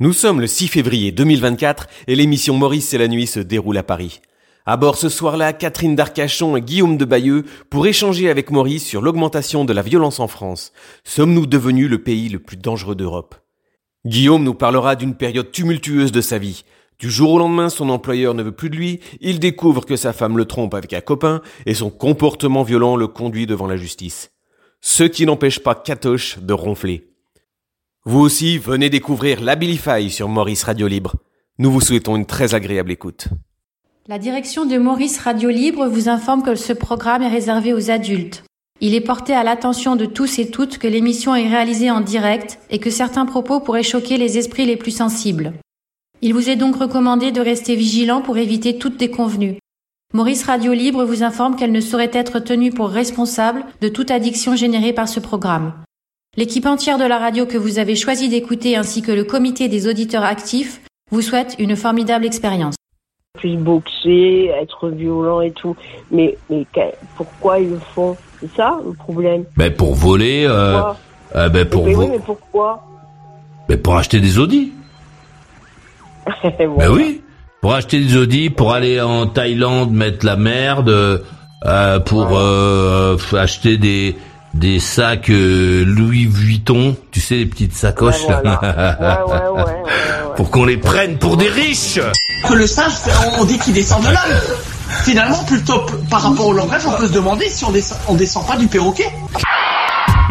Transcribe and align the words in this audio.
Nous 0.00 0.12
sommes 0.12 0.40
le 0.40 0.48
6 0.48 0.66
février 0.66 1.12
2024 1.12 1.86
et 2.08 2.16
l'émission 2.16 2.56
Maurice 2.56 2.92
et 2.94 2.98
la 2.98 3.06
nuit 3.06 3.28
se 3.28 3.38
déroule 3.38 3.78
à 3.78 3.84
Paris. 3.84 4.22
À 4.66 4.76
bord 4.76 4.96
ce 4.96 5.08
soir-là, 5.08 5.52
Catherine 5.52 5.94
d'Arcachon 5.94 6.56
et 6.56 6.62
Guillaume 6.62 6.96
de 6.96 7.04
Bayeux 7.04 7.44
pour 7.70 7.86
échanger 7.86 8.28
avec 8.28 8.50
Maurice 8.50 8.84
sur 8.84 9.02
l'augmentation 9.02 9.64
de 9.64 9.72
la 9.72 9.82
violence 9.82 10.18
en 10.18 10.26
France. 10.26 10.72
Sommes-nous 11.04 11.46
devenus 11.46 11.88
le 11.88 12.02
pays 12.02 12.28
le 12.28 12.40
plus 12.40 12.56
dangereux 12.56 12.96
d'Europe? 12.96 13.36
Guillaume 14.04 14.42
nous 14.42 14.54
parlera 14.54 14.96
d'une 14.96 15.14
période 15.14 15.52
tumultueuse 15.52 16.10
de 16.10 16.20
sa 16.20 16.38
vie. 16.38 16.64
Du 16.98 17.08
jour 17.08 17.30
au 17.30 17.38
lendemain, 17.38 17.68
son 17.68 17.88
employeur 17.88 18.34
ne 18.34 18.42
veut 18.42 18.50
plus 18.50 18.70
de 18.70 18.76
lui, 18.76 18.98
il 19.20 19.38
découvre 19.38 19.86
que 19.86 19.94
sa 19.94 20.12
femme 20.12 20.36
le 20.36 20.44
trompe 20.44 20.74
avec 20.74 20.92
un 20.92 21.02
copain 21.02 21.40
et 21.66 21.74
son 21.74 21.90
comportement 21.90 22.64
violent 22.64 22.96
le 22.96 23.06
conduit 23.06 23.46
devant 23.46 23.68
la 23.68 23.76
justice. 23.76 24.32
Ce 24.80 25.04
qui 25.04 25.24
n'empêche 25.24 25.60
pas 25.60 25.76
Catoche 25.76 26.40
de 26.40 26.52
ronfler. 26.52 27.13
Vous 28.06 28.20
aussi, 28.20 28.58
venez 28.58 28.90
découvrir 28.90 29.40
l'Abilify 29.40 30.10
sur 30.10 30.28
Maurice 30.28 30.64
Radio 30.64 30.86
Libre. 30.86 31.14
Nous 31.58 31.72
vous 31.72 31.80
souhaitons 31.80 32.16
une 32.16 32.26
très 32.26 32.54
agréable 32.54 32.92
écoute. 32.92 33.28
La 34.08 34.18
direction 34.18 34.66
de 34.66 34.76
Maurice 34.76 35.18
Radio 35.20 35.48
Libre 35.48 35.86
vous 35.88 36.10
informe 36.10 36.42
que 36.42 36.54
ce 36.54 36.74
programme 36.74 37.22
est 37.22 37.28
réservé 37.28 37.72
aux 37.72 37.90
adultes. 37.90 38.44
Il 38.82 38.94
est 38.94 39.00
porté 39.00 39.32
à 39.32 39.42
l'attention 39.42 39.96
de 39.96 40.04
tous 40.04 40.38
et 40.38 40.50
toutes 40.50 40.76
que 40.76 40.86
l'émission 40.86 41.34
est 41.34 41.48
réalisée 41.48 41.90
en 41.90 42.02
direct 42.02 42.58
et 42.68 42.78
que 42.78 42.90
certains 42.90 43.24
propos 43.24 43.60
pourraient 43.60 43.82
choquer 43.82 44.18
les 44.18 44.36
esprits 44.36 44.66
les 44.66 44.76
plus 44.76 44.94
sensibles. 44.94 45.54
Il 46.20 46.34
vous 46.34 46.50
est 46.50 46.56
donc 46.56 46.76
recommandé 46.76 47.32
de 47.32 47.40
rester 47.40 47.74
vigilant 47.74 48.20
pour 48.20 48.36
éviter 48.36 48.76
toute 48.76 48.98
déconvenue. 48.98 49.56
Maurice 50.12 50.44
Radio 50.44 50.74
Libre 50.74 51.06
vous 51.06 51.22
informe 51.22 51.56
qu'elle 51.56 51.72
ne 51.72 51.80
saurait 51.80 52.10
être 52.12 52.38
tenue 52.38 52.70
pour 52.70 52.90
responsable 52.90 53.64
de 53.80 53.88
toute 53.88 54.10
addiction 54.10 54.56
générée 54.56 54.92
par 54.92 55.08
ce 55.08 55.20
programme. 55.20 55.72
L'équipe 56.36 56.66
entière 56.66 56.98
de 56.98 57.04
la 57.04 57.18
radio 57.18 57.46
que 57.46 57.56
vous 57.56 57.78
avez 57.78 57.94
choisi 57.94 58.28
d'écouter 58.28 58.76
ainsi 58.76 59.02
que 59.02 59.12
le 59.12 59.22
comité 59.22 59.68
des 59.68 59.86
auditeurs 59.86 60.24
actifs 60.24 60.80
vous 61.12 61.22
souhaite 61.22 61.54
une 61.60 61.76
formidable 61.76 62.26
expérience. 62.26 62.74
Puis 63.38 63.56
boxer, 63.56 64.50
être 64.60 64.88
violent 64.88 65.40
et 65.40 65.52
tout. 65.52 65.76
Mais, 66.10 66.36
mais 66.50 66.66
pourquoi 67.16 67.60
ils 67.60 67.70
le 67.70 67.78
font 67.78 68.16
C'est 68.40 68.50
ça 68.56 68.80
le 68.84 68.92
problème? 68.94 69.44
Ben 69.56 69.72
pour 69.72 69.94
voler. 69.94 70.44
Euh, 70.48 70.80
euh, 71.36 71.48
ben 71.48 71.68
pour 71.68 71.86
mais 71.86 71.94
oui, 71.94 72.06
mais 72.10 72.18
pourquoi? 72.18 72.82
Ben 73.68 73.80
pour 73.80 73.96
acheter 73.96 74.20
des 74.20 74.38
Audi. 74.38 74.72
Ben 76.42 76.90
oui. 76.90 77.22
Pour 77.60 77.74
acheter 77.74 78.00
des 78.00 78.16
Audi, 78.16 78.50
pour 78.50 78.72
aller 78.72 79.00
en 79.00 79.26
Thaïlande 79.26 79.92
mettre 79.92 80.26
la 80.26 80.36
merde, 80.36 81.22
euh, 81.64 82.00
pour 82.00 82.36
euh, 82.36 83.16
acheter 83.32 83.78
des 83.78 84.16
des 84.54 84.78
sacs 84.78 85.30
euh, 85.30 85.84
Louis 85.84 86.26
Vuitton, 86.26 86.96
tu 87.10 87.20
sais 87.20 87.34
les 87.34 87.46
petites 87.46 87.74
sacoches 87.74 88.26
là. 88.28 89.20
pour 90.36 90.50
qu'on 90.50 90.64
les 90.64 90.76
prenne 90.76 91.18
pour 91.18 91.36
des 91.36 91.48
riches. 91.48 92.00
Que 92.48 92.54
le 92.54 92.66
singe, 92.66 92.92
on 93.38 93.44
dit 93.44 93.58
qu'il 93.58 93.74
descend 93.74 94.02
de 94.02 94.08
l'âme. 94.08 94.40
Finalement, 95.02 95.42
plutôt 95.44 95.84
par 96.08 96.22
rapport 96.22 96.46
au 96.46 96.52
langage, 96.52 96.82
on 96.86 96.92
peut 96.92 97.08
se 97.08 97.12
demander 97.12 97.48
si 97.48 97.64
on 97.64 97.72
descend, 97.72 97.98
on 98.06 98.14
descend 98.14 98.46
pas 98.46 98.56
du 98.56 98.68
perroquet. 98.68 99.10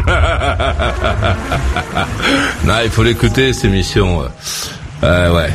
non, 2.66 2.74
il 2.84 2.90
faut 2.90 3.04
l'écouter 3.04 3.54
cette 3.54 3.66
émission. 3.66 4.24
Euh, 5.04 5.34
ouais. 5.36 5.52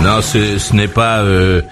Non, 0.00 0.20
ce 0.22 0.72
n'est 0.74 0.88
pas. 0.88 1.18
Euh, 1.18 1.62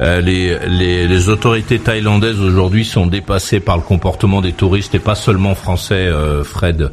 euh, 0.00 0.20
les, 0.20 0.56
les, 0.68 1.08
les, 1.08 1.28
autorités 1.28 1.80
thaïlandaises 1.80 2.40
aujourd'hui 2.40 2.84
sont 2.84 3.06
dépassées 3.06 3.58
par 3.58 3.76
le 3.76 3.82
comportement 3.82 4.40
des 4.40 4.52
touristes 4.52 4.94
et 4.94 5.00
pas 5.00 5.16
seulement 5.16 5.56
français, 5.56 6.06
euh, 6.06 6.44
Fred. 6.44 6.92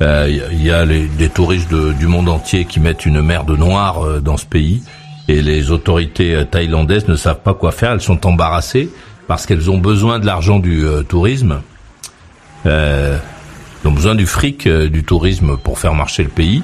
Il 0.00 0.06
euh, 0.06 0.48
y 0.52 0.70
a 0.70 0.86
les, 0.86 1.06
des 1.06 1.28
touristes 1.28 1.70
de, 1.70 1.92
du 1.92 2.06
monde 2.06 2.28
entier 2.28 2.64
qui 2.64 2.80
mettent 2.80 3.04
une 3.04 3.20
merde 3.20 3.50
noire 3.50 4.20
dans 4.22 4.38
ce 4.38 4.46
pays 4.46 4.82
et 5.26 5.42
les 5.42 5.70
autorités 5.70 6.42
thaïlandaises 6.50 7.06
ne 7.06 7.16
savent 7.16 7.42
pas 7.42 7.52
quoi 7.52 7.70
faire. 7.70 7.92
Elles 7.92 8.00
sont 8.00 8.26
embarrassées 8.26 8.88
parce 9.26 9.44
qu'elles 9.44 9.70
ont 9.70 9.78
besoin 9.78 10.18
de 10.18 10.24
l'argent 10.24 10.58
du 10.58 10.86
tourisme. 11.08 11.60
elles 12.64 13.20
ont 13.84 13.92
besoin 13.92 14.14
du 14.14 14.24
fric 14.24 14.66
du 14.66 15.04
tourisme 15.04 15.58
pour 15.58 15.78
faire 15.78 15.94
marcher 15.94 16.22
le 16.22 16.30
pays 16.30 16.62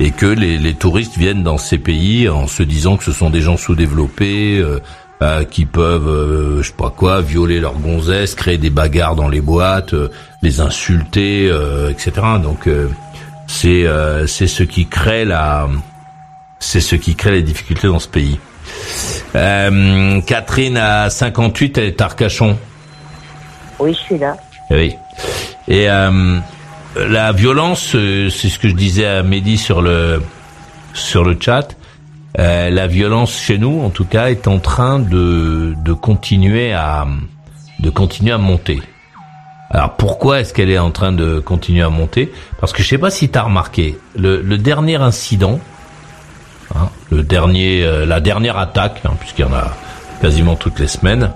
et 0.00 0.10
que 0.10 0.26
les, 0.26 0.58
les, 0.58 0.74
touristes 0.74 1.16
viennent 1.16 1.42
dans 1.42 1.58
ces 1.58 1.78
pays 1.78 2.28
en 2.28 2.46
se 2.46 2.62
disant 2.62 2.96
que 2.96 3.04
ce 3.04 3.12
sont 3.12 3.30
des 3.30 3.40
gens 3.40 3.56
sous-développés, 3.56 4.58
euh, 4.58 4.80
euh, 5.22 5.44
qui 5.44 5.66
peuvent, 5.66 6.08
euh, 6.08 6.62
je 6.62 6.68
sais 6.68 6.74
pas 6.76 6.90
quoi, 6.90 7.20
violer 7.20 7.60
leurs 7.60 7.78
gonzesses, 7.78 8.34
créer 8.34 8.58
des 8.58 8.70
bagarres 8.70 9.14
dans 9.14 9.28
les 9.28 9.40
boîtes, 9.40 9.94
euh, 9.94 10.10
les 10.42 10.58
insulter, 10.60 11.46
etc. 11.88 12.12
Donc 12.42 12.68
c'est 13.46 13.86
c'est 14.26 14.48
ce 14.48 14.64
qui 14.64 14.86
crée 14.86 15.24
la 15.24 15.68
c'est 16.58 16.80
ce 16.80 16.96
qui 16.96 17.14
crée 17.14 17.30
les 17.30 17.42
difficultés 17.42 17.86
dans 17.86 18.00
ce 18.00 18.08
pays. 18.08 18.40
Catherine 19.32 20.76
à 20.76 21.08
58, 21.08 21.78
elle 21.78 21.84
est 21.84 22.00
à 22.00 22.06
Arcachon. 22.06 22.58
Oui, 23.78 23.94
je 23.94 23.98
suis 24.00 24.18
là. 24.18 24.36
Oui. 24.70 24.96
Et 25.68 25.86
la 25.86 27.32
violence, 27.32 27.90
c'est 27.92 28.48
ce 28.48 28.58
que 28.58 28.68
je 28.68 28.74
disais 28.74 29.06
à 29.06 29.22
Mehdi 29.22 29.56
sur 29.56 29.82
le 29.82 30.20
sur 30.94 31.22
le 31.22 31.36
chat. 31.38 31.76
Euh, 32.38 32.70
la 32.70 32.86
violence 32.86 33.38
chez 33.38 33.58
nous, 33.58 33.82
en 33.82 33.90
tout 33.90 34.06
cas, 34.06 34.30
est 34.30 34.48
en 34.48 34.58
train 34.58 34.98
de, 34.98 35.74
de 35.84 35.92
continuer 35.92 36.72
à 36.72 37.06
de 37.80 37.90
continuer 37.90 38.32
à 38.32 38.38
monter. 38.38 38.80
Alors 39.70 39.96
pourquoi 39.96 40.40
est-ce 40.40 40.54
qu'elle 40.54 40.70
est 40.70 40.78
en 40.78 40.90
train 40.90 41.12
de 41.12 41.40
continuer 41.40 41.82
à 41.82 41.90
monter? 41.90 42.32
Parce 42.60 42.72
que 42.72 42.82
je 42.82 42.88
sais 42.88 42.98
pas 42.98 43.10
si 43.10 43.28
tu 43.28 43.38
as 43.38 43.42
remarqué 43.42 43.98
le, 44.16 44.40
le 44.40 44.58
dernier 44.58 44.96
incident, 44.96 45.58
hein, 46.74 46.90
le 47.10 47.22
dernier, 47.22 47.82
euh, 47.82 48.06
la 48.06 48.20
dernière 48.20 48.58
attaque, 48.58 49.00
hein, 49.04 49.14
puisqu'il 49.18 49.42
y 49.42 49.44
en 49.44 49.54
a 49.54 49.74
quasiment 50.20 50.54
toutes 50.56 50.78
les 50.78 50.88
semaines. 50.88 51.32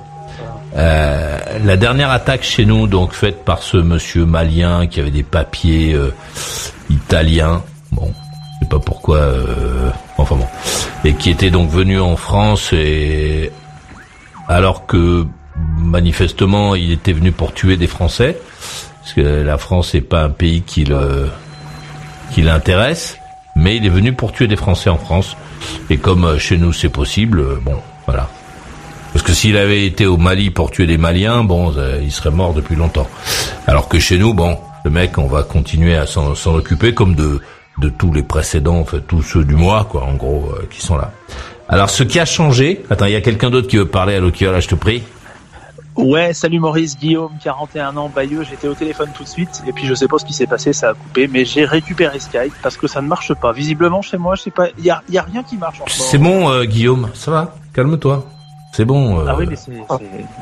Euh, 0.77 1.39
la 1.65 1.77
dernière 1.79 2.11
attaque 2.11 2.43
chez 2.43 2.67
nous, 2.67 2.87
donc 2.87 3.13
faite 3.13 3.45
par 3.45 3.63
ce 3.63 3.79
monsieur 3.79 4.27
malien 4.27 4.87
qui 4.87 5.01
avait 5.01 5.11
des 5.11 5.23
papiers 5.23 5.95
euh, 5.95 6.13
italiens. 6.91 7.63
Bon, 7.93 8.13
je 8.57 8.65
sais 8.65 8.69
pas 8.69 8.79
pourquoi. 8.79 9.19
Euh, 9.19 9.91
enfin 10.19 10.37
bon, 10.37 10.47
et 11.05 11.15
qui 11.15 11.31
était 11.31 11.51
donc 11.51 11.71
venu 11.71 12.01
en 12.01 12.17
France 12.17 12.73
et 12.73 13.53
alors 14.49 14.87
que 14.87 15.27
manifestement 15.79 16.75
il 16.75 16.93
était 16.93 17.13
venu 17.13 17.33
pour 17.33 17.53
tuer 17.53 17.77
des 17.77 17.87
Français, 17.87 18.39
parce 19.01 19.13
que 19.15 19.21
la 19.21 19.59
France 19.59 19.95
n'est 19.95 20.01
pas 20.01 20.25
un 20.25 20.31
pays 20.31 20.63
qui 20.63 20.85
le 20.85 21.29
qui 22.33 22.43
l'intéresse, 22.43 23.19
mais 23.55 23.77
il 23.77 23.87
est 23.87 23.91
venu 23.91 24.13
pour 24.13 24.33
tuer 24.33 24.49
des 24.49 24.57
Français 24.57 24.91
en 24.91 24.99
France. 24.99 25.37
Et 25.91 25.97
comme 25.97 26.25
euh, 26.25 26.39
chez 26.39 26.57
nous 26.59 26.73
c'est 26.73 26.89
possible, 26.89 27.41
euh, 27.41 27.61
bon, 27.63 27.77
voilà. 28.07 28.29
Parce 29.13 29.25
que 29.25 29.33
s'il 29.33 29.57
avait 29.57 29.87
été 29.87 30.05
au 30.05 30.19
Mali 30.19 30.51
pour 30.51 30.71
tuer 30.71 30.87
des 30.87 30.99
Maliens, 30.99 31.43
bon, 31.43 31.73
il 32.03 32.13
serait 32.13 32.31
mort 32.31 32.53
depuis 32.53 32.77
longtemps. 32.77 33.09
Alors 33.67 33.89
que 33.89 33.99
chez 33.99 34.19
nous, 34.19 34.35
bon, 34.35 34.59
le 34.85 34.91
mec, 34.91 35.17
on 35.17 35.27
va 35.27 35.43
continuer 35.43 35.97
à 35.97 36.07
s'en 36.07 36.35
occuper 36.55 36.93
comme 36.93 37.15
de 37.15 37.41
de 37.79 37.89
tous 37.89 38.13
les 38.13 38.23
précédents, 38.23 38.79
en 38.79 38.85
fait, 38.85 39.01
tous 39.01 39.23
ceux 39.23 39.45
du 39.45 39.55
mois, 39.55 39.85
quoi, 39.85 40.05
en 40.05 40.15
gros, 40.15 40.51
euh, 40.53 40.67
qui 40.71 40.81
sont 40.81 40.97
là. 40.97 41.13
Alors, 41.69 41.91
ce 41.91 42.03
qui 42.03 42.19
a 42.19 42.25
changé, 42.25 42.85
attends, 42.91 43.07
il 43.07 43.13
y 43.13 43.17
a 43.17 43.21
quelqu'un 43.21 43.51
d'autre 43.51 43.69
qui 43.69 43.77
veut 43.77 43.87
parler 43.87 44.15
à 44.15 44.21
l'autre, 44.21 44.43
là, 44.45 44.61
je 44.61 44.69
te 44.69 44.75
prie. 44.75 45.03
Ouais, 45.97 46.35
salut 46.35 46.61
Maurice, 46.61 46.99
Guillaume, 46.99 47.33
41 47.43 47.97
ans, 47.97 48.11
Bayeux, 48.15 48.45
j'étais 48.49 48.69
au 48.69 48.75
téléphone 48.75 49.09
tout 49.17 49.25
de 49.25 49.29
suite, 49.29 49.63
et 49.67 49.73
puis 49.73 49.87
je 49.87 49.95
sais 49.95 50.07
pas 50.07 50.19
ce 50.19 50.27
qui 50.27 50.35
s'est 50.35 50.47
passé, 50.47 50.75
ça 50.75 50.91
a 50.91 50.95
coupé, 50.95 51.27
mais 51.27 51.47
j'ai 51.47 51.65
récupéré 51.65 52.21
Skype 52.21 52.53
parce 52.63 52.77
que 52.77 52.87
ça 52.87 53.01
ne 53.01 53.09
marche 53.09 53.33
pas. 53.33 53.53
Visiblement, 53.53 54.03
chez 54.03 54.19
moi, 54.19 54.35
je 54.35 54.43
sais 54.43 54.51
pas, 54.51 54.69
il 54.77 54.85
y 54.85 54.91
a, 54.91 55.03
y 55.09 55.17
a, 55.17 55.23
rien 55.23 55.43
qui 55.43 55.57
marche 55.57 55.81
C'est 55.89 56.19
bon, 56.19 56.51
euh, 56.51 56.65
Guillaume, 56.65 57.09
ça 57.15 57.31
va, 57.31 57.55
calme-toi. 57.73 58.27
C'est 58.73 58.85
bon. 58.85 59.21
Euh, 59.21 59.25
ah 59.27 59.37
oui, 59.39 59.47
mais 59.49 59.57
c'est 59.57 59.73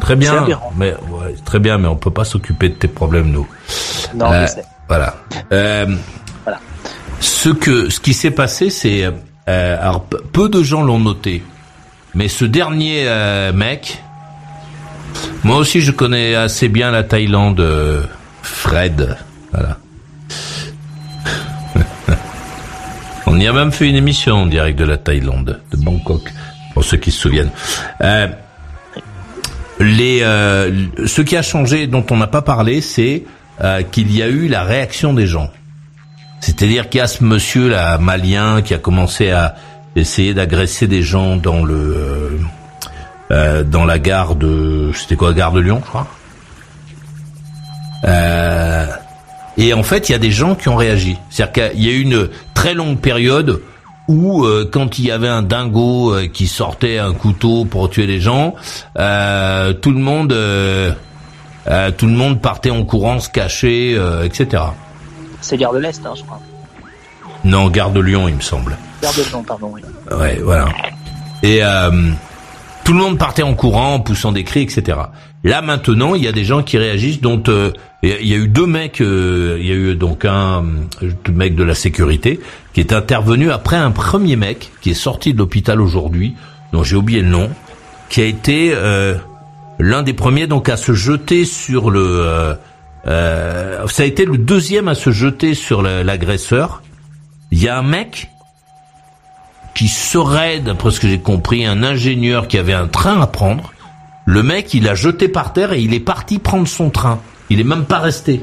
très 0.01 0.17
bien. 0.17 0.45
Mais 0.77 0.93
ouais, 0.93 1.37
très 1.45 1.61
bien, 1.61 1.79
mais 1.79 1.87
on 1.87 1.95
peut 1.95 2.11
pas 2.11 2.25
s'occuper 2.25 2.69
de 2.69 2.75
tes 2.75 2.89
problèmes 2.89 3.31
nous. 3.31 3.47
Non, 4.13 4.29
sais. 4.49 4.65
Voilà. 4.89 5.15
Euh, 5.53 5.87
ce 7.21 7.49
que, 7.51 7.91
ce 7.91 8.01
qui 8.01 8.15
s'est 8.15 8.31
passé, 8.31 8.71
c'est, 8.71 9.05
euh, 9.05 9.77
alors 9.81 10.05
peu 10.05 10.49
de 10.49 10.63
gens 10.63 10.83
l'ont 10.83 11.01
noté, 11.01 11.43
mais 12.15 12.29
ce 12.29 12.45
dernier 12.45 13.05
euh, 13.07 13.53
mec, 13.53 14.03
moi 15.43 15.57
aussi 15.57 15.81
je 15.81 15.91
connais 15.91 16.35
assez 16.35 16.69
bien 16.69 16.91
la 16.91 17.03
Thaïlande, 17.03 17.61
euh, 17.61 18.03
Fred, 18.43 19.17
voilà. 19.53 19.79
On 23.27 23.39
y 23.39 23.47
a 23.47 23.53
même 23.53 23.73
fait 23.73 23.89
une 23.89 23.97
émission 23.97 24.37
en 24.37 24.47
direct 24.47 24.79
de 24.79 24.85
la 24.85 24.97
Thaïlande, 24.97 25.61
de 25.71 25.77
Bangkok, 25.77 26.33
pour 26.73 26.85
ceux 26.85 26.99
qui 26.99 27.11
se 27.11 27.21
souviennent. 27.21 27.51
Euh, 28.01 28.29
les, 29.81 30.21
euh, 30.23 30.87
ce 31.05 31.21
qui 31.21 31.37
a 31.37 31.43
changé, 31.43 31.87
dont 31.87 32.07
on 32.11 32.17
n'a 32.17 32.29
pas 32.29 32.43
parlé, 32.43 32.81
c'est 32.81 33.25
qu'il 33.93 34.15
y 34.15 34.21
a 34.21 34.29
eu 34.29 34.49
la 34.49 34.65
réaction 34.65 35.15
des 35.15 35.27
gens. 35.29 35.51
C'est-à-dire 36.45 36.91
qu'il 36.91 36.99
y 36.99 37.01
a 37.01 37.07
ce 37.07 37.25
monsieur 37.25 37.71
là 37.71 37.97
malien 37.97 38.61
qui 38.61 38.75
a 38.75 38.79
commencé 38.79 39.31
à 39.31 39.55
essayer 39.97 40.35
d'agresser 40.35 40.87
des 40.87 41.01
gens 41.03 41.37
dans 41.37 41.65
le 41.65 41.75
euh, 41.75 42.39
euh, 43.31 43.63
dans 43.63 43.87
la 43.87 43.99
gare 43.99 44.35
de 44.35 44.91
c'était 44.93 45.17
quoi 45.17 45.33
gare 45.33 45.53
de 45.53 45.61
Lyon, 45.61 45.81
je 45.83 45.89
crois. 45.89 46.07
Euh, 48.05 48.87
et 49.57 49.73
en 49.73 49.83
fait, 49.83 50.11
il 50.11 50.13
y 50.13 50.15
a 50.15 50.19
des 50.19 50.33
gens 50.33 50.55
qui 50.55 50.69
ont 50.69 50.77
réagi. 50.77 51.17
C'est-à-dire 51.31 51.71
qu'il 51.71 51.83
y 51.83 51.89
a 51.89 51.93
eu 51.93 52.03
une 52.03 52.29
très 52.53 52.75
longue 52.75 52.99
période 52.99 53.63
où 54.09 54.45
euh, 54.45 54.69
quand 54.71 54.99
il 54.99 55.07
y 55.07 55.11
avait 55.11 55.29
un 55.29 55.43
dingo 55.43 56.13
euh, 56.13 56.27
qui 56.27 56.47
sortait 56.47 56.99
un 56.99 57.15
couteau 57.15 57.65
pour 57.65 57.89
tuer 57.89 58.07
les 58.07 58.21
gens, 58.21 58.55
euh, 58.99 59.73
tout 59.73 59.93
le 59.93 60.01
monde, 60.01 60.37
tout 61.97 62.07
le 62.07 62.13
monde 62.13 62.43
partait 62.43 62.69
en 62.69 62.85
courant, 62.85 63.19
se 63.19 63.31
cachait, 63.31 63.97
etc. 64.25 64.65
C'est 65.45 65.59
Gare 65.59 65.75
de 65.75 65.79
l'Est, 65.79 66.05
hein, 66.07 66.15
je 66.17 66.23
crois. 66.23 66.41
Non, 67.45 67.69
Gare 67.69 67.91
de 67.91 68.01
Lyon, 68.01 68.29
il 68.29 68.35
me 68.35 68.41
semble. 68.41 68.79
Gare 69.03 69.13
de 69.13 69.23
Lyon, 69.23 69.45
pardon. 69.47 69.73
Oui. 69.75 69.83
Ouais, 70.11 70.41
voilà. 70.43 70.69
Et 71.43 71.61
tout 72.85 72.93
le 72.93 72.99
monde 72.99 73.19
partait 73.19 73.43
en 73.43 73.55
courant, 73.55 73.95
en 73.95 74.01
poussant 74.01 74.33
des 74.33 74.45
cris, 74.45 74.63
etc. 74.63 74.99
Là 75.45 75.61
maintenant, 75.61 76.15
il 76.15 76.25
y 76.25 76.29
a 76.29 76.33
des 76.33 76.45
gens 76.45 76.63
qui 76.63 76.79
réagissent, 76.79 77.21
dont 77.21 77.43
euh, 77.49 77.71
il 78.03 78.27
y 78.27 78.33
a 78.33 78.37
eu 78.37 78.49
deux 78.49 78.67
mecs, 78.67 79.03
euh, 79.03 79.59
il 79.61 79.67
y 79.67 79.73
a 79.73 79.75
eu 79.75 79.95
donc 79.95 80.25
un 80.25 80.65
euh, 81.03 81.11
mec 81.31 81.55
de 81.55 81.63
la 81.63 81.75
sécurité 81.75 82.41
qui 82.73 82.81
est 82.81 82.95
intervenu 82.95 83.51
après 83.51 83.77
un 83.77 83.91
premier 83.91 84.37
mec 84.37 84.71
qui 84.81 84.91
est 84.91 84.95
sorti 84.95 85.35
de 85.35 85.39
l'hôpital 85.39 85.83
aujourd'hui, 85.83 86.35
dont 86.73 86.83
j'ai 86.83 86.97
oublié 86.97 87.21
le 87.21 87.29
nom, 87.29 87.51
qui 88.09 88.23
a 88.23 88.25
été 88.25 88.75
l'un 89.79 90.03
des 90.03 90.13
premiers 90.13 90.47
donc 90.47 90.69
à 90.69 90.77
se 90.77 90.93
jeter 90.93 91.45
sur 91.45 91.91
le, 91.91 92.57
ça 93.07 94.03
a 94.03 94.05
été 94.05 94.25
le 94.25 94.39
deuxième 94.39 94.89
à 94.89 94.95
se 94.95 95.11
jeter 95.11 95.55
sur 95.55 95.83
l'agresseur. 95.83 96.83
Il 97.51 97.63
y 97.63 97.69
a 97.69 97.79
un 97.79 97.83
mec 97.83 98.31
qui 99.75 99.89
serait, 99.89 100.61
d'après 100.61 100.91
ce 100.91 101.01
que 101.01 101.09
j'ai 101.09 101.19
compris, 101.19 101.67
un 101.67 101.83
ingénieur 101.83 102.49
qui 102.49 102.59
avait 102.59 102.73
un 102.73 102.87
train 102.87 103.21
à 103.21 103.27
prendre. 103.27 103.73
Le 104.25 104.43
mec, 104.43 104.73
il 104.73 104.89
a 104.89 104.95
jeté 104.95 105.29
par 105.29 105.53
terre 105.53 105.73
et 105.73 105.81
il 105.81 105.93
est 105.93 106.01
parti 106.01 106.39
prendre 106.39 106.67
son 106.67 106.91
train. 106.91 107.21
Il 107.51 107.61
est 107.61 107.65
même 107.65 107.85
pas 107.85 107.99
resté. 107.99 108.41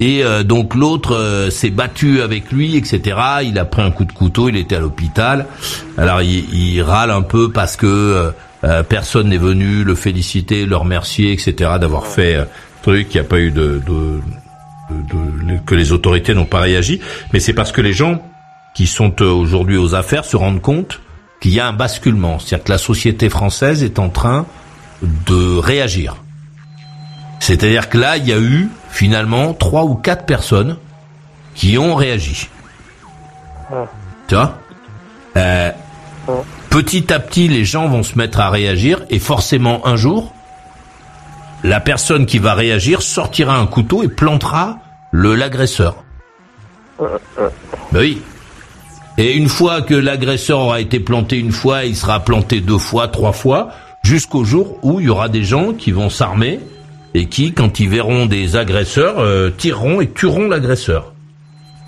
Et 0.00 0.24
euh, 0.24 0.42
donc 0.42 0.74
l'autre 0.74 1.14
euh, 1.14 1.48
s'est 1.48 1.70
battu 1.70 2.22
avec 2.22 2.50
lui, 2.50 2.76
etc. 2.76 3.16
Il 3.44 3.58
a 3.58 3.64
pris 3.64 3.82
un 3.82 3.92
coup 3.92 4.04
de 4.04 4.12
couteau, 4.12 4.48
il 4.48 4.56
était 4.56 4.76
à 4.76 4.80
l'hôpital. 4.80 5.46
Alors 5.96 6.22
il, 6.22 6.82
râle 6.82 7.12
un 7.12 7.22
peu 7.22 7.52
parce 7.52 7.76
que 7.76 8.32
euh, 8.64 8.82
personne 8.82 9.28
n'est 9.28 9.38
venu 9.38 9.84
le 9.84 9.94
féliciter, 9.94 10.66
le 10.66 10.76
remercier, 10.76 11.32
etc. 11.32 11.54
D'avoir 11.80 12.06
fait 12.06 12.36
un 12.36 12.46
truc, 12.82 13.08
il 13.10 13.16
n'y 13.16 13.20
a 13.20 13.28
pas 13.28 13.38
eu 13.38 13.50
de, 13.50 13.82
de, 13.86 14.20
de, 14.90 15.52
de 15.54 15.58
que 15.64 15.74
les 15.74 15.92
autorités 15.92 16.34
n'ont 16.34 16.44
pas 16.44 16.60
réagi. 16.60 17.00
Mais 17.32 17.40
c'est 17.40 17.52
parce 17.54 17.72
que 17.72 17.80
les 17.80 17.92
gens 17.92 18.22
qui 18.74 18.86
sont 18.86 19.14
euh, 19.20 19.30
aujourd'hui 19.30 19.76
aux 19.76 19.94
affaires 19.94 20.24
se 20.24 20.36
rendent 20.36 20.60
compte 20.60 21.00
qu'il 21.40 21.52
y 21.52 21.60
a 21.60 21.66
un 21.66 21.72
basculement, 21.72 22.38
c'est-à-dire 22.38 22.64
que 22.64 22.72
la 22.72 22.78
société 22.78 23.28
française 23.28 23.82
est 23.82 23.98
en 23.98 24.08
train 24.08 24.46
de 25.02 25.58
réagir. 25.58 26.16
C'est-à-dire 27.40 27.88
que 27.88 27.98
là, 27.98 28.16
il 28.16 28.28
y 28.28 28.32
a 28.32 28.38
eu 28.38 28.68
finalement 28.90 29.52
trois 29.52 29.84
ou 29.84 29.94
quatre 29.96 30.26
personnes 30.26 30.76
qui 31.54 31.76
ont 31.78 31.94
réagi. 31.96 32.48
Tu 34.28 34.34
vois? 34.34 34.58
Euh, 35.36 35.70
Petit 36.70 37.12
à 37.12 37.18
petit, 37.18 37.48
les 37.48 37.64
gens 37.64 37.88
vont 37.88 38.02
se 38.02 38.16
mettre 38.16 38.40
à 38.40 38.48
réagir 38.48 39.02
et 39.10 39.18
forcément 39.18 39.86
un 39.86 39.96
jour, 39.96 40.34
la 41.62 41.80
personne 41.80 42.26
qui 42.26 42.38
va 42.38 42.54
réagir 42.54 43.02
sortira 43.02 43.56
un 43.56 43.66
couteau 43.66 44.02
et 44.02 44.08
plantera 44.08 44.78
le 45.10 45.34
l'agresseur. 45.34 46.04
Ben 46.98 48.00
oui, 48.00 48.22
et 49.18 49.34
une 49.34 49.48
fois 49.48 49.82
que 49.82 49.94
l'agresseur 49.94 50.58
aura 50.58 50.80
été 50.80 50.98
planté 50.98 51.38
une 51.38 51.52
fois, 51.52 51.84
il 51.84 51.96
sera 51.96 52.20
planté 52.20 52.60
deux 52.60 52.78
fois, 52.78 53.08
trois 53.08 53.32
fois, 53.32 53.70
jusqu'au 54.02 54.44
jour 54.44 54.78
où 54.82 55.00
il 55.00 55.06
y 55.06 55.08
aura 55.08 55.28
des 55.28 55.44
gens 55.44 55.74
qui 55.74 55.92
vont 55.92 56.08
s'armer 56.08 56.60
et 57.14 57.26
qui, 57.26 57.52
quand 57.52 57.78
ils 57.78 57.90
verront 57.90 58.24
des 58.24 58.56
agresseurs, 58.56 59.18
euh, 59.18 59.50
tireront 59.50 60.00
et 60.00 60.08
tueront 60.10 60.48
l'agresseur. 60.48 61.12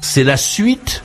C'est 0.03 0.25
la 0.25 0.37
suite 0.37 1.03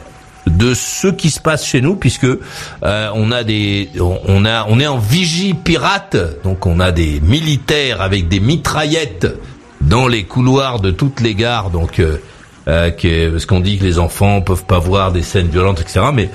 de 0.59 0.73
ce 0.73 1.07
qui 1.07 1.29
se 1.31 1.39
passe 1.39 1.65
chez 1.65 1.81
nous 1.81 1.95
puisque 1.95 2.25
euh, 2.25 3.09
on 3.15 3.31
a 3.31 3.43
des 3.43 3.89
on 3.99 4.45
a 4.45 4.65
on 4.69 4.79
est 4.79 4.87
en 4.87 4.99
vigie 4.99 5.53
pirate 5.53 6.17
donc 6.43 6.65
on 6.65 6.79
a 6.79 6.91
des 6.91 7.19
militaires 7.21 8.01
avec 8.01 8.27
des 8.27 8.39
mitraillettes 8.39 9.27
dans 9.81 10.07
les 10.07 10.23
couloirs 10.23 10.79
de 10.79 10.91
toutes 10.91 11.21
les 11.21 11.33
gares 11.33 11.69
donc 11.71 11.99
euh, 11.99 12.17
euh, 12.69 13.31
parce 13.31 13.45
qu'on 13.45 13.59
dit 13.59 13.77
que 13.77 13.83
les 13.83 13.99
enfants 13.99 14.41
peuvent 14.41 14.65
pas 14.65 14.79
voir 14.79 15.11
des 15.11 15.23
scènes 15.23 15.47
violentes, 15.47 15.81
etc. 15.81 16.01
Mais 16.13 16.29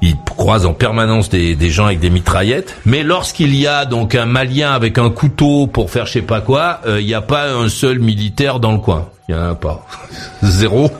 ils 0.00 0.14
croisent 0.36 0.66
en 0.66 0.74
permanence 0.74 1.28
des, 1.28 1.56
des 1.56 1.70
gens 1.70 1.86
avec 1.86 1.98
des 1.98 2.10
mitraillettes. 2.10 2.76
Mais 2.84 3.02
lorsqu'il 3.02 3.54
y 3.54 3.66
a 3.66 3.84
donc 3.84 4.14
un 4.14 4.26
Malien 4.26 4.72
avec 4.72 4.98
un 4.98 5.10
couteau 5.10 5.66
pour 5.66 5.90
faire 5.90 6.06
je 6.06 6.12
sais 6.12 6.22
pas 6.22 6.40
quoi, 6.40 6.80
euh, 6.86 7.00
il 7.00 7.06
n'y 7.06 7.14
a 7.14 7.22
pas 7.22 7.52
un 7.52 7.68
seul 7.68 7.98
militaire 7.98 8.60
dans 8.60 8.72
le 8.72 8.78
coin. 8.78 9.08
Il 9.28 9.34
y 9.34 9.38
en 9.38 9.50
a 9.50 9.54
pas. 9.54 9.84
Zéro. 10.42 10.90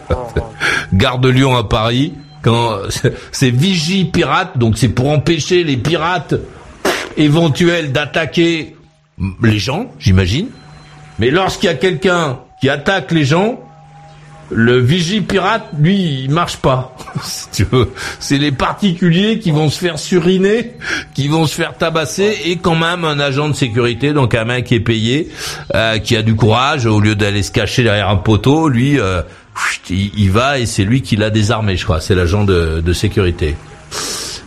Gare 0.92 1.18
de 1.18 1.28
Lyon 1.28 1.56
à 1.56 1.64
Paris. 1.64 2.14
C'est 3.32 3.50
vigie 3.50 4.04
pirate, 4.04 4.58
donc 4.58 4.78
c'est 4.78 4.88
pour 4.88 5.10
empêcher 5.10 5.64
les 5.64 5.76
pirates 5.76 6.34
éventuels 7.16 7.92
d'attaquer 7.92 8.76
les 9.42 9.58
gens, 9.58 9.92
j'imagine. 9.98 10.48
Mais 11.18 11.30
lorsqu'il 11.30 11.66
y 11.66 11.72
a 11.72 11.74
quelqu'un 11.74 12.38
qui 12.60 12.68
attaque 12.68 13.10
les 13.10 13.24
gens, 13.24 13.60
le 14.50 14.78
vigie 14.78 15.20
pirate, 15.20 15.68
lui, 15.78 16.22
il 16.24 16.30
marche 16.30 16.56
pas. 16.56 16.96
tu 17.52 17.64
veux, 17.64 17.92
c'est 18.18 18.38
les 18.38 18.52
particuliers 18.52 19.38
qui 19.38 19.50
vont 19.50 19.68
se 19.68 19.78
faire 19.78 19.98
suriner, 19.98 20.72
qui 21.14 21.28
vont 21.28 21.46
se 21.46 21.54
faire 21.54 21.76
tabasser, 21.76 22.38
et 22.46 22.56
quand 22.56 22.76
même 22.76 23.04
un 23.04 23.20
agent 23.20 23.48
de 23.48 23.54
sécurité, 23.54 24.12
donc 24.12 24.34
un 24.34 24.44
mec 24.44 24.66
qui 24.66 24.76
est 24.76 24.80
payé, 24.80 25.28
euh, 25.74 25.98
qui 25.98 26.16
a 26.16 26.22
du 26.22 26.34
courage, 26.34 26.86
au 26.86 27.00
lieu 27.00 27.14
d'aller 27.14 27.42
se 27.42 27.50
cacher 27.50 27.82
derrière 27.82 28.08
un 28.08 28.16
poteau, 28.16 28.68
lui, 28.68 28.98
euh, 28.98 29.22
il, 29.90 30.30
va 30.30 30.58
et 30.58 30.66
c'est 30.66 30.84
lui 30.84 31.02
qui 31.02 31.16
l'a 31.16 31.30
désarmé, 31.30 31.76
je 31.76 31.84
crois. 31.84 32.00
C'est 32.00 32.14
l'agent 32.14 32.44
de, 32.44 32.92
sécurité. 32.92 33.56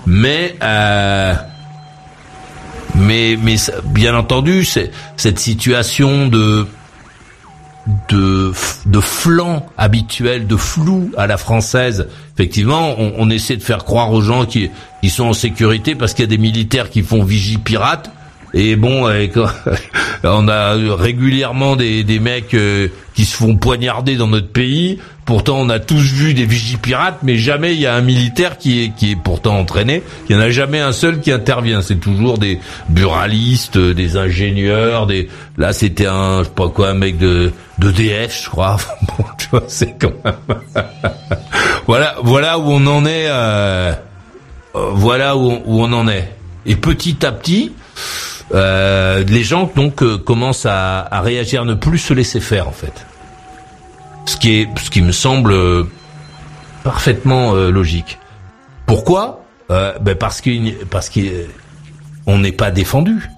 Mais 0.06 0.56
euh, 0.64 1.34
mais 2.96 3.38
mais 3.42 3.56
bien 3.86 4.16
entendu, 4.16 4.66
c'est 4.66 4.92
cette 5.18 5.40
situation 5.40 6.28
de 6.28 6.66
de, 8.10 8.54
de 8.86 9.00
flanc 9.00 9.66
habituel, 9.78 10.48
de 10.48 10.56
flou 10.56 11.12
à 11.18 11.28
la 11.28 11.38
française. 11.38 12.08
Effectivement, 12.36 12.96
on, 13.00 13.14
on 13.18 13.30
essaie 13.30 13.58
de 13.58 13.64
faire 13.64 13.86
croire 13.86 14.12
aux 14.12 14.22
gens 14.22 14.46
qui, 14.46 14.70
qui 15.02 15.10
sont 15.10 15.26
en 15.26 15.34
sécurité 15.34 15.96
parce 15.96 16.14
qu'il 16.14 16.24
y 16.24 16.28
a 16.28 16.30
des 16.30 16.38
militaires 16.38 16.90
qui 16.90 17.02
font 17.02 17.24
vigie 17.24 17.58
pirate. 17.58 18.12
Et 18.54 18.76
bon, 18.76 19.10
on 20.24 20.48
a 20.48 20.74
régulièrement 20.96 21.76
des, 21.76 22.04
des 22.04 22.20
mecs 22.20 22.54
euh, 22.54 22.90
qui 23.14 23.26
se 23.26 23.38
font 23.38 23.56
poignarder 23.56 24.16
dans 24.16 24.28
notre 24.28 24.52
pays. 24.52 25.00
Pourtant, 25.26 25.60
on 25.60 25.70
a 25.70 25.80
tous 25.80 26.02
vu 26.02 26.34
des 26.34 26.46
vigies 26.46 26.78
pirates, 26.78 27.20
mais 27.24 27.38
jamais 27.38 27.74
il 27.74 27.80
y 27.80 27.86
a 27.86 27.96
un 27.96 28.02
militaire 28.02 28.58
qui 28.58 28.84
est, 28.84 28.90
qui 28.90 29.12
est 29.12 29.16
pourtant 29.16 29.58
entraîné. 29.58 30.04
Il 30.28 30.36
n'y 30.36 30.42
en 30.42 30.46
a 30.46 30.50
jamais 30.50 30.80
un 30.80 30.92
seul 30.92 31.22
qui 31.22 31.32
intervient. 31.32 31.82
C'est 31.82 32.00
toujours 32.00 32.38
des 32.38 32.60
buralistes, 32.90 33.78
des 33.78 34.18
ingénieurs. 34.18 35.08
Des 35.08 35.30
là, 35.58 35.72
c'était 35.72 36.08
un, 36.08 36.40
je 36.40 36.46
sais 36.46 36.54
pas 36.54 36.68
quoi, 36.68 36.90
un 36.90 36.94
mec 36.94 37.18
de 37.18 37.54
DF, 37.80 38.44
je 38.44 38.50
crois. 38.50 38.78
bon, 39.08 39.24
tu 39.38 39.48
vois, 39.52 39.64
c'est 39.68 39.96
quand 39.98 40.12
même. 40.26 40.36
voilà, 41.88 42.16
voilà 42.24 42.60
où 42.60 42.64
on 42.70 42.86
en 42.88 43.06
est. 43.06 43.28
Euh... 43.28 43.94
Voilà 44.74 45.36
où 45.36 45.52
où 45.66 45.82
on 45.82 45.92
en 45.94 46.08
est. 46.08 46.30
Et 46.66 46.76
petit 46.76 47.26
à 47.26 47.32
petit, 47.32 47.74
euh, 48.54 49.24
les 49.24 49.44
gens 49.44 49.72
donc 49.76 50.04
euh, 50.04 50.18
commencent 50.18 50.66
à, 50.66 51.00
à, 51.00 51.22
réagir, 51.22 51.62
à 51.62 51.66
ne 51.66 51.74
plus 51.74 51.98
se 51.98 52.14
laisser 52.14 52.40
faire 52.40 52.68
en 52.68 52.72
fait. 52.72 53.06
Ce 54.26 54.38
qui 54.38 54.62
est, 54.62 54.70
ce 54.80 54.90
qui 54.90 55.02
me 55.02 55.12
semble 55.12 55.52
euh, 55.52 55.84
parfaitement 56.84 57.56
euh, 57.56 57.72
logique. 57.72 58.18
Pourquoi? 58.86 59.38
Ben 59.70 60.16
Parce 60.20 60.42
qu'il, 60.42 60.76
parce 60.90 61.10
qu'on 61.10 62.38
n'est 62.40 62.52
pas 62.52 62.72
défendu. 62.72 63.30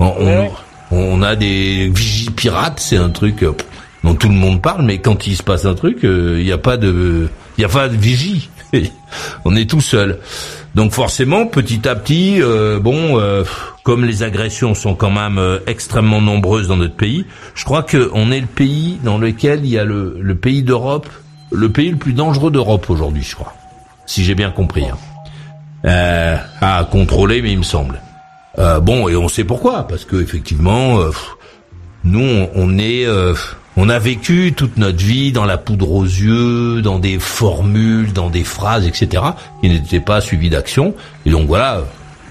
On, 0.00 0.12
on, 0.18 0.50
on, 0.90 1.22
a 1.22 1.36
des 1.36 1.88
vigies 1.94 2.30
pirates, 2.30 2.80
c'est 2.80 2.96
un 2.96 3.10
truc 3.10 3.44
dont 4.02 4.14
tout 4.16 4.28
le 4.28 4.34
monde 4.34 4.60
parle, 4.60 4.82
mais 4.82 4.98
quand 4.98 5.28
il 5.28 5.36
se 5.36 5.44
passe 5.44 5.64
un 5.64 5.74
truc, 5.74 6.00
il 6.02 6.42
n'y 6.42 6.50
a 6.50 6.58
pas 6.58 6.76
de, 6.76 7.28
il 7.56 7.62
y 7.62 7.64
a 7.64 7.68
pas 7.68 7.88
de 7.88 7.96
vigie. 7.96 8.50
on 9.44 9.54
est 9.54 9.68
tout 9.68 9.80
seul. 9.80 10.18
Donc 10.74 10.92
forcément, 10.92 11.46
petit 11.46 11.88
à 11.88 11.94
petit, 11.94 12.42
euh, 12.42 12.78
bon, 12.78 13.18
euh, 13.18 13.44
comme 13.86 14.04
les 14.04 14.24
agressions 14.24 14.74
sont 14.74 14.96
quand 14.96 15.12
même 15.12 15.38
euh, 15.38 15.60
extrêmement 15.68 16.20
nombreuses 16.20 16.66
dans 16.66 16.76
notre 16.76 16.96
pays, 16.96 17.24
je 17.54 17.64
crois 17.64 17.84
qu'on 17.84 18.32
est 18.32 18.40
le 18.40 18.48
pays 18.48 18.98
dans 19.04 19.16
lequel 19.16 19.60
il 19.64 19.70
y 19.70 19.78
a 19.78 19.84
le, 19.84 20.18
le 20.20 20.34
pays 20.34 20.64
d'Europe, 20.64 21.08
le 21.52 21.70
pays 21.70 21.90
le 21.92 21.96
plus 21.96 22.12
dangereux 22.12 22.50
d'Europe 22.50 22.90
aujourd'hui, 22.90 23.22
je 23.22 23.36
crois, 23.36 23.54
si 24.04 24.24
j'ai 24.24 24.34
bien 24.34 24.50
compris. 24.50 24.86
Hein. 24.86 26.40
à 26.60 26.84
contrôler, 26.90 27.42
mais 27.42 27.52
il 27.52 27.58
me 27.58 27.62
semble. 27.62 28.00
bon, 28.82 29.08
et 29.08 29.14
on 29.14 29.28
sait 29.28 29.44
pourquoi, 29.44 29.86
parce 29.86 30.04
que 30.04 30.20
effectivement, 30.20 30.98
nous, 32.02 32.48
on 32.56 32.78
est 32.78 33.06
on 33.76 33.88
a 33.88 33.98
vécu 33.98 34.54
toute 34.56 34.78
notre 34.78 35.04
vie 35.04 35.32
dans 35.32 35.44
la 35.44 35.58
poudre 35.58 35.92
aux 35.92 36.04
yeux, 36.04 36.80
dans 36.80 36.98
des 36.98 37.18
formules, 37.18 38.12
dans 38.12 38.30
des 38.30 38.42
phrases, 38.42 38.86
etc., 38.86 39.22
qui 39.60 39.68
n'étaient 39.68 40.00
pas 40.00 40.20
suivies 40.20 40.48
d'action. 40.48 40.94
Et 41.26 41.30
donc 41.30 41.46
voilà, 41.46 41.84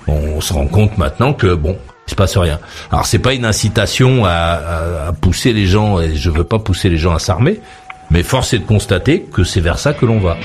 on 0.08 0.42
se 0.42 0.54
rend 0.54 0.68
compte 0.68 0.98
maintenant 0.98 1.34
que 1.34 1.54
bon, 1.56 1.78
il 2.08 2.12
se 2.12 2.16
passe 2.16 2.38
rien. 2.38 2.60
Alors 2.92 3.06
c'est 3.06 3.20
pas 3.20 3.34
une 3.34 3.46
incitation 3.46 4.26
à, 4.26 5.12
pousser 5.22 5.54
les 5.54 5.66
gens, 5.66 6.00
et 6.00 6.16
je 6.16 6.30
veux 6.30 6.44
pas 6.44 6.60
pousser 6.60 6.90
les 6.90 6.98
gens 6.98 7.14
à 7.14 7.20
s'armer, 7.20 7.60
mais 8.12 8.24
force 8.24 8.54
est 8.54 8.60
de 8.60 8.66
constater 8.66 9.22
que 9.22 9.44
c'est 9.44 9.62
vers 9.62 9.80
ça 9.80 9.94
que 9.94 10.06
l'on 10.06 10.20
va. 10.20 10.38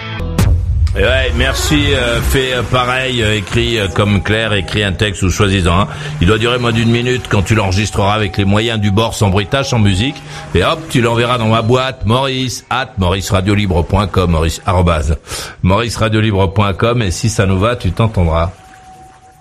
Et 0.97 1.05
ouais, 1.05 1.33
merci. 1.37 1.95
euh, 1.95 2.21
fais 2.21 2.53
euh, 2.53 2.63
pareil, 2.63 3.23
euh, 3.23 3.37
écris 3.37 3.79
euh, 3.79 3.87
comme 3.87 4.23
Claire, 4.25 4.53
écris 4.55 4.83
un 4.83 4.93
texte 4.93 5.23
ou 5.23 5.31
choisis-en 5.31 5.83
un. 5.83 5.89
Il 6.21 6.27
doit 6.27 6.39
durer 6.39 6.59
moins 6.59 6.73
d'une 6.73 6.91
minute 6.91 7.27
quand 7.29 7.43
tu 7.43 7.55
l'enregistreras 7.55 8.15
avec 8.15 8.37
les 8.37 8.45
moyens 8.45 8.81
du 8.81 8.91
bord, 8.91 9.15
sans 9.15 9.31
bruitage, 9.31 9.69
sans 9.69 9.79
musique. 9.79 10.17
Et 10.57 10.65
hop, 10.65 10.81
tu 10.89 11.01
l'enverras 11.01 11.39
dans 11.39 11.47
ma 11.47 11.63
boîte, 11.63 12.07
Maurice, 12.07 12.65
at 12.71 12.89
mauriceradiolibre.com, 12.99 14.31
Maurice, 14.33 14.63
arrobase, 14.67 15.17
mauriceradiolibre.com. 15.63 17.03
Et 17.03 17.13
si 17.13 17.29
ça 17.29 17.47
nous 17.47 17.61
va, 17.61 17.77
tu 17.77 17.93
t'entendras. 17.93 18.51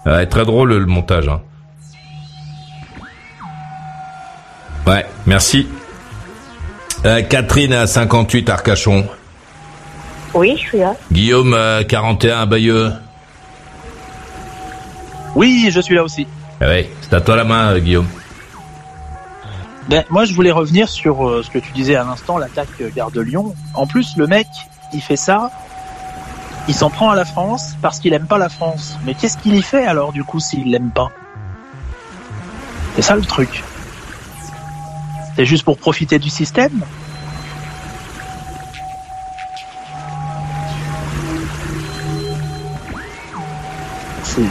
Ouais, 0.10 0.26
très 0.26 0.44
drôle 0.44 0.74
le 0.74 0.86
montage. 0.88 1.28
Hein. 1.28 1.42
Ouais, 4.88 5.06
merci. 5.28 5.68
Euh, 7.06 7.22
Catherine 7.22 7.74
à 7.74 7.86
58 7.86 8.50
Arcachon. 8.50 9.06
Oui, 10.34 10.56
je 10.58 10.62
suis 10.62 10.78
là. 10.80 10.96
Guillaume 11.12 11.54
euh, 11.54 11.84
41 11.84 12.40
à 12.40 12.46
Bayeux. 12.48 12.92
Oui, 15.36 15.70
je 15.72 15.80
suis 15.80 15.94
là 15.94 16.04
aussi. 16.04 16.26
Ah 16.60 16.68
ouais, 16.68 16.90
c'est 17.02 17.14
à 17.14 17.22
toi 17.22 17.36
la 17.36 17.44
main, 17.44 17.74
euh, 17.74 17.80
Guillaume. 17.80 18.08
Ben, 19.88 20.04
moi, 20.10 20.26
je 20.26 20.34
voulais 20.34 20.52
revenir 20.52 20.90
sur 20.90 21.28
euh, 21.28 21.44
ce 21.44 21.50
que 21.50 21.60
tu 21.60 21.72
disais 21.72 21.96
à 21.96 22.04
l'instant, 22.04 22.38
l'attaque 22.38 22.68
euh, 22.82 22.90
Gare 22.96 23.12
de 23.12 23.22
Lyon. 23.22 23.56
En 23.74 23.88
plus, 23.88 24.18
le 24.18 24.28
mec, 24.28 24.48
il 24.94 25.02
fait 25.02 25.16
ça, 25.16 25.52
il 26.68 26.76
s'en 26.76 26.90
prend 26.90 27.10
à 27.10 27.16
la 27.16 27.26
France 27.26 27.76
parce 27.82 28.00
qu'il 28.00 28.14
aime 28.14 28.28
pas 28.28 28.38
la 28.38 28.50
France. 28.50 28.98
Mais 29.06 29.14
qu'est-ce 29.14 29.38
qu'il 29.38 29.56
y 29.56 29.62
fait 29.62 29.86
alors, 29.86 30.12
du 30.12 30.24
coup, 30.24 30.40
s'il 30.40 30.70
l'aime 30.72 30.92
pas? 30.92 31.12
C'est 32.96 33.02
ça 33.02 33.16
le 33.16 33.24
truc. 33.24 33.64
C'est 35.36 35.46
juste 35.46 35.64
pour 35.64 35.78
profiter 35.78 36.20
du 36.20 36.30
système? 36.30 36.84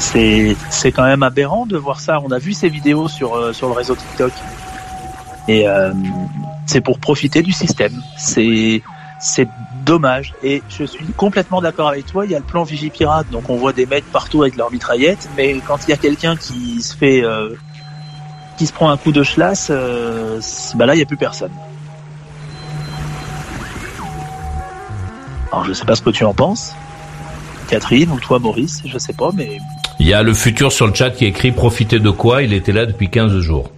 C'est- 0.01 0.93
quand 0.93 1.05
même 1.05 1.23
aberrant 1.23 1.67
de 1.67 1.77
voir 1.77 2.01
ça. 2.01 2.21
On 2.25 2.31
a 2.31 2.39
vu 2.39 2.53
ces 2.53 2.69
vidéos 2.69 3.09
sur, 3.09 3.35
euh, 3.35 3.53
le 3.61 3.73
réseau 3.73 3.95
TikTok. 3.97 4.33
Et 5.47 5.67
euh, 5.67 5.93
c'est 6.67 6.81
pour 6.81 6.99
profiter 6.99 7.43
du 7.43 7.53
système. 7.53 8.03
C'est 8.17 8.83
c'est 9.19 9.49
dommage. 9.85 10.35
Et 10.43 10.63
je 10.69 10.85
suis 10.85 11.07
complètement 11.17 11.61
d'accord 11.61 11.89
avec 11.89 12.07
toi. 12.07 12.25
Il 12.25 12.31
y 12.31 12.35
a 12.35 12.39
le 12.39 12.45
plan 12.45 12.63
Vigipirate, 12.63 13.31
donc 13.31 13.51
on 13.51 13.57
voit 13.57 13.73
des 13.73 13.87
mecs 13.87 14.11
partout 14.13 14.43
avec 14.43 14.57
leurs 14.57 14.71
mitraillettes. 14.71 15.29
Mais 15.37 15.61
quand 15.67 15.79
il 15.87 15.91
y 15.91 15.95
a 15.95 15.97
quelqu'un 15.97 16.37
qui 16.37 16.83
se 16.83 16.97
fait 16.97 17.25
euh, 17.25 17.55
qui 18.57 18.67
se 18.67 18.73
prend 18.73 18.91
un 18.91 18.97
coup 18.97 19.13
de 19.13 19.23
chlasse, 19.23 19.69
euh, 19.71 20.41
bah 20.75 20.87
là 20.87 20.95
il 20.95 20.99
y 20.99 21.03
a 21.03 21.07
plus 21.07 21.17
personne. 21.17 21.53
Alors 25.51 25.65
je 25.65 25.73
sais 25.73 25.85
pas 25.85 25.95
ce 25.95 26.03
que 26.03 26.11
tu 26.11 26.25
en 26.25 26.35
penses, 26.35 26.75
Catherine 27.69 28.11
ou 28.11 28.21
toi 28.21 28.39
Maurice, 28.39 28.83
je 28.85 28.99
sais 28.99 29.15
pas, 29.15 29.31
mais 29.35 29.59
Il 29.99 30.07
y 30.07 30.13
a 30.13 30.23
le 30.23 30.35
futur 30.35 30.71
sur 30.71 30.87
le 30.87 30.95
chat 30.95 31.11
qui 31.11 31.25
écrit 31.25 31.53
profiter 31.53 31.99
de 31.99 32.11
quoi? 32.11 32.43
Il 32.43 32.53
était 32.53 32.73
là 32.73 32.85
depuis 32.85 33.09
15 33.09 33.39
jours. 33.41 33.71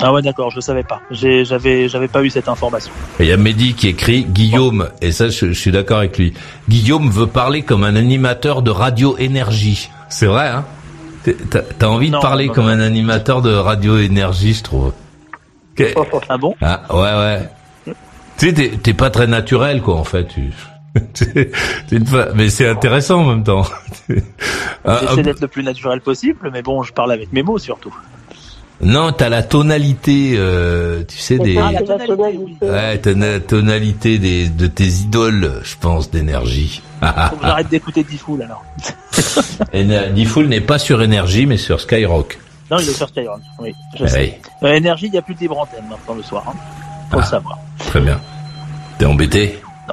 Ah 0.00 0.12
ouais 0.12 0.22
d'accord, 0.22 0.50
je 0.50 0.60
savais 0.60 0.82
pas. 0.82 1.00
J'avais 1.10 1.88
j'avais 1.88 2.08
pas 2.08 2.22
eu 2.22 2.30
cette 2.30 2.48
information. 2.48 2.92
Et 3.20 3.24
il 3.24 3.28
y 3.28 3.32
a 3.32 3.36
Mehdi 3.36 3.74
qui 3.74 3.88
écrit 3.88 4.24
Guillaume, 4.24 4.88
et 5.00 5.12
ça 5.12 5.28
je, 5.28 5.46
je 5.46 5.52
suis 5.52 5.70
d'accord 5.72 5.98
avec 5.98 6.18
lui. 6.18 6.34
Guillaume 6.68 7.10
veut 7.10 7.26
parler 7.26 7.62
comme 7.62 7.84
un 7.84 7.96
animateur 7.96 8.62
de 8.62 8.70
radio 8.70 9.16
énergie. 9.18 9.90
C'est 10.08 10.26
vrai, 10.26 10.48
hein? 10.48 10.64
T'as 11.78 11.86
envie 11.86 12.10
Non, 12.10 12.18
de 12.18 12.22
parler 12.22 12.48
non, 12.48 12.52
comme 12.52 12.64
non. 12.66 12.72
un 12.72 12.80
animateur 12.80 13.40
de 13.40 13.54
radio 13.54 13.96
énergie, 13.98 14.52
je 14.54 14.62
trouve. 14.62 14.92
Que- 15.74 15.94
Ah 16.28 16.36
bon? 16.38 16.54
Ah 16.60 16.82
ouais 16.90 17.00
ouais. 17.86 17.94
Tu 18.36 18.54
sais, 18.54 18.70
t'es- 18.82 18.94
pas 18.94 19.10
très 19.10 19.26
naturel 19.26 19.80
quoi 19.80 19.94
en 19.94 20.04
fait. 20.04 20.26
Tu... 20.26 20.50
t'es 21.14 21.50
une 21.96 22.06
fa- 22.06 22.28
Mais 22.34 22.50
c'est 22.50 22.68
intéressant 22.68 23.20
en 23.22 23.28
même 23.28 23.42
temps. 23.44 23.64
Un 24.84 24.98
J'essaie 25.00 25.14
peu- 25.16 25.22
d'être 25.22 25.40
le 25.40 25.48
plus 25.48 25.62
naturel 25.62 26.00
possible, 26.00 26.50
mais 26.52 26.62
bon, 26.62 26.82
je 26.82 26.92
parle 26.92 27.10
avec 27.12 27.32
mes 27.32 27.42
mots 27.42 27.58
surtout. 27.58 27.94
Non, 28.80 29.12
t'as 29.12 29.28
la 29.28 29.42
tonalité, 29.42 30.34
euh, 30.36 31.04
tu 31.06 31.16
sais, 31.16 31.38
des... 31.38 31.54
ça, 31.54 31.70
la 31.72 31.82
tonalité, 31.82 32.06
tonalité. 32.16 32.66
Ouais, 32.66 32.98
t'as 32.98 33.14
la 33.14 33.40
tonalité 33.40 34.18
des, 34.18 34.48
de 34.48 34.66
tes 34.66 34.86
idoles, 34.86 35.60
je 35.62 35.76
pense, 35.80 36.10
d'énergie. 36.10 36.82
Faut 37.00 37.36
que 37.36 37.42
j'arrête 37.46 37.68
d'écouter 37.68 38.02
Diffoul 38.04 38.42
alors. 38.42 38.64
Diffoul 40.14 40.46
n'est 40.48 40.60
pas 40.60 40.78
sur 40.78 41.02
énergie, 41.02 41.46
mais 41.46 41.56
sur 41.56 41.80
Skyrock. 41.80 42.38
Non, 42.70 42.78
il 42.78 42.88
est 42.88 42.92
sur 42.94 43.08
Skyrock. 43.08 43.40
Oui, 43.60 43.74
je 43.98 44.04
Eh 44.04 44.08
sais. 44.08 44.40
Euh, 44.62 44.72
énergie, 44.74 45.06
il 45.06 45.12
n'y 45.12 45.18
a 45.18 45.22
plus 45.22 45.34
de 45.34 45.40
libre 45.40 45.58
antenne 45.58 45.84
maintenant 45.88 46.14
le 46.14 46.22
soir. 46.22 46.42
Hein. 46.48 46.52
Faut 47.10 47.18
Ah. 47.18 47.20
le 47.20 47.26
savoir. 47.26 47.58
très 47.78 48.00
bien. 48.00 48.20
T'es 48.98 49.04
embêté? 49.06 49.60
Ah 49.88 49.92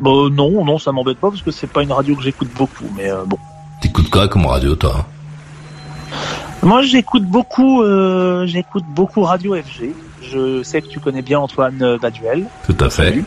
Bah, 0.00 0.10
non, 0.32 0.64
non, 0.64 0.78
ça 0.78 0.90
m'embête 0.92 1.18
pas 1.18 1.28
parce 1.30 1.42
que 1.42 1.50
c'est 1.50 1.66
pas 1.68 1.82
une 1.82 1.92
radio 1.92 2.16
que 2.16 2.22
j'écoute 2.22 2.50
beaucoup. 2.56 2.84
Mais 2.96 3.10
euh, 3.10 3.24
bon. 3.26 3.38
T'écoutes 3.80 4.10
quoi 4.10 4.26
comme 4.28 4.46
radio, 4.46 4.74
toi? 4.74 4.96
hein 4.98 6.16
Moi, 6.62 6.82
j'écoute 6.82 7.24
beaucoup, 7.24 7.82
euh, 7.82 8.46
j'écoute 8.46 8.84
beaucoup 8.86 9.22
Radio 9.22 9.54
FG. 9.54 9.94
Je 10.22 10.62
sais 10.62 10.82
que 10.82 10.88
tu 10.88 11.00
connais 11.00 11.22
bien 11.22 11.38
Antoine 11.38 11.96
Baduel. 12.00 12.46
Tout 12.66 12.76
à 12.80 12.90
fait. 12.90 13.24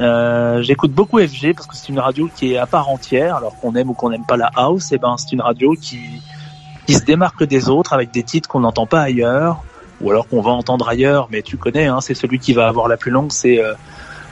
Euh, 0.00 0.60
j'écoute 0.62 0.92
beaucoup 0.92 1.20
FG 1.20 1.54
parce 1.54 1.68
que 1.68 1.76
c'est 1.76 1.88
une 1.88 2.00
radio 2.00 2.28
qui 2.34 2.54
est 2.54 2.58
à 2.58 2.66
part 2.66 2.88
entière, 2.88 3.36
alors 3.36 3.56
qu'on 3.60 3.74
aime 3.76 3.90
ou 3.90 3.94
qu'on 3.94 4.10
n'aime 4.10 4.26
pas 4.26 4.36
la 4.36 4.50
house, 4.56 4.90
et 4.92 4.98
ben 4.98 5.14
c'est 5.16 5.32
une 5.32 5.40
radio 5.40 5.74
qui 5.80 6.00
qui 6.86 6.94
se 6.94 7.04
démarque 7.04 7.44
des 7.44 7.70
autres 7.70 7.94
avec 7.94 8.10
des 8.10 8.22
titres 8.22 8.48
qu'on 8.48 8.60
n'entend 8.60 8.86
pas 8.86 9.00
ailleurs, 9.00 9.62
ou 10.00 10.10
alors 10.10 10.28
qu'on 10.28 10.42
va 10.42 10.50
entendre 10.50 10.88
ailleurs, 10.88 11.28
mais 11.30 11.40
tu 11.40 11.56
connais, 11.56 11.86
hein, 11.86 12.00
c'est 12.00 12.14
celui 12.14 12.38
qui 12.38 12.52
va 12.52 12.66
avoir 12.68 12.88
la 12.88 12.96
plus 12.96 13.10
longue, 13.10 13.32
c'est 13.32 13.62
euh, 13.62 13.74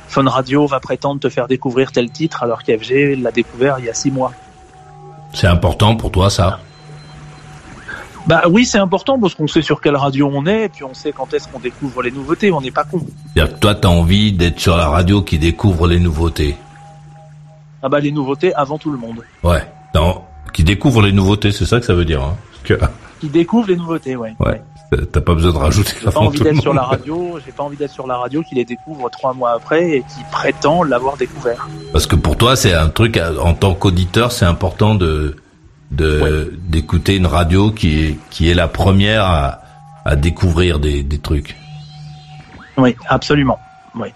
Fun 0.08 0.28
Radio 0.28 0.66
va 0.66 0.78
prétendre 0.78 1.20
te 1.20 1.30
faire 1.30 1.48
découvrir 1.48 1.92
tel 1.92 2.10
titre, 2.10 2.42
alors 2.42 2.62
qu'FG 2.62 3.16
l'a 3.22 3.30
découvert 3.30 3.78
il 3.78 3.86
y 3.86 3.88
a 3.88 3.94
six 3.94 4.10
mois. 4.10 4.32
C'est 5.32 5.46
important 5.46 5.96
pour 5.96 6.10
toi, 6.10 6.28
ça? 6.28 6.58
Bah 8.26 8.42
oui, 8.48 8.64
c'est 8.64 8.78
important 8.78 9.18
parce 9.18 9.34
qu'on 9.34 9.48
sait 9.48 9.62
sur 9.62 9.80
quelle 9.80 9.96
radio 9.96 10.30
on 10.32 10.46
est, 10.46 10.66
et 10.66 10.68
puis 10.68 10.84
on 10.84 10.94
sait 10.94 11.12
quand 11.12 11.32
est-ce 11.34 11.48
qu'on 11.48 11.58
découvre 11.58 12.02
les 12.02 12.10
nouveautés, 12.12 12.52
on 12.52 12.60
n'est 12.60 12.70
pas 12.70 12.84
con. 12.84 13.04
C'est-à-dire 13.34 13.54
que 13.54 13.58
toi, 13.60 13.74
t'as 13.74 13.88
envie 13.88 14.32
d'être 14.32 14.60
sur 14.60 14.76
la 14.76 14.88
radio 14.88 15.22
qui 15.22 15.38
découvre 15.38 15.88
les 15.88 15.98
nouveautés. 15.98 16.56
Ah 17.82 17.88
bah 17.88 17.98
les 17.98 18.12
nouveautés 18.12 18.54
avant 18.54 18.78
tout 18.78 18.92
le 18.92 18.98
monde. 18.98 19.22
Ouais. 19.42 19.66
Non, 19.94 20.22
qui 20.52 20.62
découvre 20.62 21.02
les 21.02 21.12
nouveautés, 21.12 21.50
c'est 21.50 21.66
ça 21.66 21.80
que 21.80 21.86
ça 21.86 21.94
veut 21.94 22.04
dire. 22.04 22.22
Hein 22.22 22.36
que, 22.62 22.74
Qui 23.20 23.28
découvre 23.28 23.68
les 23.68 23.76
nouveautés, 23.76 24.16
ouais. 24.16 24.34
ouais. 24.40 24.62
T'as 25.12 25.20
pas 25.20 25.34
besoin 25.34 25.52
de 25.52 25.58
rajouter 25.58 25.92
J'ai 26.02 26.10
pas 26.10 26.20
envie 26.20 26.40
d'être 26.40 26.60
sur 26.60 26.74
la 26.74 26.82
radio, 26.82 27.38
j'ai 27.44 27.52
pas 27.52 27.62
envie 27.62 27.76
d'être 27.76 27.92
sur 27.92 28.06
la 28.06 28.16
radio 28.16 28.42
qui 28.42 28.56
les 28.56 28.64
découvre 28.64 29.08
trois 29.10 29.32
mois 29.32 29.52
après 29.52 29.90
et 29.90 30.00
qui 30.00 30.22
prétend 30.30 30.82
l'avoir 30.82 31.16
découvert. 31.16 31.68
Parce 31.92 32.06
que 32.06 32.16
pour 32.16 32.36
toi, 32.36 32.56
c'est 32.56 32.74
un 32.74 32.88
truc, 32.88 33.18
en 33.40 33.54
tant 33.54 33.74
qu'auditeur, 33.74 34.32
c'est 34.32 34.44
important 34.44 34.94
de 34.94 35.36
de 35.92 36.52
d'écouter 36.58 37.16
une 37.16 37.26
radio 37.26 37.70
qui 37.70 38.00
est 38.00 38.18
qui 38.30 38.50
est 38.50 38.54
la 38.54 38.66
première 38.66 39.24
à, 39.24 39.62
à 40.04 40.16
découvrir 40.16 40.80
des, 40.80 41.02
des 41.02 41.18
trucs. 41.18 41.56
Oui, 42.76 42.96
absolument. 43.08 43.58
Oui. 43.94 44.08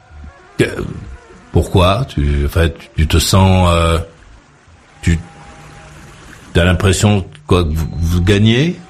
Pourquoi? 1.52 2.06
Tu, 2.08 2.44
enfin, 2.46 2.68
tu, 2.68 2.88
tu 2.96 3.06
te 3.06 3.18
sens, 3.18 3.68
euh, 3.70 3.98
tu 5.02 5.18
as 6.54 6.64
l'impression 6.64 7.24
quoi 7.46 7.64
que 7.64 7.70
vous, 7.74 7.88
vous 7.92 8.22
gagnez? 8.22 8.80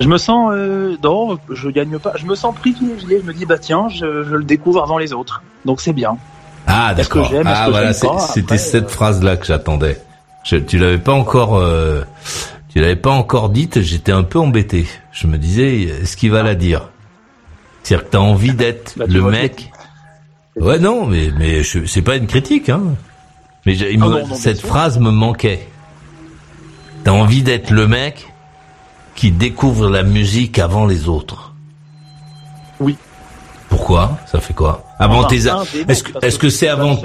Je 0.00 0.08
me 0.08 0.18
sens, 0.18 0.50
euh, 0.52 0.96
non, 1.02 1.38
je 1.50 1.70
gagne 1.70 1.98
pas. 1.98 2.12
Je 2.16 2.26
me 2.26 2.34
sens 2.34 2.54
privilégié. 2.54 3.20
Je 3.22 3.26
me 3.26 3.32
dis, 3.32 3.46
bah 3.46 3.58
tiens, 3.58 3.88
je, 3.88 4.24
je 4.24 4.34
le 4.34 4.44
découvre 4.44 4.82
avant 4.82 4.98
les 4.98 5.12
autres. 5.12 5.42
Donc 5.64 5.80
c'est 5.80 5.92
bien. 5.92 6.18
Ah 6.66 6.94
d'accord. 6.94 7.30
Ah 7.46 7.66
que 7.66 7.70
voilà, 7.70 7.92
c'était 7.92 8.58
cette 8.58 8.84
euh, 8.84 8.88
phrase-là 8.88 9.36
que 9.36 9.46
j'attendais. 9.46 10.02
Je, 10.44 10.56
tu 10.56 10.78
l'avais 10.78 10.98
pas 10.98 11.12
encore, 11.12 11.56
euh, 11.56 12.02
tu 12.68 12.80
l'avais 12.80 12.96
pas 12.96 13.10
encore 13.10 13.48
dite. 13.50 13.80
J'étais 13.80 14.12
un 14.12 14.22
peu 14.22 14.38
embêté. 14.38 14.86
Je 15.12 15.26
me 15.26 15.38
disais, 15.38 15.82
est-ce 15.82 16.16
qu'il 16.16 16.30
va 16.30 16.42
la 16.42 16.54
dire? 16.54 16.90
C'est-à-dire 17.82 18.06
que 18.06 18.10
t'as 18.12 18.18
envie 18.18 18.54
d'être 18.54 18.94
Bah, 18.96 19.04
le 19.08 19.22
mec. 19.22 19.70
Ouais 20.56 20.78
non, 20.78 21.06
mais 21.06 21.30
mais 21.36 21.62
c'est 21.64 22.02
pas 22.02 22.16
une 22.16 22.26
critique, 22.28 22.68
hein. 22.68 22.82
Mais 23.66 23.76
il 23.76 24.02
Ah 24.02 24.06
non, 24.06 24.26
non, 24.28 24.34
cette 24.34 24.60
phrase 24.60 24.98
me 24.98 25.10
manquait. 25.10 25.66
T'as 27.02 27.10
envie 27.10 27.42
d'être 27.42 27.70
le 27.70 27.88
mec 27.88 28.32
qui 29.14 29.30
découvre 29.32 29.88
la 29.90 30.02
musique 30.02 30.58
avant 30.58 30.86
les 30.86 31.08
autres. 31.08 31.54
Oui. 32.80 32.96
Pourquoi? 33.68 34.18
Ça 34.26 34.40
fait 34.40 34.54
quoi? 34.54 34.84
Avant 34.98 35.20
Enfin, 35.24 35.28
tes. 35.28 35.46
Est-ce 35.88 36.02
que 36.04 36.24
est-ce 36.24 36.38
que 36.38 36.48
c'est 36.50 36.68
avant 36.68 37.00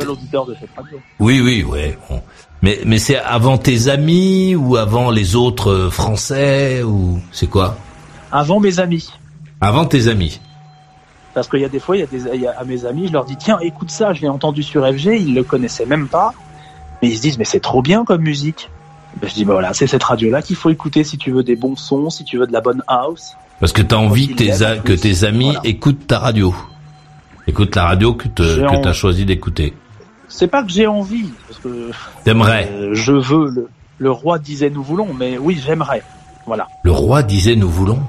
oui, 1.20 1.42
oui, 1.42 1.64
ouais. 1.64 1.98
bon. 2.10 2.22
Mais 2.62 2.80
mais 2.86 2.98
c'est 2.98 3.18
avant 3.18 3.58
tes 3.58 3.88
amis 3.88 4.56
ou 4.56 4.76
avant 4.76 5.12
les 5.12 5.36
autres 5.36 5.70
euh, 5.72 5.90
Français 5.90 6.84
ou 6.84 7.20
c'est 7.32 7.48
quoi? 7.48 7.78
Avant 8.32 8.60
mes 8.60 8.80
amis. 8.80 9.10
Avant 9.62 9.86
tes 9.86 10.08
amis. 10.08 10.40
Parce 11.34 11.48
qu'il 11.48 11.60
y 11.62 11.66
a 11.66 11.70
des 11.70 11.80
fois, 11.80 11.96
il 11.96 12.00
y 12.00 12.04
a 12.04 12.08
des, 12.08 12.24
il 12.36 12.42
y 12.42 12.48
a- 12.48 12.60
à 12.60 12.64
mes 12.66 12.86
amis, 12.86 13.08
je 13.08 13.14
leur 13.14 13.24
dis, 13.24 13.38
tiens, 13.38 13.60
écoute 13.62 13.92
ça, 13.92 14.14
je 14.14 14.22
l'ai 14.22 14.28
entendu 14.30 14.64
sur 14.64 14.86
FG, 14.86 15.06
ils 15.22 15.34
le 15.36 15.44
connaissaient 15.44 15.86
même 15.86 16.08
pas. 16.08 16.34
Mais 17.02 17.10
ils 17.10 17.16
se 17.18 17.22
disent, 17.22 17.38
mais 17.38 17.46
c'est 17.46 17.60
trop 17.62 17.82
bien 17.82 18.04
comme 18.04 18.22
musique. 18.22 18.70
Ben, 19.22 19.28
je 19.30 19.34
dis, 19.36 19.46
bah 19.46 19.54
voilà, 19.54 19.74
c'est 19.74 19.88
cette 19.88 20.04
radio-là 20.04 20.42
qu'il 20.42 20.56
faut 20.56 20.70
écouter 20.70 21.04
si 21.04 21.18
tu 21.18 21.32
veux 21.32 21.44
des 21.44 21.56
bons 21.56 21.76
sons, 21.76 22.10
si 22.10 22.24
tu 22.26 22.38
veux 22.38 22.46
de 22.48 22.52
la 22.52 22.62
bonne 22.62 22.84
house. 22.88 23.36
Parce 23.60 23.72
que 23.74 23.82
t'as 23.82 23.96
envie 23.98 24.28
que 24.30 24.34
tes, 24.36 24.62
a- 24.64 24.78
que 24.78 24.94
amis 25.26 25.46
Voilà. 25.46 25.62
écoutent 25.64 26.08
ta 26.08 26.20
radio. 26.20 26.54
Écoute 27.48 27.76
la 27.76 27.86
radio 27.86 28.14
que 28.14 28.28
en- 28.68 28.82
t'as 28.82 28.94
choisi 28.94 29.26
d'écouter. 29.26 29.74
C'est 30.30 30.48
pas 30.48 30.64
que 30.64 30.70
j'ai 30.72 30.88
envie, 30.88 31.30
parce 31.48 31.60
que 31.60 31.90
T'aimerais. 32.24 32.70
euh, 32.72 32.94
je 32.94 33.12
veux. 33.14 33.50
Le, 33.50 33.70
le 33.98 34.12
roi 34.12 34.40
disait 34.40 34.70
nous 34.70 34.84
voulons, 34.84 35.14
mais 35.14 35.38
oui, 35.38 35.62
j'aimerais. 35.64 36.04
Voilà. 36.46 36.68
Le 36.84 36.92
roi 36.92 37.22
disait 37.24 37.56
nous 37.56 37.70
voulons? 37.70 38.00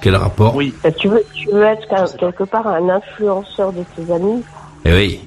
Quel 0.00 0.14
rapport? 0.16 0.54
Oui. 0.54 0.72
Euh, 0.84 0.90
Tu 0.98 1.08
veux, 1.08 1.22
tu 1.34 1.48
veux 1.50 1.62
être 1.64 1.86
quel- 1.88 2.16
quelque 2.18 2.44
part 2.44 2.66
un 2.66 2.88
influenceur 2.88 3.72
de 3.72 3.82
tes 3.96 4.12
amis? 4.12 4.42
Eh 4.84 4.92
oui. 4.94 5.20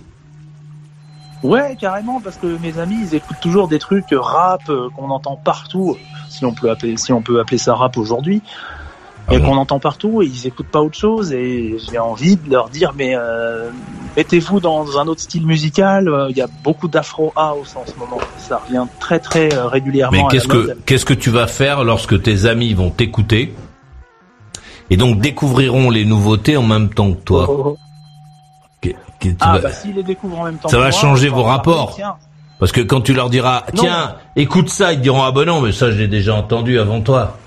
Ouais, 1.44 1.76
carrément, 1.80 2.22
parce 2.22 2.38
que 2.38 2.58
mes 2.60 2.80
amis, 2.80 2.98
ils 3.02 3.16
écoutent 3.16 3.40
toujours 3.42 3.68
des 3.68 3.78
trucs 3.80 4.06
rap 4.12 4.62
euh, 4.70 4.88
qu'on 4.96 5.10
entend 5.10 5.36
partout, 5.36 5.98
si 6.30 6.46
on 6.46 6.54
peut 6.54 6.72
appeler, 6.72 6.96
si 6.96 7.12
on 7.12 7.22
peut 7.22 7.40
appeler 7.42 7.58
ça 7.58 7.76
rap 7.76 7.98
aujourd'hui, 7.98 8.42
et 9.32 9.40
bon 9.40 9.52
qu'on 9.52 9.58
entend 9.58 9.80
partout, 9.80 10.22
et 10.22 10.26
ils 10.26 10.48
écoutent 10.48 10.68
pas 10.68 10.82
autre 10.82 10.98
chose, 10.98 11.32
et 11.32 11.78
j'ai 11.90 11.98
envie 12.00 12.36
de 12.36 12.50
leur 12.52 12.70
dire, 12.70 12.92
mais 12.96 13.14
euh, 13.16 13.70
mettez-vous 14.18 14.60
dans 14.60 15.00
un 15.00 15.08
autre 15.08 15.22
style 15.22 15.46
musical. 15.46 16.10
euh, 16.10 16.28
Il 16.30 16.38
y 16.38 16.42
a 16.42 16.48
beaucoup 16.64 16.88
d'afro 16.90 17.32
house 17.36 17.76
en 17.76 17.86
ce 17.86 17.98
moment, 17.98 18.20
ça 18.38 18.58
revient 18.66 18.86
très 19.00 19.20
très 19.20 19.54
euh, 19.54 19.68
régulièrement. 19.68 20.24
Mais 20.24 20.28
qu'est-ce 20.30 20.48
que 20.48 20.78
qu'est-ce 20.86 21.06
que 21.06 21.14
tu 21.14 21.30
vas 21.30 21.48
faire 21.48 21.84
lorsque 21.84 22.22
tes 22.22 22.46
amis 22.46 22.74
vont 22.74 22.90
t'écouter 22.90 23.54
et 24.90 24.98
donc 24.98 25.20
découvriront 25.22 25.90
les 25.90 26.04
nouveautés 26.06 26.58
en 26.58 26.64
même 26.64 26.90
temps 26.90 27.14
que 27.14 27.22
toi? 27.22 27.76
Que- 28.82 28.90
que 28.90 29.30
tu 29.30 29.36
Ah 29.40 29.54
vas- 29.54 29.60
bah 29.60 29.72
s'ils 29.72 29.96
les 29.96 30.04
découvrent 30.04 30.42
en 30.42 30.44
même 30.46 30.58
temps. 30.58 30.68
Ça 30.68 30.76
que 30.78 30.82
va 30.82 30.92
changer 30.92 31.30
vos 31.30 31.44
rapports. 31.44 31.94
tiens, 31.96 32.16
Parce 32.60 32.74
que 32.74 32.82
quand 32.82 33.00
tu 33.00 33.14
leur 33.14 33.30
diras 33.30 33.64
Non. 33.74 33.82
tiens 33.84 34.16
écoute 34.36 34.68
ça 34.70 34.92
ils 34.92 34.98
te 34.98 35.04
diront 35.04 35.24
ah 35.24 35.32
ben 35.32 35.46
non 35.46 35.62
mais 35.62 35.72
ça 35.72 35.92
j'ai 35.92 36.10
déjà 36.10 36.36
entendu 36.36 36.78
avant 36.78 37.00
toi. 37.00 37.38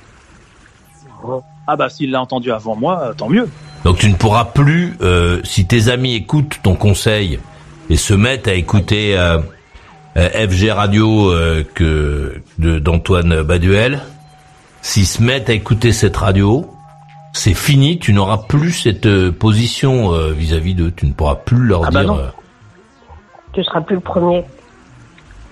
Ah 1.67 1.77
bah 1.77 1.89
s'il 1.89 2.11
l'a 2.11 2.21
entendu 2.21 2.53
avant 2.53 2.77
moi, 2.77 3.01
euh, 3.03 3.13
tant 3.15 3.29
mieux. 3.29 3.49
Donc 3.85 3.99
tu 3.99 4.09
ne 4.09 4.15
pourras 4.15 4.47
plus 4.47 4.97
euh, 5.01 5.41
si 5.45 5.67
tes 5.67 5.89
amis 5.89 6.15
écoutent 6.15 6.59
ton 6.63 6.75
conseil 6.75 7.39
et 7.89 7.97
se 7.97 8.15
mettent 8.15 8.49
à 8.49 8.55
écouter 8.55 9.17
euh, 9.19 9.39
FG 10.17 10.71
Radio 10.71 11.31
euh, 11.31 11.65
que 11.75 12.41
d'Antoine 12.59 13.43
Baduel, 13.43 14.01
s'ils 14.83 15.07
se 15.07 15.23
mettent 15.23 15.51
à 15.51 15.53
écouter 15.53 15.93
cette 15.93 16.17
radio, 16.17 16.71
c'est 17.33 17.55
fini, 17.55 17.99
tu 17.99 18.13
n'auras 18.13 18.39
plus 18.39 18.73
cette 18.73 19.31
position 19.31 20.13
euh, 20.15 20.33
vis-à-vis 20.33 20.75
d'eux, 20.75 20.91
tu 20.91 21.07
ne 21.07 21.13
pourras 21.13 21.37
plus 21.37 21.59
leur 21.59 21.85
Ah 21.85 21.91
bah 21.91 22.01
dire 22.01 22.15
non. 22.15 22.21
Tu 23.53 23.63
seras 23.63 23.83
plus 23.83 23.97
le 23.97 24.01
premier. 24.01 24.45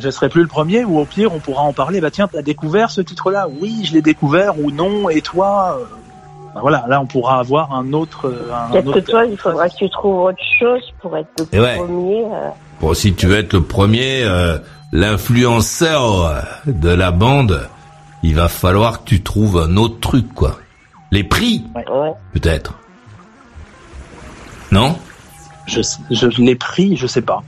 Je 0.01 0.11
serai 0.11 0.29
plus 0.29 0.43
le 0.43 0.49
premier, 0.49 0.85
ou 0.85 0.99
au 0.99 1.05
pire, 1.05 1.33
on 1.33 1.39
pourra 1.39 1.63
en 1.63 1.73
parler. 1.73 2.01
Bah 2.01 2.11
tiens, 2.11 2.27
t'as 2.27 2.43
découvert 2.43 2.91
ce 2.91 3.01
titre-là? 3.01 3.47
Oui, 3.61 3.83
je 3.85 3.93
l'ai 3.93 4.03
découvert, 4.03 4.59
ou 4.59 4.73
non, 4.73 5.09
et 5.09 5.21
toi 5.21 5.79
voilà, 6.61 6.85
là, 6.89 7.01
on 7.01 7.07
pourra 7.07 7.39
avoir 7.41 7.73
un 7.75 7.93
autre. 7.93 8.27
euh, 8.29 8.53
Un 8.53 8.71
Peut-être 8.71 8.87
autre 8.89 9.01
que 9.01 9.11
toi, 9.11 9.25
il 9.27 9.37
faudra 9.37 9.69
que 9.69 9.77
tu 9.77 9.91
trouves 9.91 10.19
autre 10.21 10.43
chose 10.59 10.83
pour 11.01 11.17
être 11.17 11.29
le 11.53 11.61
ouais. 11.61 11.77
premier. 11.77 12.25
euh, 12.25 12.49
Bon, 12.81 12.95
si 12.95 13.15
tu 13.15 13.27
veux 13.27 13.39
être 13.39 13.53
le 13.55 13.63
premier, 13.63 14.23
euh, 14.25 14.59
l'influenceur 14.93 16.45
de 16.67 16.89
la 16.91 17.11
bande, 17.11 17.69
il 18.23 18.35
va 18.35 18.49
falloir 18.49 19.01
que 19.05 19.09
tu 19.09 19.23
trouves 19.23 19.59
un 19.59 19.77
autre 19.77 20.01
truc, 20.01 20.33
quoi. 20.35 20.59
Les 21.11 21.25
prix, 21.25 21.65
ouais. 21.75 22.13
peut-être. 22.33 22.75
Non? 24.73 24.97
Je, 25.67 25.81
je 26.11 26.27
l'ai 26.43 26.57
pris, 26.57 26.97
je 26.97 27.07
sais 27.07 27.23
pas. 27.23 27.43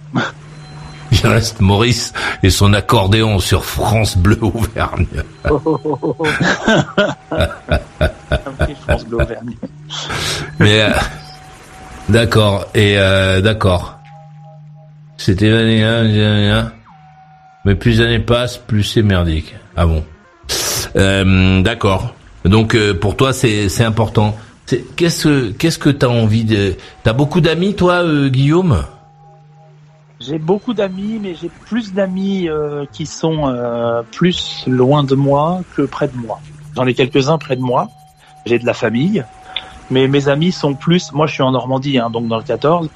Il 1.22 1.26
reste 1.26 1.60
Maurice 1.60 2.12
et 2.42 2.50
son 2.50 2.72
accordéon 2.72 3.38
sur 3.38 3.64
France 3.64 4.16
Bleu 4.16 4.38
Auvergne. 4.42 5.06
France 8.86 9.04
Bleu 9.06 9.18
Auvergne. 9.22 9.56
Mais 10.58 10.82
euh, 10.82 10.90
d'accord 12.08 12.66
et 12.74 12.98
euh, 12.98 13.40
d'accord. 13.40 13.98
C'était 15.16 15.50
l'année 15.50 15.82
hein, 15.82 16.72
mais 17.64 17.74
plus 17.74 17.98
les 17.98 18.00
années 18.04 18.18
passent, 18.20 18.58
plus 18.58 18.84
c'est 18.84 19.02
merdique. 19.02 19.54
Ah 19.76 19.86
bon. 19.86 20.04
Euh, 20.96 21.62
d'accord. 21.62 22.14
Donc 22.44 22.74
euh, 22.74 22.94
pour 22.94 23.16
toi 23.16 23.32
c'est 23.32 23.68
c'est 23.68 23.84
important. 23.84 24.36
Qu'est-ce 24.96 25.24
que 25.24 25.50
qu'est-ce 25.52 25.78
que 25.78 25.90
t'as 25.90 26.08
envie 26.08 26.44
de 26.44 26.74
T'as 27.02 27.12
beaucoup 27.12 27.40
d'amis 27.40 27.74
toi 27.74 28.02
euh, 28.02 28.28
Guillaume? 28.28 28.84
J'ai 30.26 30.38
beaucoup 30.38 30.74
d'amis, 30.74 31.20
mais 31.22 31.34
j'ai 31.40 31.48
plus 31.48 31.92
d'amis 31.92 32.48
euh, 32.48 32.84
qui 32.92 33.06
sont 33.06 33.48
euh, 33.48 34.02
plus 34.10 34.64
loin 34.66 35.04
de 35.04 35.14
moi 35.14 35.60
que 35.76 35.82
près 35.82 36.08
de 36.08 36.16
moi. 36.16 36.40
J'en 36.74 36.86
ai 36.86 36.94
quelques-uns 36.94 37.38
près 37.38 37.56
de 37.56 37.60
moi. 37.60 37.88
J'ai 38.44 38.58
de 38.58 38.66
la 38.66 38.74
famille, 38.74 39.24
mais 39.90 40.08
mes 40.08 40.28
amis 40.28 40.52
sont 40.52 40.74
plus. 40.74 41.12
Moi, 41.12 41.26
je 41.26 41.34
suis 41.34 41.42
en 41.42 41.52
Normandie, 41.52 41.98
hein, 41.98 42.10
donc 42.10 42.28
dans 42.28 42.38
le 42.38 42.42
14. 42.42 42.88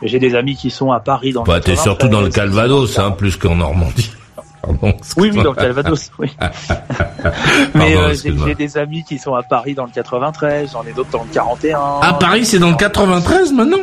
mais 0.00 0.08
J'ai 0.08 0.18
des 0.18 0.34
amis 0.34 0.56
qui 0.56 0.70
sont 0.70 0.92
à 0.92 1.00
Paris 1.00 1.32
dans 1.32 1.42
le 1.42 1.46
Bah 1.46 1.60
t'es 1.60 1.74
93, 1.74 1.82
surtout 1.82 2.08
dans 2.08 2.20
le 2.20 2.30
Calvados 2.30 2.98
hein, 2.98 3.10
plus 3.12 3.36
qu'en 3.36 3.56
Normandie. 3.56 4.10
Pardon, 4.62 4.94
Oui, 5.16 5.30
oui, 5.32 5.42
dans 5.42 5.50
le 5.50 5.56
Calvados, 5.56 6.10
oui. 6.18 6.30
mais 7.74 7.96
euh, 7.96 8.14
j'ai 8.14 8.54
des 8.54 8.76
amis 8.76 9.02
qui 9.02 9.18
sont 9.18 9.34
à 9.34 9.42
Paris 9.42 9.74
dans 9.74 9.84
le 9.84 9.90
93, 9.90 10.70
j'en 10.72 10.84
ai 10.84 10.92
d'autres 10.92 11.10
dans 11.10 11.24
le 11.24 11.32
41. 11.32 11.80
Ah 12.00 12.14
Paris 12.14 12.44
c'est 12.44 12.60
dans 12.60 12.70
le 12.70 12.76
93 12.76 13.52
maintenant? 13.52 13.78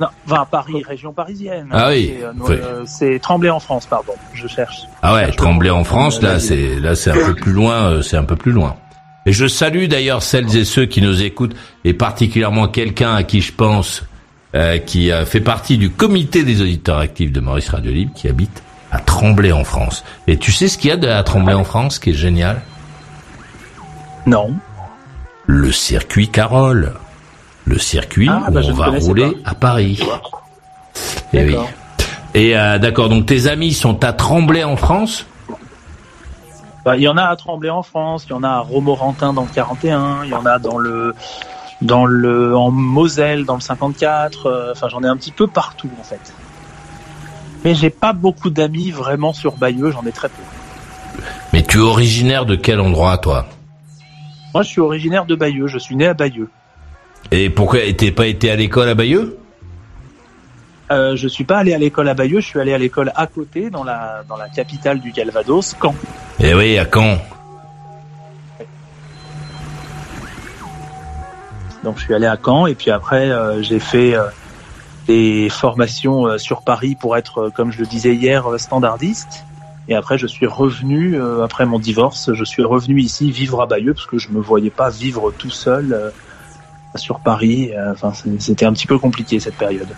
Non, 0.00 0.06
enfin 0.26 0.46
Paris, 0.50 0.82
région 0.86 1.12
parisienne. 1.12 1.68
Ah 1.72 1.88
oui, 1.88 2.14
C'est, 2.18 2.24
euh, 2.24 2.32
oui. 2.38 2.54
euh, 2.54 2.82
C'est 2.86 3.18
Tremblay 3.20 3.50
en 3.50 3.58
France, 3.60 3.86
pardon. 3.86 4.12
Je 4.32 4.46
cherche. 4.46 4.82
Ah 5.02 5.14
ouais, 5.14 5.30
Tremblay 5.32 5.70
en. 5.70 5.82
France, 5.84 6.22
là, 6.22 6.38
c'est 6.38 6.78
là, 6.78 6.94
c'est 6.94 7.10
un 7.10 7.14
peu 7.26 7.34
plus 7.34 7.52
loin, 7.52 7.90
euh, 7.90 8.02
c'est 8.02 8.16
un 8.16 8.24
peu 8.24 8.36
plus 8.36 8.52
loin. 8.52 8.76
Et 9.26 9.32
je 9.32 9.46
salue 9.46 9.86
d'ailleurs 9.88 10.22
celles 10.22 10.56
et 10.56 10.64
ceux 10.64 10.86
qui 10.86 11.02
nous 11.02 11.22
écoutent, 11.22 11.54
et 11.84 11.94
particulièrement 11.94 12.68
quelqu'un 12.68 13.14
à 13.14 13.24
qui 13.24 13.40
je 13.40 13.52
pense, 13.52 14.04
euh, 14.54 14.78
qui 14.78 15.10
euh, 15.10 15.24
fait 15.26 15.40
partie 15.40 15.76
du 15.78 15.90
comité 15.90 16.44
des 16.44 16.62
auditeurs 16.62 16.98
actifs 16.98 17.32
de 17.32 17.40
Maurice 17.40 17.68
Radio 17.68 17.90
Libre, 17.92 18.12
qui 18.14 18.28
habite 18.28 18.62
à 18.90 19.00
Tremblay 19.00 19.52
en 19.52 19.64
France. 19.64 20.04
Et 20.28 20.36
tu 20.38 20.52
sais 20.52 20.68
ce 20.68 20.78
qu'il 20.78 20.88
y 20.90 20.92
a 20.92 20.96
de 20.96 21.08
à 21.08 21.22
Tremblay 21.24 21.54
en 21.54 21.64
France, 21.64 21.98
qui 21.98 22.10
est 22.10 22.14
génial? 22.14 22.62
Non. 24.26 24.54
Le 25.46 25.72
circuit 25.72 26.28
Carole, 26.28 26.94
le 27.68 27.78
circuit 27.78 28.28
Ah, 28.30 28.46
où 28.48 28.52
bah, 28.52 28.60
on 28.64 28.72
va 28.72 28.86
rouler 28.88 29.32
pas. 29.44 29.50
à 29.50 29.54
Paris. 29.54 30.00
Et 31.32 31.44
oui. 31.44 31.52
D'accord. 31.52 31.68
Et 32.34 32.56
euh, 32.58 32.78
d'accord, 32.78 33.08
donc 33.08 33.26
tes 33.26 33.46
amis 33.46 33.72
sont 33.72 34.04
à 34.04 34.12
Tremblay 34.12 34.64
en 34.64 34.76
France? 34.76 35.26
Bah, 36.84 36.96
il 36.96 37.02
y 37.02 37.08
en 37.08 37.16
a 37.16 37.24
à 37.24 37.36
Tremblay 37.36 37.70
en 37.70 37.82
France, 37.82 38.24
il 38.28 38.30
y 38.30 38.34
en 38.34 38.42
a 38.42 38.48
à 38.48 38.58
Romorantin 38.60 39.32
dans 39.32 39.42
le 39.42 39.48
41, 39.54 40.24
il 40.24 40.30
y 40.30 40.34
en 40.34 40.46
a 40.46 40.58
dans 40.58 40.78
le 40.78 41.14
dans 41.80 42.06
le 42.06 42.56
en 42.56 42.70
Moselle 42.70 43.44
dans 43.44 43.54
le 43.54 43.60
54. 43.60 44.46
euh, 44.46 44.72
Enfin, 44.72 44.88
j'en 44.88 45.02
ai 45.02 45.06
un 45.06 45.16
petit 45.16 45.30
peu 45.32 45.46
partout 45.46 45.90
en 46.00 46.02
fait. 46.04 46.32
Mais 47.64 47.74
j'ai 47.74 47.90
pas 47.90 48.12
beaucoup 48.12 48.50
d'amis 48.50 48.90
vraiment 48.90 49.32
sur 49.32 49.56
Bayeux, 49.56 49.90
j'en 49.90 50.04
ai 50.06 50.12
très 50.12 50.28
peu. 50.28 50.42
Mais 51.52 51.62
tu 51.62 51.78
es 51.78 51.80
originaire 51.80 52.46
de 52.46 52.54
quel 52.56 52.80
endroit, 52.80 53.18
toi? 53.18 53.46
Moi, 54.54 54.62
je 54.62 54.68
suis 54.68 54.80
originaire 54.80 55.24
de 55.26 55.34
Bayeux, 55.34 55.66
je 55.66 55.78
suis 55.78 55.96
né 55.96 56.06
à 56.06 56.14
Bayeux. 56.14 56.48
Et 57.30 57.50
pourquoi 57.50 57.80
t'es 57.96 58.10
pas 58.10 58.26
été 58.26 58.50
à 58.50 58.56
l'école 58.56 58.88
à 58.88 58.94
Bayeux? 58.94 59.38
Euh, 60.90 61.16
je 61.16 61.28
suis 61.28 61.44
pas 61.44 61.58
allé 61.58 61.74
à 61.74 61.78
l'école 61.78 62.08
à 62.08 62.14
Bayeux, 62.14 62.40
je 62.40 62.46
suis 62.46 62.60
allé 62.60 62.72
à 62.72 62.78
l'école 62.78 63.12
à 63.14 63.26
côté, 63.26 63.68
dans 63.68 63.84
la 63.84 64.24
dans 64.26 64.36
la 64.36 64.48
capitale 64.48 65.00
du 65.00 65.12
Calvados, 65.12 65.76
Caen. 65.80 65.94
Eh 66.40 66.54
oui, 66.54 66.78
à 66.78 66.86
Caen. 66.90 67.18
Donc 71.84 71.98
je 71.98 72.04
suis 72.04 72.14
allé 72.14 72.26
à 72.26 72.36
Caen 72.42 72.66
et 72.66 72.74
puis 72.74 72.90
après 72.90 73.30
euh, 73.30 73.62
j'ai 73.62 73.78
fait 73.78 74.14
euh, 74.14 74.24
des 75.06 75.48
formations 75.48 76.26
euh, 76.26 76.38
sur 76.38 76.62
Paris 76.62 76.96
pour 76.98 77.16
être, 77.16 77.50
comme 77.54 77.70
je 77.70 77.80
le 77.80 77.86
disais 77.86 78.14
hier, 78.14 78.46
standardiste. 78.56 79.44
Et 79.88 79.94
après 79.94 80.18
je 80.18 80.26
suis 80.26 80.46
revenu 80.46 81.18
après 81.42 81.64
mon 81.64 81.78
divorce, 81.78 82.34
je 82.34 82.44
suis 82.44 82.62
revenu 82.62 83.00
ici 83.00 83.30
vivre 83.30 83.62
à 83.62 83.66
Bayeux 83.66 83.94
parce 83.94 84.04
que 84.04 84.18
je 84.18 84.28
me 84.28 84.38
voyais 84.38 84.68
pas 84.68 84.90
vivre 84.90 85.32
tout 85.38 85.48
seul 85.48 86.12
sur 86.98 87.20
Paris. 87.20 87.70
Euh, 87.74 87.92
Enfin 87.92 88.12
c'était 88.38 88.66
un 88.66 88.72
petit 88.72 88.86
peu 88.86 88.98
compliqué 88.98 89.40
cette 89.40 89.56
période. 89.56 89.88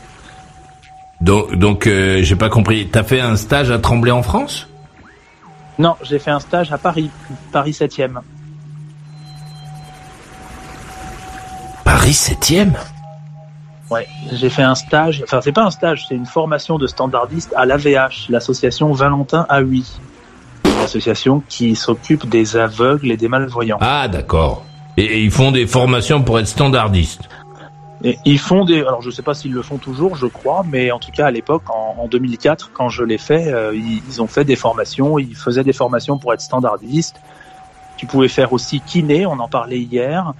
Donc, 1.20 1.54
donc 1.54 1.86
euh, 1.86 2.22
j'ai 2.22 2.36
pas 2.36 2.48
compris. 2.48 2.88
T'as 2.90 3.02
fait 3.02 3.20
un 3.20 3.36
stage 3.36 3.70
à 3.70 3.78
Tremblay 3.78 4.10
en 4.10 4.22
France? 4.22 4.68
Non, 5.78 5.96
j'ai 6.02 6.18
fait 6.18 6.30
un 6.30 6.40
stage 6.40 6.72
à 6.72 6.78
Paris, 6.78 7.10
Paris 7.52 7.72
7e. 7.72 8.20
Paris 11.84 12.12
7e 12.12 12.72
Ouais, 13.90 14.06
j'ai 14.32 14.50
fait 14.50 14.62
un 14.62 14.76
stage, 14.76 15.20
enfin 15.24 15.40
c'est 15.42 15.50
pas 15.50 15.64
un 15.64 15.70
stage, 15.70 16.06
c'est 16.08 16.14
une 16.14 16.26
formation 16.26 16.78
de 16.78 16.86
standardiste 16.86 17.52
à 17.56 17.66
l'AVH, 17.66 18.28
l'association 18.28 18.92
Valentin 18.92 19.46
AUI. 19.50 19.84
Une 20.64 20.84
association 20.84 21.42
qui 21.48 21.74
s'occupe 21.74 22.28
des 22.28 22.56
aveugles 22.56 23.10
et 23.10 23.16
des 23.16 23.26
malvoyants. 23.26 23.78
Ah, 23.80 24.06
d'accord. 24.06 24.64
Et, 25.00 25.22
ils 25.22 25.30
font 25.30 25.50
des 25.50 25.66
formations 25.66 26.22
pour 26.22 26.38
être 26.38 26.46
standardistes. 26.46 27.28
Ils 28.24 28.38
font 28.38 28.64
des, 28.64 28.80
alors 28.80 29.02
je 29.02 29.10
sais 29.10 29.22
pas 29.22 29.34
s'ils 29.34 29.52
le 29.52 29.60
font 29.60 29.76
toujours, 29.76 30.16
je 30.16 30.26
crois, 30.26 30.64
mais 30.66 30.90
en 30.90 30.98
tout 30.98 31.10
cas 31.10 31.26
à 31.26 31.30
l'époque, 31.30 31.64
en, 31.68 31.96
en 31.98 32.08
2004, 32.08 32.70
quand 32.72 32.88
je 32.88 33.04
l'ai 33.04 33.18
fait, 33.18 33.52
euh, 33.52 33.74
ils, 33.74 34.00
ils 34.08 34.22
ont 34.22 34.26
fait 34.26 34.44
des 34.44 34.56
formations, 34.56 35.18
ils 35.18 35.36
faisaient 35.36 35.64
des 35.64 35.74
formations 35.74 36.16
pour 36.16 36.32
être 36.32 36.40
standardistes. 36.40 37.16
Tu 37.98 38.06
pouvais 38.06 38.28
faire 38.28 38.54
aussi 38.54 38.80
kiné, 38.80 39.26
on 39.26 39.38
en 39.38 39.48
parlait 39.48 39.80
hier. 39.80 40.32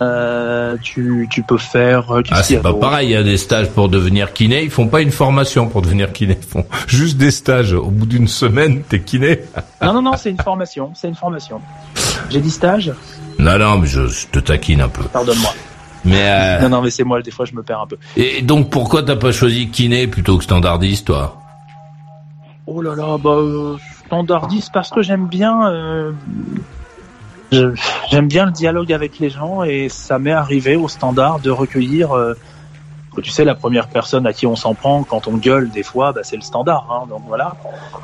Euh, 0.00 0.76
tu, 0.80 1.26
tu 1.30 1.42
peux 1.42 1.58
faire. 1.58 2.10
euh, 2.12 2.22
Ah, 2.30 2.42
c'est 2.42 2.58
pas 2.60 2.72
pareil. 2.72 3.08
Il 3.08 3.12
y 3.12 3.16
a 3.16 3.22
des 3.24 3.36
stages 3.36 3.68
pour 3.70 3.88
devenir 3.88 4.32
kiné. 4.32 4.62
Ils 4.62 4.70
font 4.70 4.86
pas 4.86 5.00
une 5.00 5.10
formation 5.10 5.66
pour 5.68 5.82
devenir 5.82 6.12
kiné. 6.12 6.38
Ils 6.40 6.46
font 6.48 6.64
juste 6.86 7.16
des 7.16 7.30
stages. 7.32 7.72
Au 7.72 7.90
bout 7.90 8.06
d'une 8.06 8.28
semaine, 8.28 8.82
t'es 8.88 9.00
kiné. 9.00 9.40
Non, 9.82 9.92
non, 9.94 10.02
non, 10.02 10.12
c'est 10.16 10.30
une 10.30 10.40
formation. 10.40 10.92
C'est 10.94 11.08
une 11.08 11.16
formation. 11.16 11.60
J'ai 12.30 12.40
dit 12.40 12.50
stage 12.50 12.92
Non, 13.40 13.58
non, 13.58 13.78
mais 13.78 13.86
je, 13.88 14.06
je 14.06 14.26
te 14.28 14.38
taquine 14.38 14.82
un 14.82 14.88
peu. 14.88 15.02
Pardonne-moi. 15.04 15.50
Mais 16.04 16.22
euh, 16.28 16.60
Non, 16.62 16.68
non, 16.68 16.82
mais 16.82 16.90
c'est 16.90 17.02
moi, 17.04 17.20
des 17.20 17.32
fois, 17.32 17.44
je 17.44 17.54
me 17.54 17.62
perds 17.64 17.80
un 17.80 17.86
peu. 17.88 17.96
et 18.16 18.40
donc 18.42 18.70
pourquoi 18.70 19.02
t'as 19.02 19.16
pas 19.16 19.32
choisi 19.32 19.68
kiné 19.68 20.06
plutôt 20.06 20.38
que 20.38 20.44
standardiste, 20.44 21.08
toi? 21.08 21.40
Oh 22.68 22.80
là 22.82 22.94
là, 22.94 23.16
bah, 23.18 23.30
euh, 23.30 23.76
standardiste 24.06 24.70
parce 24.72 24.90
que 24.90 25.02
j'aime 25.02 25.26
bien. 25.26 25.58
J'aime 27.50 28.28
bien 28.28 28.46
le 28.46 28.52
dialogue 28.52 28.92
avec 28.92 29.18
les 29.18 29.30
gens 29.30 29.62
et 29.62 29.88
ça 29.88 30.18
m'est 30.18 30.32
arrivé 30.32 30.76
au 30.76 30.88
standard 30.88 31.40
de 31.40 31.50
recueillir. 31.50 32.12
euh, 32.12 32.34
que 33.14 33.20
tu 33.22 33.30
sais, 33.30 33.44
la 33.44 33.54
première 33.54 33.88
personne 33.88 34.26
à 34.26 34.32
qui 34.32 34.46
on 34.46 34.54
s'en 34.54 34.74
prend 34.74 35.02
quand 35.02 35.26
on 35.26 35.36
gueule, 35.36 35.70
des 35.70 35.82
fois, 35.82 36.12
bah, 36.12 36.20
c'est 36.22 36.36
le 36.36 36.42
standard. 36.42 36.86
Hein, 36.90 37.06
donc 37.08 37.22
voilà. 37.26 37.56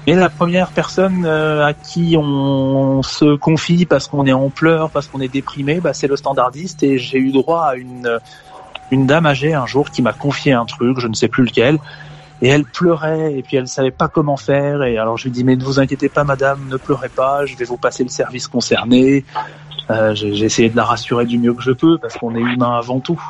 Mais 0.07 0.15
la 0.15 0.29
première 0.29 0.71
personne 0.71 1.25
euh, 1.25 1.65
à 1.65 1.73
qui 1.73 2.17
on 2.19 3.03
se 3.03 3.37
confie 3.37 3.87
parce 3.87 4.09
qu'on 4.09 4.27
est 4.27 4.33
en 4.33 4.51
pleurs, 4.51 4.91
parce 4.91 5.07
qu'on 5.07 5.21
est 5.21 5.33
déprimé, 5.33 5.81
bah, 5.81 5.93
c'est 5.93 6.09
le 6.09 6.17
standardiste. 6.17 6.83
Et 6.83 6.99
j'ai 6.99 7.19
eu 7.19 7.33
droit 7.33 7.65
à 7.65 7.77
une 7.77 8.19
une 8.91 9.07
dame 9.07 9.27
âgée 9.27 9.55
un 9.55 9.67
jour 9.67 9.91
qui 9.91 10.03
m'a 10.03 10.13
confié 10.13 10.53
un 10.53 10.67
truc, 10.67 10.99
je 11.01 11.09
ne 11.09 11.15
sais 11.15 11.29
plus 11.29 11.45
lequel. 11.45 11.79
Et 12.43 12.49
elle 12.49 12.65
pleurait 12.65 13.35
et 13.35 13.43
puis 13.43 13.57
elle 13.57 13.69
savait 13.69 13.91
pas 13.91 14.09
comment 14.09 14.37
faire. 14.37 14.83
Et 14.83 14.99
alors 14.99 15.17
je 15.17 15.25
lui 15.25 15.31
dis 15.31 15.45
mais 15.45 15.57
ne 15.57 15.65
vous 15.65 15.81
inquiétez 15.81 16.09
pas 16.09 16.25
madame, 16.25 16.67
ne 16.69 16.77
pleurez 16.77 17.09
pas, 17.09 17.47
je 17.47 17.57
vais 17.57 17.65
vous 17.65 17.77
passer 17.77 18.03
le 18.03 18.11
service 18.11 18.49
concerné. 18.49 19.25
Euh, 19.91 20.15
j'ai 20.15 20.45
essayé 20.45 20.71
de 20.71 20.77
la 20.77 20.85
rassurer 20.85 21.27
du 21.27 21.39
mieux 21.39 21.55
que 21.55 21.63
je 21.63 21.73
peux 21.73 21.99
parce 21.99 22.17
qu'on 22.17 22.35
est 22.35 22.41
humain 22.41 22.79
avant 22.79 23.01
tout. 23.01 23.21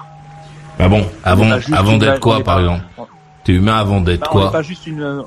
Ah 0.78 0.88
bon 0.88 1.06
Avant, 1.22 1.96
d'être 1.96 2.20
quoi, 2.20 2.42
par 2.42 2.60
exemple? 2.60 2.82
T'es 3.44 3.52
humain 3.52 3.76
avant 3.76 4.00
d'être 4.00 4.28
quoi? 4.28 4.50
pas 4.50 4.62
juste 4.62 4.86
une 4.86 5.24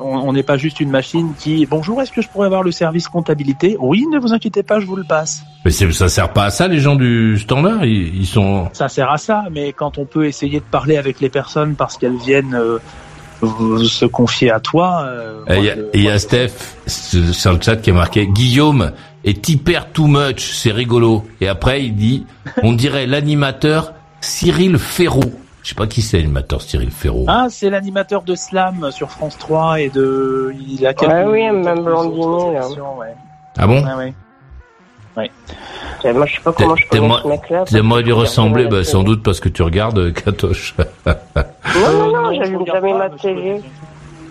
on 0.00 0.32
n'est 0.32 0.42
pas 0.42 0.56
juste 0.56 0.80
une 0.80 0.90
machine 0.90 1.32
qui 1.38 1.66
bonjour 1.66 2.00
est-ce 2.02 2.12
que 2.12 2.22
je 2.22 2.28
pourrais 2.28 2.46
avoir 2.46 2.62
le 2.62 2.70
service 2.72 3.08
comptabilité? 3.08 3.76
Oui 3.80 4.04
ne 4.12 4.18
vous 4.18 4.32
inquiétez 4.32 4.62
pas 4.62 4.80
je 4.80 4.86
vous 4.86 4.96
le 4.96 5.04
passe 5.04 5.42
Mais 5.64 5.70
ça 5.70 6.08
sert 6.08 6.32
pas 6.32 6.44
à 6.44 6.50
ça, 6.50 6.68
les 6.68 6.78
gens 6.80 6.94
du 6.96 7.38
standard. 7.38 7.84
Ils, 7.84 8.14
ils 8.16 8.26
sont. 8.26 8.68
ça 8.72 8.88
sert 8.88 9.10
à 9.10 9.18
ça 9.18 9.44
mais 9.50 9.72
quand 9.72 9.98
on 9.98 10.04
peut 10.04 10.26
essayer 10.26 10.60
de 10.60 10.64
parler 10.64 10.96
avec 10.96 11.20
les 11.20 11.28
personnes 11.28 11.74
parce 11.74 11.96
qu'elles 11.98 12.16
viennent 12.16 12.54
euh, 12.54 12.78
se 13.84 14.04
confier 14.06 14.50
à 14.52 14.60
toi 14.60 15.02
euh, 15.06 15.42
Et 15.48 15.58
Il 15.58 15.64
y 15.64 15.70
a, 15.70 15.74
je- 15.74 15.80
et 15.80 15.88
il 15.94 16.02
y 16.04 16.08
a 16.10 16.18
Steph 16.18 16.52
sur 16.86 17.52
le 17.52 17.60
chat 17.60 17.76
qui 17.76 17.90
a 17.90 17.92
marqué 17.94 18.26
Guillaume 18.28 18.92
est 19.24 19.48
hyper 19.48 19.90
too 19.92 20.06
much, 20.06 20.52
c'est 20.52 20.72
rigolo. 20.72 21.24
Et 21.40 21.48
après 21.48 21.84
il 21.84 21.94
dit 21.96 22.24
on 22.62 22.72
dirait 22.72 23.06
l'animateur 23.06 23.94
Cyril 24.20 24.78
Ferraud. 24.78 25.32
Je 25.62 25.68
sais 25.68 25.74
pas 25.74 25.86
qui 25.86 26.02
c'est 26.02 26.18
l'animateur 26.18 26.60
Cyril 26.60 26.90
Ferraud. 26.90 27.24
Ah, 27.28 27.46
c'est 27.48 27.70
l'animateur 27.70 28.22
de 28.22 28.34
Slam 28.34 28.90
sur 28.90 29.10
France 29.10 29.38
3 29.38 29.80
et 29.80 29.88
de. 29.90 30.52
Il 30.58 30.84
a 30.86 30.92
quelques. 30.94 31.12
Ah 31.12 31.24
oui, 31.28 31.48
même 31.50 31.84
Blandini, 31.84 32.54
là. 32.54 32.66
Ouais. 32.98 33.14
Ah 33.58 33.66
bon 33.66 33.82
Ouais, 33.84 33.94
ouais. 35.16 35.30
Euh, 36.04 36.14
Moi, 36.14 36.26
je 36.26 36.34
sais 36.36 36.40
pas 36.42 36.52
comment 36.52 36.74
je 36.74 36.88
connais 36.88 37.00
T'aimerais 37.02 37.22
ce 37.22 37.28
mec-là. 37.28 37.64
t'aimerais 37.64 38.02
lui 38.02 38.12
ressembler, 38.12 38.66
bah, 38.66 38.82
sans 38.82 39.04
doute 39.04 39.22
parce 39.22 39.38
que 39.40 39.48
tu 39.48 39.62
regardes 39.62 39.98
euh, 39.98 40.10
Katoche. 40.10 40.74
Non, 41.06 41.14
non, 41.76 42.12
non, 42.12 42.32
je 42.32 42.38
j'allume 42.42 42.66
jamais 42.66 42.94
ma 42.94 43.10
télé. 43.10 43.60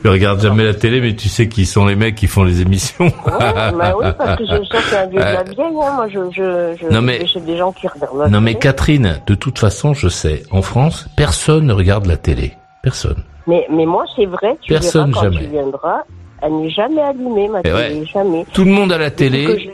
Tu 0.02 0.08
regardes 0.10 0.42
jamais 0.42 0.64
la 0.64 0.74
télé, 0.74 1.00
mais 1.02 1.16
tu 1.16 1.30
sais 1.30 1.48
qui 1.48 1.66
sont 1.66 1.86
les 1.86 1.96
mecs 1.96 2.16
qui 2.16 2.28
font 2.28 2.44
les 2.44 2.62
émissions. 2.62 3.06
Ouais, 3.26 3.72
bah 3.78 3.94
oui, 3.98 4.06
parce 4.18 4.38
que 4.38 4.46
je 4.46 4.54
c'est 4.90 4.98
un 4.98 5.06
vieux 5.08 5.20
de 5.20 5.24
la 5.24 5.44
vieille, 5.44 5.66
hein. 5.82 5.94
Moi, 5.96 6.08
je, 6.10 6.20
je, 6.32 6.76
je, 6.82 6.94
Non, 6.94 7.02
mais- 7.02 7.26
je 7.26 7.40
des 7.40 7.58
gens 7.58 7.72
qui 7.72 7.88
regardent 7.88 8.20
la 8.20 8.28
non 8.30 8.42
mais. 8.42 8.56
Catherine, 8.56 9.22
de 9.28 9.36
toute 9.36 9.58
façon, 9.60 9.94
je 9.94 10.08
sais, 10.10 10.44
en 10.52 10.62
France, 10.62 11.08
personne 11.16 11.66
ne 11.66 11.74
regarde 11.74 12.06
la 12.06 12.18
télé. 12.18 12.54
Personne. 12.84 13.24
Mais, 13.48 13.66
mais 13.72 13.86
moi, 13.86 14.06
c'est 14.16 14.26
vrai, 14.26 14.58
tu 14.62 14.74
Personne, 14.74 15.12
verras 15.12 15.22
quand 15.28 15.32
jamais. 15.32 15.46
tu 15.46 15.52
viendras, 15.52 16.02
elle 16.42 16.54
n'est 16.58 16.70
jamais 16.70 17.02
allumée, 17.02 17.48
ma 17.48 17.60
Et 17.60 17.64
télé, 17.64 17.76
ouais. 17.76 18.06
jamais. 18.14 18.46
Tout 18.54 18.64
le 18.66 18.72
monde 18.72 18.92
à 18.92 18.98
la 18.98 19.12
télé, 19.12 19.70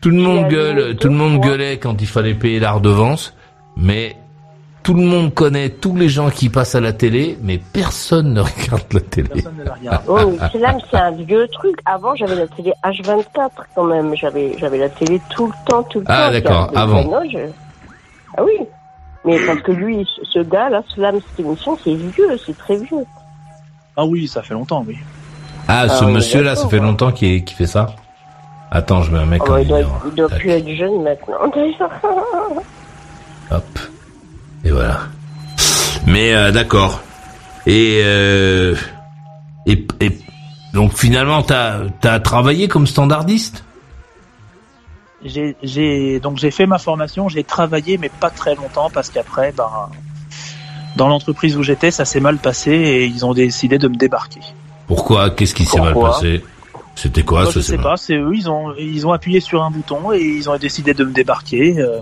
tout 0.00 0.10
le 0.10 0.16
monde 0.16 0.48
gueule, 0.48 0.96
tout 0.96 1.08
le 1.08 1.14
monde 1.14 1.40
gueulait 1.40 1.78
quand 1.78 2.00
il 2.00 2.06
fallait 2.06 2.34
payer 2.34 2.60
la 2.60 2.72
redevance, 2.72 3.34
mais 3.76 4.16
tout 4.88 4.94
le 4.94 5.02
monde 5.02 5.34
connaît 5.34 5.68
tous 5.68 5.94
les 5.94 6.08
gens 6.08 6.30
qui 6.30 6.48
passent 6.48 6.74
à 6.74 6.80
la 6.80 6.94
télé, 6.94 7.36
mais 7.42 7.58
personne 7.58 8.32
ne 8.32 8.40
regarde 8.40 8.90
la 8.94 9.00
télé. 9.00 9.28
Personne 9.28 9.56
ne 9.58 9.64
la 9.64 9.74
regarde. 9.74 10.02
Oh, 10.08 10.18
mais 10.40 10.48
c'est 10.50 10.58
là, 10.58 10.74
c'est 10.90 10.96
un 10.96 11.10
vieux 11.10 11.46
truc. 11.48 11.76
Avant, 11.84 12.14
j'avais 12.14 12.36
la 12.36 12.46
télé 12.46 12.72
H24 12.82 13.50
quand 13.74 13.84
même. 13.84 14.16
J'avais, 14.16 14.56
j'avais 14.58 14.78
la 14.78 14.88
télé 14.88 15.20
tout 15.28 15.48
le 15.48 15.70
temps, 15.70 15.82
tout 15.82 15.98
le 16.00 16.06
Ah, 16.08 16.28
temps. 16.28 16.32
d'accord, 16.32 16.68
Puis, 16.68 16.76
euh, 16.78 16.80
avant. 16.80 16.94
maintenant, 17.02 17.20
je- 17.30 17.50
Ah 18.38 18.42
oui. 18.44 18.66
Mais 19.26 19.38
parce 19.44 19.60
que 19.60 19.72
lui, 19.72 20.08
ce- 20.16 20.24
ce 20.24 20.38
gars-là, 20.38 20.82
Slam, 20.94 21.16
cette 21.20 21.44
émission, 21.44 21.76
c'est 21.84 21.92
vieux, 21.94 22.38
c'est 22.46 22.56
très 22.56 22.76
vieux. 22.78 23.04
Ah 23.94 24.06
oui, 24.06 24.26
ça 24.26 24.40
fait 24.40 24.54
longtemps, 24.54 24.82
oui. 24.88 24.96
Ah, 25.68 25.86
ce 25.86 26.02
Ah 26.02 26.06
oui, 26.06 26.12
monsieur-là, 26.14 26.54
ça 26.54 26.62
d'accord, 26.62 26.70
fait 26.70 26.78
ouais. 26.78 26.86
longtemps 26.86 27.12
qu'il 27.12 27.44
qu'il 27.44 27.56
fait 27.58 27.66
ça 27.66 27.88
Attends, 28.70 29.02
je 29.02 29.12
mets 29.12 29.18
un 29.18 29.26
mec 29.26 29.42
Ah 29.46 29.50
en 29.52 29.56
il 29.58 29.68
doit, 29.68 29.78
numéro. 29.80 29.96
il 30.06 30.14
doit 30.14 30.28
plus 30.30 30.48
être 30.48 30.68
jeune 30.70 31.02
maintenant. 31.02 31.34
Hop. 33.50 33.64
Et 34.64 34.70
voilà. 34.70 35.00
Mais 36.06 36.34
euh, 36.34 36.50
d'accord. 36.50 37.00
Et, 37.66 38.00
euh, 38.02 38.74
et 39.66 39.86
et 40.00 40.18
donc 40.72 40.92
finalement, 40.94 41.42
t'as 41.42 41.80
as 42.04 42.20
travaillé 42.20 42.68
comme 42.68 42.86
standardiste? 42.86 43.64
J'ai, 45.24 46.20
donc 46.20 46.38
j'ai 46.38 46.50
fait 46.52 46.66
ma 46.66 46.78
formation, 46.78 47.28
j'ai 47.28 47.42
travaillé, 47.42 47.98
mais 47.98 48.08
pas 48.08 48.30
très 48.30 48.54
longtemps 48.54 48.88
parce 48.88 49.10
qu'après, 49.10 49.52
ben, 49.52 49.68
dans 50.96 51.08
l'entreprise 51.08 51.56
où 51.56 51.62
j'étais, 51.64 51.90
ça 51.90 52.04
s'est 52.04 52.20
mal 52.20 52.38
passé 52.38 52.70
et 52.70 53.04
ils 53.04 53.26
ont 53.26 53.34
décidé 53.34 53.78
de 53.78 53.88
me 53.88 53.96
débarquer. 53.96 54.40
Pourquoi? 54.86 55.30
Qu'est-ce 55.30 55.54
qui 55.54 55.64
s'est 55.64 55.80
mal 55.80 55.94
passé? 55.94 56.44
C'était 56.94 57.22
quoi 57.24 57.42
Moi, 57.42 57.52
ce 57.52 57.60
je 57.60 57.64
sais 57.64 57.78
pas, 57.78 57.96
c'est 57.96 58.14
eux, 58.16 58.32
ils 58.34 58.48
ont, 58.48 58.72
ils 58.78 59.06
ont 59.06 59.12
appuyé 59.12 59.40
sur 59.40 59.62
un 59.62 59.70
bouton 59.70 60.12
et 60.12 60.20
ils 60.20 60.48
ont 60.48 60.56
décidé 60.56 60.94
de 60.94 61.04
me 61.04 61.12
débarquer. 61.12 61.78
euh, 61.78 62.00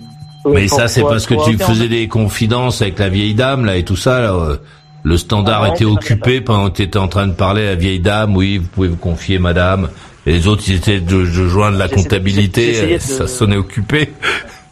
Mais 0.52 0.68
ça, 0.68 0.88
c'est 0.88 1.02
parce 1.02 1.26
que 1.26 1.34
tu 1.44 1.58
faisais 1.58 1.88
des 1.88 2.08
confidences 2.08 2.82
avec 2.82 2.98
la 2.98 3.08
vieille 3.08 3.34
dame, 3.34 3.64
là, 3.64 3.76
et 3.76 3.84
tout 3.84 3.96
ça. 3.96 4.20
là, 4.20 4.32
euh, 4.34 4.56
Le 5.02 5.16
standard 5.16 5.62
Ah 5.62 5.68
ouais, 5.68 5.74
était 5.76 5.84
occupé 5.84 6.40
pendant 6.40 6.68
que 6.70 6.76
tu 6.76 6.82
étais 6.82 6.98
en 6.98 7.06
train 7.08 7.26
de 7.28 7.32
parler 7.32 7.62
à 7.62 7.70
la 7.70 7.74
vieille 7.76 8.00
dame. 8.00 8.34
Oui, 8.36 8.58
vous 8.58 8.66
pouvez 8.66 8.88
vous 8.88 8.96
confier, 8.96 9.38
madame. 9.38 9.88
Et 10.26 10.32
les 10.32 10.48
autres, 10.48 10.64
ils 10.66 10.74
étaient 10.76 10.98
de, 11.00 11.18
de 11.18 11.24
joindre 11.48 11.78
la 11.78 11.88
comptabilité. 11.88 12.72
euh, 12.80 12.94
de- 12.94 12.98
Ça 13.00 13.26
sonnait 13.28 13.56
occupé. 13.56 14.12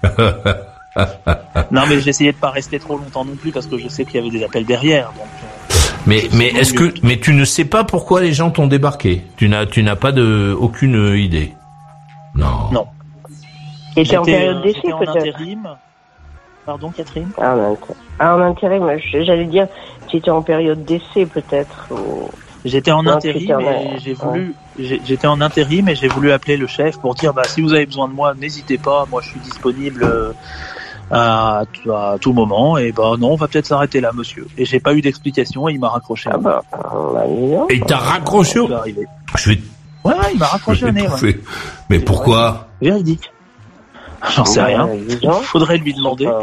Non, 1.70 1.82
mais 1.88 2.00
j'essayais 2.00 2.32
de 2.32 2.36
pas 2.36 2.50
rester 2.50 2.78
trop 2.78 2.96
longtemps 2.96 3.24
non 3.24 3.34
plus 3.34 3.50
parce 3.50 3.66
que 3.66 3.76
je 3.78 3.88
sais 3.88 4.04
qu'il 4.04 4.16
y 4.16 4.18
avait 4.18 4.30
des 4.30 4.44
appels 4.44 4.64
derrière. 4.64 5.06
Donc, 5.08 5.26
euh, 5.42 5.74
Mais, 6.06 6.28
mais 6.32 6.48
est-ce 6.48 6.72
que, 6.72 6.94
mais 7.02 7.18
tu 7.18 7.32
ne 7.32 7.44
sais 7.44 7.64
pas 7.64 7.82
pourquoi 7.84 8.20
les 8.20 8.32
gens 8.32 8.50
t'ont 8.50 8.66
débarqué? 8.68 9.24
Tu 9.36 9.48
n'as, 9.48 9.66
tu 9.66 9.82
n'as 9.82 9.96
pas 9.96 10.12
de, 10.12 10.54
aucune 10.58 11.16
idée. 11.16 11.52
Non. 12.36 12.70
Non. 12.72 12.86
Et 13.96 14.04
t'es 14.04 14.16
en 14.16 14.24
j'étais, 14.24 14.36
période 14.38 14.56
euh, 14.56 14.62
d'essai 14.62 14.80
peut-être 14.82 15.16
intérim. 15.16 15.68
Pardon, 16.66 16.90
Catherine? 16.90 17.28
Ah, 17.38 17.54
en 17.56 17.72
intérim. 17.72 17.94
ah, 18.18 18.36
en 18.36 18.40
intérim, 18.40 18.90
j'allais 19.24 19.44
dire, 19.44 19.66
tu 20.08 20.16
étais 20.16 20.30
en 20.30 20.42
période 20.42 20.84
d'essai 20.84 21.26
peut-être. 21.26 21.86
ou- 21.90 22.28
J'étais 22.64 22.90
en 22.92 23.06
intérim 23.06 23.60
et 23.60 23.98
j'ai 23.98 24.14
voulu, 24.14 24.54
j'étais 24.78 25.26
en 25.26 25.42
intérim 25.42 25.86
et 25.90 25.94
j'ai 25.94 26.08
voulu 26.08 26.32
appeler 26.32 26.56
le 26.56 26.66
chef 26.66 26.98
pour 26.98 27.14
dire, 27.14 27.34
bah, 27.34 27.42
si 27.44 27.60
vous 27.60 27.74
avez 27.74 27.84
besoin 27.84 28.08
de 28.08 28.14
moi, 28.14 28.32
n'hésitez 28.34 28.78
pas, 28.78 29.04
moi 29.10 29.20
je 29.22 29.28
suis 29.28 29.40
disponible 29.40 30.02
euh, 30.02 30.32
à, 31.10 31.64
tout- 31.70 31.92
à 31.92 32.16
tout 32.18 32.32
moment. 32.32 32.78
Et 32.78 32.90
bah 32.90 33.12
non, 33.18 33.32
on 33.32 33.36
va 33.36 33.48
peut-être 33.48 33.66
s'arrêter 33.66 34.00
là, 34.00 34.12
monsieur. 34.14 34.46
Et 34.56 34.64
j'ai 34.64 34.80
pas 34.80 34.94
eu 34.94 35.02
d'explication 35.02 35.68
et 35.68 35.74
il 35.74 35.78
m'a 35.80 35.90
raccroché. 35.90 36.30
Ah 36.32 36.38
bah. 36.38 36.62
Et 37.68 37.74
il 37.74 37.84
t'a 37.84 37.98
raccroché. 37.98 38.60
Je 38.66 38.92
vais, 38.92 39.06
Ouais, 40.02 40.12
ouais, 40.12 40.32
il 40.32 40.38
m'a 40.38 40.46
raccroché 40.46 40.86
au 40.86 40.90
nez. 40.90 41.06
ouais. 41.06 41.38
Mais 41.90 41.98
pourquoi? 42.00 42.68
Véridique. 42.80 43.30
J'en 44.30 44.44
sais 44.44 44.60
Bah, 44.60 44.66
rien. 44.66 44.88
Faudrait 45.42 45.78
lui 45.78 45.94
demander. 45.94 46.26
Euh, 46.26 46.40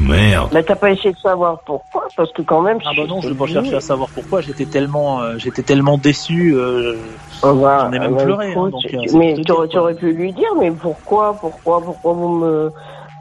Merde. 0.00 0.50
Mais 0.54 0.62
t'as 0.62 0.76
pas 0.76 0.92
essayé 0.92 1.12
de 1.12 1.18
savoir 1.18 1.58
pourquoi 1.66 2.06
Parce 2.16 2.32
que 2.32 2.42
quand 2.42 2.62
même. 2.62 2.78
Ah 2.86 2.90
bah 2.96 3.02
non, 3.08 3.20
je 3.20 3.28
vais 3.30 3.34
pas 3.34 3.46
chercher 3.46 3.74
à 3.74 3.80
savoir 3.80 4.08
pourquoi. 4.14 4.40
J'étais 4.40 4.64
tellement, 4.64 5.20
euh, 5.20 5.34
j'étais 5.38 5.62
tellement 5.62 5.98
déçu. 5.98 6.54
euh, 6.54 6.94
On 7.42 7.54
va, 7.54 7.80
J'en 7.80 7.92
ai 7.92 7.98
même 7.98 8.14
bah, 8.14 8.22
pleuré, 8.22 8.52
hein, 8.54 8.68
donc, 8.68 8.84
euh, 8.94 8.98
mais 9.14 9.34
tu 9.44 9.52
aurais, 9.52 9.94
pu 9.94 10.12
lui 10.12 10.32
dire, 10.32 10.48
mais 10.58 10.70
pourquoi, 10.70 11.36
pourquoi, 11.40 11.80
pourquoi 11.82 12.12
vous 12.12 12.28
me, 12.28 12.70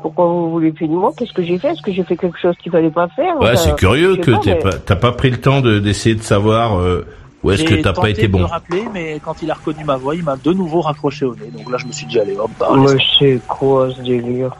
pourquoi 0.03 0.25
vous 0.27 0.51
voulez 0.51 0.71
plus 0.71 0.87
de 0.87 0.93
moi? 0.93 1.11
Qu'est-ce 1.17 1.33
que 1.33 1.41
j'ai 1.41 1.57
fait? 1.57 1.69
Est-ce 1.69 1.81
que 1.81 1.91
j'ai 1.91 2.03
fait 2.03 2.15
quelque 2.15 2.39
chose 2.39 2.55
qu'il 2.61 2.71
fallait 2.71 2.91
pas 2.91 3.07
faire? 3.07 3.39
Ouais, 3.41 3.55
c'est 3.55 3.75
curieux 3.75 4.17
que 4.17 4.29
mais- 4.45 4.55
pas, 4.59 4.73
t'as 4.73 4.95
pas 4.95 5.13
pris 5.13 5.31
le 5.31 5.41
temps 5.41 5.61
de, 5.61 5.79
d'essayer 5.79 6.13
de 6.15 6.21
savoir, 6.21 6.79
où 7.47 7.51
est-ce 7.51 7.63
que 7.63 7.75
J'ai 7.75 7.81
t'as 7.81 7.93
pas 7.93 8.01
tenté 8.01 8.09
été 8.11 8.21
de 8.23 8.27
bon. 8.33 8.39
le 8.39 8.45
rappeler, 8.45 8.83
mais 8.93 9.19
quand 9.23 9.41
il 9.41 9.49
a 9.49 9.53
reconnu 9.53 9.83
ma 9.85 9.95
voix, 9.95 10.15
il 10.15 10.23
m'a 10.23 10.35
de 10.35 10.51
nouveau 10.51 10.81
raccroché 10.81 11.25
au 11.25 11.33
nez. 11.35 11.49
Donc 11.55 11.71
là, 11.71 11.77
je 11.77 11.85
me 11.85 11.91
suis 11.93 12.05
dit, 12.05 12.19
allez, 12.19 12.35
hop, 12.37 12.51
bah, 12.59 12.69
Mais 12.77 12.97
c'est 13.19 13.39
quoi 13.47 13.89
ce 13.95 14.01
délire 14.01 14.51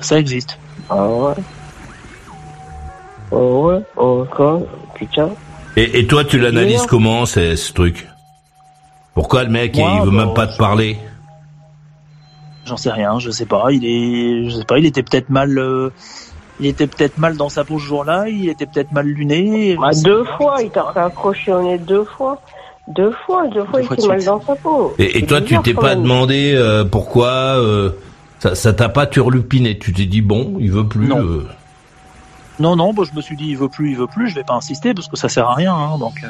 ça 0.00 0.18
existe. 0.18 0.58
Ah 0.88 1.06
ouais 1.06 1.34
Oh 3.30 3.66
ouais 3.68 3.80
Oh 3.96 4.24
quoi 4.34 4.60
Putain. 4.94 5.30
Et, 5.76 6.00
et 6.00 6.06
toi, 6.06 6.24
tu 6.24 6.38
l'analyses 6.38 6.86
comment, 6.86 7.26
c'est, 7.26 7.56
ce 7.56 7.72
truc? 7.72 8.08
Pourquoi 9.14 9.44
le 9.44 9.50
mec, 9.50 9.76
Moi, 9.76 9.90
il 9.96 10.04
veut 10.10 10.16
bah, 10.16 10.24
même 10.26 10.34
pas 10.34 10.46
te 10.46 10.56
parler? 10.56 10.96
J'en 12.64 12.76
sais 12.76 12.90
rien, 12.90 13.18
je 13.18 13.30
sais 13.30 13.46
pas. 13.46 13.66
Il 13.72 13.84
est, 13.84 14.48
je 14.48 14.56
sais 14.58 14.64
pas. 14.64 14.78
Il 14.78 14.86
était 14.86 15.02
peut-être 15.02 15.28
mal. 15.30 15.58
euh, 15.58 15.90
il 16.62 16.68
était 16.68 16.86
peut-être 16.86 17.18
mal 17.18 17.36
dans 17.36 17.48
sa 17.48 17.64
peau 17.64 17.80
ce 17.80 17.84
jour-là. 17.84 18.28
Il 18.28 18.48
était 18.48 18.66
peut-être 18.66 18.92
mal 18.92 19.06
luné. 19.06 19.76
Bah, 19.76 19.90
deux 19.92 20.22
pas, 20.22 20.36
fois, 20.36 20.62
il 20.62 20.70
t'a 20.70 20.92
accrocher 20.94 21.52
au 21.52 21.60
nez 21.60 21.76
deux 21.78 22.04
fois. 22.04 22.40
Deux 22.86 23.10
fois, 23.26 23.48
deux 23.48 23.64
fois, 23.64 23.80
Deux 23.80 23.88
il 23.90 24.00
s'est 24.00 24.08
mal 24.08 24.24
dans 24.24 24.40
sa 24.40 24.54
peau. 24.54 24.94
Et, 24.98 25.26
toi, 25.26 25.40
tu 25.40 25.60
t'es 25.62 25.74
pas 25.74 25.96
demandé 25.96 26.52
euh, 26.54 26.84
pourquoi 26.84 27.30
euh, 27.58 27.90
ça, 28.38 28.54
ça 28.54 28.72
t'a 28.72 28.88
pas 28.88 29.06
turlupiné? 29.06 29.76
Tu 29.76 29.92
t'es 29.92 30.06
dit 30.06 30.22
bon, 30.22 30.54
il 30.60 30.70
veut 30.70 30.86
plus. 30.86 31.08
Non. 31.08 31.18
euh, 31.18 31.48
Non, 32.60 32.76
non. 32.76 32.92
Bon, 32.92 33.02
je 33.02 33.14
me 33.14 33.20
suis 33.20 33.36
dit, 33.36 33.48
il 33.48 33.56
veut 33.56 33.68
plus, 33.68 33.90
il 33.90 33.96
veut 33.96 34.06
plus. 34.06 34.28
Je 34.28 34.36
vais 34.36 34.44
pas 34.44 34.54
insister 34.54 34.94
parce 34.94 35.08
que 35.08 35.16
ça 35.16 35.28
sert 35.28 35.48
à 35.48 35.54
rien. 35.54 35.74
Hein, 35.74 35.98
donc. 35.98 36.24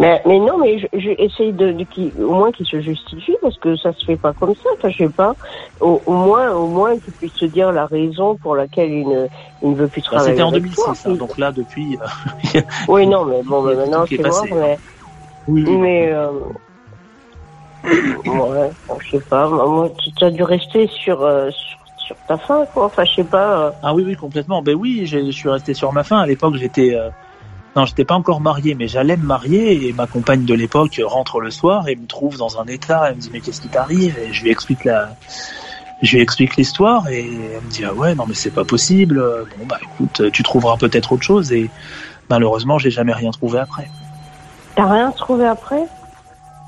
Mais, 0.00 0.22
mais 0.24 0.38
non, 0.38 0.56
mais 0.58 0.78
je- 0.78 0.86
j'essaye 0.98 1.52
de, 1.52 1.72
de 1.72 2.24
au 2.24 2.32
moins 2.32 2.50
qu'il 2.52 2.66
se 2.66 2.80
justifie 2.80 3.36
parce 3.42 3.58
que 3.58 3.76
ça 3.76 3.92
se 3.92 4.02
fait 4.06 4.16
pas 4.16 4.32
comme 4.32 4.54
ça. 4.54 4.70
Enfin, 4.78 4.88
je 4.88 4.96
sais 5.04 5.10
pas. 5.10 5.34
Au, 5.80 6.02
au 6.06 6.12
moins, 6.12 6.50
au 6.52 6.68
moins 6.68 6.98
qu'il 6.98 7.12
puisse 7.12 7.34
se 7.34 7.44
dire 7.44 7.70
la 7.70 7.84
raison 7.86 8.36
pour 8.38 8.56
laquelle 8.56 8.90
il 8.90 9.06
ne, 9.06 9.28
il 9.60 9.72
ne 9.72 9.76
veut 9.76 9.88
plus 9.88 10.00
bah, 10.00 10.06
travailler. 10.12 10.32
C'était 10.32 10.42
en 10.42 10.48
avec 10.48 10.62
2006. 10.62 11.02
toi. 11.02 11.12
hein, 11.12 11.14
donc 11.16 11.36
là, 11.36 11.52
depuis. 11.52 11.98
euh, 12.54 12.60
Oui, 12.88 13.06
non, 13.06 13.26
mais 13.26 13.42
bon, 13.42 13.62
mais 13.62 13.74
maintenant 13.74 14.04
c'est 14.08 14.16
mort. 14.22 14.30
passé. 14.40 14.54
Mais, 14.54 14.78
oui, 15.48 15.76
mais 15.76 16.12
euh, 16.12 16.30
ouais, 18.24 18.70
bon, 18.88 18.98
je 19.00 19.18
sais 19.18 19.24
pas. 19.28 19.48
Moi, 19.48 19.90
tu 20.16 20.24
as 20.24 20.30
dû 20.30 20.42
rester 20.42 20.86
sur, 20.86 21.22
euh, 21.22 21.50
sur, 21.50 21.78
sur 21.98 22.16
ta 22.26 22.38
faim, 22.38 22.64
quoi. 22.72 22.86
Enfin, 22.86 23.04
je 23.04 23.16
sais 23.16 23.24
pas. 23.28 23.66
euh, 23.66 23.72
Ah 23.82 23.94
oui, 23.94 24.04
oui, 24.06 24.14
complètement. 24.14 24.62
Ben 24.62 24.74
oui, 24.74 25.04
je 25.04 25.30
suis 25.30 25.50
resté 25.50 25.74
sur 25.74 25.92
ma 25.92 26.04
fin. 26.04 26.18
À 26.20 26.26
l'époque, 26.26 26.54
j'étais, 26.54 26.94
euh, 26.94 27.10
non, 27.76 27.84
j'étais 27.86 28.04
pas 28.04 28.14
encore 28.14 28.40
marié, 28.40 28.74
mais 28.74 28.88
j'allais 28.88 29.16
me 29.16 29.24
marier 29.24 29.88
et 29.88 29.92
ma 29.92 30.06
compagne 30.06 30.44
de 30.44 30.54
l'époque 30.54 31.00
rentre 31.04 31.40
le 31.40 31.50
soir 31.50 31.88
et 31.88 31.96
me 31.96 32.06
trouve 32.06 32.36
dans 32.36 32.60
un 32.60 32.66
état. 32.66 33.08
Elle 33.08 33.16
me 33.16 33.20
dit 33.20 33.30
mais 33.32 33.40
qu'est-ce 33.40 33.60
qui 33.60 33.68
t'arrive? 33.68 34.18
Et 34.18 34.32
je 34.32 34.42
lui 34.42 34.50
explique 34.50 34.84
la, 34.84 35.10
je 36.02 36.16
lui 36.16 36.22
explique 36.22 36.56
l'histoire 36.56 37.08
et 37.08 37.26
elle 37.54 37.64
me 37.64 37.70
dit 37.70 37.84
ah 37.84 37.94
ouais 37.94 38.14
non 38.14 38.24
mais 38.26 38.34
c'est 38.34 38.50
pas 38.50 38.64
possible. 38.64 39.22
Bon 39.58 39.66
bah 39.66 39.78
écoute, 39.82 40.30
tu 40.32 40.42
trouveras 40.42 40.76
peut-être 40.78 41.12
autre 41.12 41.22
chose 41.22 41.52
et 41.52 41.70
malheureusement 42.28 42.78
j'ai 42.78 42.90
jamais 42.90 43.12
rien 43.12 43.30
trouvé 43.30 43.60
après. 43.60 43.88
T'as 44.74 44.90
rien 44.90 45.10
trouvé 45.12 45.46
après? 45.46 45.86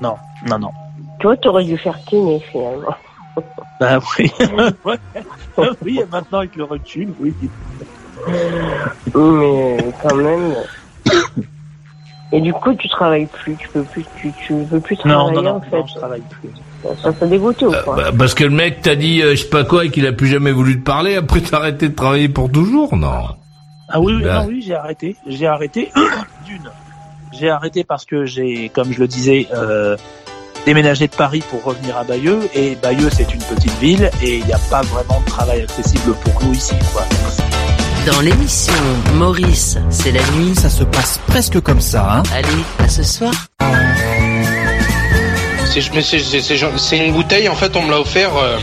Non, 0.01 0.15
non, 0.47 0.59
non. 0.59 0.71
Toi, 1.19 1.37
t'aurais 1.37 1.63
dû 1.63 1.77
faire 1.77 1.97
kiné 2.05 2.39
finalement. 2.51 2.95
Bah 3.79 3.97
oui, 4.17 4.31
oui, 5.81 5.99
et 5.99 6.05
maintenant 6.05 6.37
avec 6.37 6.55
le 6.55 6.63
recul, 6.63 7.11
oui. 7.19 7.33
Mais 9.15 9.77
quand 10.01 10.15
même. 10.15 10.53
Et 12.31 12.41
du 12.41 12.51
coup, 12.51 12.73
tu 12.73 12.89
travailles 12.89 13.27
plus, 13.27 13.55
tu 13.55 13.69
peux 13.69 13.83
plus, 13.83 14.03
tu, 14.17 14.31
tu 14.45 14.53
veux 14.63 14.79
plus 14.79 14.97
Non, 15.05 15.13
travailler 15.29 15.35
non, 15.35 15.43
non, 15.43 15.55
en 15.57 15.61
fait. 15.61 15.77
non, 15.77 15.85
je 15.87 15.93
travaille 15.95 16.21
plus. 16.21 16.49
Ça 17.01 17.13
t'a 17.13 17.27
dégoûté 17.27 17.65
ou 17.65 17.71
quoi 17.85 17.95
bah, 17.95 18.11
parce 18.17 18.33
que 18.33 18.43
le 18.43 18.49
mec 18.49 18.81
t'a 18.81 18.95
dit 18.95 19.21
euh, 19.21 19.35
je 19.35 19.43
sais 19.43 19.49
pas 19.49 19.63
quoi 19.63 19.85
et 19.85 19.89
qu'il 19.89 20.05
a 20.05 20.11
plus 20.11 20.27
jamais 20.27 20.51
voulu 20.51 20.79
te 20.79 20.83
parler. 20.83 21.15
Après, 21.15 21.39
t'as 21.39 21.57
arrêté 21.57 21.89
de 21.89 21.95
travailler 21.95 22.27
pour 22.27 22.51
toujours, 22.51 22.95
non? 22.95 23.27
Ah 23.87 24.01
oui, 24.01 24.21
non, 24.21 24.45
oui, 24.47 24.63
j'ai 24.65 24.75
arrêté. 24.75 25.15
J'ai 25.27 25.47
arrêté 25.47 25.91
d'une. 26.45 26.69
J'ai 27.31 27.49
arrêté 27.49 27.83
parce 27.83 28.05
que 28.05 28.25
j'ai, 28.25 28.69
comme 28.69 28.91
je 28.91 28.99
le 28.99 29.07
disais, 29.07 29.47
euh, 29.53 29.95
déménagé 30.65 31.07
de 31.07 31.15
Paris 31.15 31.43
pour 31.49 31.63
revenir 31.63 31.97
à 31.97 32.03
Bayeux. 32.03 32.39
Et 32.53 32.75
Bayeux, 32.75 33.09
c'est 33.11 33.33
une 33.33 33.41
petite 33.41 33.77
ville 33.79 34.09
et 34.21 34.39
il 34.39 34.45
n'y 34.45 34.53
a 34.53 34.59
pas 34.69 34.81
vraiment 34.81 35.19
de 35.21 35.25
travail 35.25 35.61
accessible 35.61 36.13
pour 36.15 36.43
nous 36.43 36.53
ici, 36.53 36.75
quoi. 36.93 37.03
Dans 38.05 38.19
l'émission 38.19 38.73
Maurice, 39.15 39.77
c'est 39.89 40.11
la 40.11 40.19
nuit. 40.35 40.53
Ça 40.55 40.69
se 40.69 40.83
passe 40.83 41.19
presque 41.27 41.61
comme 41.61 41.79
ça, 41.79 42.17
hein 42.17 42.23
Allez, 42.33 42.47
à 42.79 42.89
ce 42.89 43.01
soir. 43.01 43.31
C'est 46.77 46.97
une 46.97 47.13
bouteille, 47.13 47.47
en 47.47 47.55
fait, 47.55 47.75
on 47.77 47.83
me 47.83 47.91
l'a 47.91 48.01
offert 48.01 48.31
euh, 48.35 48.57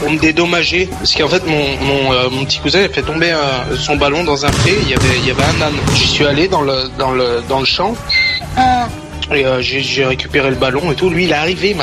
pour 0.00 0.10
me 0.10 0.18
dédommager. 0.18 0.88
Parce 0.98 1.14
qu'en 1.14 1.28
fait, 1.28 1.44
mon, 1.46 1.76
mon, 1.84 2.12
euh, 2.12 2.30
mon 2.30 2.44
petit 2.46 2.58
cousin 2.60 2.82
a 2.84 2.88
fait 2.88 3.02
tomber 3.02 3.32
euh, 3.32 3.76
son 3.76 3.96
ballon 3.96 4.24
dans 4.24 4.46
un 4.46 4.50
pré, 4.50 4.72
il 4.80 4.88
y 4.88 4.94
avait, 4.94 5.18
il 5.18 5.26
y 5.26 5.30
avait 5.30 5.44
un 5.44 5.62
âne. 5.66 5.74
J'y 5.94 6.08
suis 6.08 6.24
allé 6.26 6.48
dans 6.48 6.62
le, 6.62 6.90
dans 6.98 7.12
le, 7.12 7.42
dans 7.48 7.60
le 7.60 7.66
champ. 7.66 7.94
Et 9.34 9.44
euh, 9.44 9.60
j'ai 9.60 10.04
récupéré 10.06 10.48
le 10.50 10.56
ballon 10.56 10.90
et 10.90 10.94
tout. 10.94 11.10
Lui, 11.10 11.24
il 11.24 11.30
est 11.30 11.34
arrivé, 11.34 11.76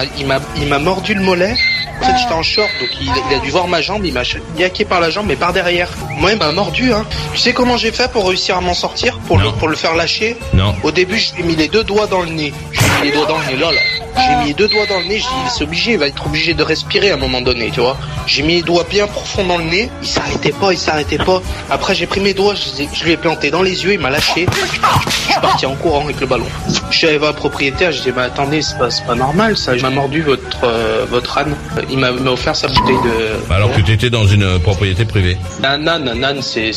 il 0.57 0.67
m'a 0.67 0.79
mordu 0.79 1.13
le 1.13 1.21
mollet. 1.21 1.55
En 2.01 2.05
fait, 2.05 2.17
j'étais 2.17 2.33
en 2.33 2.43
short, 2.43 2.69
donc 2.79 2.89
il, 3.01 3.11
il 3.29 3.35
a 3.35 3.39
dû 3.39 3.49
voir 3.49 3.67
ma 3.67 3.81
jambe, 3.81 4.05
il 4.05 4.13
m'a 4.13 4.21
yaqué 4.57 4.85
par 4.85 5.01
la 5.01 5.09
jambe, 5.09 5.25
mais 5.27 5.35
par 5.35 5.51
derrière. 5.53 5.89
Moi, 6.17 6.31
il 6.31 6.37
m'a 6.37 6.51
mordu, 6.51 6.93
hein. 6.93 7.05
Tu 7.33 7.39
sais 7.39 7.53
comment 7.53 7.75
j'ai 7.77 7.91
fait 7.91 8.09
pour 8.11 8.27
réussir 8.27 8.57
à 8.57 8.61
m'en 8.61 8.73
sortir, 8.73 9.17
pour 9.27 9.37
le, 9.37 9.51
pour 9.51 9.67
le 9.67 9.75
faire 9.75 9.95
lâcher? 9.95 10.37
Non. 10.53 10.75
au 10.83 10.91
début, 10.91 11.17
je 11.17 11.33
lui 11.35 11.41
ai 11.41 11.45
mis 11.45 11.55
les 11.55 11.67
deux 11.67 11.83
doigts 11.83 12.07
dans 12.07 12.21
le 12.21 12.29
nez. 12.29 12.53
Je 12.71 12.79
lui 12.79 12.87
ai 12.87 13.01
mis 13.01 13.07
les 13.09 13.17
doigts 13.17 13.27
dans 13.27 13.37
le 13.37 13.45
nez, 13.45 13.57
là. 13.57 13.71
J'ai 14.17 14.35
mis 14.41 14.47
les 14.47 14.53
deux 14.53 14.67
doigts 14.67 14.85
dans 14.87 14.99
le 14.99 15.05
nez, 15.05 15.17
j'ai 15.17 15.23
dit, 15.23 15.49
c'est 15.55 15.63
obligé, 15.63 15.91
il 15.93 15.97
va 15.99 16.07
être 16.07 16.25
obligé 16.25 16.53
de 16.53 16.63
respirer 16.63 17.11
à 17.11 17.13
un 17.13 17.17
moment 17.17 17.41
donné, 17.41 17.69
tu 17.73 17.79
vois. 17.79 17.97
J'ai 18.27 18.43
mis 18.43 18.55
les 18.55 18.61
doigts 18.61 18.85
bien 18.89 19.07
profond 19.07 19.45
dans 19.45 19.57
le 19.57 19.63
nez, 19.63 19.89
il 20.01 20.07
s'arrêtait 20.07 20.51
pas, 20.51 20.71
il 20.73 20.77
s'arrêtait 20.77 21.17
pas. 21.17 21.41
Après, 21.69 21.95
j'ai 21.95 22.05
pris 22.05 22.19
mes 22.19 22.33
doigts, 22.33 22.53
je, 22.55 22.83
je 22.93 23.03
lui 23.05 23.11
ai 23.13 23.17
planté 23.17 23.49
dans 23.51 23.61
les 23.61 23.83
yeux, 23.83 23.93
il 23.93 23.99
m'a 23.99 24.09
lâché. 24.09 24.45
Je 25.27 25.31
suis 25.31 25.41
parti 25.41 25.65
en 25.65 25.75
courant 25.75 26.03
avec 26.03 26.19
le 26.19 26.25
ballon. 26.27 26.45
Je 26.91 26.97
suis 26.97 27.07
arrivé 27.07 27.23
à 27.23 27.27
la 27.27 27.33
propriétaire, 27.33 27.91
je 27.91 28.01
dis, 28.01 28.11
bah 28.11 28.23
attendez, 28.23 28.61
c'est 28.61 28.77
pas, 28.77 28.89
pas 29.07 29.15
normal, 29.15 29.55
ça. 29.57 29.75
Il 29.75 29.81
m'a 29.81 29.89
mordu 29.89 30.21
votre, 30.21 30.63
euh, 30.63 31.05
votre 31.09 31.37
âne. 31.37 31.55
Il 31.89 31.97
m'a 31.99 32.11
offert 32.11 32.55
sa 32.55 32.67
bouteille 32.67 32.97
de... 33.03 33.53
Alors 33.53 33.71
que 33.73 33.81
t'étais 33.81 34.09
dans 34.09 34.25
une 34.27 34.43
euh, 34.43 34.59
propriété 34.59 35.05
privée. 35.05 35.37
Un 35.63 35.87
âne, 35.87 36.07
un 36.07 36.23
âne, 36.23 36.41
c'est, 36.41 36.71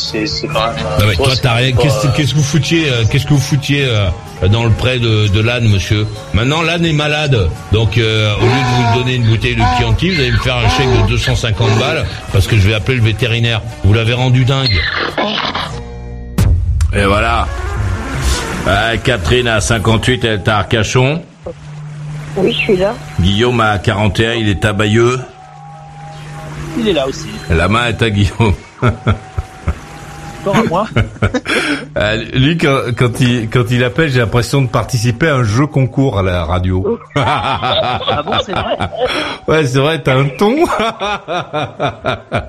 pas... 0.52 0.74
Non 1.00 1.06
mais 1.06 1.16
toi, 1.16 1.28
c'est 1.34 1.40
t'as 1.42 1.54
rien. 1.54 1.74
pas- 1.74 1.82
Qu'est-ce 1.82 2.06
qu'est-ce 2.16 2.30
que 2.32 2.36
vous 2.38 2.44
foutiez 2.44 2.88
euh, 2.88 3.04
Qu'est-ce 3.10 3.24
que 3.24 3.34
vous 3.34 3.40
foutiez 3.40 3.84
euh, 3.84 4.06
dans 4.48 4.64
le 4.64 4.70
pré 4.70 4.98
de, 4.98 5.28
de 5.28 5.40
l'âne, 5.40 5.68
monsieur 5.68 6.07
Maintenant, 6.35 6.62
l'âne 6.62 6.85
est 6.85 6.92
malade, 6.92 7.48
donc 7.72 7.96
euh, 7.98 8.35
au 8.37 8.42
lieu 8.42 8.48
de 8.48 8.92
vous 8.92 8.98
donner 8.98 9.14
une 9.14 9.24
bouteille 9.24 9.55
de 9.55 9.62
Chianti, 9.78 10.11
vous 10.11 10.20
allez 10.20 10.33
me 10.33 10.38
faire 10.38 10.57
un 10.57 10.68
chèque 10.70 10.88
de 11.05 11.09
250 11.09 11.78
balles 11.78 12.05
parce 12.33 12.46
que 12.46 12.57
je 12.57 12.66
vais 12.68 12.74
appeler 12.74 12.96
le 12.98 13.05
vétérinaire. 13.05 13.61
Vous 13.85 13.92
l'avez 13.92 14.14
rendu 14.14 14.44
dingue. 14.44 14.81
Et 16.94 17.05
voilà. 17.05 17.46
Catherine 19.05 19.48
à 19.48 19.61
58, 19.61 20.24
elle 20.24 20.33
est 20.35 20.48
à 20.48 20.59
Arcachon. 20.59 21.22
Oui, 22.37 22.52
je 22.52 22.59
suis 22.59 22.76
là. 22.76 22.94
Guillaume 23.20 23.61
à 23.61 23.78
41, 23.78 24.35
il 24.35 24.48
est 24.48 24.64
à 24.64 24.72
Bayeux. 24.72 25.20
Il 26.78 26.88
est 26.88 26.92
là 26.92 27.07
aussi. 27.07 27.26
La 27.50 27.68
main 27.68 27.87
est 27.88 28.02
à 28.02 28.11
Guillaume. 28.11 28.55
À 30.50 30.62
moi. 30.64 30.87
Euh, 31.98 32.16
lui, 32.33 32.57
quand, 32.57 32.78
quand 32.96 33.20
il 33.20 33.50
quand 33.50 33.70
il 33.70 33.85
appelle, 33.85 34.09
j'ai 34.11 34.20
l'impression 34.20 34.62
de 34.62 34.66
participer 34.66 35.28
à 35.28 35.35
un 35.37 35.42
jeu 35.44 35.66
concours 35.66 36.18
à 36.18 36.22
la 36.22 36.42
radio. 36.46 36.98
Ah 37.14 38.22
bon, 38.24 38.33
c'est 38.46 38.52
vrai. 38.52 38.78
ouais, 39.48 39.66
c'est 39.66 39.78
vrai, 39.78 40.02
t'as 40.02 40.16
un 40.16 40.24
ton. 40.28 40.55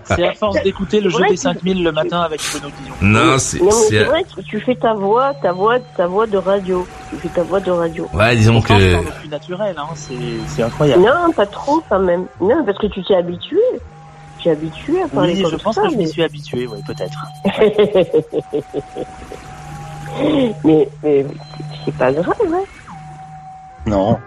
C'est 0.06 0.28
à 0.28 0.34
force 0.40 0.62
d'écouter 0.64 1.02
le 1.02 1.10
jeu 1.10 1.20
Ouais, 1.20 1.30
des 1.30 1.36
tu- 1.36 1.42
5000 1.42 1.84
le 1.84 1.92
matin 1.92 2.22
avec 2.22 2.42
Renaud 2.42 2.70
Guillon. 2.82 2.96
non, 3.02 3.38
c'est 3.38 3.60
c'est 3.60 3.72
c'est- 3.90 4.04
vrai 4.06 4.24
que 4.24 4.42
tu 4.42 4.60
fais 4.62 4.76
ta 4.76 4.94
voix, 4.94 5.34
ta 5.42 5.52
voix, 5.52 5.78
ta 5.98 6.08
voix 6.08 6.26
de 6.26 6.38
radio. 6.38 6.88
Tu 7.10 7.18
fais 7.18 7.30
ta 7.30 7.44
voix 7.44 7.60
de 7.60 7.72
radio. 7.72 8.08
ouais, 8.14 8.36
disons 8.38 8.62
que 8.62 8.74
au 8.98 9.12
plus 9.20 9.30
naturel, 9.30 9.76
hein. 9.78 9.88
C'est, 9.96 10.14
c'est 10.48 10.64
incroyable. 10.64 11.04
Non, 11.04 11.32
pas 11.36 11.46
trop 11.46 11.84
quand 11.90 12.00
même. 12.00 12.26
Non, 12.40 12.64
parce 12.66 12.78
que 12.78 12.88
tu 12.88 13.04
t'es 13.04 13.16
habitué. 13.16 13.58
Habitué 14.50 15.02
à 15.02 15.08
parler 15.08 15.36
Oui, 15.36 15.42
comme 15.44 15.52
je 15.52 15.56
pense 15.58 15.76
ça. 15.76 15.84
que 15.84 15.90
je 15.92 15.96
m'y 15.96 16.04
mais... 16.04 16.10
suis 16.10 16.24
habitué, 16.24 16.68
oui, 16.68 16.80
peut-être. 16.86 17.24
mais, 20.64 20.88
mais 21.02 21.26
c'est 21.86 21.96
pas 21.96 22.12
grave, 22.12 22.36
hein. 22.42 22.64
Non. 23.86 24.18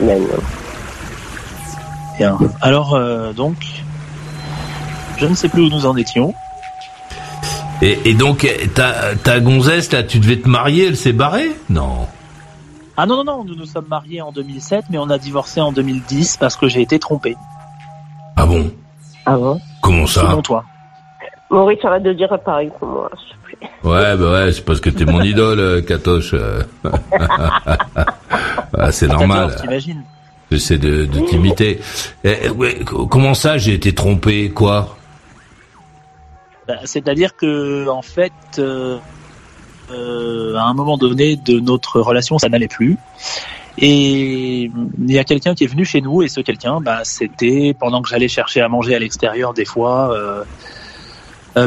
Mais 0.00 0.18
non. 0.18 0.26
Bien. 2.18 2.38
Alors, 2.62 2.94
euh, 2.94 3.32
donc, 3.32 3.56
je 5.18 5.26
ne 5.26 5.34
sais 5.34 5.48
plus 5.48 5.62
où 5.62 5.68
nous 5.70 5.86
en 5.86 5.96
étions. 5.96 6.34
et, 7.82 7.98
et 8.08 8.14
donc 8.14 8.46
ta 8.74 9.14
ta 9.16 9.38
gonzesse 9.40 9.92
là, 9.92 10.02
tu 10.02 10.18
devais 10.18 10.38
te 10.38 10.48
marier, 10.48 10.86
elle 10.88 10.96
s'est 10.96 11.12
barrée? 11.12 11.50
Non. 11.68 12.06
Ah 12.96 13.04
non, 13.04 13.16
non, 13.16 13.24
non, 13.24 13.44
nous 13.44 13.54
nous 13.54 13.66
sommes 13.66 13.88
mariés 13.88 14.22
en 14.22 14.32
2007, 14.32 14.86
mais 14.88 14.96
on 14.96 15.10
a 15.10 15.18
divorcé 15.18 15.60
en 15.60 15.72
2010 15.72 16.38
parce 16.38 16.56
que 16.56 16.68
j'ai 16.68 16.80
été 16.80 16.98
trompé. 16.98 17.36
Ah 18.36 18.46
bon 18.46 18.70
Ah 19.24 19.36
bon 19.36 19.60
Comment 19.82 20.06
ça 20.06 20.22
Selon 20.22 20.42
toi. 20.42 20.64
Maurice, 21.50 21.84
arrête 21.84 22.02
de 22.02 22.12
dire 22.12 22.28
pareil 22.44 22.70
pour 22.78 22.88
moi, 22.88 23.10
s'il 23.16 23.36
te 23.36 23.56
plaît. 23.58 23.70
Ouais, 23.84 24.16
bah 24.16 24.32
ouais, 24.32 24.52
c'est 24.52 24.64
parce 24.64 24.80
que 24.80 24.90
t'es 24.90 25.04
mon 25.04 25.20
idole, 25.22 25.60
euh, 25.60 25.82
Katoche. 25.82 26.34
euh. 26.34 26.62
Ah, 28.78 28.92
c'est 28.92 29.06
normal. 29.08 29.54
T'imagines 29.60 30.02
J'essaie 30.50 30.78
de, 30.78 31.06
de 31.06 31.20
t'imiter. 31.20 31.80
Eh, 32.24 32.36
eh, 32.44 32.50
ouais, 32.50 32.78
comment 33.10 33.34
ça, 33.34 33.58
j'ai 33.58 33.74
été 33.74 33.94
trompé 33.94 34.50
Quoi? 34.50 34.96
Bah, 36.68 36.74
C'est-à-dire 36.84 37.36
que, 37.36 37.88
en 37.88 38.02
fait, 38.02 38.32
euh, 38.58 38.98
euh, 39.92 40.56
à 40.56 40.62
un 40.64 40.74
moment 40.74 40.98
donné 40.98 41.36
de 41.36 41.58
notre 41.60 42.00
relation, 42.00 42.38
ça 42.38 42.48
n'allait 42.48 42.68
plus. 42.68 42.96
Et 43.78 44.70
il 44.70 45.12
y 45.12 45.18
a 45.18 45.24
quelqu'un 45.24 45.54
qui 45.54 45.64
est 45.64 45.66
venu 45.66 45.84
chez 45.84 46.00
nous 46.00 46.22
et 46.22 46.28
ce 46.28 46.40
quelqu'un, 46.40 46.80
bah, 46.80 47.00
c'était 47.04 47.74
pendant 47.78 48.00
que 48.02 48.08
j'allais 48.08 48.28
chercher 48.28 48.60
à 48.60 48.68
manger 48.68 48.94
à 48.94 48.98
l'extérieur 48.98 49.52
des 49.52 49.64
fois. 49.64 50.12
Euh, 50.14 50.44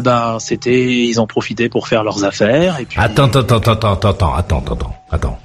ben 0.02 0.38
c'était, 0.40 1.06
ils 1.08 1.20
en 1.20 1.26
profitaient 1.26 1.70
pour 1.70 1.88
faire 1.88 2.04
leurs 2.04 2.24
affaires. 2.24 2.80
Et 2.80 2.86
puis... 2.86 3.00
Attends, 3.00 3.26
attends, 3.26 3.58
attends, 3.58 3.72
attends, 3.72 3.92
attends, 3.92 4.36
attends, 4.36 4.64
attends, 4.68 4.96
attends. 5.10 5.40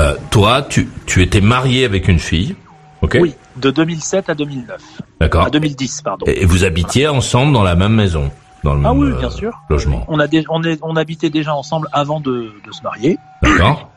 Euh, 0.00 0.14
toi, 0.30 0.62
tu, 0.62 0.88
tu 1.06 1.22
étais 1.22 1.40
marié 1.40 1.84
avec 1.84 2.08
une 2.08 2.18
fille, 2.18 2.54
ok? 3.02 3.18
Oui, 3.20 3.34
de 3.56 3.70
2007 3.70 4.30
à 4.30 4.34
2009. 4.34 4.80
D'accord. 5.20 5.46
À 5.46 5.50
2010, 5.50 6.02
pardon. 6.02 6.24
Et 6.26 6.44
vous 6.44 6.64
habitiez 6.64 7.08
ensemble 7.08 7.52
dans 7.52 7.64
la 7.64 7.74
même 7.74 7.94
maison, 7.94 8.30
dans 8.62 8.74
le 8.74 8.86
ah 8.86 8.94
oui, 8.94 9.10
euh, 9.10 9.18
bien 9.18 9.30
sûr. 9.30 9.60
logement. 9.68 10.04
On 10.08 10.20
a, 10.20 10.28
dé 10.28 10.44
on, 10.48 10.62
est, 10.62 10.78
on 10.82 10.96
habitait 10.96 11.30
déjà 11.30 11.54
ensemble 11.54 11.88
avant 11.92 12.20
de, 12.20 12.52
de 12.64 12.72
se 12.72 12.82
marier. 12.82 13.18
D'accord. 13.42 13.90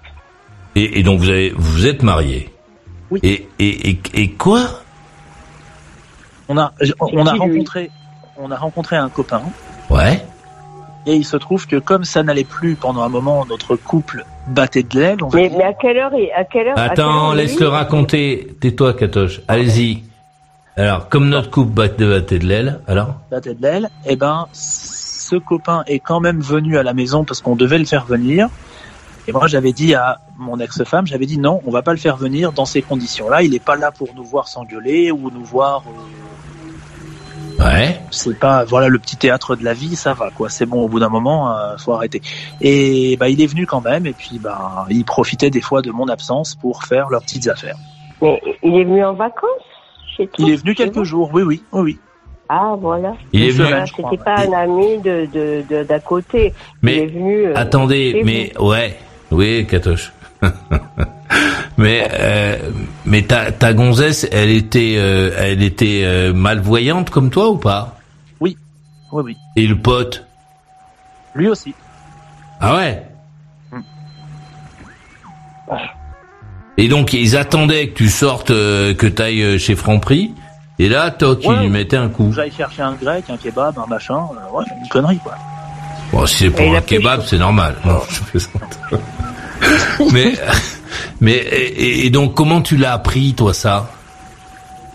Et, 0.75 0.99
et 0.99 1.03
donc 1.03 1.19
vous 1.19 1.29
avez, 1.29 1.51
vous 1.55 1.85
êtes 1.87 2.03
mariés. 2.03 2.49
Oui. 3.09 3.19
Et, 3.23 3.47
et, 3.59 3.89
et, 3.89 3.99
et 4.13 4.31
quoi 4.31 4.61
On 6.47 6.57
a, 6.57 6.73
on 6.99 7.25
a 7.25 7.33
rencontré, 7.33 7.91
on 8.37 8.51
a 8.51 8.57
rencontré 8.57 8.95
un 8.95 9.09
copain. 9.09 9.41
Ouais. 9.89 10.23
Et 11.05 11.15
il 11.15 11.25
se 11.25 11.35
trouve 11.37 11.67
que 11.67 11.77
comme 11.77 12.03
ça 12.03 12.23
n'allait 12.23 12.43
plus 12.43 12.75
pendant 12.75 13.01
un 13.01 13.09
moment, 13.09 13.45
notre 13.49 13.75
couple 13.75 14.23
battait 14.47 14.83
de 14.83 14.99
l'aile. 14.99 15.17
Mais, 15.33 15.51
mais 15.55 15.63
à 15.63 15.73
quelle 15.73 15.97
heure 15.97 16.13
et 16.13 16.31
à 16.31 16.45
quelle 16.45 16.67
heure 16.67 16.77
Attends, 16.77 17.33
laisse-le 17.33 17.67
raconter. 17.67 18.55
Tais-toi, 18.59 18.93
Katoche. 18.93 19.41
Allez-y. 19.47 20.03
Alors, 20.77 21.09
comme 21.09 21.27
notre 21.27 21.49
couple 21.49 21.71
battait 21.71 22.07
battait 22.07 22.39
de 22.39 22.45
l'aile, 22.45 22.79
alors 22.87 23.15
battait 23.29 23.55
de 23.55 23.61
l'aile, 23.61 23.89
eh 24.05 24.15
ben, 24.15 24.47
ce 24.53 25.35
copain 25.35 25.83
est 25.85 25.99
quand 25.99 26.21
même 26.21 26.39
venu 26.39 26.77
à 26.77 26.83
la 26.83 26.93
maison 26.93 27.25
parce 27.25 27.41
qu'on 27.41 27.55
devait 27.55 27.77
le 27.79 27.85
faire 27.85 28.05
venir. 28.05 28.47
Et 29.27 29.31
moi, 29.31 29.47
j'avais 29.47 29.71
dit 29.73 29.93
à 29.93 30.19
mon 30.37 30.59
ex-femme, 30.59 31.05
j'avais 31.07 31.25
dit 31.27 31.37
non, 31.37 31.61
on 31.65 31.71
va 31.71 31.81
pas 31.83 31.91
le 31.91 31.97
faire 31.99 32.17
venir 32.17 32.51
dans 32.51 32.65
ces 32.65 32.81
conditions-là. 32.81 33.43
Il 33.43 33.53
est 33.53 33.63
pas 33.63 33.75
là 33.75 33.91
pour 33.91 34.09
nous 34.15 34.23
voir 34.23 34.47
s'engueuler 34.47 35.11
ou 35.11 35.29
nous 35.29 35.43
voir. 35.45 35.83
euh, 35.87 37.63
Ouais. 37.63 37.99
c'est 38.09 38.39
pas, 38.39 38.63
voilà, 38.63 38.87
le 38.87 38.97
petit 38.97 39.17
théâtre 39.17 39.55
de 39.55 39.63
la 39.63 39.73
vie, 39.73 39.95
ça 39.95 40.13
va, 40.13 40.31
quoi. 40.31 40.49
C'est 40.49 40.65
bon, 40.65 40.81
au 40.83 40.87
bout 40.87 40.99
d'un 40.99 41.09
moment, 41.09 41.55
euh, 41.55 41.77
faut 41.77 41.93
arrêter. 41.93 42.19
Et 42.59 43.15
bah, 43.17 43.29
il 43.29 43.39
est 43.39 43.45
venu 43.45 43.67
quand 43.67 43.81
même, 43.81 44.07
et 44.07 44.13
puis 44.13 44.39
bah, 44.39 44.87
il 44.89 45.05
profitait 45.05 45.51
des 45.51 45.61
fois 45.61 45.83
de 45.83 45.91
mon 45.91 46.07
absence 46.07 46.55
pour 46.55 46.83
faire 46.85 47.09
leurs 47.09 47.21
petites 47.21 47.47
affaires. 47.47 47.75
Mais 48.21 48.41
il 48.63 48.73
est 48.75 48.83
venu 48.83 49.03
en 49.05 49.13
vacances 49.13 49.49
chez 50.17 50.25
toi 50.27 50.43
Il 50.47 50.51
est 50.51 50.55
venu 50.55 50.73
quelques 50.73 51.03
jours, 51.03 51.29
oui, 51.33 51.43
oui, 51.43 51.61
oui, 51.71 51.81
oui. 51.81 51.99
Ah 52.49 52.73
voilà. 52.79 53.13
Il 53.31 53.43
est 53.43 53.51
venu. 53.51 53.71
Ah, 53.73 53.85
C'était 53.85 54.17
pas 54.23 54.39
un 54.39 54.53
ami 54.53 54.97
de 54.99 55.27
de 55.31 55.63
de- 55.69 55.83
d'à 55.83 55.99
côté. 55.99 56.53
il 56.83 56.89
est 56.89 56.93
Mais 57.01 57.05
venu. 57.05 57.45
euh, 57.47 57.53
attendez, 57.55 58.21
mais 58.25 58.51
ouais, 58.59 58.97
oui, 59.31 59.65
Katoche. 59.67 60.11
mais 61.77 62.07
euh, 62.13 62.57
mais 63.05 63.23
ta 63.23 63.51
ta 63.51 63.73
gonzesse, 63.73 64.27
elle 64.31 64.49
était 64.49 64.95
euh, 64.97 65.31
elle 65.37 65.61
était 65.61 66.01
euh, 66.03 66.33
malvoyante 66.33 67.09
comme 67.09 67.29
toi 67.29 67.49
ou 67.49 67.57
pas? 67.57 67.97
Oui, 68.39 68.57
oui. 69.11 69.37
Et 69.55 69.67
le 69.67 69.77
pote? 69.77 70.25
Lui 71.35 71.47
aussi. 71.47 71.73
Ah 72.59 72.75
ouais? 72.75 73.03
Hmm. 73.71 73.81
Et 76.77 76.87
donc 76.87 77.13
ils 77.13 77.37
attendaient 77.37 77.89
que 77.89 77.95
tu 77.97 78.09
sortes, 78.09 78.47
que 78.49 79.07
tu 79.07 79.21
ailles 79.21 79.59
chez 79.59 79.75
Franprix, 79.75 80.33
et 80.81 80.89
là, 80.89 81.15
Ouais. 81.21 81.37
ils 81.43 81.59
lui 81.59 81.69
mettaient 81.69 81.97
un 81.97 82.09
coup. 82.09 82.31
J'allais 82.33 82.49
chercher 82.49 82.81
un 82.81 82.93
grec, 82.93 83.25
un 83.29 83.37
kebab, 83.37 83.77
un 83.77 83.85
machin, 83.85 84.19
ouais, 84.51 84.65
une 84.81 84.89
connerie, 84.89 85.19
quoi. 85.19 85.35
Bon, 86.11 86.25
si 86.25 86.37
c'est 86.37 86.49
pour 86.49 86.75
un 86.75 86.81
kebab, 86.81 87.23
c'est 87.25 87.37
normal. 87.37 87.75
Non, 87.85 88.01
je 88.09 88.21
plaisante. 88.21 88.79
mais, 90.11 90.33
mais, 91.21 91.35
et, 91.35 92.05
et 92.05 92.09
donc, 92.09 92.33
comment 92.35 92.61
tu 92.61 92.75
l'as 92.77 92.93
appris, 92.93 93.33
toi, 93.33 93.53
ça? 93.53 93.89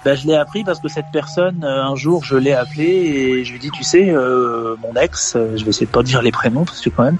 Ben, 0.04 0.14
je 0.16 0.26
l'ai 0.28 0.36
appris 0.36 0.62
parce 0.62 0.78
que 0.78 0.86
cette 0.88 1.06
personne, 1.12 1.64
euh, 1.64 1.82
un 1.82 1.96
jour, 1.96 2.22
je 2.22 2.36
l'ai 2.36 2.52
appelé 2.52 2.84
et 2.84 3.44
je 3.44 3.50
lui 3.50 3.56
ai 3.56 3.60
dit, 3.60 3.70
tu 3.72 3.82
sais, 3.82 4.08
euh, 4.10 4.76
mon 4.80 4.94
ex, 5.00 5.34
euh, 5.34 5.56
je 5.56 5.64
vais 5.64 5.70
essayer 5.70 5.86
de 5.86 5.90
pas 5.90 6.04
dire 6.04 6.22
les 6.22 6.30
prénoms 6.30 6.64
parce 6.64 6.80
que 6.80 6.90
quand 6.90 7.02
même, 7.02 7.18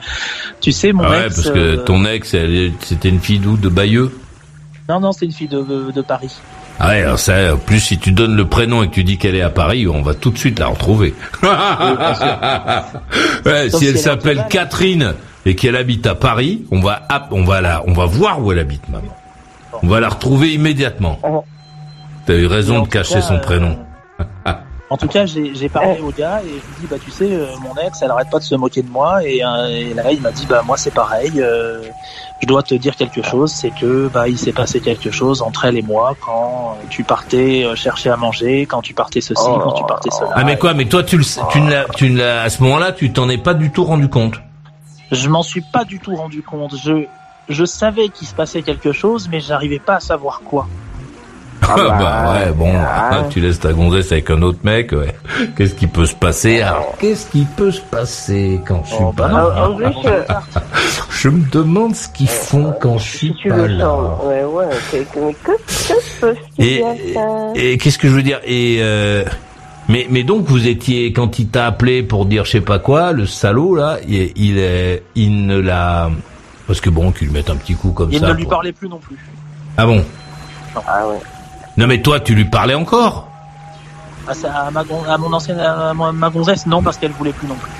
tu 0.60 0.70
sais, 0.70 0.92
mon 0.92 1.02
Ah 1.02 1.10
ouais, 1.10 1.26
ex. 1.26 1.34
parce 1.34 1.50
que 1.50 1.58
euh, 1.58 1.76
ton 1.78 2.04
ex, 2.04 2.36
c'était 2.80 3.08
une 3.08 3.18
fille 3.18 3.40
d'où? 3.40 3.56
De 3.56 3.68
Bayeux? 3.68 4.16
Non, 4.88 5.00
non, 5.00 5.10
c'est 5.10 5.24
une 5.24 5.32
fille 5.32 5.48
de, 5.48 5.90
de 5.90 6.00
Paris. 6.02 6.36
Ah 6.78 6.88
ouais, 6.88 7.02
alors 7.02 7.18
ça, 7.18 7.54
en 7.54 7.56
plus, 7.56 7.80
si 7.80 7.98
tu 7.98 8.12
donnes 8.12 8.36
le 8.36 8.46
prénom 8.46 8.82
et 8.82 8.88
que 8.88 8.94
tu 8.94 9.04
dis 9.04 9.16
qu'elle 9.16 9.34
est 9.34 9.42
à 9.42 9.50
Paris, 9.50 9.86
on 9.88 10.02
va 10.02 10.14
tout 10.14 10.30
de 10.30 10.38
suite 10.38 10.58
la 10.58 10.66
retrouver. 10.66 11.14
ouais, 13.46 13.70
si 13.70 13.86
elle 13.86 13.98
s'appelle. 13.98 14.46
Catherine 14.50 15.14
et 15.46 15.54
qu'elle 15.54 15.76
habite 15.76 16.06
à 16.06 16.14
Paris, 16.14 16.64
on 16.70 16.80
va, 16.80 17.02
on 17.30 17.44
va 17.44 17.60
la, 17.60 17.82
on 17.86 17.92
va 17.92 18.04
voir 18.04 18.42
où 18.42 18.52
elle 18.52 18.58
habite, 18.58 18.88
maman. 18.88 19.16
On 19.82 19.86
va 19.86 20.00
la 20.00 20.08
retrouver 20.08 20.52
immédiatement. 20.52 21.20
T'as 22.26 22.34
eu 22.34 22.46
raison 22.46 22.82
de 22.82 22.88
cacher 22.88 23.14
cas, 23.14 23.22
son 23.22 23.34
euh, 23.34 23.40
prénom. 23.40 23.78
En 24.88 24.96
tout 24.96 25.08
cas, 25.08 25.26
j'ai 25.26 25.68
parlé 25.68 26.00
au 26.00 26.10
gars 26.12 26.40
et 26.44 26.48
je 26.48 26.52
lui 26.52 26.58
ai 26.58 26.80
dit, 26.80 26.86
bah, 26.88 26.96
tu 27.04 27.10
sais, 27.10 27.28
euh, 27.32 27.46
mon 27.60 27.74
ex, 27.82 28.00
elle 28.02 28.10
arrête 28.12 28.30
pas 28.30 28.38
de 28.38 28.44
se 28.44 28.54
moquer 28.54 28.82
de 28.82 28.88
moi 28.88 29.24
et, 29.24 29.42
euh, 29.44 29.66
et 29.66 29.94
là, 29.94 30.12
il 30.12 30.20
m'a 30.20 30.30
dit, 30.30 30.46
bah, 30.46 30.62
moi, 30.64 30.76
c'est 30.76 30.94
pareil. 30.94 31.32
euh, 31.36 31.82
je 32.40 32.46
dois 32.46 32.62
te 32.62 32.74
dire 32.74 32.94
quelque 32.96 33.22
chose, 33.22 33.50
c'est 33.50 33.70
que 33.70 34.08
bah 34.12 34.28
il 34.28 34.38
s'est 34.38 34.52
passé 34.52 34.80
quelque 34.80 35.10
chose 35.10 35.40
entre 35.40 35.64
elle 35.64 35.78
et 35.78 35.82
moi 35.82 36.14
quand 36.20 36.76
tu 36.90 37.02
partais 37.02 37.64
chercher 37.76 38.10
à 38.10 38.16
manger, 38.18 38.66
quand 38.66 38.82
tu 38.82 38.92
partais 38.92 39.22
ceci, 39.22 39.42
Oh. 39.46 39.58
quand 39.58 39.72
tu 39.72 39.84
partais 39.84 40.10
cela. 40.10 40.32
Ah 40.34 40.44
mais 40.44 40.58
quoi 40.58 40.74
Mais 40.74 40.84
toi, 40.84 41.02
tu 41.02 41.16
le, 41.16 41.24
tu 41.50 41.60
ne 41.62 41.70
l'as, 41.70 41.86
tu 41.96 42.10
ne 42.10 42.18
l'as, 42.18 42.42
à 42.42 42.50
ce 42.50 42.62
moment-là, 42.62 42.92
tu 42.92 43.10
t'en 43.10 43.30
es 43.30 43.38
pas 43.38 43.54
du 43.54 43.70
tout 43.72 43.84
rendu 43.84 44.10
compte. 44.10 44.34
Je 45.10 45.28
m'en 45.30 45.42
suis 45.42 45.62
pas 45.62 45.84
du 45.84 45.98
tout 45.98 46.14
rendu 46.14 46.42
compte. 46.42 46.74
Je, 46.76 47.06
je 47.48 47.64
savais 47.64 48.10
qu'il 48.10 48.28
se 48.28 48.34
passait 48.34 48.60
quelque 48.60 48.92
chose, 48.92 49.28
mais 49.32 49.40
j'arrivais 49.40 49.78
pas 49.78 49.94
à 49.96 50.00
savoir 50.00 50.42
quoi. 50.44 50.68
Ah 51.68 51.74
bah, 51.76 52.32
ouais, 52.46 52.52
bon, 52.52 52.70
ah. 52.76 53.24
tu 53.30 53.40
laisses 53.40 53.58
ta 53.60 53.72
gonzesse 53.72 54.12
avec 54.12 54.30
un 54.30 54.40
autre 54.42 54.58
mec, 54.62 54.92
ouais. 54.92 55.14
Qu'est-ce 55.56 55.74
qui 55.74 55.86
peut 55.86 56.06
se 56.06 56.14
passer 56.14 56.60
Alors, 56.62 56.94
qu'est-ce 56.98 57.26
qui 57.30 57.44
peut 57.56 57.70
se 57.70 57.80
passer 57.80 58.60
quand 58.66 58.82
je 58.84 58.94
suis 58.94 59.04
Oh, 59.04 59.12
pas 59.12 59.28
bah 59.28 59.52
là? 59.56 59.68
En 59.68 59.74
plus, 59.74 59.86
euh, 60.06 60.22
Je 61.10 61.28
me 61.28 61.44
demande 61.50 61.94
ce 61.96 62.08
qu'ils 62.08 62.28
font 62.28 62.72
quand 62.80 62.98
je 62.98 63.08
suis 63.16 63.34
tu 63.34 63.48
pas 63.48 63.66
là. 63.66 63.94
Ouais, 64.24 64.44
ouais. 64.44 64.66
que- 64.92 65.32
que- 66.22 66.36
Et, 67.56 67.78
qu'est-ce 67.78 67.98
que 67.98 68.08
je 68.08 68.14
veux 68.14 68.22
dire? 68.22 68.40
Et 68.44 68.78
euh, 68.80 69.24
mais 69.88 70.06
mais 70.10 70.22
donc 70.24 70.44
vous 70.46 70.66
étiez 70.68 71.12
quand 71.12 71.38
il 71.38 71.48
t'a 71.48 71.66
appelé 71.66 72.02
pour 72.02 72.26
dire 72.26 72.44
je 72.44 72.52
sais 72.52 72.60
pas 72.60 72.78
quoi, 72.78 73.12
le 73.12 73.26
salaud 73.26 73.74
là, 73.76 73.98
il 74.06 74.30
il, 74.36 74.58
est- 74.58 75.02
il 75.14 75.46
ne 75.46 75.58
l'a 75.58 76.10
parce 76.66 76.80
que 76.80 76.90
bon, 76.90 77.12
qu'il 77.12 77.28
lui 77.28 77.34
mette 77.34 77.50
un 77.50 77.56
petit 77.56 77.74
coup 77.74 77.90
comme 77.92 78.10
Il 78.12 78.18
ça. 78.20 78.28
ne 78.28 78.32
lui 78.34 78.42
pour- 78.44 78.50
parlait 78.50 78.72
plus 78.72 78.88
non 78.88 78.98
plus. 78.98 79.16
Ah 79.76 79.86
bon? 79.86 80.04
Ah 80.86 81.06
ouais. 81.08 81.18
Non 81.76 81.86
mais 81.86 82.00
toi, 82.00 82.20
tu 82.20 82.34
lui 82.34 82.44
parlais 82.46 82.74
encore 82.74 83.28
À, 84.26 84.34
sa- 84.34 84.52
à 84.52 84.70
ma, 84.70 84.80
à 85.08 85.18
mon 85.18 85.32
ancienne, 85.32 85.60
à 85.60 85.92
ma, 85.94 86.30
gonzesse, 86.30 86.66
non, 86.66 86.82
parce 86.82 86.96
qu'elle 86.96 87.12
voulait 87.12 87.32
plus 87.32 87.46
non 87.48 87.54
plus. 87.56 87.70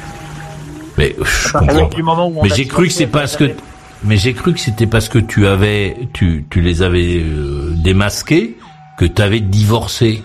Mais 0.99 1.15
je 1.19 1.49
À 1.49 1.53
partir 1.53 1.75
comprends. 1.81 1.97
du 1.97 2.03
moment 2.03 2.27
où 2.29 2.39
on 2.41 2.43
Mais 2.43 2.53
a 2.53 2.55
j'ai 2.55 2.67
cru 2.67 2.87
que 2.89 2.93
c'est 2.93 3.07
parce 3.07 3.37
que 3.37 3.45
avait- 3.45 3.57
mais 4.05 4.17
j'ai 4.17 4.33
cru 4.35 4.53
que 4.55 4.61
c'était 4.61 4.87
parce 4.87 5.09
que 5.09 5.19
tu 5.19 5.47
avais 5.47 6.09
tu 6.13 6.45
tu 6.51 6.61
les 6.61 6.83
avais 6.83 7.23
euh, 7.23 7.73
démasqués 7.77 8.57
que 8.99 9.05
tu 9.05 9.21
avais 9.21 9.41
divorcé. 9.41 10.23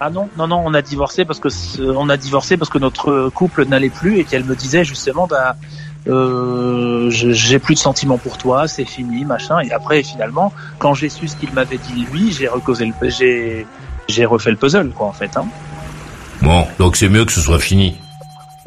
Ah 0.00 0.10
non, 0.10 0.28
non, 0.36 0.48
non, 0.48 0.62
on 0.66 0.74
a 0.74 0.82
divorcé 0.82 1.24
parce 1.24 1.38
que 1.40 1.48
on 1.94 2.08
a 2.08 2.16
divorcé 2.16 2.56
parce 2.56 2.68
que 2.70 2.78
notre 2.78 3.30
couple 3.30 3.64
n'allait 3.66 3.88
plus 3.88 4.18
et 4.18 4.24
qu'elle 4.24 4.44
me 4.44 4.56
disait 4.56 4.84
justement 4.84 5.26
bah 5.26 5.56
euh, 6.08 7.08
j'ai 7.10 7.58
plus 7.58 7.74
de 7.74 7.78
sentiments 7.80 8.18
pour 8.18 8.38
toi, 8.38 8.66
c'est 8.68 8.84
fini, 8.84 9.24
machin. 9.24 9.60
Et 9.60 9.72
après 9.72 10.02
finalement, 10.02 10.52
quand 10.78 10.94
j'ai 10.94 11.08
su 11.08 11.28
ce 11.28 11.36
qu'il 11.36 11.52
m'avait 11.52 11.78
dit 11.78 12.06
lui, 12.12 12.32
j'ai 12.32 12.48
recausé 12.48 12.86
le, 12.86 13.08
j'ai 13.08 13.66
j'ai 14.08 14.24
refait 14.24 14.50
le 14.50 14.56
puzzle 14.56 14.90
quoi 14.90 15.06
en 15.06 15.12
fait. 15.12 15.36
Hein. 15.36 15.46
Bon, 16.40 16.66
donc 16.78 16.96
c'est 16.96 17.08
mieux 17.08 17.24
que 17.24 17.32
ce 17.32 17.40
soit 17.40 17.60
fini. 17.60 17.98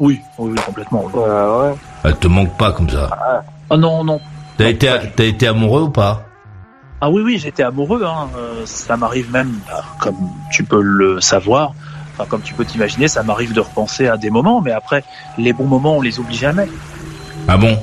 Oui, 0.00 0.20
oui, 0.38 0.52
oui, 0.52 0.58
complètement. 0.64 1.04
oui. 1.06 1.12
Ouais, 1.20 1.28
ouais. 1.68 1.74
Elle 2.04 2.16
te 2.16 2.26
manque 2.28 2.56
pas 2.56 2.72
comme 2.72 2.88
ça. 2.88 3.08
Ah 3.70 3.76
non, 3.76 4.04
non. 4.04 4.20
T'as 4.56 4.64
Non, 4.64 4.70
été 4.70 4.88
t'as 5.14 5.24
été 5.24 5.46
amoureux 5.48 5.82
ou 5.82 5.90
pas? 5.90 6.22
Ah 7.00 7.10
oui, 7.10 7.20
oui, 7.22 7.38
j'étais 7.38 7.62
amoureux. 7.62 8.02
Hein. 8.04 8.28
Euh, 8.36 8.62
ça 8.64 8.96
m'arrive 8.96 9.30
même, 9.30 9.52
bah, 9.68 9.84
comme 10.00 10.16
tu 10.50 10.64
peux 10.64 10.80
le 10.80 11.20
savoir, 11.20 11.74
enfin 12.14 12.24
comme 12.28 12.40
tu 12.40 12.54
peux 12.54 12.64
t'imaginer, 12.64 13.08
ça 13.08 13.22
m'arrive 13.22 13.52
de 13.52 13.60
repenser 13.60 14.06
à 14.08 14.16
des 14.16 14.30
moments, 14.30 14.62
mais 14.62 14.72
après, 14.72 15.04
les 15.36 15.52
bons 15.52 15.66
moments, 15.66 15.98
on 15.98 16.00
les 16.00 16.18
oublie 16.18 16.36
jamais. 16.36 16.68
Ah 17.48 17.56
bon 17.56 17.78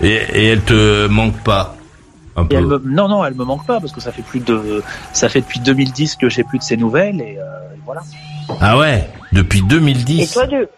et, 0.00 0.06
et 0.12 0.46
elle 0.50 0.62
te 0.62 1.08
manque 1.08 1.36
pas 1.42 1.74
un 2.36 2.46
Et 2.50 2.54
elle 2.54 2.66
peu. 2.66 2.78
me... 2.78 2.82
Non, 2.94 3.08
non, 3.08 3.24
elle 3.24 3.34
me 3.34 3.44
manque 3.44 3.66
pas 3.66 3.80
parce 3.80 3.92
que 3.92 4.00
ça 4.00 4.12
fait 4.12 4.22
plus 4.22 4.38
de, 4.40 4.82
ça 5.12 5.28
fait 5.28 5.40
depuis 5.40 5.58
2010 5.60 6.14
que 6.16 6.28
j'ai 6.28 6.44
plus 6.44 6.58
de 6.58 6.62
ses 6.62 6.76
nouvelles 6.76 7.20
et, 7.20 7.36
euh, 7.38 7.74
et 7.74 7.80
voilà. 7.84 8.02
Ah 8.60 8.78
ouais, 8.78 9.10
depuis 9.32 9.62
2010. 9.62 10.22
Et 10.22 10.26
toi, 10.32 10.46
de... 10.46 10.68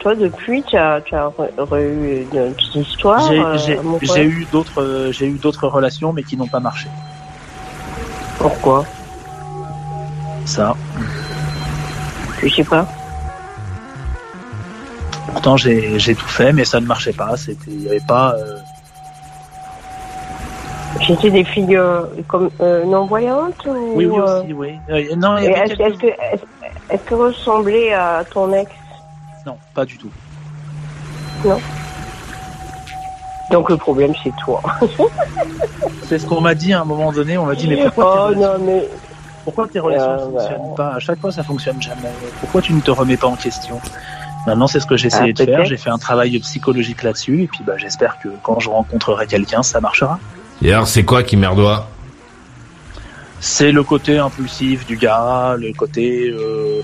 toi 0.00 0.14
depuis, 0.14 0.62
tu 0.62 0.76
as, 0.76 1.02
tu 1.02 1.14
as 1.14 1.26
re- 1.26 1.54
re- 1.58 1.80
eu 1.80 2.26
une 2.32 2.54
petite 2.54 2.74
histoire 2.76 3.30
J'ai- 3.30 3.78
euh, 3.78 4.24
eu 4.24 4.46
d'autres, 4.50 4.80
euh, 4.82 5.12
j'ai 5.12 5.26
eu 5.26 5.38
d'autres 5.38 5.68
relations, 5.68 6.14
mais 6.14 6.22
qui 6.22 6.36
n'ont 6.38 6.48
pas 6.48 6.60
marché. 6.60 6.88
Pourquoi? 8.38 8.86
Ça. 10.46 10.74
Je 12.42 12.48
sais 12.48 12.64
pas. 12.64 12.88
Pourtant, 15.30 15.56
j'ai 15.56 16.14
tout 16.14 16.28
fait, 16.28 16.52
mais 16.52 16.64
ça 16.64 16.80
ne 16.80 16.86
marchait 16.86 17.12
pas. 17.12 17.36
C'était, 17.36 17.70
il 17.70 17.82
y 17.82 17.88
avait 17.88 18.00
pas. 18.00 18.34
euh, 18.34 18.58
J'étais 21.00 21.30
des 21.30 21.44
filles 21.44 21.76
euh, 21.76 22.02
comme 22.28 22.50
euh, 22.60 22.84
non-voyantes 22.84 23.64
ou, 23.66 23.92
Oui, 23.94 24.06
oui 24.06 24.18
euh, 24.18 24.42
aussi, 24.42 24.52
oui. 24.52 24.78
Non, 25.16 25.36
Est-ce 25.38 25.74
quelques- 25.74 26.16
que 27.06 27.14
ressemblait 27.14 27.92
à 27.94 28.24
ton 28.30 28.52
ex? 28.52 28.70
Non, 29.46 29.56
pas 29.74 29.84
du 29.84 29.96
tout. 29.96 30.10
Donc 33.50 33.68
le 33.70 33.76
problème, 33.76 34.12
c'est 34.22 34.32
toi. 34.44 34.62
C'est 36.08 36.18
ce 36.18 36.26
qu'on 36.26 36.40
m'a 36.40 36.54
dit 36.54 36.72
à 36.72 36.82
un 36.82 36.84
moment 36.84 37.10
donné. 37.12 37.38
On 37.38 37.46
m'a 37.46 37.54
dit, 37.54 37.66
mais 37.68 37.82
pourquoi 37.84 38.28
Oh 38.28 38.34
tes 38.34 38.36
non, 38.40 38.42
relations, 38.52 38.64
mais 38.66 38.88
pourquoi 39.44 39.68
tes 39.68 39.78
relations 39.78 40.14
ne 40.14 40.18
fonctionnent 40.38 40.74
pas? 40.76 40.94
À 40.94 40.98
chaque 40.98 41.18
fois, 41.20 41.32
ça 41.32 41.42
fonctionne 41.42 41.80
jamais. 41.82 42.10
Pourquoi 42.40 42.60
tu 42.62 42.72
ne 42.74 42.80
te 42.80 42.90
remets 42.90 43.16
pas 43.16 43.28
en 43.28 43.36
question? 43.36 43.80
Maintenant, 44.46 44.66
c'est 44.66 44.80
ce 44.80 44.86
que 44.86 44.96
j'ai 44.96 45.06
essayé 45.06 45.32
Ah, 45.38 45.44
de 45.44 45.44
faire. 45.44 45.64
J'ai 45.64 45.76
fait 45.76 45.90
un 45.90 45.98
travail 45.98 46.38
psychologique 46.40 47.02
là-dessus. 47.02 47.42
Et 47.42 47.46
puis, 47.46 47.60
bah, 47.64 47.74
j'espère 47.76 48.18
que 48.20 48.28
quand 48.42 48.58
je 48.60 48.68
rencontrerai 48.70 49.26
quelqu'un, 49.26 49.62
ça 49.62 49.80
marchera. 49.80 50.18
Et 50.62 50.72
alors, 50.72 50.86
c'est 50.88 51.04
quoi 51.04 51.22
qui 51.22 51.36
merdoit 51.36 51.88
C'est 53.40 53.72
le 53.72 53.82
côté 53.84 54.18
impulsif 54.18 54.86
du 54.86 54.96
gars, 54.96 55.56
le 55.58 55.72
côté, 55.72 56.28
euh, 56.30 56.80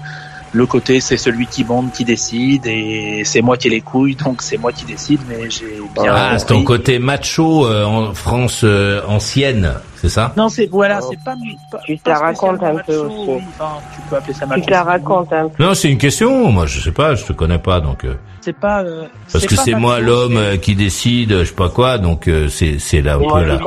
le 0.52 0.66
côté, 0.66 1.00
c'est 1.00 1.16
celui 1.16 1.46
qui 1.46 1.62
bande, 1.64 1.92
qui 1.92 2.04
décide, 2.04 2.66
et 2.66 3.22
c'est 3.24 3.42
moi 3.42 3.56
qui 3.56 3.66
ai 3.68 3.70
les 3.70 3.80
couilles, 3.82 4.14
donc 4.16 4.40
c'est 4.42 4.56
moi 4.56 4.72
qui 4.72 4.84
décide. 4.84 5.20
Mais 5.28 5.50
j'ai 5.50 5.80
bien. 6.00 6.12
Ah, 6.14 6.38
c'est 6.38 6.46
ton 6.46 6.64
côté 6.64 6.98
macho 6.98 7.66
euh, 7.66 7.84
en 7.84 8.14
France 8.14 8.62
euh, 8.64 9.02
ancienne, 9.06 9.72
c'est 9.96 10.08
ça? 10.08 10.32
Non, 10.36 10.48
c'est 10.48 10.66
voilà, 10.70 11.00
Oh. 11.02 11.06
c'est 11.10 11.18
pas. 11.22 11.34
pas 11.70 11.78
Tu 11.84 11.98
te 11.98 12.02
pas 12.04 12.10
la 12.10 12.18
racontes 12.18 12.62
un 12.62 12.76
peu 12.86 12.96
aussi. 12.96 13.14
oui. 13.28 13.42
Enfin, 13.58 13.72
tu 13.94 14.00
peux 14.08 14.16
appeler 14.16 14.32
ça 14.34 14.40
tu 14.44 14.48
macho. 14.48 14.64
te 14.64 14.70
la 14.70 14.82
racontes 14.84 15.32
un 15.32 15.48
peu. 15.48 15.62
Non, 15.62 15.74
c'est 15.74 15.90
une 15.90 15.98
question. 15.98 16.50
Moi, 16.50 16.66
je 16.66 16.80
sais 16.80 16.92
pas, 16.92 17.14
je 17.14 17.24
te 17.24 17.32
connais 17.32 17.58
pas, 17.58 17.80
donc. 17.80 18.04
euh, 18.04 18.14
C'est 18.40 18.56
pas. 18.56 18.82
euh, 18.82 19.04
parce 19.30 19.44
que 19.46 19.54
c'est 19.56 19.74
moi 19.74 20.00
l'homme 20.00 20.36
euh, 20.38 20.56
qui 20.56 20.74
décide, 20.74 21.40
je 21.40 21.44
sais 21.44 21.52
pas 21.54 21.68
quoi, 21.68 21.98
donc 21.98 22.26
euh, 22.28 22.48
c'est 22.48 22.78
c'est 22.78 23.02
là 23.02 23.14
un 23.14 23.18
Moi, 23.18 23.40
peu 23.40 23.46
la 23.46 23.58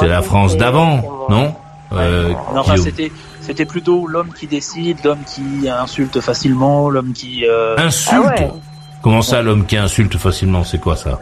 c'est 0.00 0.08
la 0.08 0.22
France 0.22 0.56
d'avant, 0.56 1.26
non? 1.28 1.54
Euh, 1.92 2.28
Non, 2.54 2.60
enfin, 2.60 2.76
c'était 2.76 3.10
c'était 3.48 3.64
plutôt 3.64 4.06
l'homme 4.06 4.30
qui 4.38 4.46
décide, 4.46 4.98
l'homme 5.04 5.24
qui 5.26 5.68
insulte 5.68 6.20
facilement, 6.20 6.90
l'homme 6.90 7.12
qui 7.14 7.44
euh, 7.46 7.74
Insulte. 7.78 8.20
Ah 8.24 8.28
ouais. 8.42 8.50
Comment 9.02 9.22
ça, 9.22 9.40
l'homme 9.42 9.64
qui 9.64 9.76
insulte 9.78 10.16
facilement, 10.18 10.64
c'est 10.64 10.78
quoi 10.78 10.96
ça? 10.96 11.20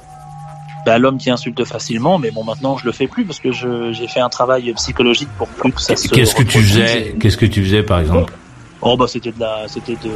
Bah, 0.84 0.98
l'homme 0.98 1.18
qui 1.18 1.30
insulte 1.30 1.64
facilement. 1.64 2.18
Mais 2.18 2.30
bon, 2.32 2.42
maintenant 2.44 2.76
je 2.78 2.84
le 2.84 2.92
fais 2.92 3.06
plus 3.06 3.24
parce 3.24 3.38
que 3.40 3.52
je 3.52 3.92
j'ai 3.92 4.08
fait 4.08 4.20
un 4.20 4.28
travail 4.28 4.72
psychologique 4.74 5.28
pour 5.38 5.46
plus 5.48 5.72
que 5.72 5.80
ça 5.80 5.94
se. 5.96 6.08
Qu'est-ce 6.08 6.34
que 6.34 6.42
tu 6.42 6.58
faisais 6.62 7.16
Qu'est-ce 7.20 7.36
que 7.36 7.46
tu 7.46 7.62
faisais, 7.64 7.82
par 7.84 8.00
exemple? 8.00 8.32
Oh 8.82 8.96
bah 8.96 9.06
c'était 9.08 9.32
de 9.32 9.40
la 9.40 9.68
c'était 9.68 9.94
de 9.96 10.10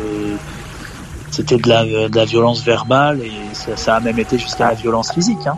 c'était 1.31 1.57
de 1.59 1.69
la 1.69 1.85
de 1.85 2.15
la 2.17 2.25
violence 2.25 2.63
verbale 2.65 3.21
et 3.23 3.33
ça, 3.53 3.77
ça 3.77 3.97
a 3.97 4.01
même 4.01 4.19
été 4.19 4.39
jusqu'à 4.39 4.69
la 4.69 4.75
violence 4.75 5.13
physique. 5.13 5.47
Hein. 5.47 5.57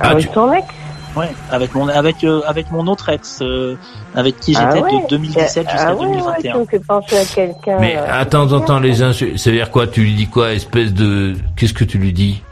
Ah, 0.00 0.10
Avec 0.10 0.26
tu- 0.28 0.34
ton 0.34 0.52
ex 0.52 0.66
Ouais, 1.14 1.28
avec 1.50 1.74
mon 1.74 1.88
avec 1.88 2.24
euh, 2.24 2.40
avec 2.46 2.70
mon 2.70 2.86
autre 2.86 3.10
ex, 3.10 3.40
euh, 3.42 3.76
avec 4.14 4.40
qui 4.40 4.54
Ah 4.56 4.70
j'étais 4.72 4.82
ouais. 4.84 5.02
de 5.02 5.08
2017 5.08 5.68
jusqu'à 5.70 5.88
ah 5.88 5.94
ouais, 5.94 6.06
Ouais, 6.06 6.12
2021. 6.16 6.52
tu 6.52 6.58
me 6.58 6.64
fais 6.64 6.78
penser 6.78 7.16
à 7.18 7.24
quelqu'un. 7.26 7.78
Mais 7.80 7.94
là. 7.94 8.14
attends, 8.18 8.50
attends, 8.52 8.80
les 8.80 9.02
insultes, 9.02 9.36
ça 9.38 9.50
veut 9.50 9.56
dire 9.56 9.70
quoi? 9.70 9.86
Tu 9.86 10.00
lui 10.02 10.14
dis 10.14 10.26
quoi 10.26 10.52
Espèce 10.54 10.94
de... 10.94 11.34
Qu'est-ce 11.56 11.74
que 11.74 11.84
tu 11.84 11.98
lui 11.98 12.12
dis? 12.14 12.42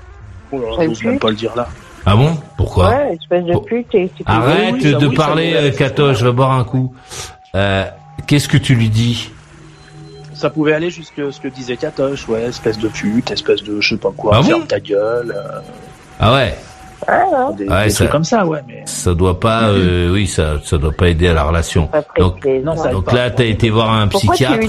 Oh 0.52 0.58
là 0.78 0.86
pue. 0.88 1.06
même 1.06 1.18
pas 1.18 1.30
le 1.30 1.36
dire 1.36 1.52
là. 1.56 1.68
Ah 2.04 2.16
bon? 2.16 2.36
Pourquoi? 2.58 2.88
Ouais, 2.90 3.14
espèce 3.14 3.44
de 3.44 3.56
pute. 3.60 3.94
et 3.94 4.08
tout. 4.10 4.24
Arrête 4.26 4.74
Oui, 4.74 4.94
de 4.94 5.06
oui, 5.06 5.14
parler, 5.14 5.52
euh, 5.54 5.70
Kato, 5.70 6.12
je 6.12 6.26
vais 6.26 6.32
boire 6.32 6.52
un 6.52 6.64
coup. 6.64 6.94
Euh, 7.54 7.84
Qu'est-ce 8.26 8.48
que 8.48 8.58
tu 8.58 8.74
lui 8.74 8.90
dis? 8.90 9.30
Ça 10.34 10.50
pouvait 10.50 10.72
aller 10.74 10.90
jusque 10.90 11.32
ce 11.32 11.40
que 11.40 11.48
disait 11.48 11.76
Katoche, 11.78 12.28
ouais, 12.28 12.42
espèce 12.44 12.78
de 12.78 12.88
pute, 12.88 13.30
espèce 13.30 13.62
de 13.62 13.80
je 13.80 13.90
sais 13.94 14.00
pas 14.00 14.10
quoi, 14.16 14.32
Ah 14.36 14.40
bon? 14.42 14.48
ferme 14.48 14.66
ta 14.66 14.80
gueule, 14.80 15.34
euh, 15.36 15.60
Ah 16.18 16.34
ouais 16.34 16.54
Ah 17.08 17.22
non, 17.32 17.50
des, 17.52 17.66
Ouais, 17.68 17.84
des 17.84 17.90
ça- 17.90 17.96
trucs 18.04 18.10
comme 18.10 18.24
ça, 18.24 18.44
ouais, 18.46 18.60
mais 18.66 18.82
Ça 18.84 19.14
doit 19.14 19.40
pas, 19.40 19.68
euh, 19.68 20.12
oui, 20.12 20.26
ça, 20.26 20.54
ça 20.62 20.76
doit 20.78 20.92
pas 20.92 21.08
aider 21.08 21.28
à 21.28 21.32
la 21.34 21.44
relation. 21.44 21.88
Donc, 22.18 22.46
non, 22.64 22.76
ça- 22.76 22.90
donc 22.90 23.10
là, 23.12 23.30
t'as 23.30 23.44
été 23.44 23.70
voir 23.70 23.90
un 23.92 24.08
Pourquoi 24.08 24.34
psychiatre. 24.34 24.66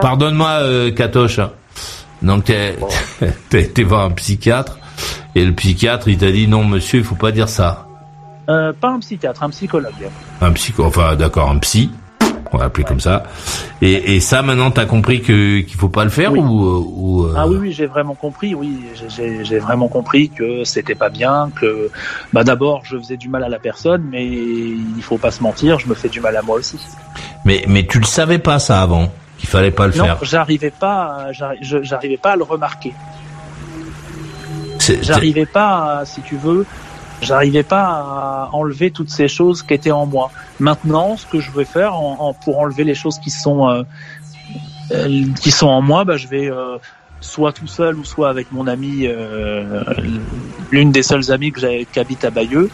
Pardonne-moi, 0.00 0.48
euh, 0.62 0.90
Katoche. 0.90 1.38
hein. 1.38 1.50
Donc 2.22 2.44
t'as 2.44 2.72
t'as 3.50 3.58
été 3.58 3.82
voir 3.82 4.04
un 4.04 4.10
psychiatre 4.10 4.78
et 5.34 5.42
le 5.44 5.52
psychiatre 5.54 6.08
il 6.08 6.18
t'a 6.18 6.30
dit 6.30 6.46
non 6.46 6.64
monsieur 6.64 6.98
il 6.98 7.04
faut 7.04 7.14
pas 7.14 7.32
dire 7.32 7.48
ça. 7.48 7.86
euh, 8.50 8.74
pas 8.78 8.88
un 8.90 8.98
psychiatre, 9.00 9.42
un 9.42 9.48
psychologue. 9.48 9.92
Un 10.42 10.52
psycho, 10.52 10.84
enfin 10.84 11.16
d'accord 11.16 11.48
un 11.50 11.56
psy, 11.58 11.90
on 12.52 12.58
va 12.58 12.64
l'appeler 12.64 12.84
comme 12.84 13.00
ça. 13.00 13.24
Et, 13.82 14.16
et 14.16 14.20
ça 14.20 14.42
maintenant 14.42 14.70
t'as 14.70 14.84
compris 14.86 15.22
que 15.22 15.60
qu'il 15.60 15.76
faut 15.78 15.88
pas 15.88 16.04
le 16.04 16.10
faire 16.10 16.32
Oui. 16.32 16.40
ou, 16.40 16.64
euh, 16.66 16.84
ou 16.86 17.22
euh, 17.26 17.34
Ah 17.36 17.46
oui, 17.46 17.56
oui, 17.60 17.72
j'ai 17.72 17.86
vraiment 17.86 18.14
compris, 18.14 18.54
oui, 18.54 18.80
j'ai- 19.44 19.58
vraiment 19.58 19.88
compris 19.88 20.28
que 20.30 20.64
c'était 20.64 20.94
pas 20.94 21.08
bien, 21.10 21.50
que 21.60 21.90
bah 22.32 22.42
d'abord 22.44 22.82
je 22.84 22.96
faisais 22.98 23.16
du 23.16 23.28
mal 23.28 23.44
à 23.44 23.48
la 23.48 23.58
personne, 23.58 24.02
mais 24.10 24.26
il 24.26 25.02
faut 25.02 25.18
pas 25.18 25.30
se 25.30 25.42
mentir, 25.42 25.78
je 25.78 25.86
me 25.86 25.94
fais 25.94 26.08
du 26.08 26.20
mal 26.20 26.36
à 26.36 26.42
moi 26.42 26.56
aussi. 26.56 26.78
Mais 27.44 27.64
mais 27.68 27.86
tu 27.86 27.98
le 27.98 28.04
savais 28.06 28.38
pas 28.38 28.58
ça 28.58 28.82
avant 28.82 29.12
qu'il 29.38 29.48
fallait 29.48 29.70
pas 29.70 29.86
le 29.86 29.94
Non, 29.96 30.04
faire. 30.04 30.18
j'arrivais 30.22 30.70
pas, 30.70 31.26
j'arrivais 31.62 32.16
pas 32.18 32.32
à 32.32 32.36
le 32.36 32.42
remarquer. 32.44 32.92
J'arrivais 35.02 35.46
pas, 35.46 35.98
à, 36.00 36.04
si 36.04 36.20
tu 36.22 36.36
veux, 36.36 36.66
j'arrivais 37.22 37.62
pas 37.62 37.84
à 37.84 38.50
enlever 38.52 38.90
toutes 38.90 39.10
ces 39.10 39.28
choses 39.28 39.62
qui 39.62 39.74
étaient 39.74 39.90
en 39.90 40.06
moi. 40.06 40.30
Maintenant, 40.58 41.16
ce 41.16 41.26
que 41.26 41.40
je 41.40 41.50
vais 41.50 41.64
faire 41.64 41.94
pour 42.44 42.58
enlever 42.58 42.84
les 42.84 42.94
choses 42.94 43.18
qui 43.18 43.30
sont 43.30 43.68
euh, 43.68 43.82
euh, 44.92 45.24
qui 45.40 45.50
sont 45.50 45.68
en 45.68 45.82
moi, 45.82 46.04
bah, 46.04 46.16
je 46.16 46.26
vais 46.26 46.50
euh, 46.50 46.78
soit 47.20 47.52
tout 47.52 47.66
seul 47.66 47.96
ou 47.96 48.04
soit 48.04 48.28
avec 48.28 48.50
mon 48.50 48.66
ami, 48.66 49.06
euh, 49.06 49.84
l'une 50.70 50.90
des 50.90 51.02
seules 51.02 51.30
amies 51.30 51.52
que 51.52 51.84
qui 51.84 52.00
habite 52.00 52.24
à 52.24 52.30
Bayeux. 52.30 52.70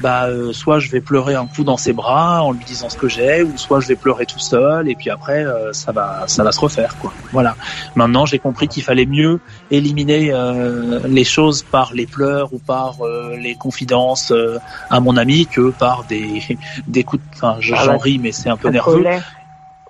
Bah, 0.00 0.26
euh, 0.26 0.52
soit 0.52 0.78
je 0.78 0.90
vais 0.92 1.00
pleurer 1.00 1.34
un 1.34 1.46
coup 1.46 1.64
dans 1.64 1.76
ses 1.76 1.92
bras 1.92 2.42
en 2.44 2.52
lui 2.52 2.64
disant 2.64 2.88
ce 2.88 2.96
que 2.96 3.08
j'ai, 3.08 3.42
ou 3.42 3.58
soit 3.58 3.80
je 3.80 3.88
vais 3.88 3.96
pleurer 3.96 4.26
tout 4.26 4.38
seul 4.38 4.88
et 4.88 4.94
puis 4.94 5.10
après 5.10 5.44
euh, 5.44 5.72
ça 5.72 5.90
va 5.90 6.22
ça 6.28 6.44
va 6.44 6.52
se 6.52 6.60
refaire 6.60 6.96
quoi. 6.98 7.12
Voilà. 7.32 7.56
Maintenant 7.96 8.24
j'ai 8.24 8.38
compris 8.38 8.68
qu'il 8.68 8.84
fallait 8.84 9.06
mieux 9.06 9.40
éliminer 9.72 10.30
euh, 10.32 11.00
les 11.08 11.24
choses 11.24 11.62
par 11.64 11.92
les 11.94 12.06
pleurs 12.06 12.52
ou 12.52 12.58
par 12.58 12.94
euh, 13.04 13.36
les 13.36 13.56
confidences 13.56 14.30
euh, 14.30 14.58
à 14.88 15.00
mon 15.00 15.16
ami 15.16 15.46
que 15.46 15.70
par 15.70 16.04
des 16.04 16.42
des 16.86 17.02
coups 17.02 17.22
de 17.24 17.28
enfin 17.36 17.56
je- 17.58 17.74
Ah 17.76 17.82
j'en 17.84 17.98
ris 17.98 18.20
mais 18.20 18.30
c'est 18.30 18.50
un 18.50 18.56
peu 18.56 18.68
nerveux 18.70 18.98
colère. 18.98 19.24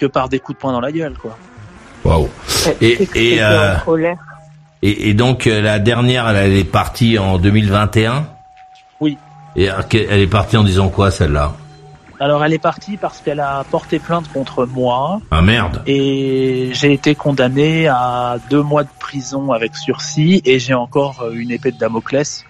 que 0.00 0.06
par 0.06 0.30
des 0.30 0.38
coups 0.38 0.56
de 0.56 0.60
poing 0.62 0.72
dans 0.72 0.80
la 0.80 0.90
gueule 0.92 1.18
quoi. 1.20 1.36
Waouh. 2.04 2.28
Et- 2.80 3.06
et, 3.14 3.36
euh. 3.42 3.74
Et, 4.80 5.10
et 5.10 5.14
donc 5.14 5.44
la 5.44 5.78
dernière 5.78 6.28
elle 6.30 6.54
est 6.54 6.64
partie 6.64 7.18
en 7.18 7.36
2021. 7.38 8.26
Oui. 9.00 9.18
Et 9.56 9.64
elle 9.66 10.20
est 10.20 10.26
partie 10.26 10.56
en 10.56 10.64
disant 10.64 10.88
quoi 10.88 11.10
celle-là 11.10 11.52
Alors 12.20 12.44
elle 12.44 12.52
est 12.52 12.58
partie 12.58 12.96
parce 12.96 13.18
qu'elle 13.20 13.40
a 13.40 13.64
porté 13.70 13.98
plainte 13.98 14.30
contre 14.32 14.66
moi 14.66 15.20
Ah 15.30 15.42
merde. 15.42 15.82
et 15.86 16.70
j'ai 16.72 16.92
été 16.92 17.14
condamné 17.14 17.88
à 17.88 18.36
deux 18.50 18.62
mois 18.62 18.84
de 18.84 18.88
prison 19.00 19.52
avec 19.52 19.76
sursis 19.76 20.42
et 20.44 20.58
j'ai 20.58 20.74
encore 20.74 21.22
euh, 21.22 21.32
une 21.32 21.50
épée 21.50 21.72
de 21.72 21.78
Damoclès 21.78 22.44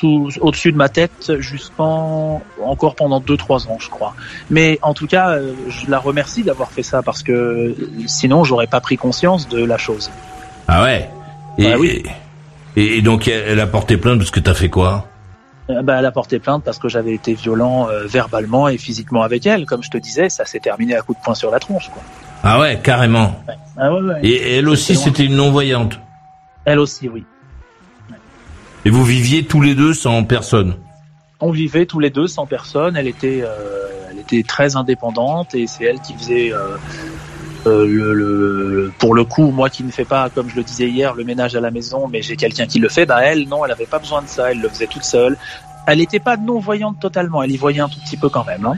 sous 0.00 0.28
au-dessus 0.40 0.72
de 0.72 0.76
ma 0.76 0.88
tête 0.88 1.32
jusqu'en 1.38 2.42
encore 2.62 2.94
pendant 2.96 3.20
deux 3.20 3.36
trois 3.36 3.68
ans 3.68 3.78
je 3.80 3.88
crois. 3.88 4.14
Mais 4.50 4.78
en 4.82 4.92
tout 4.92 5.06
cas, 5.06 5.30
euh, 5.30 5.52
je 5.68 5.88
la 5.90 5.98
remercie 5.98 6.42
d'avoir 6.42 6.70
fait 6.72 6.82
ça 6.82 7.02
parce 7.02 7.22
que 7.22 7.74
sinon 8.06 8.44
j'aurais 8.44 8.66
pas 8.66 8.80
pris 8.80 8.96
conscience 8.96 9.48
de 9.48 9.64
la 9.64 9.78
chose. 9.78 10.10
Ah 10.68 10.82
ouais? 10.82 11.08
Et, 11.58 11.70
Bah 11.70 11.76
oui. 11.78 12.02
et, 12.76 12.98
et 12.98 13.02
donc 13.02 13.28
elle, 13.28 13.60
a 13.60 13.66
porté 13.68 13.96
plainte 13.96 14.18
parce 14.18 14.30
que 14.32 14.40
t'as 14.40 14.54
fait 14.54 14.68
quoi? 14.68 15.06
Bah, 15.68 15.96
elle 15.98 16.06
a 16.06 16.12
porté 16.12 16.38
plainte 16.38 16.62
parce 16.62 16.78
que 16.78 16.88
j'avais 16.88 17.14
été 17.14 17.34
violent 17.34 17.88
euh, 17.88 18.06
verbalement 18.06 18.68
et 18.68 18.76
physiquement 18.76 19.22
avec 19.22 19.46
elle. 19.46 19.64
Comme 19.64 19.82
je 19.82 19.90
te 19.90 19.98
disais, 19.98 20.28
ça 20.28 20.44
s'est 20.44 20.60
terminé 20.60 20.94
à 20.94 21.00
coup 21.00 21.14
de 21.14 21.18
poing 21.24 21.34
sur 21.34 21.50
la 21.50 21.58
tronche. 21.58 21.88
Quoi. 21.90 22.02
Ah 22.42 22.60
ouais, 22.60 22.78
carrément. 22.82 23.40
Ah 23.78 23.92
ouais, 23.92 24.00
ouais. 24.00 24.20
Et, 24.22 24.58
elle 24.58 24.68
aussi, 24.68 24.94
c'était 24.94 25.24
une 25.24 25.36
non-voyante. 25.36 25.98
Elle 26.66 26.78
aussi, 26.78 27.08
oui. 27.08 27.24
Et 28.84 28.90
vous 28.90 29.04
viviez 29.04 29.44
tous 29.46 29.62
les 29.62 29.74
deux 29.74 29.94
sans 29.94 30.24
personne. 30.24 30.74
On 31.40 31.50
vivait 31.50 31.86
tous 31.86 32.00
les 32.00 32.10
deux 32.10 32.26
sans 32.26 32.46
personne. 32.46 32.96
Elle 32.96 33.08
était, 33.08 33.40
euh, 33.42 33.88
elle 34.10 34.18
était 34.18 34.42
très 34.42 34.76
indépendante 34.76 35.54
et 35.54 35.66
c'est 35.66 35.84
elle 35.84 36.00
qui 36.00 36.12
faisait 36.12 36.52
euh, 36.52 36.76
euh, 37.66 37.86
le, 37.86 38.12
le- 38.14 38.92
pour 38.98 39.14
le 39.14 39.24
coup, 39.24 39.50
moi 39.50 39.70
qui 39.70 39.84
ne 39.84 39.90
fais 39.90 40.04
pas, 40.04 40.28
comme 40.30 40.48
je 40.50 40.56
le 40.56 40.62
disais 40.62 40.88
hier, 40.88 41.14
le 41.14 41.24
ménage 41.24 41.54
à 41.56 41.60
la 41.60 41.70
maison, 41.70 42.08
mais 42.08 42.22
j'ai 42.22 42.36
quelqu'un 42.36 42.66
qui 42.66 42.78
le 42.78 42.88
fait. 42.88 43.06
Bah 43.06 43.20
elle, 43.22 43.48
non, 43.48 43.64
elle 43.64 43.72
avait 43.72 43.86
pas 43.86 43.98
besoin 43.98 44.22
de 44.22 44.28
ça. 44.28 44.50
Elle 44.50 44.60
le 44.60 44.68
faisait 44.68 44.86
toute 44.86 45.04
seule. 45.04 45.36
Elle 45.86 45.98
n'était 45.98 46.18
pas 46.20 46.36
non 46.36 46.58
voyante 46.58 46.98
totalement. 47.00 47.42
Elle 47.42 47.50
y 47.52 47.56
voyait 47.56 47.80
un 47.80 47.88
tout 47.88 48.00
petit 48.04 48.16
peu 48.16 48.28
quand 48.28 48.44
même. 48.44 48.64
Hein. 48.66 48.76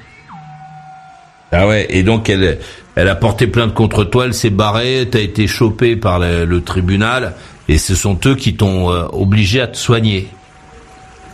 Ah 1.52 1.66
ouais. 1.68 1.86
Et 1.90 2.02
donc 2.02 2.28
elle, 2.28 2.58
elle 2.96 3.08
a 3.08 3.14
porté 3.14 3.46
plainte 3.46 3.74
contre 3.74 4.04
toi. 4.04 4.24
Elle 4.26 4.34
s'est 4.34 4.50
barrée. 4.50 5.08
T'as 5.10 5.20
été 5.20 5.46
chopé 5.46 5.96
par 5.96 6.18
le, 6.18 6.44
le 6.44 6.60
tribunal. 6.62 7.34
Et 7.68 7.78
ce 7.78 7.94
sont 7.94 8.18
eux 8.26 8.34
qui 8.36 8.56
t'ont 8.56 8.92
euh, 8.92 9.06
obligé 9.12 9.60
à 9.60 9.66
te 9.68 9.76
soigner. 9.76 10.28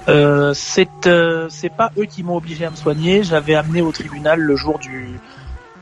Euh, 0.08 0.52
c'est 0.54 1.06
euh, 1.06 1.46
c'est 1.48 1.68
pas 1.72 1.92
eux 1.98 2.06
qui 2.06 2.22
m'ont 2.22 2.36
obligé 2.36 2.64
à 2.64 2.70
me 2.70 2.76
soigner. 2.76 3.22
J'avais 3.22 3.54
amené 3.54 3.82
au 3.82 3.92
tribunal 3.92 4.40
le 4.40 4.56
jour 4.56 4.78
du 4.78 5.10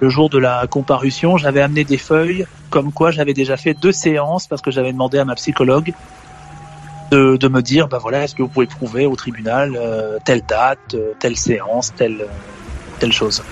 le 0.01 0.09
jour 0.09 0.31
de 0.31 0.39
la 0.39 0.67
comparution, 0.67 1.37
j'avais 1.37 1.61
amené 1.61 1.85
des 1.85 1.99
feuilles 1.99 2.47
comme 2.71 2.93
quoi 2.93 3.11
j'avais 3.11 3.35
déjà 3.35 3.57
fait 3.57 3.75
deux 3.75 3.93
séances 3.93 4.47
parce 4.47 4.63
que 4.63 4.71
j'avais 4.71 4.93
demandé 4.93 5.19
à 5.19 5.25
ma 5.25 5.35
psychologue 5.35 5.93
de, 7.11 7.49
me 7.49 7.61
dire 7.61 7.89
bah 7.89 7.99
voilà 8.01 8.23
est-ce 8.23 8.35
que 8.35 8.43
vous 8.43 8.49
pouvez 8.49 8.67
prouver 8.67 9.05
au 9.05 9.17
tribunal 9.17 9.77
euh, 9.77 10.19
telle 10.25 10.43
date, 10.43 10.79
euh, 10.95 11.13
telle 11.19 11.37
séance, 11.37 11.93
telle 11.95 12.27
euh, 13.03 13.11
chose. 13.11 13.43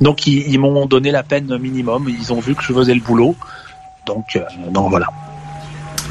Donc 0.00 0.26
ils, 0.26 0.58
m'ont 0.58 0.86
donné 0.86 1.10
la 1.10 1.22
peine 1.22 1.58
minimum, 1.58 2.08
ils 2.08 2.32
ont 2.32 2.40
vu 2.40 2.54
que 2.54 2.62
je 2.62 2.72
faisais 2.72 2.94
le 2.94 3.00
boulot. 3.00 3.34
Donc 4.06 4.38
voilà. 4.72 5.06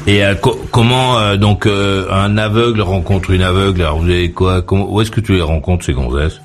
Et 0.06 0.22
co- 0.40 0.60
comment 0.70 1.36
donc 1.36 1.66
un 1.66 2.38
aveugle 2.38 2.82
rencontre 2.82 3.30
une 3.30 3.42
aveugle? 3.42 3.82
Alors 3.82 3.98
vous 3.98 4.08
avez 4.08 4.30
quoi? 4.30 4.62
Où 4.70 5.00
est-ce 5.00 5.10
que 5.10 5.20
tu 5.20 5.34
les 5.34 5.42
rencontres 5.42 5.84
ces 5.84 5.92
gonzesses? 5.92 6.40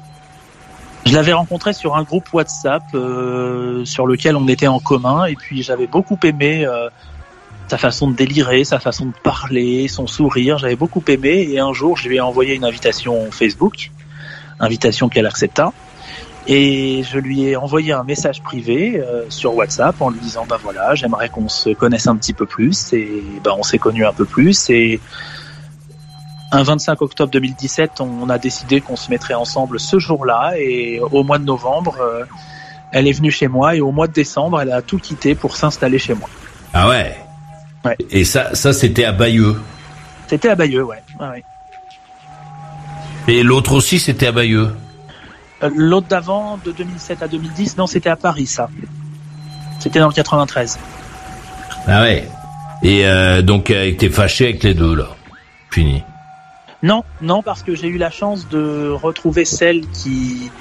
Je 1.05 1.13
l'avais 1.13 1.33
rencontré 1.33 1.73
sur 1.73 1.95
un 1.95 2.03
groupe 2.03 2.33
WhatsApp 2.33 2.83
euh, 2.95 3.85
sur 3.85 4.07
lequel 4.07 4.35
on 4.35 4.47
était 4.47 4.67
en 4.67 4.79
commun 4.79 5.25
et 5.25 5.35
puis 5.35 5.61
j'avais 5.61 5.85
beaucoup 5.85 6.17
aimé 6.23 6.65
euh, 6.65 6.89
sa 7.67 7.77
façon 7.77 8.09
de 8.09 8.15
délirer, 8.15 8.63
sa 8.63 8.79
façon 8.79 9.05
de 9.05 9.13
parler, 9.23 9.87
son 9.87 10.07
sourire. 10.07 10.57
J'avais 10.57 10.75
beaucoup 10.75 11.03
aimé 11.07 11.47
et 11.51 11.59
un 11.59 11.73
jour 11.73 11.95
je 11.95 12.09
lui 12.09 12.15
ai 12.15 12.21
envoyé 12.21 12.55
une 12.55 12.65
invitation 12.65 13.29
Facebook, 13.29 13.91
invitation 14.59 15.07
qu'elle 15.07 15.27
accepta. 15.27 15.73
Et 16.47 17.03
je 17.03 17.19
lui 17.19 17.43
ai 17.43 17.55
envoyé 17.55 17.91
un 17.91 18.03
message 18.03 18.41
privé 18.41 18.99
euh, 18.99 19.25
sur 19.29 19.55
WhatsApp 19.55 20.01
en 20.01 20.09
lui 20.09 20.19
disant 20.19 20.47
bah 20.49 20.57
voilà 20.61 20.95
j'aimerais 20.95 21.29
qu'on 21.29 21.49
se 21.49 21.69
connaisse 21.69 22.07
un 22.07 22.15
petit 22.15 22.33
peu 22.33 22.47
plus 22.47 22.93
et 22.93 23.23
bah 23.43 23.51
on 23.55 23.63
s'est 23.63 23.79
connus 23.79 24.05
un 24.07 24.13
peu 24.13 24.25
plus 24.25 24.71
et 24.71 24.99
un 26.55 26.63
25 26.63 27.01
octobre 27.01 27.31
2017 27.31 28.01
on 28.01 28.29
a 28.29 28.37
décidé 28.37 28.79
qu'on 28.81 28.95
se 28.95 29.09
mettrait 29.09 29.33
ensemble 29.33 29.79
ce 29.79 29.99
jour-là 29.99 30.53
et 30.57 30.99
au 30.99 31.23
mois 31.23 31.37
de 31.37 31.43
novembre 31.43 31.97
euh, 31.99 32.23
elle 32.91 33.07
est 33.07 33.11
venue 33.11 33.31
chez 33.31 33.47
moi 33.47 33.75
et 33.75 33.81
au 33.81 33.91
mois 33.91 34.07
de 34.07 34.13
décembre 34.13 34.61
elle 34.61 34.71
a 34.71 34.81
tout 34.81 34.97
quitté 34.97 35.35
pour 35.35 35.57
s'installer 35.57 35.99
chez 35.99 36.13
moi. 36.13 36.29
Ah 36.73 36.87
ouais? 36.89 37.17
Ouais. 37.83 37.97
Et 38.09 38.23
ça, 38.23 38.55
ça 38.55 38.71
c'était 38.73 39.03
à 39.03 39.11
Bayeux? 39.11 39.61
C'était 40.27 40.49
à 40.49 40.55
Bayeux 40.55 40.83
ouais. 40.83 41.03
Et 43.27 43.43
l'autre 43.43 43.73
aussi, 43.73 43.99
c'était 43.99 44.27
à 44.27 44.31
Bayeux? 44.31 44.75
Euh, 45.63 45.69
L'autre 45.75 46.07
d'avant 46.07 46.59
de 46.63 46.71
2007 46.71 47.21
à 47.23 47.27
2010 47.27 47.77
non 47.77 47.87
c'était 47.87 48.09
à 48.09 48.15
Paris 48.15 48.47
ça. 48.47 48.69
C'était 49.79 49.99
dans 49.99 50.07
le 50.07 50.13
93. 50.13 50.79
Ah 51.87 52.01
ouais. 52.01 52.27
Et 52.81 53.05
euh, 53.05 53.41
donc 53.41 53.65
t'es 53.65 54.09
fâché 54.09 54.45
avec 54.45 54.63
les 54.63 54.73
deux 54.73 54.95
là. 54.95 55.07
Fini. 55.69 56.03
Non, 56.85 57.03
non, 57.19 57.41
parce 57.41 57.63
que 57.63 57.73
j'ai 57.73 57.87
eu 57.87 57.97
la 57.97 58.11
chance 58.11 58.47
de 58.47 58.91
retrouver 58.91 59.43
celle 59.43 59.87
qui 59.87 60.51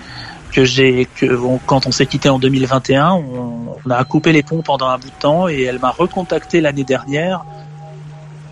que 0.53 0.64
j'ai 0.64 1.07
que 1.16 1.27
quand 1.66 1.87
on 1.87 1.93
s'est 1.93 2.07
quitté 2.07 2.31
en 2.31 2.39
2021, 2.39 3.12
on, 3.12 3.91
a 3.91 4.03
coupé 4.05 4.33
les 4.33 4.43
ponts 4.43 4.62
pendant 4.62 4.89
un 4.89 4.97
bout 4.97 5.11
de 5.11 5.20
temps 5.20 5.49
et 5.49 5.64
elle 5.64 5.79
m'a 5.81 5.91
recontacté 5.91 6.62
l'année 6.62 6.85
dernière. 6.85 7.45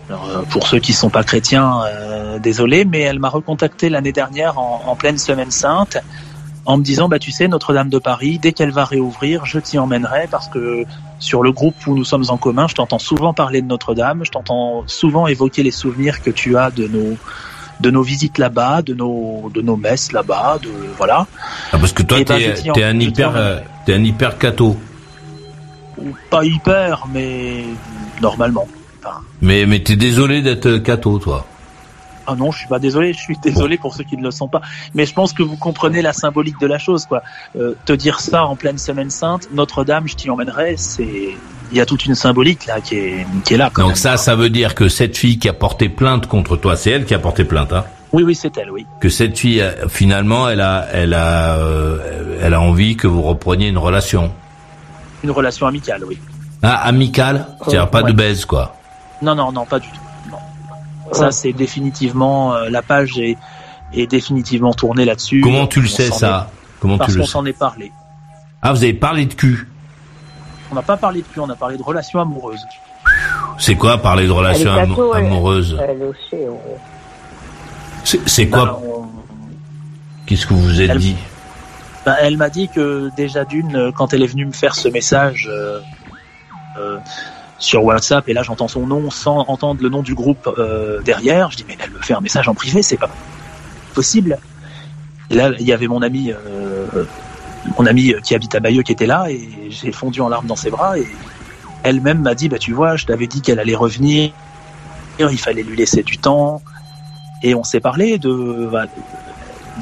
Alors, 0.07 0.29
euh, 0.29 0.41
pour 0.51 0.67
ceux 0.67 0.77
qui 0.77 0.93
sont 0.93 1.09
pas 1.09 1.23
chrétiens, 1.23 1.81
euh, 1.87 2.37
désolé, 2.37 2.85
mais 2.85 2.99
elle 2.99 3.17
m'a 3.17 3.29
recontacté 3.29 3.89
l'année 3.89 4.11
dernière 4.11 4.59
en, 4.59 4.83
en 4.85 4.95
pleine 4.95 5.17
semaine 5.17 5.49
sainte 5.49 5.97
en 6.65 6.77
me 6.77 6.83
disant 6.83 7.09
bah 7.09 7.17
tu 7.17 7.31
sais 7.31 7.47
Notre-Dame 7.47 7.89
de 7.89 7.97
Paris 7.97 8.37
dès 8.39 8.53
qu'elle 8.53 8.71
va 8.71 8.85
réouvrir 8.85 9.45
je 9.45 9.59
t'y 9.59 9.77
emmènerai 9.79 10.27
parce 10.31 10.47
que 10.47 10.85
sur 11.19 11.43
le 11.43 11.51
groupe 11.51 11.75
où 11.87 11.95
nous 11.95 12.05
sommes 12.05 12.25
en 12.29 12.37
commun 12.37 12.67
je 12.69 12.75
t'entends 12.75 12.99
souvent 12.99 13.33
parler 13.33 13.61
de 13.61 13.67
Notre-Dame 13.67 14.23
je 14.23 14.31
t'entends 14.31 14.83
souvent 14.87 15.27
évoquer 15.27 15.61
les 15.61 15.71
souvenirs 15.71 16.21
que 16.21 16.29
tu 16.29 16.55
as 16.55 16.71
de 16.71 16.87
nos 16.87 17.17
de 17.83 17.89
nos 17.91 18.01
visites 18.13 18.37
là-bas 18.37 18.81
de 18.81 18.93
nos 19.01 19.51
de 19.53 19.61
nos 19.61 19.77
messes 19.85 20.11
là-bas 20.17 20.57
de 20.65 20.71
voilà 20.97 21.19
Ah, 21.71 21.77
parce 21.81 21.93
que 21.93 22.03
toi 22.03 22.17
Eh 22.21 22.25
ben, 22.25 22.39
t'es 22.39 22.71
t'es 22.75 22.83
un 22.83 22.99
hyper 22.99 23.31
euh, 23.35 23.59
t'es 23.85 23.93
un 23.93 24.03
hyper 24.03 24.37
catho. 24.37 24.75
Pas 26.29 26.43
hyper 26.43 27.05
mais 27.13 27.63
normalement 28.21 28.67
Enfin, 29.05 29.17
Mais 29.41 29.65
mais 29.65 29.79
t'es 29.83 29.97
désolé 29.97 30.41
d'être 30.41 30.77
catho 30.77 31.19
toi. 31.19 31.45
Ah 32.25 32.35
non, 32.35 32.51
je 32.51 32.59
suis 32.59 32.67
pas 32.67 32.79
désolé, 32.79 33.13
je 33.13 33.19
suis 33.19 33.37
désolé 33.37 33.77
pour 33.77 33.93
ceux 33.93 34.03
qui 34.03 34.15
ne 34.17 34.23
le 34.23 34.31
sont 34.31 34.47
pas. 34.47 34.61
Mais 34.95 35.05
je 35.05 35.13
pense 35.13 35.33
que 35.33 35.43
vous 35.43 35.57
comprenez 35.57 36.01
la 36.01 36.13
symbolique 36.13 36.59
de 36.59 36.67
la 36.67 36.77
chose, 36.77 37.05
quoi. 37.05 37.21
Euh, 37.57 37.73
te 37.85 37.93
dire 37.93 38.19
ça 38.19 38.45
en 38.45 38.55
pleine 38.55 38.77
semaine 38.77 39.09
sainte, 39.09 39.49
Notre-Dame, 39.53 40.07
je 40.07 40.15
t'y 40.15 40.29
emmènerai, 40.29 40.75
c'est, 40.77 41.35
il 41.71 41.77
y 41.77 41.81
a 41.81 41.85
toute 41.85 42.05
une 42.05 42.15
symbolique 42.15 42.65
là 42.65 42.79
qui 42.81 42.95
est, 42.95 43.27
qui 43.43 43.55
est 43.55 43.57
là. 43.57 43.69
Quand 43.73 43.81
Donc 43.81 43.89
même. 43.91 43.95
ça, 43.97 44.17
ça 44.17 44.35
veut 44.35 44.49
dire 44.49 44.73
que 44.75 44.87
cette 44.89 45.17
fille 45.17 45.37
qui 45.39 45.49
a 45.49 45.53
porté 45.53 45.89
plainte 45.89 46.27
contre 46.27 46.55
toi, 46.55 46.75
c'est 46.75 46.91
elle 46.91 47.05
qui 47.05 47.13
a 47.13 47.19
porté 47.19 47.43
plainte, 47.43 47.73
hein? 47.73 47.83
Oui, 48.13 48.21
oui, 48.23 48.35
c'est 48.35 48.55
elle, 48.57 48.69
oui. 48.69 48.85
Que 49.01 49.09
cette 49.09 49.37
fille, 49.39 49.59
euh, 49.59 49.87
finalement, 49.89 50.47
elle 50.47 50.61
a, 50.61 50.87
elle 50.93 51.15
a, 51.15 51.57
euh, 51.57 52.37
elle 52.41 52.53
a 52.53 52.61
envie 52.61 52.95
que 52.95 53.07
vous 53.07 53.23
repreniez 53.23 53.67
une 53.69 53.79
relation. 53.79 54.31
Une 55.23 55.31
relation 55.31 55.65
amicale, 55.65 56.03
oui. 56.05 56.19
Ah, 56.61 56.75
amicale, 56.87 57.47
c'est-à-dire 57.61 57.89
pas 57.89 58.03
de 58.03 58.13
baise, 58.13 58.45
quoi. 58.45 58.75
Non, 59.21 59.33
non, 59.35 59.51
non, 59.51 59.65
pas 59.65 59.79
du 59.79 59.87
tout. 59.87 59.99
Ça, 61.11 61.31
c'est 61.31 61.53
définitivement 61.53 62.53
euh, 62.55 62.69
la 62.69 62.81
page 62.81 63.17
est, 63.19 63.37
est 63.93 64.07
définitivement 64.07 64.73
tournée 64.73 65.05
là-dessus. 65.05 65.41
Comment 65.41 65.67
tu 65.67 65.81
le 65.81 65.87
On 65.87 65.89
sais 65.89 66.09
ça 66.11 66.47
est- 66.49 66.79
Comment 66.79 66.97
Parce 66.97 67.11
tu 67.11 67.17
le 67.17 67.21
qu'on 67.21 67.27
sais 67.27 67.31
s'en 67.33 67.45
est 67.45 67.53
parlé. 67.57 67.91
Ah, 68.61 68.71
vous 68.73 68.83
avez 68.83 68.93
parlé 68.93 69.25
de 69.25 69.33
cul. 69.33 69.67
On 70.71 70.75
n'a 70.75 70.81
pas 70.81 70.97
parlé 70.97 71.21
de 71.21 71.27
cul, 71.27 71.39
on 71.39 71.49
a 71.49 71.55
parlé 71.55 71.77
de 71.77 71.83
relations 71.83 72.19
amoureuses. 72.19 72.63
C'est 73.59 73.75
quoi 73.75 73.97
parler 73.99 74.25
de 74.25 74.31
relations 74.31 74.73
elle. 74.75 74.89
amoureuses 75.25 75.77
Elle 75.81 76.01
aussi, 76.03 76.35
ouais. 76.35 78.19
C'est 78.25 78.45
Bah, 78.45 78.57
quoi 78.59 78.81
on- 78.83 79.05
Qu'est-ce 80.25 80.45
que 80.47 80.53
vous 80.53 80.61
vous 80.61 80.81
êtes 80.81 80.89
Elle- 80.89 80.97
dit 80.99 81.15
Ben, 82.05 82.15
elle 82.21 82.35
m'a 82.37 82.49
dit 82.49 82.67
que 82.69 83.09
déjà 83.15 83.45
d'une, 83.45 83.75
euh, 83.77 83.91
quand 83.93 84.13
elle 84.13 84.23
est 84.23 84.27
venue 84.27 84.45
me 84.45 84.51
faire 84.51 84.75
ce 84.75 84.87
message 84.89 85.47
euh, 85.49 85.79
euh, 86.77 86.97
sur 87.63 87.83
WhatsApp, 87.83 88.27
et 88.27 88.33
là 88.33 88.43
j'entends 88.43 88.67
son 88.67 88.85
nom 88.85 89.09
sans 89.09 89.39
entendre 89.47 89.81
le 89.81 89.89
nom 89.89 90.01
du 90.01 90.13
groupe 90.13 90.49
euh, 90.57 91.01
derrière, 91.01 91.49
je 91.49 91.57
dis 91.57 91.65
mais 91.67 91.77
elle 91.79 91.91
me 91.91 92.01
fait 92.01 92.13
un 92.13 92.19
message 92.19 92.47
en 92.49 92.53
privé, 92.53 92.83
c'est 92.83 92.97
pas 92.97 93.09
possible. 93.93 94.37
Et 95.29 95.35
là 95.35 95.51
il 95.57 95.65
y 95.65 95.71
avait 95.71 95.87
mon 95.87 96.01
ami, 96.01 96.31
euh, 96.31 97.05
mon 97.77 97.85
ami 97.85 98.13
qui 98.23 98.35
habite 98.35 98.53
à 98.53 98.59
Bayeux 98.59 98.83
qui 98.83 98.91
était 98.91 99.05
là, 99.05 99.27
et 99.29 99.39
j'ai 99.69 99.93
fondu 99.93 100.19
en 100.19 100.27
larmes 100.27 100.47
dans 100.47 100.57
ses 100.57 100.71
bras, 100.71 100.99
et 100.99 101.07
elle-même 101.83 102.21
m'a 102.21 102.35
dit 102.35 102.49
bah 102.49 102.59
tu 102.59 102.73
vois, 102.73 102.97
je 102.97 103.05
t'avais 103.05 103.27
dit 103.27 103.41
qu'elle 103.41 103.59
allait 103.59 103.75
revenir, 103.75 104.31
il 105.19 105.39
fallait 105.39 105.63
lui 105.63 105.77
laisser 105.77 106.03
du 106.03 106.17
temps, 106.17 106.61
et 107.43 107.55
on 107.55 107.63
s'est 107.63 107.79
parlé 107.79 108.17
de 108.17 108.67
bah, 108.71 108.87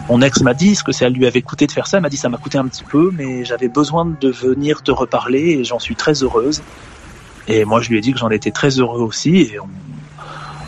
mon 0.08 0.22
ex 0.22 0.42
m'a 0.42 0.54
dit 0.54 0.76
ce 0.76 0.84
que 0.84 0.92
ça 0.92 1.10
lui 1.10 1.26
avait 1.26 1.42
coûté 1.42 1.68
de 1.68 1.72
faire 1.72 1.88
ça. 1.88 1.98
Elle 1.98 2.04
m'a 2.04 2.10
dit 2.10 2.18
ça 2.18 2.30
m'a 2.30 2.38
coûté 2.38 2.58
un 2.58 2.68
petit 2.68 2.84
peu, 2.84 3.12
mais 3.12 3.44
j'avais 3.44 3.68
besoin 3.68 4.06
de 4.06 4.30
venir 4.30 4.84
te 4.84 4.92
reparler 4.92 5.58
et 5.60 5.64
j'en 5.64 5.80
suis 5.80 5.96
très 5.96 6.24
heureuse. 6.24 6.62
Et 7.48 7.66
moi, 7.66 7.82
je 7.82 7.90
lui 7.90 7.98
ai 7.98 8.02
dit 8.02 8.14
que 8.14 8.20
j'en 8.20 8.30
étais 8.30 8.52
très 8.52 8.70
heureux 8.80 9.02
aussi. 9.02 9.38
Et 9.38 9.60
on, 9.60 9.68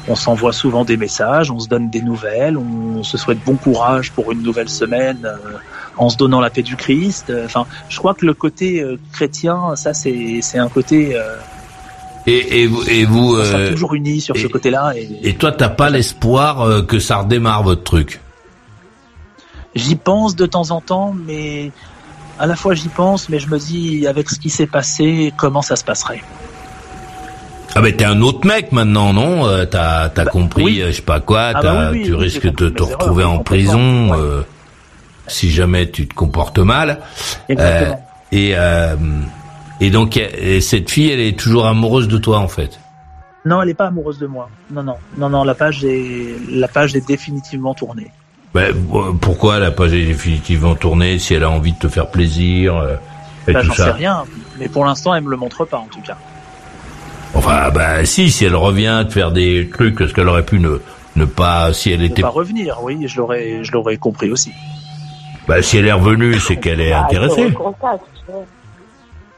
on 0.10 0.16
s'envoie 0.16 0.52
souvent 0.54 0.84
des 0.86 0.98
messages, 0.98 1.50
on 1.52 1.60
se 1.60 1.68
donne 1.68 1.90
des 1.90 2.02
nouvelles, 2.02 2.58
on 2.58 3.04
se 3.04 3.18
souhaite 3.18 3.40
bon 3.46 3.56
courage 3.56 4.12
pour 4.12 4.32
une 4.32 4.42
nouvelle 4.42 4.70
semaine 4.70 5.20
euh, 5.24 5.38
en 5.98 6.10
se 6.10 6.18
donnant 6.18 6.42
la 6.42 6.50
paix 6.50 6.64
du 6.64 6.76
Christ. 6.76 7.30
Euh, 7.30 7.46
Enfin, 7.46 7.66
je 7.90 7.98
crois 8.00 8.14
que 8.14 8.26
le 8.26 8.34
côté 8.34 8.82
euh, 8.82 8.98
chrétien, 9.14 9.76
ça, 9.76 9.94
c'est 9.94 10.40
c'est 10.42 10.58
un 10.60 10.70
côté. 10.70 11.16
Euh, 11.16 11.38
Et, 12.26 12.62
et 12.64 12.68
vous, 12.68 12.84
et 12.90 13.06
vous, 13.06 13.36
on 13.38 13.44
sera 13.44 13.68
toujours 13.70 13.94
unis 13.96 14.20
sur 14.22 14.36
ce 14.36 14.46
et- 14.46 14.50
côté-là. 14.50 14.94
Et, 14.96 15.30
et 15.30 15.36
toi, 15.36 15.52
t'as 15.52 15.70
pas 15.70 15.90
l'espoir 15.90 16.86
que 16.86 17.00
ça 17.00 17.18
redémarre 17.18 17.64
votre 17.64 17.84
truc? 17.84 18.20
J'y 19.76 19.96
pense 19.96 20.36
de 20.36 20.46
temps 20.46 20.70
en 20.72 20.82
temps, 20.82 21.16
mais 21.28 21.72
à 22.40 22.46
la 22.46 22.56
fois 22.56 22.76
j'y 22.76 22.90
pense, 22.90 23.28
mais 23.30 23.40
je 23.40 23.48
me 23.50 23.58
dis 23.58 24.06
avec 24.08 24.30
ce 24.30 24.38
qui 24.40 24.50
s'est 24.50 24.68
passé, 24.68 25.34
comment 25.36 25.62
ça 25.62 25.76
se 25.76 25.84
passerait? 25.84 26.22
Ah 27.76 27.82
ben 27.82 27.96
t'es 27.96 28.06
un 28.06 28.22
autre 28.22 28.46
mec 28.46 28.72
maintenant, 28.72 29.14
non? 29.14 29.48
Euh, 29.48 29.66
T'as 29.66 30.10
compris, 30.26 30.64
Bah, 30.64 30.70
oui. 30.70 30.82
euh, 30.82 30.88
je 30.92 30.96
sais 30.98 31.02
pas 31.02 31.20
quoi, 31.20 31.52
Ah 31.56 31.62
bah 31.62 31.90
oui, 31.92 32.00
oui, 32.00 32.06
tu 32.06 32.14
risques 32.14 32.46
de 32.46 32.70
te 32.70 32.80
compris 32.84 32.94
retrouver 32.94 33.24
en 33.24 33.40
prison 33.40 34.12
ouais. 34.12 34.18
euh, 34.20 34.42
si 35.28 35.50
jamais 35.50 35.90
tu 35.90 36.08
te 36.08 36.14
comportes 36.14 36.60
mal. 36.60 37.00
Euh, 37.50 37.94
et 38.32 38.54
et 39.82 39.90
donc 39.90 40.18
et 40.18 40.62
cette 40.62 40.90
fille, 40.92 41.12
elle 41.12 41.20
est 41.20 41.38
toujours 41.38 41.66
amoureuse 41.66 42.08
de 42.08 42.18
toi 42.18 42.38
en 42.40 42.48
fait? 42.48 42.80
Non, 43.46 43.62
elle 43.62 43.70
est 43.70 43.74
pas 43.74 43.88
amoureuse 43.88 44.20
de 44.20 44.28
moi. 44.28 44.50
Non, 44.72 44.84
non, 44.84 44.96
non, 45.18 45.30
non. 45.30 45.44
La 45.44 45.54
page 45.56 45.84
est, 45.84 46.36
la 46.50 46.68
page 46.70 46.96
est 46.96 47.06
définitivement 47.06 47.74
tournée. 47.74 48.10
Ben, 48.54 48.74
pourquoi 49.20 49.58
elle 49.58 49.64
a 49.64 49.72
pas 49.72 49.88
définitivement 49.90 50.76
tourné 50.76 51.18
si 51.20 51.34
elle 51.34 51.44
a 51.44 51.50
envie 51.50 51.74
de 51.74 51.78
te 51.80 51.88
faire 51.90 52.08
plaisir 52.10 52.76
et 53.48 53.52
Bah, 53.52 53.62
tout 53.62 53.68
J'en 53.68 53.74
sais 53.74 53.92
rien, 53.92 54.24
mais 54.60 54.70
pour 54.70 54.86
l'instant, 54.86 55.14
elle 55.16 55.24
me 55.24 55.32
le 55.32 55.38
montre 55.38 55.66
pas 55.66 55.78
en 55.78 55.88
tout 55.88 56.00
cas. 56.02 56.16
Enfin, 57.34 57.72
bah 57.72 58.06
si, 58.06 58.30
si 58.32 58.46
elle 58.46 58.56
revient 58.56 59.04
te 59.08 59.14
faire 59.14 59.32
des 59.32 59.70
trucs, 59.74 60.00
est-ce 60.02 60.14
qu'elle 60.14 60.28
aurait 60.28 60.46
pu 60.46 60.60
ne 60.60 60.80
ne 61.16 61.26
pas 61.26 61.74
si 61.74 61.92
elle 61.92 62.02
Elle 62.02 62.12
était 62.12 62.22
pas 62.22 62.30
revenir, 62.30 62.80
oui, 62.84 62.98
je 63.08 63.18
l'aurais, 63.18 63.64
je 63.64 63.72
l'aurais 63.72 63.98
compris 63.98 64.32
aussi. 64.32 64.52
bah 65.48 65.62
si 65.62 65.78
elle 65.78 65.88
est 65.88 65.92
revenue, 65.92 66.40
c'est 66.40 66.58
qu'elle 66.58 66.82
est 66.82 66.92
Ah, 66.94 67.06
intéressée, 67.06 67.54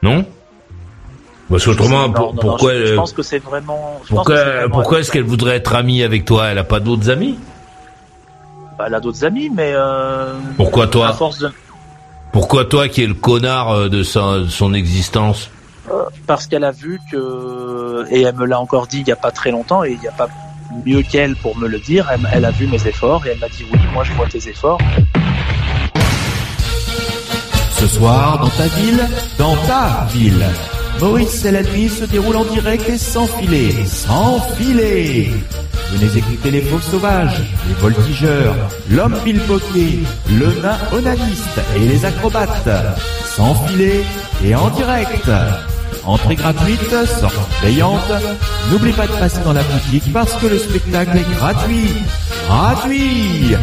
non? 0.02 0.24
Parce 1.48 1.64
qu'autrement, 1.64 2.10
pour- 2.10 2.34
non, 2.34 2.40
pourquoi 2.40 2.74
je, 2.74 2.94
pense 2.94 3.12
que 3.12 3.22
c'est 3.22 3.38
vraiment. 3.38 4.00
je 4.04 4.08
Pourquoi, 4.08 4.42
vraiment 4.44 4.68
pourquoi 4.74 5.00
est-ce 5.00 5.12
qu'elle 5.12 5.22
voudrait 5.22 5.56
être 5.56 5.74
amie 5.74 6.02
avec 6.02 6.24
toi? 6.24 6.46
Elle 6.48 6.58
a 6.58 6.64
pas 6.64 6.80
d'autres 6.80 7.08
amis? 7.08 7.38
Bah, 8.76 8.84
elle 8.88 8.94
a 8.94 9.00
d'autres 9.00 9.24
amis, 9.24 9.50
mais. 9.54 9.72
Euh, 9.74 10.34
Pourquoi 10.56 10.88
toi? 10.88 11.08
À 11.08 11.12
force 11.12 11.38
de. 11.38 11.50
Pourquoi 12.32 12.64
toi 12.64 12.88
qui 12.88 13.02
es 13.02 13.06
le 13.06 13.14
connard 13.14 13.70
euh, 13.70 13.88
de, 13.88 14.02
sa- 14.02 14.40
de 14.40 14.48
son 14.48 14.74
existence? 14.74 15.50
Parce 16.26 16.46
qu'elle 16.46 16.64
a 16.64 16.72
vu 16.72 17.00
que, 17.10 18.04
et 18.10 18.22
elle 18.22 18.34
me 18.34 18.46
l'a 18.46 18.60
encore 18.60 18.86
dit 18.86 19.00
il 19.00 19.08
y 19.08 19.12
a 19.12 19.16
pas 19.16 19.30
très 19.30 19.50
longtemps, 19.50 19.84
et 19.84 19.92
il 19.92 20.00
n'y 20.00 20.08
a 20.08 20.12
pas 20.12 20.28
mieux 20.84 21.02
qu'elle 21.02 21.36
pour 21.36 21.56
me 21.56 21.68
le 21.68 21.78
dire. 21.78 22.08
Elle, 22.12 22.28
elle 22.32 22.44
a 22.44 22.50
vu 22.50 22.66
mes 22.66 22.86
efforts 22.86 23.26
et 23.26 23.30
elle 23.30 23.38
m'a 23.38 23.48
dit 23.48 23.64
oui, 23.72 23.78
moi 23.92 24.04
je 24.04 24.12
vois 24.12 24.26
tes 24.26 24.48
efforts. 24.48 24.78
Ce 27.78 27.86
soir, 27.86 28.38
dans 28.38 28.48
ta 28.48 28.66
ville, 28.68 29.06
dans 29.38 29.56
ta 29.66 30.06
ville. 30.12 30.44
Maurice 31.00 31.44
et 31.44 31.50
la 31.50 31.62
nuit 31.62 31.90
se 31.90 32.04
déroule 32.04 32.36
en 32.36 32.44
direct 32.44 32.88
et 32.88 32.96
sans 32.96 33.26
filet. 33.26 33.84
Sans 33.84 34.40
filet 34.56 35.30
Venez 35.92 36.16
écouter 36.16 36.50
les 36.50 36.62
faux 36.62 36.80
sauvages, 36.80 37.42
les 37.68 37.74
voltigeurs, 37.74 38.56
l'homme 38.90 39.16
pickpocket, 39.22 40.00
le 40.30 40.60
nain 40.62 40.78
onaniste 40.92 41.60
et 41.76 41.80
les 41.80 42.04
acrobates. 42.04 42.68
Sans 43.24 43.54
filet 43.66 44.02
et 44.44 44.54
en 44.54 44.68
direct. 44.70 45.30
Entrée 46.06 46.36
gratuite, 46.36 46.90
sortie 47.20 47.36
payante. 47.60 48.12
N'oublie 48.70 48.92
pas 48.92 49.06
de 49.06 49.12
passer 49.12 49.40
dans 49.44 49.52
la 49.52 49.62
boutique 49.62 50.12
parce 50.12 50.32
que 50.34 50.46
le 50.46 50.58
spectacle 50.58 51.16
est 51.18 51.34
gratuit. 51.36 51.90
Gratuit 52.46 53.56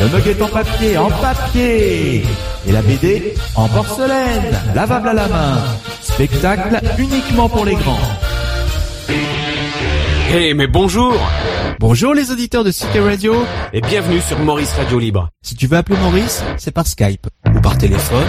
Le 0.00 0.08
mug 0.08 0.26
est 0.26 0.40
en 0.40 0.48
papier, 0.48 0.98
en 0.98 1.10
papier 1.10 2.24
Et 2.66 2.72
la 2.72 2.82
BD 2.82 3.34
en 3.56 3.68
porcelaine, 3.68 4.56
lavable 4.74 5.08
à 5.08 5.14
la 5.14 5.28
main. 5.28 5.58
Spectacle 6.00 6.80
uniquement 6.98 7.48
pour 7.48 7.64
les 7.64 7.74
grands. 7.74 7.98
Hey, 10.32 10.54
mais 10.54 10.68
bonjour 10.68 11.12
Bonjour 11.80 12.14
les 12.14 12.30
auditeurs 12.30 12.62
de 12.62 12.70
CK 12.70 13.00
Radio. 13.02 13.34
et 13.72 13.80
bienvenue 13.80 14.20
sur 14.20 14.38
Maurice 14.38 14.72
Radio 14.74 14.98
Libre. 14.98 15.30
Si 15.42 15.56
tu 15.56 15.66
veux 15.66 15.78
appeler 15.78 15.98
Maurice, 15.98 16.44
c'est 16.56 16.70
par 16.72 16.86
Skype 16.86 17.26
ou 17.54 17.60
par 17.60 17.78
téléphone. 17.78 18.26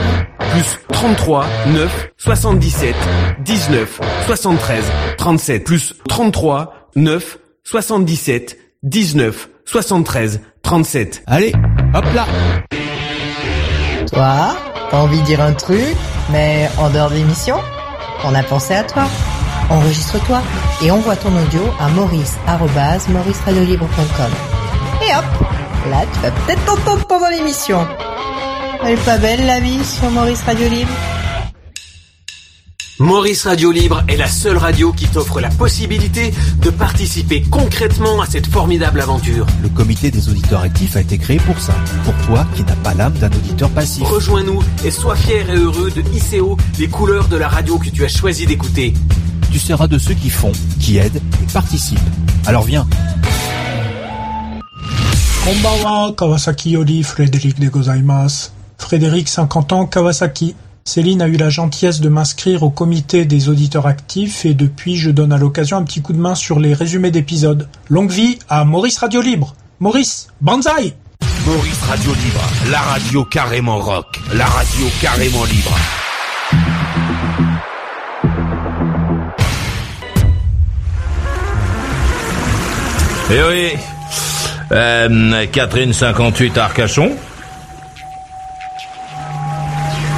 Plus 0.51 0.79
33 0.91 1.45
9 1.67 2.09
77 2.17 2.95
19 3.39 3.99
73 4.25 4.83
37 5.17 5.63
plus 5.63 5.95
33 6.09 6.89
9 6.95 7.37
77 7.63 8.57
19 8.83 9.49
73 9.65 10.41
37. 10.63 11.23
Allez, 11.27 11.53
hop 11.93 12.05
là 12.13 12.25
Toi, 14.11 14.55
t'as 14.89 14.97
envie 14.97 15.21
de 15.21 15.25
dire 15.25 15.39
un 15.41 15.53
truc, 15.53 15.95
mais 16.31 16.69
en 16.77 16.89
dehors 16.89 17.09
de 17.09 17.15
l'émission 17.15 17.57
On 18.25 18.35
a 18.35 18.43
pensé 18.43 18.73
à 18.73 18.83
toi. 18.83 19.05
Enregistre-toi 19.69 20.41
et 20.83 20.91
envoie 20.91 21.15
ton 21.15 21.29
audio 21.29 21.61
à 21.79 21.87
maurice.mauriceradiolibre.com. 21.89 24.31
Et 25.01 25.15
hop, 25.15 25.23
là 25.89 26.01
tu 26.13 26.19
vas 26.19 26.31
peut-être 26.31 26.65
t'entendre 26.65 27.05
pendant 27.05 27.29
l'émission. 27.29 27.87
Elle 28.83 28.93
est 28.93 29.05
pas 29.05 29.17
belle 29.19 29.45
la 29.45 29.59
vie 29.59 29.83
sur 29.85 30.09
Maurice 30.09 30.41
Radio 30.41 30.67
Libre. 30.67 30.91
Maurice 32.97 33.43
Radio 33.45 33.71
Libre 33.71 34.03
est 34.07 34.17
la 34.17 34.27
seule 34.27 34.57
radio 34.57 34.91
qui 34.91 35.07
t'offre 35.07 35.39
la 35.39 35.49
possibilité 35.49 36.33
de 36.61 36.69
participer 36.71 37.41
concrètement 37.43 38.21
à 38.21 38.25
cette 38.25 38.47
formidable 38.47 38.99
aventure. 38.99 39.45
Le 39.61 39.69
comité 39.69 40.09
des 40.09 40.29
auditeurs 40.29 40.61
actifs 40.61 40.95
a 40.95 41.01
été 41.01 41.19
créé 41.19 41.37
pour 41.37 41.59
ça, 41.59 41.73
pour 42.03 42.15
toi 42.25 42.45
qui 42.55 42.63
n'as 42.63 42.75
pas 42.75 42.95
l'âme 42.95 43.13
d'un 43.13 43.29
auditeur 43.29 43.69
passif. 43.69 44.03
Rejoins-nous 44.03 44.63
et 44.83 44.91
sois 44.91 45.15
fier 45.15 45.49
et 45.49 45.57
heureux 45.57 45.91
de 45.91 46.01
ICO, 46.15 46.57
les 46.79 46.87
couleurs 46.87 47.27
de 47.27 47.37
la 47.37 47.49
radio 47.49 47.77
que 47.77 47.89
tu 47.89 48.03
as 48.03 48.09
choisi 48.09 48.47
d'écouter. 48.47 48.93
Tu 49.51 49.59
seras 49.59 49.87
de 49.87 49.99
ceux 49.99 50.15
qui 50.15 50.29
font, 50.31 50.53
qui 50.79 50.97
aident 50.97 51.21
et 51.43 51.53
participent. 51.53 51.99
Alors 52.47 52.63
viens. 52.63 52.87
Kawasaki 56.17 56.71
Yori, 56.71 57.03
Frédéric 57.03 57.59
de 57.59 57.69
Frédéric 58.81 59.29
Cinquantan 59.29 59.85
Kawasaki. 59.85 60.55
Céline 60.83 61.21
a 61.21 61.27
eu 61.27 61.37
la 61.37 61.49
gentillesse 61.49 62.01
de 62.01 62.09
m'inscrire 62.09 62.63
au 62.63 62.71
comité 62.71 63.23
des 63.23 63.47
auditeurs 63.47 63.85
actifs 63.85 64.45
et 64.45 64.53
depuis 64.53 64.97
je 64.97 65.11
donne 65.11 65.31
à 65.31 65.37
l'occasion 65.37 65.77
un 65.77 65.83
petit 65.83 66.01
coup 66.01 66.11
de 66.11 66.17
main 66.17 66.35
sur 66.35 66.59
les 66.59 66.73
résumés 66.73 67.11
d'épisodes. 67.11 67.69
Longue 67.89 68.11
vie 68.11 68.39
à 68.49 68.65
Maurice 68.65 68.97
Radio 68.97 69.21
Libre. 69.21 69.55
Maurice, 69.79 70.27
banzai 70.41 70.95
Maurice 71.45 71.81
Radio 71.87 72.11
Libre, 72.13 72.41
la 72.71 72.81
radio 72.81 73.23
carrément 73.25 73.79
rock, 73.79 74.19
la 74.33 74.45
radio 74.45 74.87
carrément 74.99 75.45
libre. 75.45 75.75
Eh 83.33 83.43
oui, 83.47 83.79
euh, 84.73 85.45
Catherine 85.47 85.93
58 85.93 86.57
Arcachon. 86.57 87.11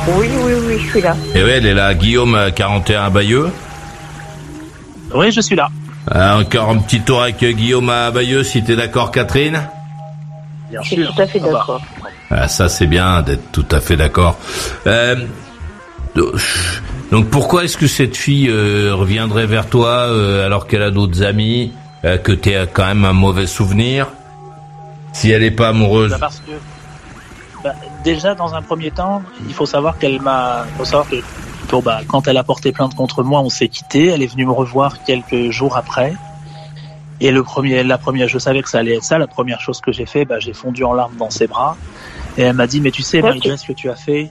Oui, 0.08 0.28
oui, 0.44 0.54
oui, 0.68 0.80
je 0.80 0.90
suis 0.90 1.02
là. 1.02 1.16
Et 1.34 1.44
oui, 1.44 1.50
elle 1.52 1.66
est 1.66 1.74
là. 1.74 1.94
Guillaume 1.94 2.36
euh, 2.36 2.52
41 2.52 3.10
Bayeux. 3.10 3.50
Oui, 5.14 5.32
je 5.32 5.40
suis 5.42 5.56
là. 5.56 5.70
Euh, 6.14 6.42
encore 6.42 6.70
un 6.70 6.78
petit 6.80 7.02
tour 7.02 7.22
avec 7.22 7.42
euh, 7.44 7.52
Guillaume 7.52 7.90
à 7.90 8.12
Bayeux, 8.12 8.44
si 8.44 8.64
t'es 8.64 8.76
d'accord, 8.76 9.12
Catherine? 9.12 9.62
Bien 10.70 10.82
Je 10.82 10.88
suis 10.88 10.96
sûr. 10.98 11.14
tout 11.16 11.22
à 11.22 11.28
fait 11.28 11.40
Ah 11.42 11.46
bah, 11.46 11.52
d'accord. 11.54 11.82
Ah, 12.30 12.48
ça 12.48 12.68
c'est 12.68 12.88
bien 12.88 13.22
d'être 13.22 13.52
tout 13.52 13.66
à 13.72 13.80
fait 13.80 13.96
d'accord. 13.96 14.38
Euh, 14.88 15.16
donc 17.12 17.30
pourquoi 17.30 17.64
est-ce 17.64 17.78
que 17.78 17.88
cette 17.88 18.18
fille 18.18 18.50
euh, 18.50 18.92
reviendrait 18.94 19.46
vers 19.46 19.68
toi 19.68 19.90
euh, 20.10 20.46
alors 20.46 20.68
qu'elle 20.68 20.82
a 20.82 20.92
d'autres 20.92 21.24
amis, 21.24 21.72
euh, 22.06 22.18
que 22.18 22.32
tu 22.32 22.54
as 22.56 22.66
quand 22.66 22.86
même 22.88 23.06
un 23.06 23.14
mauvais 23.14 23.46
souvenir 23.48 24.08
Si 25.14 25.30
elle 25.32 25.44
est 25.44 25.52
pas 25.52 25.70
amoureuse? 25.70 26.12
bah, 26.12 26.18
parce 26.20 26.40
que 26.40 26.52
déjà 28.04 28.36
dans 28.36 28.54
un 28.54 28.62
premier 28.62 28.92
temps, 28.92 29.24
il 29.48 29.54
faut 29.54 29.66
savoir 29.66 29.98
qu'elle 29.98 30.22
m'a, 30.22 30.66
faut 30.78 30.86
savoir 30.86 31.10
que 31.10 31.16
bon, 31.70 31.82
bah, 31.82 32.02
quand 32.08 32.28
elle 32.28 32.38
a 32.38 32.44
porté 32.44 32.72
plainte 32.72 32.96
contre 32.96 33.24
moi, 33.24 33.42
on 33.42 33.50
s'est 33.50 33.70
quitté. 33.70 34.08
Elle 34.08 34.22
est 34.22 34.28
venue 34.28 34.46
me 34.46 34.52
revoir 34.52 35.04
quelques 35.04 35.50
jours 35.50 35.78
après. 35.78 36.14
Et 37.20 37.32
le 37.32 37.44
premier, 37.44 37.84
la 37.84 37.98
première, 37.98 38.28
je 38.28 38.38
savais 38.38 38.62
que 38.62 38.70
ça 38.70 38.80
allait 38.80 38.98
être 38.98 39.04
ça. 39.04 39.18
La 39.18 39.28
première 39.28 39.62
chose 39.62 39.80
que 39.80 39.92
j'ai 39.92 40.06
fait, 40.06 40.26
bah, 40.26 40.40
j'ai 40.40 40.54
fondu 40.54 40.84
en 40.84 40.94
larmes 40.94 41.16
dans 41.18 41.30
ses 41.30 41.48
bras. 41.48 41.78
Et 42.38 42.42
elle 42.42 42.56
m'a 42.56 42.68
dit, 42.68 42.82
mais 42.82 42.92
tu 42.92 43.02
sais, 43.02 43.22
malgré 43.22 43.56
ce 43.58 43.66
que 43.66 43.74
tu 43.74 43.90
as 43.90 43.96
fait, 43.96 44.30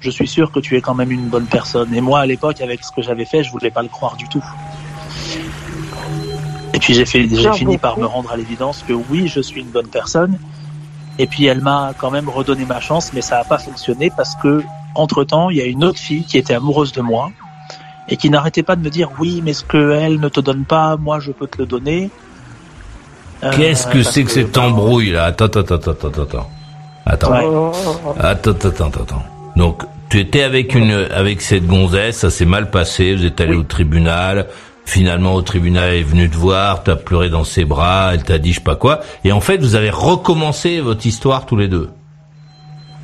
je 0.00 0.10
suis 0.10 0.26
sûr 0.26 0.50
que 0.50 0.60
tu 0.60 0.76
es 0.76 0.80
quand 0.80 0.94
même 0.94 1.12
une 1.12 1.28
bonne 1.28 1.46
personne. 1.46 1.94
Et 1.94 2.00
moi, 2.00 2.20
à 2.20 2.26
l'époque, 2.26 2.60
avec 2.60 2.82
ce 2.82 2.90
que 2.90 3.02
j'avais 3.02 3.24
fait, 3.24 3.44
je 3.44 3.50
voulais 3.50 3.70
pas 3.70 3.82
le 3.82 3.88
croire 3.88 4.16
du 4.16 4.28
tout. 4.28 4.44
Et 6.74 6.78
puis 6.78 6.92
j'ai 6.92 7.06
fini 7.06 7.78
par 7.78 7.98
me 7.98 8.04
rendre 8.04 8.30
à 8.32 8.36
l'évidence 8.36 8.84
que 8.86 8.92
oui, 8.92 9.28
je 9.28 9.40
suis 9.40 9.62
une 9.62 9.70
bonne 9.70 9.88
personne. 9.88 10.38
Et 11.18 11.26
puis 11.26 11.46
elle 11.46 11.60
m'a 11.60 11.92
quand 11.98 12.10
même 12.10 12.28
redonné 12.28 12.64
ma 12.64 12.80
chance, 12.80 13.12
mais 13.12 13.22
ça 13.22 13.38
n'a 13.38 13.44
pas 13.44 13.58
fonctionné 13.58 14.12
parce 14.14 14.34
que 14.36 14.62
entre 14.94 15.24
temps, 15.24 15.50
il 15.50 15.56
y 15.56 15.60
a 15.60 15.64
une 15.66 15.84
autre 15.84 15.98
fille 15.98 16.24
qui 16.24 16.38
était 16.38 16.54
amoureuse 16.54 16.92
de 16.92 17.00
moi 17.02 17.30
et 18.08 18.16
qui 18.16 18.30
n'arrêtait 18.30 18.62
pas 18.62 18.76
de 18.76 18.82
me 18.82 18.90
dire 18.90 19.10
oui, 19.18 19.40
mais 19.44 19.52
ce 19.52 19.64
que 19.64 19.92
elle 19.92 20.20
ne 20.20 20.28
te 20.28 20.40
donne 20.40 20.64
pas, 20.64 20.96
moi 20.96 21.18
je 21.20 21.32
peux 21.32 21.46
te 21.46 21.58
le 21.58 21.66
donner. 21.66 22.10
Euh, 23.44 23.50
Qu'est-ce 23.54 23.86
que 23.86 24.02
c'est 24.02 24.24
que 24.24 24.30
cette 24.30 24.54
bah, 24.54 24.62
embrouille 24.62 25.10
là? 25.10 25.24
Attends, 25.24 25.46
attends, 25.46 25.60
attends, 25.60 25.90
attends, 25.90 26.22
attends. 26.22 26.50
Attends. 27.04 27.30
Ouais. 27.30 27.72
Attends, 28.18 28.50
attends, 28.52 28.68
attends, 28.68 29.02
attends. 29.02 29.22
Donc, 29.56 29.82
tu 30.08 30.20
étais 30.20 30.42
avec 30.42 30.74
une, 30.74 31.06
avec 31.14 31.40
cette 31.40 31.66
gonzesse, 31.66 32.18
ça 32.18 32.30
s'est 32.30 32.44
mal 32.44 32.70
passé, 32.70 33.14
vous 33.14 33.24
êtes 33.24 33.40
allé 33.40 33.52
Oui. 33.52 33.58
au 33.58 33.62
tribunal, 33.62 34.46
finalement 34.86 35.34
au 35.34 35.42
tribunal 35.42 35.90
elle 35.90 35.96
est 36.00 36.02
venue 36.02 36.30
te 36.30 36.36
voir, 36.36 36.82
t'as 36.82 36.96
pleuré 36.96 37.28
dans 37.28 37.44
ses 37.44 37.64
bras, 37.66 38.14
elle 38.14 38.22
t'a 38.22 38.38
dit 38.38 38.52
je 38.52 38.60
sais 38.60 38.64
pas 38.64 38.76
quoi, 38.76 39.00
et 39.24 39.32
en 39.32 39.40
fait 39.40 39.58
vous 39.58 39.74
avez 39.74 39.90
recommencé 39.90 40.80
votre 40.80 41.04
histoire 41.06 41.44
tous 41.44 41.56
les 41.56 41.68
deux. 41.68 41.90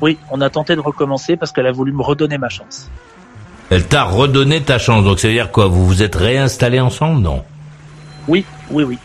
Oui, 0.01 0.17
on 0.31 0.41
a 0.41 0.49
tenté 0.49 0.75
de 0.75 0.81
recommencer 0.81 1.37
parce 1.37 1.51
qu'elle 1.51 1.67
a 1.67 1.71
voulu 1.71 1.91
me 1.93 2.01
redonner 2.01 2.37
ma 2.37 2.49
chance. 2.49 2.89
Elle 3.69 3.85
t'a 3.85 4.03
redonné 4.03 4.61
ta 4.61 4.79
chance, 4.79 5.03
donc 5.03 5.19
ça 5.19 5.27
veut 5.27 5.33
dire 5.33 5.51
quoi? 5.51 5.67
Vous 5.67 5.85
vous 5.85 6.01
êtes 6.01 6.15
réinstallés 6.15 6.79
ensemble, 6.79 7.21
non? 7.21 7.43
Oui, 8.27 8.45
oui, 8.71 8.83
oui. 8.83 8.97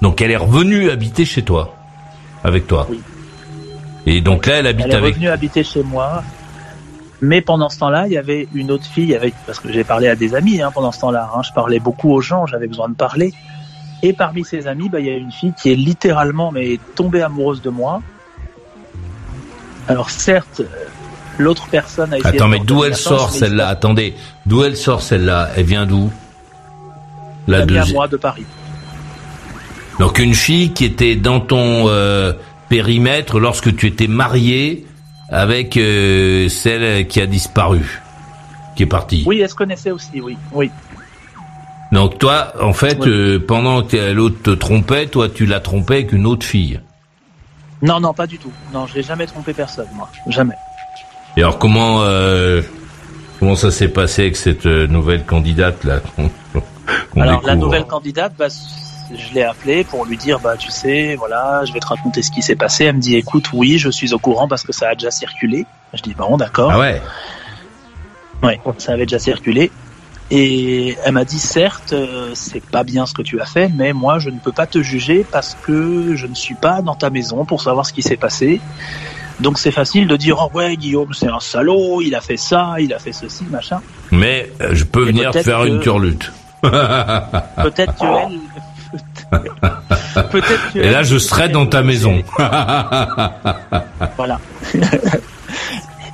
Donc 0.00 0.20
elle 0.22 0.30
est 0.30 0.36
revenue 0.36 0.90
habiter 0.90 1.24
chez 1.24 1.42
toi, 1.42 1.74
avec 2.42 2.66
toi. 2.66 2.86
Oui. 2.88 3.00
Et 4.06 4.20
donc 4.20 4.46
là 4.46 4.54
elle 4.54 4.66
habite 4.66 4.86
Elle 4.86 4.92
est 4.92 4.96
avec. 4.96 5.14
revenue 5.14 5.28
habiter 5.28 5.62
chez 5.62 5.82
moi. 5.82 6.22
Mais 7.22 7.40
pendant 7.42 7.68
ce 7.68 7.78
temps-là, 7.80 8.06
il 8.06 8.12
y 8.12 8.18
avait 8.18 8.48
une 8.54 8.70
autre 8.70 8.86
fille 8.86 9.14
avec, 9.14 9.34
parce 9.46 9.58
que 9.60 9.70
j'ai 9.70 9.84
parlé 9.84 10.08
à 10.08 10.16
des 10.16 10.34
amis 10.34 10.62
hein, 10.62 10.70
pendant 10.72 10.90
ce 10.92 11.00
temps-là. 11.00 11.30
hein. 11.34 11.42
je 11.42 11.52
parlais 11.52 11.78
beaucoup 11.78 12.10
aux 12.12 12.20
gens, 12.20 12.46
j'avais 12.46 12.66
besoin 12.66 12.88
de 12.88 12.94
parler. 12.94 13.32
Et 14.02 14.14
parmi 14.14 14.44
ces 14.44 14.66
amis, 14.66 14.88
bah, 14.88 15.00
il 15.00 15.06
y 15.06 15.10
a 15.10 15.16
une 15.16 15.30
fille 15.32 15.52
qui 15.60 15.70
est 15.70 15.74
littéralement 15.74 16.50
mais 16.50 16.78
tombée 16.94 17.20
amoureuse 17.22 17.60
de 17.60 17.68
moi. 17.68 18.00
Alors 19.88 20.08
certes, 20.08 20.60
euh, 20.60 20.64
l'autre 21.38 21.66
personne 21.70 22.12
a 22.14 22.18
essayé. 22.18 22.36
Attends, 22.36 22.46
de 22.46 22.52
mais 22.52 22.60
d'où 22.60 22.84
elle 22.84 22.96
sort 22.96 23.30
celle-là? 23.30 23.68
Attendez, 23.68 24.14
d'où 24.46 24.62
elle 24.64 24.76
sort 24.76 25.02
celle-là? 25.02 25.50
Elle 25.56 25.64
vient 25.66 25.84
d'où? 25.86 26.10
La 27.46 27.58
Elle 27.60 27.68
vient 27.68 27.76
à 27.76 27.80
deuxième. 27.80 27.96
moi 27.96 28.08
de 28.08 28.16
Paris. 28.16 28.46
Donc 29.98 30.18
une 30.18 30.34
fille 30.34 30.72
qui 30.72 30.86
était 30.86 31.16
dans 31.16 31.40
ton 31.40 31.84
euh, 31.88 32.32
périmètre 32.70 33.38
lorsque 33.38 33.74
tu 33.76 33.86
étais 33.88 34.06
marié 34.06 34.86
avec 35.30 35.76
euh, 35.76 36.48
celle 36.48 37.06
qui 37.06 37.20
a 37.20 37.26
disparu, 37.26 38.02
qui 38.76 38.82
est 38.82 38.86
partie. 38.86 39.24
Oui, 39.26 39.40
elle 39.40 39.48
se 39.48 39.54
connaissait 39.54 39.90
aussi, 39.90 40.20
oui, 40.20 40.36
oui. 40.52 40.70
Donc 41.92 42.18
toi, 42.18 42.52
en 42.60 42.72
fait, 42.72 42.98
Oui. 43.00 43.08
euh, 43.08 43.38
pendant 43.38 43.82
que 43.82 44.12
l'autre 44.12 44.42
te 44.42 44.50
trompait, 44.50 45.06
toi 45.06 45.28
tu 45.28 45.46
l'as 45.46 45.60
trompé 45.60 45.94
avec 45.94 46.12
une 46.12 46.26
autre 46.26 46.46
fille. 46.46 46.80
Non, 47.82 47.98
non, 47.98 48.12
pas 48.12 48.26
du 48.26 48.38
tout. 48.38 48.52
Non, 48.72 48.86
je 48.86 48.96
n'ai 48.96 49.02
jamais 49.02 49.26
trompé 49.26 49.52
personne, 49.54 49.88
moi, 49.94 50.08
jamais. 50.28 50.54
Et 51.36 51.42
alors 51.42 51.58
comment 51.58 52.02
euh, 52.02 52.60
comment 53.38 53.56
ça 53.56 53.70
s'est 53.70 53.88
passé 53.88 54.22
avec 54.22 54.36
cette 54.36 54.66
nouvelle 54.66 55.24
candidate 55.24 55.84
là? 55.84 56.00
Alors 57.16 57.42
la 57.42 57.54
découvre 57.54 57.54
nouvelle 57.56 57.86
candidate, 57.86 58.32
bah, 58.36 58.48
je 59.14 59.34
l'ai 59.34 59.42
appelée 59.42 59.84
pour 59.84 60.04
lui 60.04 60.16
dire, 60.16 60.40
bah 60.40 60.56
tu 60.56 60.70
sais, 60.70 61.14
voilà, 61.16 61.64
je 61.64 61.72
vais 61.72 61.80
te 61.80 61.86
raconter 61.86 62.22
ce 62.22 62.30
qui 62.30 62.42
s'est 62.42 62.56
passé. 62.56 62.84
Elle 62.84 62.96
me 62.96 63.00
dit, 63.00 63.16
écoute, 63.16 63.46
oui, 63.52 63.78
je 63.78 63.90
suis 63.90 64.12
au 64.14 64.18
courant 64.18 64.48
parce 64.48 64.62
que 64.62 64.72
ça 64.72 64.88
a 64.88 64.94
déjà 64.94 65.10
circulé. 65.10 65.66
Je 65.94 66.02
dis, 66.02 66.14
bon, 66.14 66.36
d'accord. 66.36 66.70
Ah 66.72 66.78
ouais. 66.78 67.02
Ouais, 68.42 68.60
ça 68.78 68.92
avait 68.92 69.06
déjà 69.06 69.18
circulé. 69.18 69.70
Et 70.30 70.96
elle 71.04 71.12
m'a 71.12 71.24
dit 71.24 71.40
certes, 71.40 71.92
euh, 71.92 72.30
c'est 72.34 72.64
pas 72.64 72.84
bien 72.84 73.04
ce 73.04 73.14
que 73.14 73.22
tu 73.22 73.40
as 73.40 73.46
fait, 73.46 73.68
mais 73.68 73.92
moi 73.92 74.20
je 74.20 74.30
ne 74.30 74.38
peux 74.38 74.52
pas 74.52 74.66
te 74.66 74.80
juger 74.80 75.26
parce 75.28 75.56
que 75.60 76.14
je 76.14 76.26
ne 76.28 76.36
suis 76.36 76.54
pas 76.54 76.82
dans 76.82 76.94
ta 76.94 77.10
maison 77.10 77.44
pour 77.44 77.60
savoir 77.60 77.84
ce 77.84 77.92
qui 77.92 78.02
s'est 78.02 78.16
passé. 78.16 78.60
Donc 79.40 79.58
c'est 79.58 79.72
facile 79.72 80.06
de 80.06 80.14
dire 80.16 80.36
oh 80.38 80.56
ouais 80.56 80.76
Guillaume 80.76 81.14
c'est 81.14 81.26
un 81.26 81.40
salaud, 81.40 82.00
il 82.00 82.14
a 82.14 82.20
fait 82.20 82.36
ça, 82.36 82.76
il 82.78 82.94
a 82.94 83.00
fait 83.00 83.12
ceci 83.12 83.42
machin. 83.50 83.80
Mais 84.12 84.52
euh, 84.60 84.68
je 84.72 84.84
peux 84.84 85.02
Et 85.02 85.06
venir 85.06 85.32
faire 85.32 85.64
une 85.64 85.80
turlute. 85.80 86.30
Peut-être 86.62 87.96
que 87.96 88.04
elle, 88.04 88.38
peut-être 90.30 90.72
que 90.72 90.78
Et 90.78 90.90
là, 90.90 91.00
elle- 91.00 91.04
je 91.04 91.18
serai 91.18 91.48
dans 91.48 91.66
ta 91.66 91.82
maison. 91.82 92.22
Voilà. 94.16 94.38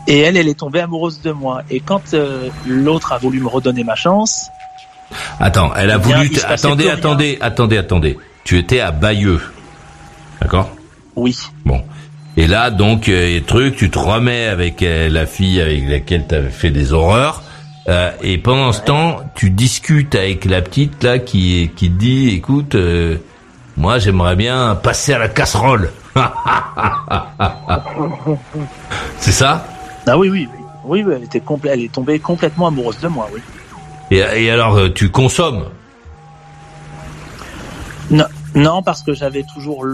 Et 0.08 0.20
elle, 0.20 0.36
elle 0.36 0.46
est 0.48 0.58
tombée 0.58 0.80
amoureuse 0.80 1.20
de 1.20 1.32
moi. 1.32 1.62
Et 1.70 1.80
quand 1.80 2.14
euh, 2.14 2.48
l'autre 2.66 3.12
a 3.12 3.18
voulu 3.18 3.40
me 3.40 3.48
redonner 3.48 3.82
ma 3.84 3.96
chance, 3.96 4.48
Attends, 5.40 5.72
elle 5.76 5.90
a 5.90 5.96
Eh 6.02 6.06
bien, 6.06 6.16
voulu. 6.22 6.30
Attendez, 6.48 6.88
attendez, 6.90 7.38
attendez, 7.40 7.78
attendez. 7.78 8.18
Tu 8.44 8.58
étais 8.58 8.80
à 8.80 8.90
Bayeux, 8.92 9.40
d'accord? 10.40 10.70
Oui. 11.14 11.36
Bon. 11.64 11.82
Et 12.36 12.46
là, 12.48 12.70
donc, 12.70 13.08
euh, 13.08 13.40
truc, 13.46 13.76
tu 13.76 13.88
te 13.90 13.98
remets 13.98 14.46
avec 14.46 14.82
euh, 14.82 15.08
la 15.08 15.26
fille 15.26 15.60
avec 15.60 15.88
laquelle 15.88 16.26
tu 16.28 16.34
avais 16.34 16.50
fait 16.50 16.70
des 16.70 16.92
horreurs. 16.92 17.42
Euh, 17.88 18.10
et 18.20 18.38
pendant 18.38 18.72
ce 18.72 18.80
temps, 18.80 19.20
tu 19.34 19.50
discutes 19.50 20.14
avec 20.14 20.44
la 20.44 20.60
petite 20.60 21.02
là 21.04 21.18
qui 21.18 21.70
qui 21.76 21.88
te 21.90 21.94
dit, 21.98 22.30
écoute, 22.30 22.74
euh, 22.74 23.16
moi 23.76 23.98
j'aimerais 23.98 24.34
bien 24.34 24.74
passer 24.74 25.12
à 25.12 25.18
la 25.18 25.28
casserole. 25.28 25.92
C'est 29.18 29.32
ça? 29.32 29.66
Ah 30.06 30.18
oui, 30.18 30.28
oui, 30.28 30.48
oui, 30.84 31.04
oui, 31.04 31.14
elle 31.16 31.24
était 31.24 31.42
elle 31.64 31.82
est 31.82 31.92
tombée 31.92 32.18
complètement 32.18 32.68
amoureuse 32.68 32.98
de 33.00 33.08
moi, 33.08 33.28
oui. 33.32 33.40
et, 34.10 34.18
et 34.44 34.50
alors, 34.50 34.76
euh, 34.76 34.88
tu 34.88 35.10
consommes? 35.10 35.66
Non, 38.10 38.26
non 38.54 38.82
parce 38.82 39.02
que 39.02 39.14
j'avais 39.14 39.42
toujours 39.42 39.84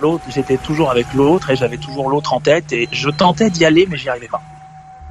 l'autre, 0.00 0.24
j'étais 0.28 0.56
toujours 0.56 0.90
avec 0.90 1.06
l'autre 1.14 1.50
et 1.50 1.56
j'avais 1.56 1.78
toujours 1.78 2.10
l'autre 2.10 2.32
en 2.32 2.40
tête 2.40 2.72
et 2.72 2.88
je 2.92 3.10
tentais 3.10 3.50
d'y 3.50 3.64
aller 3.64 3.86
mais 3.88 3.96
j'y 3.96 4.08
arrivais 4.08 4.28
pas. 4.28 4.42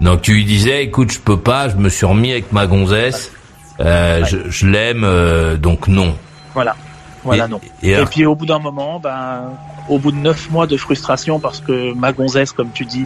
Donc 0.01 0.21
tu 0.23 0.33
lui 0.33 0.45
disais, 0.45 0.83
écoute, 0.83 1.11
je 1.11 1.19
peux 1.19 1.37
pas, 1.37 1.69
je 1.69 1.75
me 1.75 1.87
suis 1.89 2.05
remis 2.05 2.31
avec 2.31 2.51
ma 2.51 2.65
gonzesse, 2.67 3.31
euh, 3.79 4.25
je, 4.25 4.37
je 4.49 4.67
l'aime, 4.67 5.03
euh, 5.03 5.57
donc 5.57 5.87
non. 5.87 6.15
Voilà, 6.53 6.75
voilà 7.23 7.45
Et- 7.45 7.47
non. 7.47 7.61
et 7.83 8.05
puis 8.05 8.25
au 8.25 8.35
bout 8.35 8.45
d'un 8.47 8.59
moment, 8.59 8.99
ben, 8.99 9.51
au 9.89 9.99
bout 9.99 10.11
de 10.11 10.17
neuf 10.17 10.49
mois 10.49 10.65
de 10.67 10.75
frustration 10.75 11.39
parce 11.39 11.59
que 11.59 11.93
ma 11.93 12.11
gonzesse, 12.13 12.51
comme 12.51 12.71
tu 12.73 12.85
dis, 12.85 13.05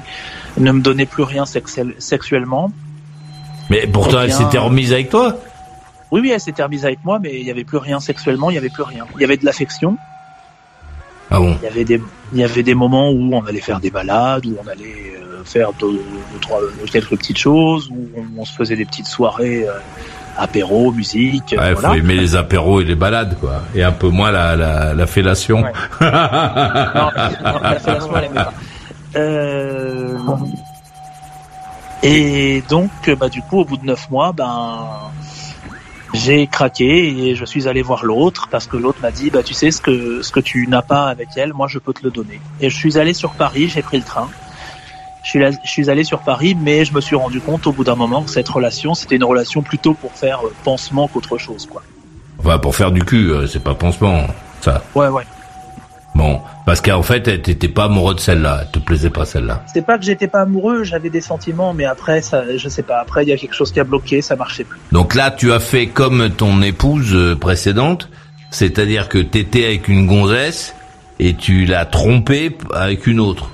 ne 0.57 0.71
me 0.71 0.81
donnait 0.81 1.05
plus 1.05 1.23
rien 1.23 1.45
sexuel- 1.45 1.95
sexuellement. 1.99 2.71
Mais 3.69 3.87
pourtant, 3.87 4.19
Eh 4.21 4.25
elle 4.25 4.33
s'était 4.33 4.57
remise 4.57 4.93
avec 4.93 5.09
toi. 5.09 5.35
Oui, 6.11 6.21
oui, 6.21 6.31
elle 6.33 6.39
s'était 6.39 6.63
remise 6.63 6.85
avec 6.85 7.03
moi, 7.03 7.19
mais 7.19 7.33
il 7.39 7.43
n'y 7.43 7.51
avait 7.51 7.63
plus 7.65 7.77
rien 7.77 7.99
sexuellement, 7.99 8.49
il 8.49 8.53
n'y 8.53 8.57
avait 8.59 8.69
plus 8.69 8.83
rien. 8.83 9.05
Il 9.15 9.21
y 9.21 9.25
avait 9.25 9.37
de 9.37 9.45
l'affection. 9.45 9.97
Ah 11.31 11.39
bon 11.39 11.57
Il 11.61 11.65
y 11.65 11.67
avait 11.67 11.85
des, 11.85 12.01
il 12.33 12.39
y 12.39 12.43
avait 12.43 12.63
des 12.63 12.75
moments 12.75 13.09
où 13.09 13.33
on 13.33 13.45
allait 13.45 13.61
faire 13.61 13.79
des 13.79 13.89
balades, 13.89 14.45
où 14.45 14.55
on 14.63 14.67
allait 14.67 15.13
euh, 15.17 15.43
faire 15.43 15.71
deux, 15.79 15.91
deux, 15.93 16.39
trois, 16.39 16.59
quelques 16.91 17.17
petites 17.17 17.37
choses, 17.37 17.89
où 17.91 18.09
on, 18.15 18.41
on 18.41 18.45
se 18.45 18.53
faisait 18.53 18.75
des 18.75 18.85
petites 18.85 19.07
soirées, 19.07 19.67
euh, 19.67 19.73
apéro, 20.37 20.91
musique. 20.91 21.55
Ouais, 21.57 21.73
voilà. 21.73 21.89
faut 21.89 21.95
aimer 21.95 22.15
les 22.15 22.35
apéros 22.35 22.81
et 22.81 22.85
les 22.85 22.95
balades, 22.95 23.37
quoi. 23.39 23.63
Et 23.73 23.83
un 23.83 23.91
peu 23.91 24.09
moins 24.09 24.31
la, 24.31 24.55
la, 24.55 24.93
la 24.93 25.07
fellation. 25.07 25.63
Non, 26.01 27.11
non, 27.43 27.59
la 27.61 27.79
fellation, 27.79 28.17
elle 28.17 28.29
pas. 28.31 28.53
Euh, 29.15 30.17
et 32.03 32.61
donc, 32.69 32.91
bah, 33.17 33.29
du 33.29 33.41
coup, 33.41 33.59
au 33.59 33.65
bout 33.65 33.77
de 33.77 33.85
neuf 33.85 34.09
mois, 34.09 34.31
ben, 34.31 34.87
j'ai 36.15 36.47
craqué 36.47 37.29
et 37.29 37.35
je 37.35 37.45
suis 37.45 37.67
allé 37.67 37.81
voir 37.81 38.05
l'autre 38.05 38.47
parce 38.49 38.67
que 38.67 38.77
l'autre 38.77 38.99
m'a 39.01 39.11
dit, 39.11 39.29
bah, 39.29 39.43
tu 39.43 39.53
sais, 39.53 39.71
ce 39.71 39.81
que, 39.81 40.21
ce 40.21 40.31
que 40.31 40.39
tu 40.39 40.67
n'as 40.67 40.81
pas 40.81 41.05
avec 41.07 41.29
elle, 41.35 41.53
moi, 41.53 41.67
je 41.67 41.79
peux 41.79 41.93
te 41.93 42.03
le 42.03 42.11
donner. 42.11 42.39
Et 42.61 42.69
je 42.69 42.75
suis 42.75 42.97
allé 42.97 43.13
sur 43.13 43.31
Paris, 43.31 43.67
j'ai 43.69 43.81
pris 43.81 43.97
le 43.97 44.03
train. 44.03 44.29
Je 45.23 45.29
suis, 45.29 45.39
là- 45.39 45.51
je 45.63 45.69
suis 45.69 45.89
allé 45.89 46.03
sur 46.03 46.19
Paris, 46.19 46.55
mais 46.59 46.85
je 46.85 46.93
me 46.93 47.01
suis 47.01 47.15
rendu 47.15 47.39
compte 47.41 47.65
au 47.67 47.71
bout 47.71 47.83
d'un 47.83 47.95
moment 47.95 48.21
que 48.23 48.29
cette 48.29 48.47
relation, 48.49 48.93
c'était 48.93 49.15
une 49.15 49.23
relation 49.23 49.61
plutôt 49.63 49.93
pour 49.93 50.11
faire 50.13 50.45
euh, 50.45 50.53
pansement 50.63 51.07
qu'autre 51.07 51.37
chose, 51.37 51.65
quoi. 51.65 51.81
Enfin, 52.39 52.59
pour 52.59 52.75
faire 52.75 52.91
du 52.91 53.03
cul, 53.03 53.31
euh, 53.31 53.47
c'est 53.47 53.63
pas 53.63 53.73
pansement, 53.73 54.21
ça. 54.61 54.83
Ouais, 54.93 55.07
ouais. 55.07 55.23
Bon, 56.15 56.39
parce 56.65 56.79
qu'en 56.79 57.03
fait, 57.03 57.41
t'étais 57.41 57.67
pas 57.67 57.85
amoureux 57.85 58.15
de 58.15 58.21
celle-là, 58.21 58.59
elle 58.61 58.71
te 58.71 58.79
plaisait 58.79 59.09
pas 59.09 59.25
celle-là. 59.25 59.63
C'est 59.71 59.85
pas 59.85 59.97
que 59.97 60.05
j'étais 60.05 60.27
pas 60.27 60.41
amoureux, 60.41 60.85
j'avais 60.85 61.09
des 61.09 61.19
sentiments, 61.19 61.73
mais 61.73 61.83
après, 61.83 62.21
ça, 62.21 62.43
je 62.55 62.69
sais 62.69 62.83
pas. 62.83 62.99
Après, 62.99 63.23
il 63.23 63.29
y 63.29 63.33
a 63.33 63.37
quelque 63.37 63.53
chose 63.53 63.73
qui 63.73 63.81
a 63.81 63.83
bloqué, 63.83 64.21
ça 64.21 64.37
marchait 64.37 64.63
plus. 64.63 64.79
Donc 64.93 65.13
là, 65.13 65.29
tu 65.29 65.51
as 65.51 65.59
fait 65.59 65.87
comme 65.87 66.29
ton 66.29 66.61
épouse 66.61 67.13
euh, 67.13 67.35
précédente, 67.35 68.09
c'est-à-dire 68.49 69.09
que 69.09 69.17
t'étais 69.17 69.65
avec 69.65 69.89
une 69.89 70.07
gonzesse 70.07 70.73
et 71.19 71.33
tu 71.33 71.65
l'as 71.65 71.85
trompée 71.85 72.57
avec 72.73 73.07
une 73.07 73.19
autre. 73.19 73.49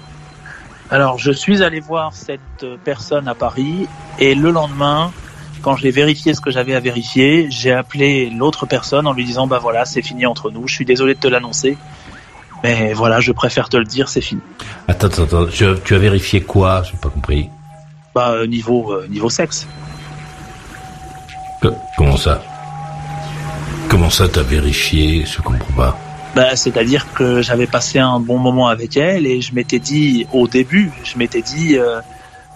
Alors, 0.91 1.17
je 1.17 1.31
suis 1.31 1.63
allé 1.63 1.79
voir 1.79 2.13
cette 2.13 2.41
euh, 2.63 2.77
personne 2.83 3.27
à 3.27 3.33
Paris, 3.33 3.87
et 4.19 4.35
le 4.35 4.51
lendemain, 4.51 5.11
quand 5.63 5.75
j'ai 5.77 5.89
vérifié 5.89 6.35
ce 6.35 6.41
que 6.41 6.51
j'avais 6.51 6.75
à 6.75 6.79
vérifier, 6.79 7.47
j'ai 7.49 7.71
appelé 7.71 8.29
l'autre 8.29 8.67
personne 8.67 9.07
en 9.07 9.13
lui 9.13 9.25
disant, 9.25 9.47
bah 9.47 9.59
voilà, 9.59 9.85
c'est 9.85 10.01
fini 10.01 10.27
entre 10.27 10.51
nous. 10.51 10.67
Je 10.67 10.75
suis 10.75 10.85
désolé 10.85 11.15
de 11.15 11.19
te 11.19 11.27
l'annoncer, 11.27 11.77
mais 12.63 12.93
voilà, 12.93 13.19
je 13.19 13.31
préfère 13.31 13.69
te 13.69 13.77
le 13.77 13.85
dire, 13.85 14.09
c'est 14.09 14.21
fini. 14.21 14.41
Attends, 14.87 15.07
attends, 15.07 15.23
attends, 15.23 15.45
tu, 15.47 15.65
tu 15.83 15.95
as 15.95 15.99
vérifié 15.99 16.41
quoi? 16.41 16.83
J'ai 16.83 16.97
pas 16.97 17.09
compris. 17.09 17.49
Bah 18.13 18.31
euh, 18.31 18.45
niveau 18.47 18.91
euh, 18.91 19.07
niveau 19.09 19.29
sexe. 19.29 19.67
Comment 21.97 22.17
ça? 22.17 22.41
Comment 23.89 24.09
ça 24.09 24.27
t'as 24.27 24.41
vérifié? 24.43 25.25
Je 25.25 25.41
comprends 25.41 25.73
pas. 25.75 25.97
Bah, 26.35 26.55
c'est-à-dire 26.55 27.05
que 27.13 27.41
j'avais 27.41 27.67
passé 27.67 27.99
un 27.99 28.19
bon 28.19 28.37
moment 28.37 28.67
avec 28.67 28.95
elle 28.97 29.27
et 29.27 29.41
je 29.41 29.53
m'étais 29.53 29.79
dit 29.79 30.25
au 30.31 30.47
début, 30.47 30.91
je 31.03 31.17
m'étais 31.17 31.41
dit 31.41 31.77
euh, 31.77 31.99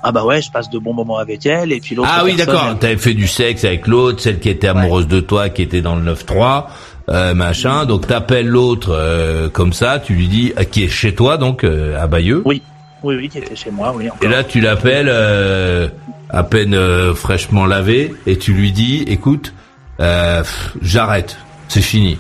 ah 0.02 0.12
bah 0.12 0.24
ouais, 0.24 0.42
je 0.42 0.50
passe 0.50 0.70
de 0.70 0.80
bons 0.80 0.94
moments 0.94 1.18
avec 1.18 1.46
elle 1.46 1.72
et 1.74 1.82
puis 1.82 1.94
l'autre 1.94 2.10
Ah 2.12 2.24
oui, 2.24 2.36
d'accord. 2.36 2.68
elle- 2.72 2.78
T'avais 2.80 2.98
fait 2.98 3.14
du 3.14 3.28
sexe 3.28 3.66
avec 3.66 3.86
l'autre, 3.88 4.22
celle 4.22 4.40
qui 4.40 4.50
était 4.50 4.68
amoureuse 4.70 5.08
de 5.08 5.20
toi, 5.20 5.50
qui 5.50 5.62
était 5.62 5.82
dans 5.82 5.96
le 5.98 6.14
9-3, 6.14 6.66
euh, 7.10 7.34
machin. 7.34 7.86
Donc 7.86 8.08
t'appelles 8.08 8.48
l'autre 8.48 8.90
euh, 8.92 9.50
comme 9.50 9.74
ça, 9.74 10.00
tu 10.00 10.14
lui 10.14 10.28
dis, 10.28 10.54
euh, 10.58 10.64
qui 10.64 10.84
est 10.84 10.90
chez 10.90 11.14
toi, 11.16 11.38
donc 11.38 11.64
euh, 11.64 12.02
à 12.02 12.08
Bayeux. 12.08 12.42
Oui, 12.46 12.62
oui, 13.04 13.16
oui, 13.16 13.30
qui 13.30 13.38
était 13.40 13.56
chez 13.56 13.72
moi, 13.72 13.94
oui. 13.96 14.10
Et 14.22 14.28
là, 14.28 14.44
tu 14.44 14.62
l'appelles 14.62 15.10
euh, 15.10 15.88
à 16.30 16.44
peine 16.44 16.74
euh, 16.74 17.14
fraîchement 17.14 17.66
lavé 17.66 18.14
et 18.26 18.38
tu 18.38 18.54
lui 18.54 18.72
dis, 18.72 19.04
écoute, 19.08 19.54
euh, 20.00 20.44
j'arrête, 20.82 21.38
c'est 21.68 21.82
fini. 21.82 22.18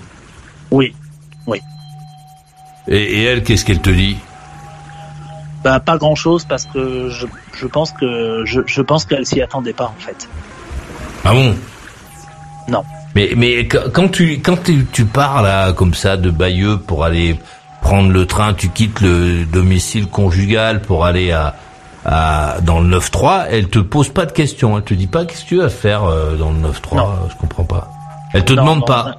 Oui, 0.71 0.93
oui. 1.47 1.59
Et, 2.87 2.97
et 2.97 3.23
elle, 3.23 3.43
qu'est-ce 3.43 3.65
qu'elle 3.65 3.81
te 3.81 3.89
dit? 3.89 4.17
Bah 5.63 5.79
pas 5.79 5.97
grand 5.97 6.13
chose 6.13 6.45
parce 6.45 6.65
que 6.65 7.09
je, 7.09 7.25
je 7.57 7.65
pense 7.65 7.91
que 7.91 8.43
je, 8.45 8.61
je 8.67 8.81
pense 8.81 9.03
qu'elle 9.03 9.25
s'y 9.25 9.41
attendait 9.41 9.73
pas 9.73 9.85
en 9.85 9.99
fait. 9.99 10.29
Ah 11.23 11.33
bon? 11.33 11.55
Non. 12.67 12.83
Mais 13.15 13.31
mais 13.35 13.67
qu- 13.67 13.89
quand 13.93 14.09
tu 14.09 14.39
quand 14.41 14.61
tu, 14.63 14.85
tu 14.91 15.05
pars 15.05 15.41
là 15.41 15.71
comme 15.73 15.93
ça 15.93 16.17
de 16.17 16.29
Bayeux 16.29 16.77
pour 16.77 17.03
aller 17.05 17.39
prendre 17.81 18.11
le 18.11 18.25
train, 18.25 18.53
tu 18.53 18.69
quittes 18.69 18.99
le 19.01 19.45
domicile 19.45 20.07
conjugal 20.07 20.81
pour 20.81 21.05
aller 21.05 21.31
à, 21.31 21.55
à 22.05 22.57
dans 22.61 22.79
le 22.81 22.97
9-3, 22.99 23.45
elle 23.49 23.67
te 23.69 23.79
pose 23.79 24.09
pas 24.09 24.25
de 24.25 24.31
questions, 24.31 24.77
elle 24.77 24.83
te 24.83 24.93
dit 24.93 25.07
pas 25.07 25.25
qu'est-ce 25.25 25.43
que 25.43 25.49
tu 25.49 25.57
vas 25.57 25.69
faire 25.69 26.03
euh, 26.03 26.35
dans 26.35 26.51
le 26.51 26.57
9-3, 26.59 27.07
je 27.29 27.35
comprends 27.37 27.63
pas. 27.63 27.89
Elle 28.33 28.43
te 28.43 28.53
Non, 28.53 28.63
demande 28.63 28.79
non, 28.79 28.85
pas. 28.85 29.17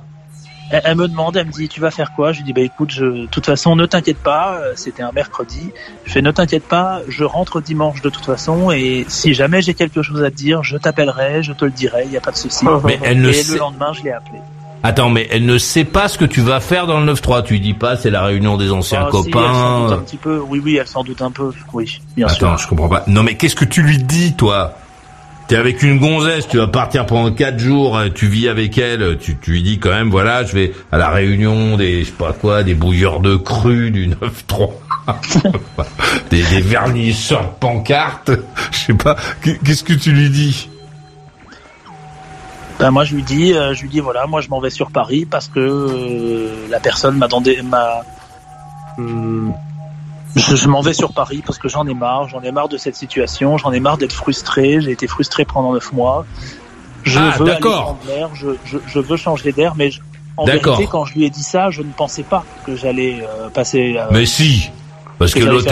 Elle, 0.70 0.82
elle 0.84 0.96
me 0.96 1.06
demande, 1.08 1.36
elle 1.36 1.46
me 1.46 1.52
dit 1.52 1.68
tu 1.68 1.80
vas 1.80 1.90
faire 1.90 2.12
quoi? 2.12 2.32
Je 2.32 2.38
lui 2.38 2.44
dis 2.44 2.52
bah 2.52 2.60
écoute, 2.60 2.90
je, 2.90 3.04
de 3.04 3.26
toute 3.26 3.46
façon 3.46 3.76
ne 3.76 3.86
t'inquiète 3.86 4.18
pas, 4.18 4.54
euh, 4.58 4.72
c'était 4.74 5.02
un 5.02 5.12
mercredi. 5.12 5.70
Je 6.04 6.12
fais 6.12 6.22
ne 6.22 6.30
t'inquiète 6.32 6.64
pas, 6.64 7.00
je 7.08 7.24
rentre 7.24 7.60
dimanche 7.60 8.02
de 8.02 8.10
toute 8.10 8.24
façon 8.24 8.70
et 8.72 9.04
si 9.08 9.32
jamais 9.34 9.62
j'ai 9.62 9.74
quelque 9.74 10.02
chose 10.02 10.22
à 10.24 10.30
te 10.30 10.36
dire, 10.36 10.62
je 10.64 10.76
t'appellerai, 10.76 11.42
je 11.42 11.52
te 11.52 11.64
le 11.64 11.70
dirai, 11.70 12.02
il 12.06 12.12
y 12.12 12.16
a 12.16 12.20
pas 12.20 12.32
de 12.32 12.36
souci. 12.36 12.66
Mais 12.84 12.98
elle 13.02 13.20
ne 13.22 13.28
et 13.28 13.32
sait- 13.34 13.52
le 13.54 13.58
lendemain 13.60 13.92
je 13.92 14.02
l'ai 14.02 14.12
appelé. 14.12 14.38
Attends, 14.82 15.10
mais 15.10 15.26
elle 15.32 15.46
ne 15.46 15.58
sait 15.58 15.84
pas 15.84 16.06
ce 16.06 16.16
que 16.18 16.24
tu 16.24 16.40
vas 16.40 16.60
faire 16.60 16.86
dans 16.86 17.00
le 17.00 17.06
9-3. 17.12 17.42
Tu 17.42 17.54
lui 17.54 17.60
dis 17.60 17.74
pas, 17.74 17.96
c'est 17.96 18.10
la 18.10 18.22
réunion 18.22 18.56
des 18.56 18.70
anciens 18.70 19.06
Ah, 19.06 19.10
si, 19.10 19.16
elle 19.16 19.22
s'en 19.24 19.30
copains. 19.32 19.80
doute 19.88 19.92
un 19.92 20.02
petit 20.02 20.16
peu. 20.16 20.38
Oui 20.48 20.60
oui, 20.64 20.76
elle 20.76 20.86
s'en 20.86 21.02
doute 21.02 21.22
un 21.22 21.30
peu. 21.32 21.50
Oui, 21.72 22.00
bien 22.16 22.26
Attends, 22.28 22.56
sûr. 22.56 22.58
je 22.58 22.68
comprends 22.68 22.88
pas. 22.88 23.02
Non, 23.08 23.24
mais 23.24 23.34
qu'est-ce 23.36 23.56
que 23.56 23.64
tu 23.64 23.82
lui 23.82 23.98
dis, 23.98 24.34
toi? 24.36 24.74
T'es 25.49 25.55
avec 25.57 25.82
une 25.84 26.01
gonzesse, 26.01 26.49
tu 26.49 26.57
vas 26.59 26.66
partir 26.66 27.07
pendant 27.07 27.30
quatre 27.32 27.61
jours, 27.61 27.97
euh, 27.97 28.09
tu 28.12 28.26
vis 28.26 28.49
avec 28.49 28.76
elle, 28.78 29.16
tu, 29.18 29.36
tu 29.36 29.53
lui 29.53 29.62
dis 29.62 29.78
quand 29.78 29.90
même, 29.90 30.11
voilà, 30.11 30.42
je 30.44 30.53
vais 30.53 30.72
à 30.90 30.99
la 30.99 31.09
réunion 31.11 31.76
des, 31.76 32.01
je 32.01 32.07
sais 32.07 32.12
pas 32.12 32.32
quoi, 32.32 32.64
des 32.64 32.74
bouilleurs 32.74 33.20
de 33.20 33.36
cru 33.36 33.92
du 33.92 34.09
9-3, 34.09 34.70
des, 36.30 36.42
des 36.42 36.61
vernisseurs 36.61 37.42
de 37.42 37.59
pancartes, 37.61 38.32
je 38.72 38.76
sais 38.76 38.94
pas, 38.94 39.14
Qu'est- 39.40 39.62
qu'est-ce 39.64 39.84
que 39.84 39.92
tu 39.92 40.11
lui 40.11 40.30
dis? 40.30 40.68
Ben 42.80 42.90
moi 42.90 43.05
je 43.05 43.14
lui 43.14 43.22
dis, 43.22 43.55
euh, 43.55 43.72
je 43.72 43.82
lui 43.82 43.88
dis 43.88 44.01
voilà, 44.01 44.26
moi 44.26 44.40
je 44.40 44.49
m'en 44.49 44.61
vais 44.61 44.68
sur 44.70 44.90
Paris 44.90 45.26
parce 45.30 45.47
que 45.49 45.61
euh, 45.61 46.49
la 46.70 46.80
personne 46.80 47.16
m'a 47.18 47.28
demandé, 47.28 47.62
m'a, 47.62 48.03
Hum, 48.99 49.53
je, 50.34 50.56
je 50.56 50.68
m'en 50.68 50.80
vais 50.80 50.92
sur 50.92 51.12
Paris 51.12 51.42
parce 51.46 51.58
que 51.58 51.68
j'en 51.68 51.86
ai 51.86 51.94
marre, 51.94 52.28
j'en 52.28 52.42
ai 52.42 52.52
marre 52.52 52.68
de 52.68 52.76
cette 52.76 52.96
situation, 52.96 53.56
j'en 53.58 53.72
ai 53.72 53.80
marre 53.80 53.96
d'être 53.98 54.12
frustré, 54.12 54.80
j'ai 54.80 54.90
été 54.92 55.06
frustré 55.06 55.44
pendant 55.44 55.72
neuf 55.72 55.92
mois. 55.92 56.26
Je 57.04 57.18
Ah, 57.20 57.36
veux 57.38 57.50
aller 57.52 57.60
l'air, 58.08 58.30
je, 58.34 58.48
je, 58.64 58.78
je 58.86 58.98
veux 58.98 59.16
changer 59.16 59.52
d'air, 59.52 59.74
mais 59.76 59.90
je- 59.90 60.00
en 60.36 60.44
vérité, 60.44 60.86
quand 60.90 61.04
je 61.06 61.14
lui 61.14 61.24
ai 61.24 61.30
dit 61.30 61.42
ça, 61.42 61.70
je 61.70 61.80
ne 61.82 61.90
pensais 61.92 62.22
pas 62.24 62.44
que 62.66 62.76
j'allais 62.76 63.22
euh, 63.22 63.48
passer. 63.48 63.94
euh, 63.96 64.06
Mais 64.10 64.26
si. 64.26 64.68
Parce 65.18 65.32
que 65.32 65.38
que 65.40 65.44
l'autre 65.46 65.64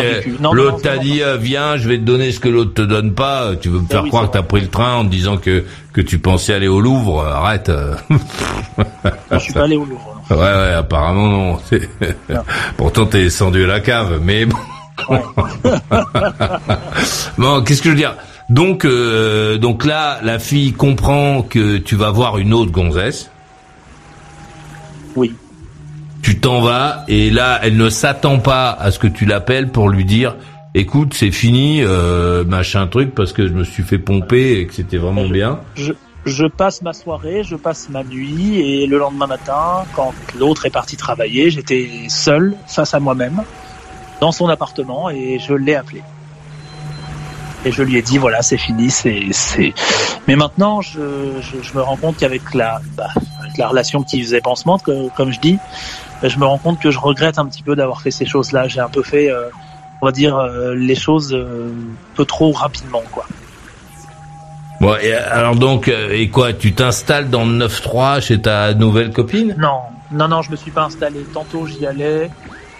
faire 0.80 0.80
t'a 0.80 0.96
dit 0.96 1.20
euh, 1.22 1.36
viens 1.36 1.76
je 1.76 1.86
vais 1.86 1.98
te 1.98 2.02
donner 2.05 2.32
ce 2.32 2.40
que 2.40 2.48
l'autre 2.48 2.72
te 2.72 2.80
donne 2.80 3.12
pas. 3.12 3.55
Tu 3.57 3.68
veux 3.68 3.80
me 3.80 3.86
faire 3.86 4.05
oui, 4.05 4.09
croire 4.09 4.28
que 4.30 4.32
t'as 4.38 4.42
pris 4.42 4.62
le 4.62 4.68
train 4.68 4.94
en 4.94 5.05
te 5.05 5.11
disant 5.11 5.36
que 5.36 5.66
que 5.92 6.00
tu 6.00 6.18
pensais 6.18 6.55
aller 6.55 6.66
au 6.68 6.80
Louvre? 6.80 7.22
Arrête. 7.26 7.70
Je 9.32 9.38
suis 9.38 9.52
pas 9.52 9.64
allé 9.64 9.76
au 9.76 9.84
Louvre. 9.84 10.14
Ouais 10.31 10.37
ouais 10.37 10.72
apparemment 10.75 11.29
non. 11.29 11.59
Pourtant 12.77 13.07
t'es 13.07 13.25
descendu 13.25 13.64
à 13.64 13.66
la 13.66 13.81
cave 13.81 14.20
mais 14.22 14.47
bon. 14.47 14.59
Bon 17.39 17.62
qu'est-ce 17.62 17.83
que 17.83 17.89
je 17.89 17.95
veux 17.95 17.99
dire? 17.99 18.14
Donc 18.51 18.85
euh, 18.85 19.59
donc 19.59 19.85
là 19.85 20.20
la 20.22 20.39
fille 20.39 20.72
comprend 20.72 21.43
que 21.43 21.79
tu 21.79 21.97
vas 21.97 22.11
voir 22.11 22.39
une 22.39 22.53
autre 22.55 22.70
gonzesse. 22.70 23.31
Oui. 25.16 25.33
tu 26.22 26.41
t'en 26.41 26.61
vas 26.61 27.05
et 27.07 27.31
là 27.31 27.61
elle 27.62 27.77
ne 27.77 27.89
s'attend 27.89 28.39
pas 28.39 28.70
à 28.70 28.91
ce 28.91 28.99
que 28.99 29.07
tu 29.07 29.27
l'appelles 29.27 29.68
pour 29.70 29.89
lui 29.89 30.05
dire 30.05 30.35
écoute 30.75 31.14
c'est 31.14 31.31
fini 31.31 31.83
euh, 31.83 32.43
machin 32.45 32.89
truc 32.89 33.14
parce 33.14 33.33
que 33.33 33.47
je 33.47 33.53
me 33.53 33.62
suis 33.62 33.85
fait 33.85 33.99
pomper 33.99 34.59
et 34.59 34.66
que 34.66 34.75
c'était 34.75 34.97
vraiment 34.99 35.29
bien. 35.29 35.61
Je, 35.77 35.93
je 36.27 36.47
passe 36.47 36.83
ma 36.83 36.93
soirée, 36.93 37.43
je 37.45 37.57
passe 37.57 37.89
ma 37.89 38.03
nuit, 38.03 38.61
et 38.61 38.87
le 38.87 38.99
lendemain 38.99 39.27
matin, 39.27 39.85
quand 39.95 40.12
l'autre 40.39 40.66
est 40.66 40.70
parti 40.70 40.97
travailler, 40.97 41.51
j'étais 41.51 42.07
seul 42.09 42.57
face 42.66 42.95
à 42.95 43.01
moi-même 43.01 43.43
dans 44.20 44.33
son 44.33 44.49
appartement 44.49 45.11
et 45.11 45.39
je 45.39 45.55
l'ai 45.55 45.75
appelé. 45.75 46.03
Et 47.66 47.72
je 47.72 47.83
lui 47.83 47.97
ai 47.97 48.03
dit 48.03 48.18
voilà 48.18 48.43
c'est 48.43 48.59
fini, 48.59 48.91
c'est 48.91 49.22
c'est. 49.33 49.72
Mais 50.29 50.37
maintenant 50.37 50.83
je, 50.83 51.41
je, 51.41 51.77
me 51.77 51.83
rends 51.83 51.97
compte 51.97 52.16
qu'avec 52.18 52.55
la 52.55 52.81
bah, 52.97 53.09
avec 53.41 53.57
la 53.57 53.68
relation 53.68 54.03
qui 54.03 54.22
faisait 54.22 54.41
pansement, 54.43 54.79
que, 54.79 55.09
comme 55.16 55.33
je 55.33 55.41
dis, 55.41 55.59
je 56.22 56.39
me 56.39 56.45
rends 56.45 56.59
compte 56.59 56.79
que 56.79 56.91
je 56.91 56.99
regrette 56.99 57.39
un 57.39 57.47
petit 57.47 57.62
peu 57.62 57.75
d'avoir 57.75 58.03
fait 58.03 58.11
ces 58.11 58.27
choses-là. 58.27 58.68
J'ai 58.68 58.81
un 58.81 58.89
peu 58.89 59.03
fait, 59.03 59.31
euh, 59.31 59.49
on 60.03 60.07
va 60.07 60.12
dire, 60.12 60.37
euh, 60.37 60.75
les 60.75 60.95
choses 60.95 61.33
euh, 61.33 61.70
un 61.70 62.16
peu 62.16 62.25
trop 62.27 62.53
rapidement 62.53 63.03
quoi. 63.12 63.27
Bon 64.81 64.95
et 65.01 65.12
alors 65.14 65.57
donc 65.57 65.89
euh, 65.89 66.11
et 66.12 66.29
quoi 66.29 66.53
tu 66.53 66.72
t'installes 66.72 67.31
dans 67.31 67.45
le 67.45 67.66
9-3 67.66 68.20
chez 68.20 68.41
ta 68.41 68.75
nouvelle 68.75 69.12
copine? 69.12 69.55
Non, 69.59 69.81
non, 70.11 70.29
non, 70.29 70.43
je 70.43 70.51
me 70.51 70.57
suis 70.57 70.70
pas 70.70 70.85
installé. 70.85 71.20
Tantôt 71.33 71.66
j'y 71.66 71.87
allais, 71.87 72.31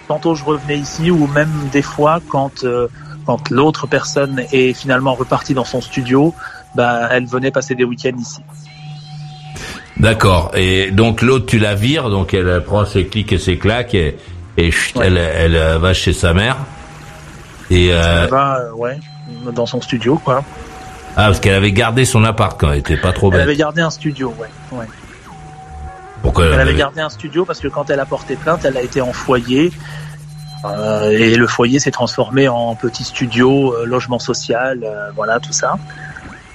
tantôt 0.07 0.35
je 0.35 0.43
revenais 0.43 0.77
ici, 0.77 1.11
ou 1.11 1.27
même 1.27 1.51
des 1.71 1.81
fois 1.81 2.19
quand 2.29 2.63
euh, 2.63 2.87
quand 3.25 3.49
l'autre 3.49 3.87
personne 3.87 4.43
est 4.51 4.73
finalement 4.73 5.15
repartie 5.15 5.53
dans 5.53 5.65
son 5.65 5.81
studio, 5.81 6.33
bah 6.75 7.07
elle 7.11 7.25
venait 7.25 7.51
passer 7.51 7.73
des 7.75 7.83
week-ends 7.83 8.17
ici. 8.19 8.41
d'accord 9.97 10.51
et 10.55 10.91
donc 10.91 11.21
l'autre 11.21 11.45
tu 11.45 11.57
la 11.57 11.73
vires 11.73 12.09
donc 12.09 12.33
elle 12.33 12.61
prend 12.63 12.85
ses 12.85 13.07
clics 13.07 13.31
et 13.31 13.37
ses 13.39 13.57
claques 13.57 13.95
et, 13.95 14.17
et 14.57 14.69
chut, 14.71 14.97
elle, 15.01 15.17
elle 15.17 15.55
euh, 15.55 15.77
va 15.79 15.93
chez 15.93 16.13
sa 16.13 16.33
mère 16.33 16.57
et 17.71 17.89
euh, 17.91 18.23
Elle 18.23 18.29
va, 18.29 18.59
euh, 18.59 18.71
ouais, 18.73 18.99
dans 19.53 19.65
son 19.65 19.81
studio 19.81 20.19
quoi. 20.23 20.43
Ah 21.17 21.27
parce 21.27 21.39
qu'elle 21.39 21.55
avait 21.55 21.71
gardé 21.71 22.05
son 22.05 22.23
appart 22.23 22.59
quand 22.59 22.71
elle 22.71 22.79
était 22.79 22.97
pas 22.97 23.13
trop 23.13 23.27
Elle 23.31 23.37
bête 23.39 23.43
avait 23.47 23.55
gardé 23.55 23.81
un 23.81 23.89
studio, 23.89 24.33
ouais. 24.39 24.49
ouais. 24.77 24.85
pourquoi 26.21 26.45
Elle 26.45 26.53
avait 26.53 26.61
avait- 26.63 26.75
gardé 26.75 27.01
un 27.01 27.09
studio 27.09 27.45
parce 27.45 27.59
que 27.59 27.67
quand 27.67 27.89
elle 27.89 27.99
a 27.99 28.05
porté 28.05 28.35
plainte, 28.35 28.65
elle 28.65 28.77
a 28.77 28.81
été 28.81 29.01
en 29.01 29.13
foyer. 29.13 29.71
euh, 30.65 31.11
et 31.11 31.35
le 31.35 31.45
foyer 31.47 31.79
s'est 31.79 31.91
transformé 31.91 32.47
en 32.47 32.75
petit 32.75 33.03
studio, 33.03 33.73
euh, 33.75 33.85
logement 33.85 34.17
social, 34.19 34.79
euh, 34.83 35.11
voilà 35.15 35.39
tout 35.39 35.53
ça. 35.53 35.75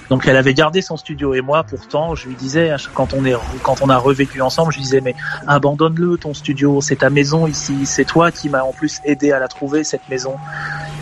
Donc 0.08 0.26
elle 0.26 0.36
avait 0.36 0.54
gardé 0.54 0.82
son 0.82 0.96
studio 0.96 1.34
et 1.34 1.40
moi 1.40 1.62
pourtant 1.62 2.16
je 2.16 2.26
lui 2.26 2.34
disais 2.34 2.74
quand 2.94 3.14
on 3.14 3.24
est 3.24 3.36
quand 3.62 3.76
on 3.80 3.88
a 3.88 3.96
revécu 3.96 4.42
ensemble 4.42 4.72
je 4.72 4.78
lui 4.78 4.82
disais 4.82 5.00
mais 5.00 5.14
abandonne-le 5.46 6.16
ton 6.18 6.34
studio 6.34 6.80
c'est 6.80 6.96
ta 6.96 7.10
maison 7.10 7.46
ici 7.46 7.86
c'est 7.86 8.04
toi 8.04 8.32
qui 8.32 8.48
m'as 8.48 8.62
en 8.62 8.72
plus 8.72 8.98
aidé 9.04 9.30
à 9.30 9.38
la 9.38 9.46
trouver 9.46 9.84
cette 9.84 10.08
maison 10.08 10.34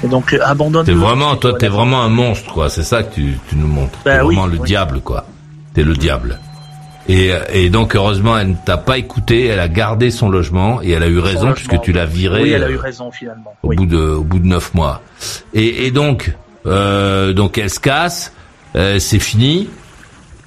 et 0.04 0.08
donc 0.08 0.32
euh, 0.32 0.38
abandonne-le 0.44 0.86
T'es 0.86 0.92
vraiment, 0.98 1.36
toi, 1.36 1.54
t'es 1.58 1.68
vraiment 1.68 2.02
un 2.02 2.08
monstre, 2.08 2.52
quoi. 2.52 2.68
C'est 2.68 2.82
ça 2.82 3.02
que 3.02 3.14
tu, 3.14 3.38
tu 3.48 3.56
nous 3.56 3.66
montres. 3.66 3.98
Bah 4.04 4.18
t'es 4.18 4.24
oui, 4.24 4.34
vraiment 4.34 4.46
le 4.46 4.58
oui. 4.58 4.66
diable, 4.66 5.00
quoi. 5.00 5.26
T'es 5.74 5.82
le 5.82 5.94
diable. 5.94 6.38
Et, 7.08 7.32
et 7.54 7.70
donc, 7.70 7.96
heureusement, 7.96 8.36
elle 8.36 8.50
ne 8.50 8.54
t'a 8.66 8.76
pas 8.76 8.98
écouté. 8.98 9.46
Elle 9.46 9.60
a 9.60 9.68
gardé 9.68 10.10
son 10.10 10.28
logement 10.28 10.82
et 10.82 10.90
elle 10.90 11.02
a 11.02 11.08
eu 11.08 11.18
raison 11.18 11.46
logement, 11.48 11.54
puisque 11.54 11.80
tu 11.80 11.92
l'as 11.92 12.04
viré. 12.04 12.42
oui 12.42 12.50
elle 12.50 12.62
a 12.64 12.66
euh, 12.66 12.72
eu 12.72 12.76
raison 12.76 13.10
finalement 13.10 13.54
au 13.62 13.70
bout 13.72 13.86
de, 13.86 13.96
au 13.96 14.22
bout 14.24 14.38
de 14.40 14.46
neuf 14.46 14.74
mois. 14.74 15.00
Et, 15.54 15.86
et 15.86 15.90
donc, 15.90 16.34
euh, 16.66 17.32
donc 17.32 17.56
elle 17.56 17.70
se 17.70 17.80
casse. 17.80 18.32
euh, 18.76 18.98
c'est 18.98 19.18
fini. 19.20 19.70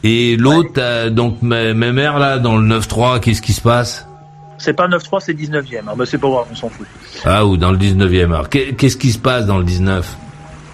Et 0.03 0.35
l'autre, 0.37 0.73
euh, 0.77 1.09
donc 1.09 1.41
ma, 1.41 1.73
ma 1.73 1.91
mère 1.91 2.19
là, 2.19 2.37
dans 2.37 2.57
le 2.57 2.79
9-3, 2.79 3.19
qu'est-ce 3.21 3.41
qui 3.41 3.53
se 3.53 3.61
passe? 3.61 4.07
C'est 4.61 4.73
pas 4.73 4.87
9-3 4.87 5.19
c'est 5.19 5.33
19e 5.33 5.83
ah, 5.87 5.93
bah, 5.95 6.05
c'est 6.05 6.17
pas 6.17 6.29
grave 6.29 6.45
on 6.51 6.55
s'en 6.55 6.69
fout 6.69 6.87
Ah, 7.25 7.45
ou 7.45 7.57
dans 7.57 7.71
le 7.71 7.77
19e. 7.77 8.25
Alors, 8.33 8.49
qu'est- 8.49 8.73
qu'est-ce 8.75 8.97
qui 8.97 9.11
se 9.11 9.19
passe 9.19 9.45
dans 9.45 9.57
le 9.57 9.63
19 9.63 10.15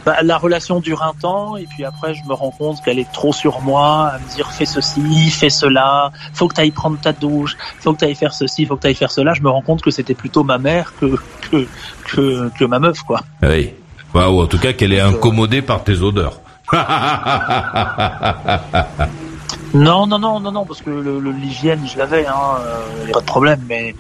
Bah, 0.06 0.16
la 0.24 0.38
relation 0.38 0.80
dure 0.80 1.04
un 1.04 1.14
temps 1.14 1.58
et 1.58 1.66
puis 1.66 1.84
après 1.86 2.14
je 2.14 2.24
me 2.28 2.34
rends 2.34 2.52
compte 2.52 2.82
qu'elle 2.84 3.00
est 3.00 3.12
trop 3.12 3.34
sur 3.34 3.62
moi 3.62 4.12
à 4.14 4.20
me 4.20 4.36
dire 4.36 4.50
fais 4.52 4.66
ceci, 4.66 5.30
fais 5.30 5.50
cela, 5.50 6.12
faut 6.34 6.48
que 6.48 6.56
tu 6.56 6.62
ailles 6.62 6.72
prendre 6.72 6.98
ta 7.00 7.12
douche, 7.14 7.56
faut 7.80 7.94
que 7.94 8.00
tu 8.00 8.06
ailles 8.06 8.16
faire 8.16 8.34
ceci, 8.34 8.66
faut 8.66 8.76
que 8.78 8.82
tu 8.82 8.88
ailles 8.88 8.96
faire 8.96 9.12
cela. 9.12 9.34
Je 9.34 9.42
me 9.42 9.50
rends 9.50 9.62
compte 9.62 9.82
que 9.82 9.92
c'était 9.92 10.14
plutôt 10.16 10.44
ma 10.46 10.58
mère 10.58 10.94
que 11.00 11.18
que, 11.52 11.68
que 12.06 12.50
que 12.58 12.66
ma 12.66 12.80
meuf 12.80 13.02
quoi. 13.04 13.22
Oui. 13.44 13.72
Bah, 14.14 14.30
ou 14.30 14.42
en 14.42 14.48
tout 14.48 14.58
cas 14.60 14.72
qu'elle 14.74 14.94
est 14.94 15.02
incommodée 15.02 15.62
par 15.62 15.84
tes 15.84 16.02
odeurs. 16.02 16.40
Non 19.74 20.08
non 20.08 20.20
non 20.20 20.40
non 20.40 20.52
non 20.52 20.66
parce 20.66 20.82
que 20.82 20.90
l'hygiène 20.90 21.86
je 21.88 21.98
l'avais 21.98 22.26
hein, 22.26 22.58
euh, 22.60 23.12
pas 23.12 23.20
de 23.20 23.26
problème 23.26 23.62
mais 23.68 23.96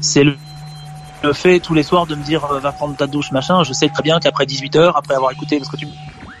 c'est 0.00 0.24
le 0.24 0.36
le 1.22 1.32
fait 1.32 1.60
tous 1.60 1.74
les 1.74 1.82
soirs 1.82 2.06
de 2.06 2.14
me 2.14 2.22
dire 2.22 2.44
euh, 2.44 2.60
va 2.60 2.72
prendre 2.72 2.96
ta 2.96 3.06
douche 3.06 3.32
machin, 3.32 3.62
je 3.64 3.72
sais 3.72 3.88
très 3.88 4.02
bien 4.02 4.20
qu'après 4.20 4.46
18 4.46 4.76
heures, 4.76 4.96
après 4.96 5.14
avoir 5.14 5.32
écouté 5.32 5.58
parce 5.58 5.70
que 5.70 5.76
tu 5.76 5.86
me 5.86 5.92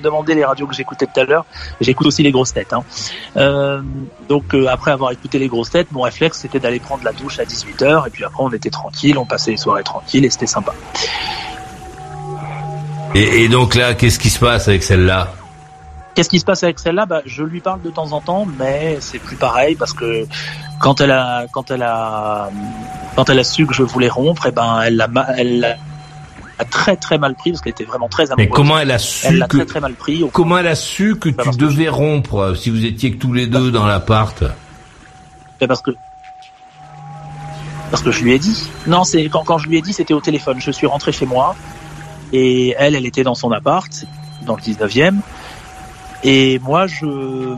demandais 0.02 0.34
les 0.34 0.44
radios 0.44 0.66
que 0.66 0.74
j'écoutais 0.74 1.06
tout 1.06 1.20
à 1.20 1.24
l'heure, 1.24 1.46
j'écoute 1.80 2.06
aussi 2.06 2.22
les 2.22 2.30
grosses 2.30 2.52
têtes. 2.52 2.72
Hein. 2.72 2.84
Euh, 3.36 3.82
donc 4.28 4.54
euh, 4.54 4.66
après 4.68 4.90
avoir 4.90 5.10
écouté 5.12 5.38
les 5.38 5.48
grosses 5.48 5.70
têtes, 5.70 5.90
mon 5.92 6.02
réflexe 6.02 6.38
c'était 6.40 6.60
d'aller 6.60 6.80
prendre 6.80 7.04
la 7.04 7.12
douche 7.12 7.38
à 7.38 7.44
18 7.44 7.82
heures 7.82 8.06
et 8.06 8.10
puis 8.10 8.24
après 8.24 8.42
on 8.42 8.50
était 8.50 8.70
tranquille, 8.70 9.18
on 9.18 9.26
passait 9.26 9.52
les 9.52 9.56
soirées 9.56 9.84
tranquilles 9.84 10.24
et 10.24 10.30
c'était 10.30 10.46
sympa. 10.46 10.74
Et 13.14 13.48
donc 13.48 13.74
là, 13.74 13.94
qu'est-ce 13.94 14.18
qui 14.18 14.28
se 14.28 14.38
passe 14.38 14.68
avec 14.68 14.82
celle-là? 14.82 15.32
Qu'est-ce 16.16 16.28
qui 16.30 16.40
se 16.40 16.44
passe 16.46 16.62
avec 16.64 16.78
celle-là? 16.78 17.04
Bah, 17.06 17.20
Je 17.26 17.42
lui 17.44 17.60
parle 17.60 17.82
de 17.82 17.90
temps 17.90 18.10
en 18.12 18.20
temps, 18.22 18.46
mais 18.58 18.96
c'est 19.00 19.18
plus 19.18 19.36
pareil 19.36 19.76
parce 19.76 19.92
que 19.92 20.26
quand 20.80 21.00
elle 21.02 21.10
a, 21.12 21.44
quand 21.52 21.70
elle 21.70 21.82
a, 21.82 22.48
quand 23.14 23.28
elle 23.30 23.38
a 23.38 23.44
su 23.44 23.66
que 23.66 23.74
je 23.74 23.82
voulais 23.82 24.08
rompre, 24.08 24.46
et 24.46 24.50
ben 24.50 24.80
elle 24.82 24.96
l'a, 24.96 25.08
elle 25.36 25.60
l'a 25.60 25.76
a 26.58 26.64
très 26.64 26.96
très 26.96 27.18
mal 27.18 27.34
pris 27.34 27.50
parce 27.52 27.60
qu'elle 27.60 27.72
était 27.72 27.84
vraiment 27.84 28.08
très 28.08 28.32
amoureuse. 28.32 28.48
Mais 28.48 28.48
comment 28.48 28.78
elle 28.78 28.90
a 28.90 28.98
su 28.98 29.26
Elle 29.26 29.46
que 29.46 29.58
très 29.58 29.66
très 29.66 29.80
mal 29.80 29.92
pris. 29.92 30.22
au- 30.22 30.28
comment 30.28 30.56
elle 30.56 30.68
a 30.68 30.74
su 30.74 31.16
que 31.16 31.28
tu 31.28 31.50
devais 31.58 31.90
rompre 31.90 32.36
euh, 32.38 32.54
si 32.54 32.70
vous 32.70 32.86
étiez 32.86 33.12
que 33.12 33.18
tous 33.18 33.34
les 33.34 33.46
deux 33.46 33.70
dans 33.70 33.86
l'appart? 33.86 34.42
Parce 35.68 35.82
que 35.82 35.90
parce 37.90 38.02
que 38.02 38.10
je 38.10 38.22
lui 38.24 38.32
ai 38.32 38.38
dit. 38.38 38.68
Non, 38.86 39.04
c'est 39.04 39.28
quand, 39.28 39.44
quand 39.44 39.58
je 39.58 39.68
lui 39.68 39.76
ai 39.76 39.82
dit, 39.82 39.92
c'était 39.92 40.14
au 40.14 40.20
téléphone. 40.20 40.60
Je 40.60 40.70
suis 40.70 40.86
rentré 40.86 41.12
chez 41.12 41.26
moi 41.26 41.54
et 42.32 42.74
elle, 42.78 42.94
elle 42.94 43.06
était 43.06 43.22
dans 43.22 43.34
son 43.34 43.52
appart, 43.52 43.90
dans 44.42 44.56
le 44.56 44.62
19e. 44.62 45.16
Et 46.24 46.58
moi, 46.60 46.86
je 46.86 47.54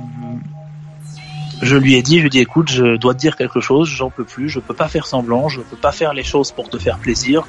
je 1.61 1.77
lui 1.77 1.95
ai 1.97 2.03
dit, 2.03 2.17
je 2.17 2.21
lui 2.21 2.27
ai 2.29 2.31
dit, 2.31 2.39
écoute, 2.39 2.71
je 2.71 2.97
dois 2.97 3.15
te 3.15 3.19
dire 3.19 3.37
quelque 3.37 3.61
chose, 3.61 3.89
j'en 3.89 4.11
peux 4.11 4.25
plus, 4.25 4.49
je 4.49 4.61
peux 4.61 4.75
pas 4.75 4.87
faire 4.89 5.07
semblant, 5.07 5.49
je 5.49 5.61
peux 5.61 5.77
pas 5.77 5.91
faire 5.91 6.15
les 6.15 6.23
choses 6.23 6.53
pour 6.53 6.69
te 6.71 6.79
faire 6.79 6.99
plaisir. 6.99 7.47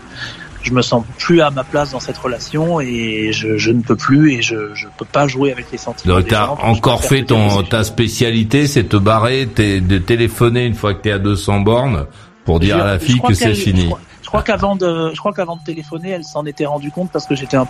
Je 0.64 0.74
me 0.74 0.82
sens 0.82 1.04
plus 1.20 1.42
à 1.42 1.52
ma 1.52 1.64
place 1.64 1.92
dans 1.92 2.00
cette 2.02 2.18
relation 2.18 2.82
et 2.82 3.30
je, 3.32 3.58
je 3.58 3.72
ne 3.72 3.82
peux 3.82 3.96
plus 3.96 4.34
et 4.34 4.42
je 4.42 4.74
je 4.74 4.88
peux 4.98 5.06
pas 5.06 5.26
jouer 5.28 5.52
avec 5.54 5.72
les 5.72 5.78
sentiments. 5.78 6.16
Donc 6.16 6.28
t'as 6.28 6.48
encore 6.48 7.04
fait 7.04 7.24
ton 7.24 7.64
ta 7.64 7.84
spécialité, 7.86 8.68
c'est 8.68 8.84
te 8.84 8.98
barrer, 8.98 9.48
t'es- 9.48 9.80
de 9.80 9.98
téléphoner 10.00 10.66
une 10.66 10.74
fois 10.76 10.94
que 10.96 11.02
t'es 11.02 11.12
à 11.12 11.20
200 11.20 11.62
bornes 11.62 12.08
pour 12.46 12.60
dire 12.60 12.76
Je- 12.78 12.82
à 12.82 12.86
la 12.86 13.00
fille 13.00 13.22
que 13.22 13.34
c'est 13.36 13.54
fini. 13.56 13.82
Je 13.84 13.86
crois, 13.88 14.00
je 14.24 14.28
crois 14.28 14.42
qu'avant 14.42 14.76
de, 14.76 15.12
je 15.14 15.20
crois 15.20 15.34
qu'avant 15.34 15.56
de 15.56 15.64
téléphoner, 15.64 16.10
elle 16.10 16.26
s'en 16.26 16.46
était 16.46 16.66
rendue 16.66 16.92
compte 16.92 17.10
parce 17.12 17.26
que 17.26 17.36
j'étais 17.36 17.58
un 17.58 17.68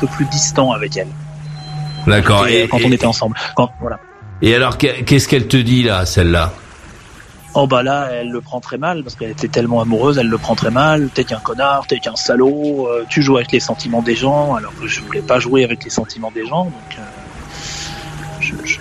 peu 0.00 0.06
plus 0.06 0.24
distant 0.26 0.72
avec 0.72 0.96
elle. 0.96 1.08
D'accord. 2.06 2.46
Et 2.48 2.62
Et, 2.64 2.68
quand 2.68 2.78
on 2.84 2.90
était 2.92 3.06
ensemble. 3.06 3.36
Quand, 3.54 3.70
voilà. 3.80 3.98
et 4.40 4.54
alors 4.54 4.76
qu'est- 4.78 5.04
qu'est-ce 5.04 5.28
qu'elle 5.28 5.46
te 5.48 5.56
dit 5.56 5.82
là, 5.82 6.04
celle-là? 6.06 6.52
Oh 7.54 7.66
bah 7.66 7.82
là, 7.82 8.08
elle 8.10 8.30
le 8.30 8.40
prend 8.40 8.60
très 8.60 8.78
mal 8.78 9.02
parce 9.02 9.14
qu'elle 9.14 9.30
était 9.30 9.48
tellement 9.48 9.82
amoureuse, 9.82 10.16
elle 10.16 10.28
le 10.28 10.38
prend 10.38 10.54
très 10.54 10.70
mal. 10.70 11.10
T'es 11.12 11.24
qu'un 11.24 11.38
connard, 11.38 11.86
t'es 11.86 11.98
qu'un 11.98 12.16
salaud. 12.16 12.88
euh, 12.88 13.04
tu 13.10 13.20
joues 13.22 13.36
avec 13.36 13.52
les 13.52 13.60
sentiments 13.60 14.00
des 14.00 14.16
gens, 14.16 14.54
alors 14.54 14.72
que 14.80 14.86
je 14.88 15.00
voulais 15.02 15.20
pas 15.20 15.38
jouer 15.38 15.62
avec 15.62 15.84
les 15.84 15.90
sentiments 15.90 16.30
des 16.30 16.46
gens. 16.46 16.64
Donc, 16.64 16.72
euh, 16.98 17.02
je, 18.40 18.54
je- 18.64 18.78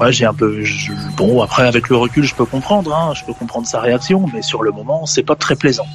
ouais, 0.00 0.12
j'ai 0.12 0.24
un 0.24 0.32
peu. 0.32 0.64
je- 0.64 0.92
bon, 1.18 1.42
après 1.42 1.66
avec 1.68 1.90
le 1.90 1.96
recul, 1.96 2.24
je 2.24 2.34
peux 2.34 2.46
comprendre. 2.46 2.94
Hein, 2.96 3.12
je 3.14 3.22
peux 3.24 3.34
comprendre 3.34 3.66
sa 3.66 3.80
réaction, 3.82 4.24
mais 4.32 4.40
sur 4.40 4.62
le 4.62 4.70
moment, 4.72 5.04
c'est 5.04 5.22
pas 5.22 5.36
très 5.36 5.54
plaisant. 5.54 5.86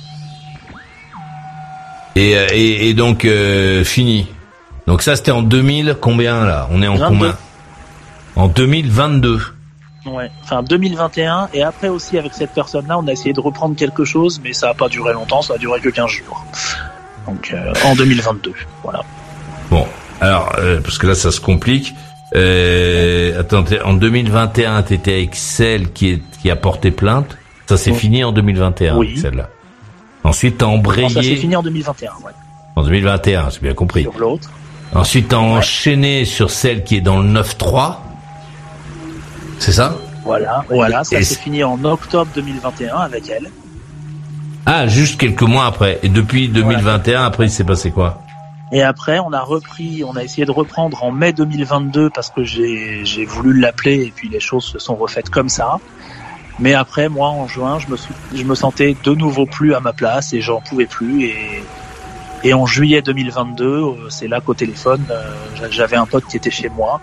et, 2.15 2.37
euh, 2.37 2.45
et, 2.53 2.89
et 2.89 2.93
donc 2.93 3.25
euh, 3.25 3.83
fini? 3.83 4.27
Donc 4.87 5.01
ça 5.01 5.15
c'était 5.15 5.31
en 5.31 5.41
2000 5.41 5.97
combien 6.01 6.45
là? 6.45 6.67
On 6.71 6.81
est 6.81 6.87
en 6.87 6.95
22. 6.95 7.07
combien? 7.07 7.37
En 8.35 8.47
2022. 8.47 9.39
Ouais, 10.07 10.31
enfin 10.43 10.63
2021 10.63 11.49
et 11.53 11.61
après 11.63 11.87
aussi 11.87 12.17
avec 12.17 12.33
cette 12.33 12.53
personne-là, 12.53 12.97
on 12.97 13.07
a 13.07 13.11
essayé 13.11 13.33
de 13.33 13.39
reprendre 13.39 13.75
quelque 13.75 14.03
chose, 14.03 14.41
mais 14.43 14.53
ça 14.53 14.67
n'a 14.67 14.73
pas 14.73 14.89
duré 14.89 15.13
longtemps, 15.13 15.41
ça 15.43 15.53
a 15.53 15.57
duré 15.59 15.79
que 15.79 15.89
15 15.89 16.09
jours. 16.09 16.43
Donc 17.27 17.51
euh, 17.53 17.71
en 17.85 17.95
2022, 17.95 18.53
voilà. 18.83 19.01
Bon, 19.69 19.85
alors 20.19 20.53
euh, 20.57 20.79
parce 20.81 20.97
que 20.97 21.05
là 21.07 21.13
ça 21.15 21.31
se 21.31 21.39
complique. 21.39 21.93
Euh, 22.35 23.39
attends, 23.39 23.63
en 23.85 23.93
2021, 23.93 24.81
t'étais 24.83 25.13
avec 25.15 25.35
celle 25.35 25.91
qui, 25.91 26.11
est, 26.11 26.21
qui 26.41 26.49
a 26.49 26.55
porté 26.55 26.89
plainte. 26.89 27.37
Ça 27.67 27.77
s'est 27.77 27.93
fini 27.93 28.23
en 28.23 28.31
2021, 28.31 28.97
Oui. 28.97 29.17
celle-là. 29.17 29.49
Ensuite, 30.23 30.57
t'as 30.57 30.65
Non, 30.65 30.73
embrayé 30.73 31.09
ça 31.09 31.21
s'est 31.21 31.35
fini 31.35 31.55
en 31.55 31.61
2021, 31.63 32.11
ouais. 32.25 32.31
en 32.75 32.83
2021, 32.83 33.49
c'est 33.49 33.61
bien 33.61 33.73
compris. 33.73 34.01
Sur 34.03 34.17
l'autre. 34.17 34.49
Ensuite, 34.93 35.29
t'as 35.29 35.37
enchaîné 35.37 36.25
sur 36.25 36.51
celle 36.51 36.83
qui 36.83 36.97
est 36.97 37.01
dans 37.01 37.19
le 37.19 37.27
9-3. 37.29 37.97
C'est 39.59 39.71
ça? 39.71 39.95
Voilà, 40.23 40.63
voilà, 40.69 41.03
ça 41.03 41.17
s'est 41.17 41.23
c'est- 41.23 41.39
fini 41.41 41.63
en 41.63 41.83
octobre 41.83 42.29
2021 42.35 42.95
avec 42.97 43.29
elle. 43.29 43.49
Ah, 44.65 44.87
juste 44.87 45.19
quelques 45.19 45.41
mois 45.41 45.65
après. 45.65 45.99
Et 46.03 46.09
depuis 46.09 46.47
2021, 46.49 47.23
après, 47.23 47.45
il 47.45 47.49
s'est 47.49 47.63
passé 47.63 47.91
quoi? 47.91 48.21
Et 48.73 48.83
après, 48.83 49.19
on 49.19 49.33
a 49.33 49.41
repris, 49.41 50.03
on 50.03 50.15
a 50.15 50.23
essayé 50.23 50.45
de 50.45 50.51
reprendre 50.51 51.03
en 51.03 51.11
mai 51.11 51.33
2022 51.33 52.09
parce 52.09 52.29
que 52.29 52.43
j'ai 52.43 53.25
voulu 53.27 53.59
l'appeler 53.59 54.03
et 54.05 54.13
puis 54.15 54.29
les 54.29 54.39
choses 54.39 54.63
se 54.65 54.79
sont 54.79 54.95
refaites 54.95 55.29
comme 55.29 55.49
ça. 55.49 55.77
Mais 56.59 56.73
après, 56.73 57.09
moi, 57.09 57.29
en 57.29 57.47
juin, 57.47 57.79
je 57.79 57.87
me, 57.87 57.97
sou- 57.97 58.13
je 58.33 58.43
me 58.43 58.55
sentais 58.55 58.95
de 59.03 59.13
nouveau 59.15 59.45
plus 59.45 59.73
à 59.73 59.79
ma 59.79 59.93
place 59.93 60.31
et 60.33 60.41
j'en 60.41 60.61
pouvais 60.61 60.85
plus. 60.85 61.25
Et, 61.25 61.35
et 62.43 62.53
en 62.53 62.65
juillet 62.65 63.01
2022, 63.01 63.65
euh, 63.65 64.09
c'est 64.09 64.27
là 64.27 64.41
qu'au 64.41 64.53
téléphone, 64.53 65.03
euh, 65.11 65.21
j'a- 65.59 65.69
j'avais 65.69 65.95
un 65.97 66.05
pote 66.05 66.25
qui 66.25 66.37
était 66.37 66.51
chez 66.51 66.69
moi 66.69 66.99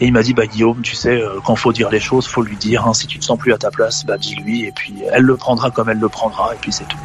et 0.00 0.06
il 0.06 0.12
m'a 0.12 0.22
dit, 0.22 0.34
bah 0.34 0.46
Guillaume, 0.46 0.82
tu 0.82 0.94
sais, 0.94 1.20
euh, 1.20 1.40
quand 1.44 1.56
faut 1.56 1.72
dire 1.72 1.88
les 1.90 2.00
choses, 2.00 2.26
faut 2.26 2.42
lui 2.42 2.56
dire. 2.56 2.86
hein. 2.86 2.94
si 2.94 3.06
tu 3.06 3.18
te 3.18 3.24
sens 3.24 3.38
plus 3.38 3.52
à 3.52 3.58
ta 3.58 3.70
place, 3.70 4.04
bah 4.06 4.16
dis-lui 4.18 4.64
et 4.64 4.72
puis 4.72 4.94
elle 5.12 5.22
le 5.22 5.36
prendra 5.36 5.70
comme 5.70 5.88
elle 5.88 5.98
le 5.98 6.08
prendra 6.08 6.54
et 6.54 6.58
puis 6.60 6.72
c'est 6.72 6.86
tout. 6.88 6.98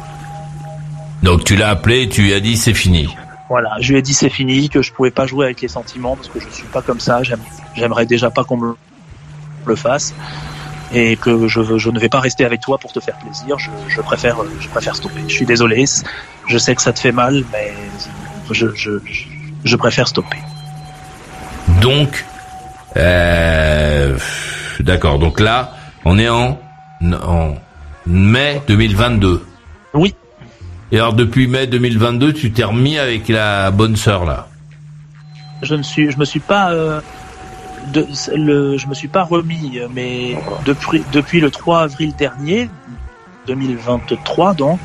Donc 1.22 1.44
tu 1.44 1.56
l'as 1.56 1.70
appelé, 1.70 2.08
tu 2.08 2.22
lui 2.22 2.34
as 2.34 2.40
dit 2.40 2.56
c'est 2.56 2.74
fini. 2.74 3.14
Voilà, 3.48 3.76
je 3.80 3.92
lui 3.92 3.98
ai 3.98 4.02
dit 4.02 4.14
c'est 4.14 4.30
fini, 4.30 4.68
que 4.68 4.80
je 4.82 4.92
pouvais 4.92 5.10
pas 5.10 5.26
jouer 5.26 5.44
avec 5.46 5.60
les 5.60 5.68
sentiments 5.68 6.16
parce 6.16 6.28
que 6.28 6.40
je 6.40 6.48
suis 6.50 6.66
pas 6.68 6.82
comme 6.82 7.00
ça. 7.00 7.22
j'aime- 7.22 7.40
J'aimerais 7.74 8.06
déjà 8.06 8.30
pas 8.30 8.44
qu'on 8.44 8.56
me 8.56 8.74
le 9.66 9.76
fasse 9.76 10.14
et 10.94 11.16
que 11.16 11.48
je, 11.48 11.90
ne 11.90 11.98
vais 11.98 12.08
pas 12.08 12.20
rester 12.20 12.44
avec 12.44 12.60
toi 12.60 12.78
pour 12.78 12.92
te 12.92 13.00
faire 13.00 13.16
plaisir. 13.18 13.58
Je, 13.58 13.70
je 13.88 14.00
préfère, 14.00 14.38
je 14.60 14.68
préfère 14.68 14.96
stopper. 14.96 15.22
Je 15.26 15.32
suis 15.32 15.46
désolé, 15.46 15.84
je 16.46 16.58
sais 16.58 16.74
que 16.74 16.82
ça 16.82 16.92
te 16.92 16.98
fait 16.98 17.12
mal, 17.12 17.44
mais 17.52 17.72
je, 18.50 18.66
je, 18.74 18.98
je, 19.04 19.24
je 19.64 19.76
préfère 19.76 20.08
stopper. 20.08 20.38
Donc, 21.80 22.24
euh, 22.96 24.16
d'accord. 24.80 25.18
Donc 25.18 25.40
là, 25.40 25.72
on 26.04 26.18
est 26.18 26.28
en, 26.28 26.58
en 27.02 27.54
mai 28.06 28.62
2022. 28.68 29.44
Oui. 29.94 30.14
Et 30.90 30.96
alors 30.96 31.14
depuis 31.14 31.46
mai 31.46 31.66
2022, 31.66 32.34
tu 32.34 32.52
t'es 32.52 32.64
remis 32.64 32.98
avec 32.98 33.28
la 33.28 33.70
bonne 33.70 33.96
sœur 33.96 34.24
là? 34.24 34.48
Je 35.62 35.74
ne 35.74 35.82
suis, 35.82 36.10
je 36.10 36.18
me 36.18 36.24
suis 36.24 36.40
pas, 36.40 36.72
euh, 36.72 37.00
de, 37.92 38.06
le, 38.34 38.76
je 38.78 38.86
me 38.86 38.94
suis 38.94 39.08
pas 39.08 39.24
remis, 39.24 39.80
mais 39.94 40.36
depuis, 40.64 41.02
depuis 41.12 41.40
le 41.40 41.50
3 41.50 41.80
avril 41.82 42.14
dernier, 42.16 42.68
2023 43.46 44.54
donc, 44.54 44.78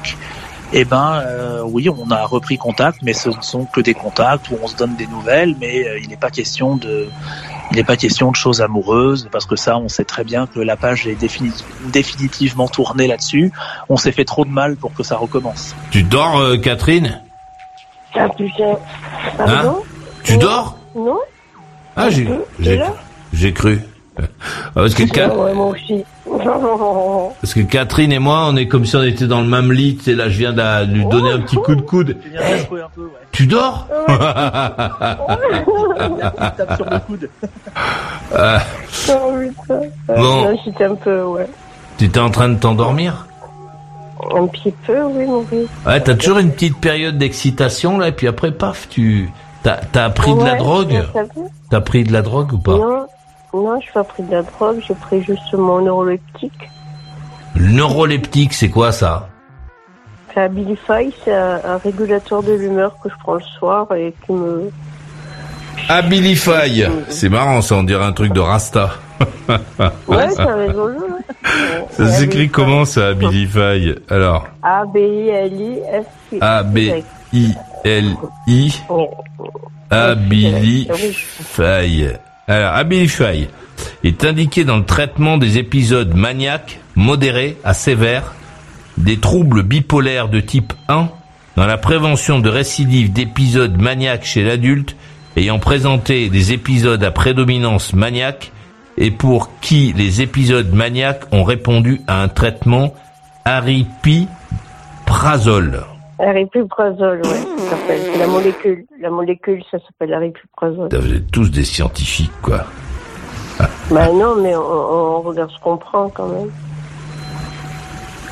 eh 0.73 0.83
ben 0.83 1.21
euh, 1.25 1.61
oui, 1.63 1.89
on 1.89 2.11
a 2.11 2.25
repris 2.25 2.57
contact, 2.57 2.99
mais 3.01 3.13
ce 3.13 3.29
ne 3.29 3.41
sont 3.41 3.65
que 3.65 3.79
des 3.79 3.93
contacts 3.93 4.49
où 4.49 4.57
on 4.61 4.67
se 4.67 4.75
donne 4.75 4.95
des 4.95 5.07
nouvelles, 5.07 5.55
mais 5.61 5.87
euh, 5.87 5.99
il 5.99 6.09
n'est 6.09 6.17
pas 6.17 6.29
question 6.29 6.75
de, 6.75 7.07
il 7.71 7.77
n'est 7.77 7.85
pas 7.85 7.95
question 7.95 8.31
de 8.31 8.35
choses 8.35 8.61
amoureuses, 8.61 9.29
parce 9.31 9.45
que 9.45 9.55
ça, 9.55 9.77
on 9.77 9.87
sait 9.87 10.03
très 10.03 10.25
bien 10.25 10.45
que 10.45 10.59
la 10.59 10.75
page 10.75 11.07
est 11.07 11.15
défini- 11.15 11.63
définitivement 11.85 12.67
tournée 12.67 13.07
là-dessus. 13.07 13.53
On 13.87 13.95
s'est 13.95 14.11
fait 14.11 14.25
trop 14.25 14.43
de 14.43 14.49
mal 14.49 14.75
pour 14.75 14.93
que 14.93 15.03
ça 15.03 15.15
recommence. 15.15 15.73
Tu 15.91 16.03
dors, 16.03 16.37
euh, 16.39 16.57
Catherine? 16.57 17.21
Ah 18.13 18.27
putain. 18.29 18.73
Hein 19.39 19.45
Pardon? 19.45 19.83
Tu 20.23 20.37
dors? 20.37 20.77
Non 20.95 21.19
Ah, 21.97 22.09
j'ai, 22.09 22.25
T'es 22.25 22.31
j'ai, 22.59 22.77
là 22.77 22.93
j'ai 23.33 23.51
cru. 23.53 23.79
Ah, 24.19 24.23
Parce 24.73 24.93
que, 24.95 25.03
Ca- 25.05 25.35
Ouais, 25.35 25.53
moi 25.53 25.67
aussi. 25.67 26.03
parce 27.41 27.53
que 27.53 27.59
Catherine 27.61 28.11
et 28.11 28.19
moi, 28.19 28.45
on 28.47 28.55
est 28.55 28.67
comme 28.67 28.83
si 28.85 28.95
on 28.95 29.03
était 29.03 29.27
dans 29.27 29.41
le 29.41 29.47
même 29.47 29.71
lit. 29.71 29.99
Et 30.07 30.15
là, 30.15 30.27
je 30.29 30.37
viens 30.39 30.53
de 30.53 30.91
lui 30.93 31.05
donner 31.05 31.31
un 31.31 31.39
petit 31.39 31.55
coup 31.57 31.75
de 31.75 31.81
coude. 31.81 32.17
Tu 33.31 33.45
dors 33.47 33.87
tape 36.57 36.75
sur 36.75 36.85
le 36.89 36.99
coude. 37.05 37.29
Ah, 38.35 38.59
Oh, 39.09 39.33
putain. 39.39 39.81
Bon. 40.07 40.15
Non, 40.17 40.57
j'étais 40.65 40.85
un 40.85 40.95
peu, 40.95 41.23
ouais. 41.23 41.47
Tu 41.97 42.05
étais 42.05 42.19
en 42.19 42.29
train 42.29 42.49
de 42.49 42.55
t'endormir 42.59 43.27
Un 44.35 44.47
petit 44.47 44.73
peu, 44.85 45.01
oui, 45.03 45.25
mon 45.25 45.43
fils. 45.45 45.67
Ouais, 45.85 46.01
t'as 46.01 46.15
toujours 46.15 46.39
une 46.39 46.51
petite 46.51 46.77
période 46.77 47.17
d'excitation 47.17 47.97
là, 47.97 48.07
et 48.09 48.11
puis 48.11 48.27
après, 48.27 48.51
paf, 48.51 48.87
tu 48.89 49.29
t'as 49.67 49.77
t'as 49.91 50.09
pris 50.09 50.33
de 50.33 50.43
la 50.43 50.55
drogue. 50.55 51.03
ça. 51.13 51.23
T'as 51.69 51.81
pris 51.81 52.03
de 52.05 52.13
la 52.13 52.21
drogue 52.21 52.53
ou 52.53 52.57
pas 52.57 52.71
Non, 52.77 53.07
non, 53.53 53.79
je 53.81 53.85
n'ai 53.87 53.91
pas 53.93 54.03
pris 54.05 54.23
de 54.23 54.31
la 54.31 54.41
drogue, 54.43 54.81
j'ai 54.87 54.93
pris 54.95 55.21
juste 55.23 55.53
mon 55.53 55.81
neuroleptique. 55.81 56.69
Le 57.55 57.67
neuroleptique, 57.71 58.53
c'est 58.53 58.69
quoi 58.69 58.91
ça 58.93 59.27
C'est 60.33 60.41
Abilify, 60.41 61.13
c'est 61.25 61.33
un, 61.33 61.59
un 61.65 61.77
régulateur 61.77 62.43
de 62.43 62.53
l'humeur 62.53 62.95
que 63.03 63.09
je 63.09 63.15
prends 63.21 63.33
le 63.35 63.41
soir 63.59 63.91
et 63.93 64.13
qui 64.25 64.31
me... 64.31 64.71
Abilify. 65.89 66.85
C'est 67.09 67.29
marrant, 67.29 67.61
ça, 67.61 67.75
on 67.75 67.83
dirait 67.83 68.05
un 68.05 68.13
truc 68.13 68.31
de 68.33 68.39
Rasta. 68.39 68.91
Ouais, 70.07 70.27
rigolo. 70.67 70.89
ouais. 70.99 71.85
Ça 71.91 72.07
s'écrit 72.07 72.49
comment 72.49 72.85
ça, 72.85 73.07
Abilify 73.07 73.95
Alors, 74.09 74.45
A-B-I-L-I-F-I. 74.61 76.37
A 76.41 76.63
B 76.63 76.77
I 76.77 76.89
L 76.89 77.03
I 77.33 77.55
Abilify. 79.89 80.87
Alors, 82.47 82.73
Abilify 82.73 83.47
est 84.03 84.23
indiqué 84.23 84.63
dans 84.63 84.77
le 84.77 84.85
traitement 84.85 85.37
des 85.37 85.57
épisodes 85.57 86.13
maniaques, 86.13 86.79
modérés 86.95 87.57
à 87.63 87.73
sévères, 87.73 88.35
des 88.97 89.17
troubles 89.17 89.63
bipolaires 89.63 90.29
de 90.29 90.39
type 90.39 90.73
1, 90.87 91.09
dans 91.55 91.65
la 91.65 91.77
prévention 91.77 92.39
de 92.39 92.49
récidives 92.49 93.11
d'épisodes 93.11 93.79
maniaques 93.79 94.25
chez 94.25 94.43
l'adulte 94.43 94.95
ayant 95.35 95.59
présenté 95.59 96.29
des 96.29 96.51
épisodes 96.51 97.03
à 97.03 97.11
prédominance 97.11 97.93
maniaque 97.93 98.51
et 98.97 99.11
pour 99.11 99.51
qui 99.61 99.93
les 99.93 100.21
épisodes 100.21 100.73
maniaques 100.73 101.25
ont 101.31 101.43
répondu 101.43 102.01
à 102.07 102.23
un 102.23 102.27
traitement 102.27 102.93
aripiprazole. 103.45 105.85
Aripiprazole, 106.19 107.21
ouais, 107.23 107.57
ça 107.57 107.69
s'appelle. 107.71 108.01
C'est 108.11 108.19
la 108.19 108.27
molécule. 108.27 108.85
La 108.99 109.09
molécule, 109.09 109.63
ça 109.69 109.77
s'appelle 109.79 110.13
aripiprazole. 110.13 110.89
Vous 110.91 111.13
êtes 111.13 111.31
tous 111.31 111.49
des 111.51 111.63
scientifiques, 111.63 112.31
quoi. 112.41 112.65
Bah 113.91 114.11
non, 114.11 114.35
mais 114.35 114.55
on, 114.55 115.17
on 115.17 115.21
regarde 115.21 115.51
ce 115.51 115.59
qu'on 115.61 115.77
prend 115.77 116.09
quand 116.09 116.27
même. 116.27 116.49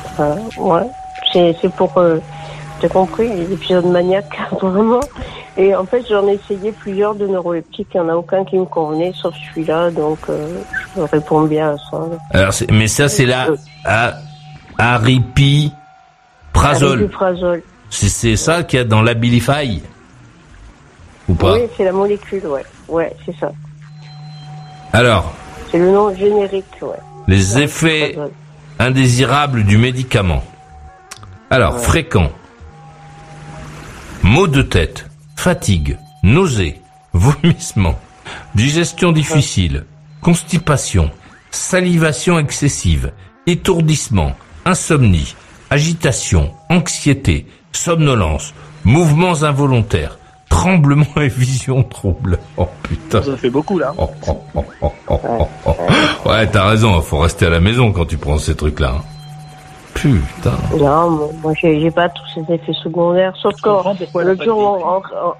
Enfin, 0.04 0.36
ouais. 0.58 0.86
C'est, 1.32 1.56
c'est 1.60 1.72
pour, 1.72 1.96
euh, 1.98 2.18
t'as 2.80 2.88
compris, 2.88 3.28
les 3.28 3.52
épisodes 3.52 3.86
maniaques, 3.86 4.38
vraiment. 4.60 5.00
Et 5.56 5.74
en 5.74 5.84
fait, 5.86 6.04
j'en 6.08 6.26
ai 6.28 6.34
essayé 6.34 6.72
plusieurs 6.72 7.14
de 7.14 7.26
neuroleptiques. 7.26 7.88
Il 7.94 8.00
n'y 8.00 8.06
en 8.06 8.08
a 8.10 8.16
aucun 8.16 8.44
qui 8.44 8.58
me 8.58 8.66
convenait, 8.66 9.12
sauf 9.14 9.34
celui-là. 9.48 9.90
Donc, 9.90 10.18
euh, 10.28 10.60
je 10.96 11.00
réponds 11.02 11.42
bien 11.42 11.70
à 11.72 11.76
ça. 11.90 12.00
Alors, 12.32 12.52
c'est- 12.52 12.70
mais 12.70 12.88
ça, 12.88 13.08
c'est 13.08 13.26
la 13.26 13.48
a- 13.86 14.14
aripiprazole. 14.78 16.98
Aripiprazole. 16.98 17.62
C'est 17.64 17.75
c'est 17.96 18.36
ça 18.36 18.62
qu'il 18.62 18.78
y 18.78 18.82
a 18.82 18.84
dans 18.84 19.02
l'Abilify 19.02 19.82
Ou 21.28 21.34
pas 21.34 21.54
Oui, 21.54 21.60
c'est 21.76 21.84
la 21.84 21.92
molécule, 21.92 22.46
ouais. 22.46 22.64
Ouais, 22.88 23.14
c'est 23.24 23.36
ça. 23.38 23.52
Alors, 24.92 25.32
C'est 25.70 25.78
le 25.78 25.90
nom 25.90 26.14
générique, 26.14 26.64
ouais. 26.82 26.96
les 27.26 27.58
effets 27.58 28.16
indésirables 28.78 29.64
du 29.64 29.78
médicament. 29.78 30.44
Alors, 31.50 31.78
fréquent. 31.80 32.30
Maux 34.22 34.46
de 34.48 34.62
tête, 34.62 35.06
fatigue, 35.36 35.98
nausées, 36.22 36.80
vomissements, 37.12 37.98
digestion 38.54 39.12
difficile, 39.12 39.84
constipation, 40.20 41.10
salivation 41.50 42.38
excessive, 42.38 43.12
étourdissement, 43.46 44.32
insomnie, 44.64 45.34
agitation, 45.70 46.52
anxiété, 46.68 47.46
somnolence, 47.72 48.54
mouvements 48.84 49.42
involontaires, 49.42 50.18
tremblements 50.48 51.04
et 51.16 51.28
visions 51.28 51.82
troubles. 51.82 52.38
Oh 52.56 52.66
putain. 52.82 53.22
Ça 53.22 53.36
fait 53.36 53.50
beaucoup 53.50 53.78
là. 53.78 53.92
Oh, 53.98 54.08
oh, 54.28 54.42
oh, 54.54 54.64
oh, 54.82 54.92
oh, 55.08 55.20
oh, 55.36 55.46
oh. 55.66 56.28
Ouais, 56.28 56.46
t'as 56.48 56.68
raison, 56.68 57.00
faut 57.02 57.18
rester 57.18 57.46
à 57.46 57.50
la 57.50 57.60
maison 57.60 57.92
quand 57.92 58.06
tu 58.06 58.16
prends 58.16 58.38
ces 58.38 58.54
trucs-là. 58.56 58.94
hein. 58.98 59.02
Putain. 59.94 60.52
Non, 60.78 61.30
moi, 61.42 61.52
j'ai, 61.60 61.90
pas 61.90 62.08
tous 62.10 62.24
ces 62.34 62.52
effets 62.52 62.74
secondaires. 62.82 63.32
Sauf 63.40 63.54
que 63.62 63.68
l'autre 64.18 64.44
jour, 64.44 64.58
on, 64.58 64.96
on- 64.96 65.02
on- 65.28 65.34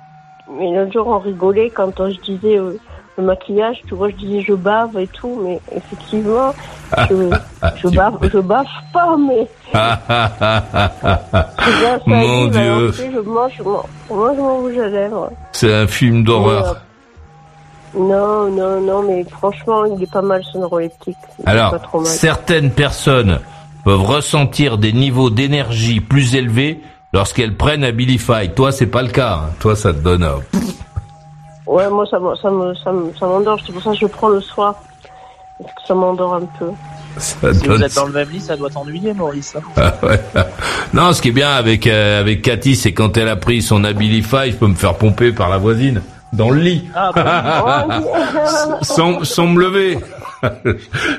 mais 0.59 0.91
jour, 0.93 1.07
on 1.09 1.19
rigolait 1.19 1.69
quand 1.71 1.99
on- 2.01 2.09
je 2.11 2.21
disais, 2.21 2.57
euh, 2.57 2.79
le 3.19 3.25
maquillage, 3.25 3.81
tu 3.89 3.95
vois, 3.95 4.11
je 4.11 4.17
disais 4.17 4.41
je 4.43 4.53
bave 4.55 4.99
et 4.99 5.07
tout, 5.07 5.41
mais 5.43 5.59
effectivement, 5.75 6.55
je, 7.09 7.31
je 7.77 7.89
bave, 7.89 8.15
je 8.31 8.39
bave 8.39 8.67
pas, 8.93 9.17
mais 9.17 9.49
je 9.73 9.79
à 9.79 9.99
Mon 12.07 12.51
salive, 12.51 12.57
alors, 12.57 12.79
Dieu. 12.79 12.91
tu 12.91 12.97
sais, 12.99 13.11
je 13.15 13.21
mange, 13.21 13.53
je 13.57 13.63
mange 14.15 14.37
mon 14.37 14.57
rouge 14.59 14.79
à 14.79 14.89
lèvres. 14.89 15.31
C'est 15.53 15.73
un 15.75 15.87
film 15.87 16.25
d'horreur. 16.25 16.77
Non, 17.95 18.51
non, 18.51 18.81
non, 18.83 19.03
mais 19.03 19.25
franchement, 19.25 19.87
il 19.87 20.03
est 20.03 20.13
pas 20.13 20.21
mal 20.23 20.43
ce 20.53 20.59
neuroleptique. 20.59 21.17
Alors, 21.47 21.75
certaines 22.05 22.71
personnes 22.71 23.41
peuvent 23.85 24.03
ressentir 24.03 24.77
des 24.77 24.93
niveaux 24.93 25.31
d'énergie 25.31 26.01
plus 26.01 26.35
élevés 26.35 26.81
lorsqu'elles 27.15 27.57
prennent 27.57 27.85
Abilify. 27.85 28.51
Toi, 28.55 28.73
c'est 28.73 28.89
pas 28.89 29.01
le 29.03 29.09
cas. 29.09 29.41
hein. 29.45 29.51
Toi, 29.61 29.75
ça 29.77 29.95
te 29.95 29.99
donne... 30.01 30.25
euh, 30.25 30.37
Ouais, 31.67 31.89
moi, 31.91 32.05
ça, 32.11 32.19
me- 32.19 32.37
ça 32.37 32.51
me, 32.51 32.75
ça 32.77 32.93
me- 32.93 33.13
ça 33.19 33.27
m'endort. 33.27 33.59
C'est 33.67 33.73
pour 33.73 33.83
ça 33.83 33.91
que 33.91 33.97
je 33.97 34.03
le 34.05 34.09
prends 34.11 34.29
le 34.29 34.41
soir. 34.41 34.77
Parce 35.59 35.73
que 35.75 35.81
ça 35.89 35.95
m'endort 35.95 36.35
un 36.35 36.43
peu. 36.59 36.71
ça 37.19 37.53
Si 37.55 37.67
vous 37.67 37.83
êtes 37.83 37.95
dans 37.95 38.05
le 38.07 38.13
même 38.13 38.29
lit, 38.29 38.41
ça 38.41 38.57
doit 38.57 38.69
t'ennuyer, 38.71 39.15
Maurice. 39.15 39.57
hein. 39.57 39.63
Ah 39.77 39.95
ouais. 40.07 40.21
Non, 40.93 41.13
ce 41.15 41.23
qui 41.23 41.29
est 41.29 41.33
bien 41.33 41.51
avec 41.51 41.87
euh, 41.87 42.21
avec 42.21 42.43
Cathy, 42.43 42.77
c'est 42.77 42.93
quand 42.93 43.17
elle 43.17 43.29
a 43.29 43.37
pris 43.37 43.63
son 43.63 43.83
Abilify, 43.85 44.51
je 44.53 44.57
peux 44.57 44.67
me 44.67 44.75
faire 44.75 44.95
pomper 44.97 45.33
par 45.33 45.49
la 45.49 45.57
voisine 45.57 46.03
dans 46.33 46.51
le 46.51 46.61
lit, 46.61 46.89
Ah, 46.95 47.11
bah 47.15 47.87
sans 48.83 49.25
sans 49.25 49.47
me 49.47 49.61
lever. 49.61 49.99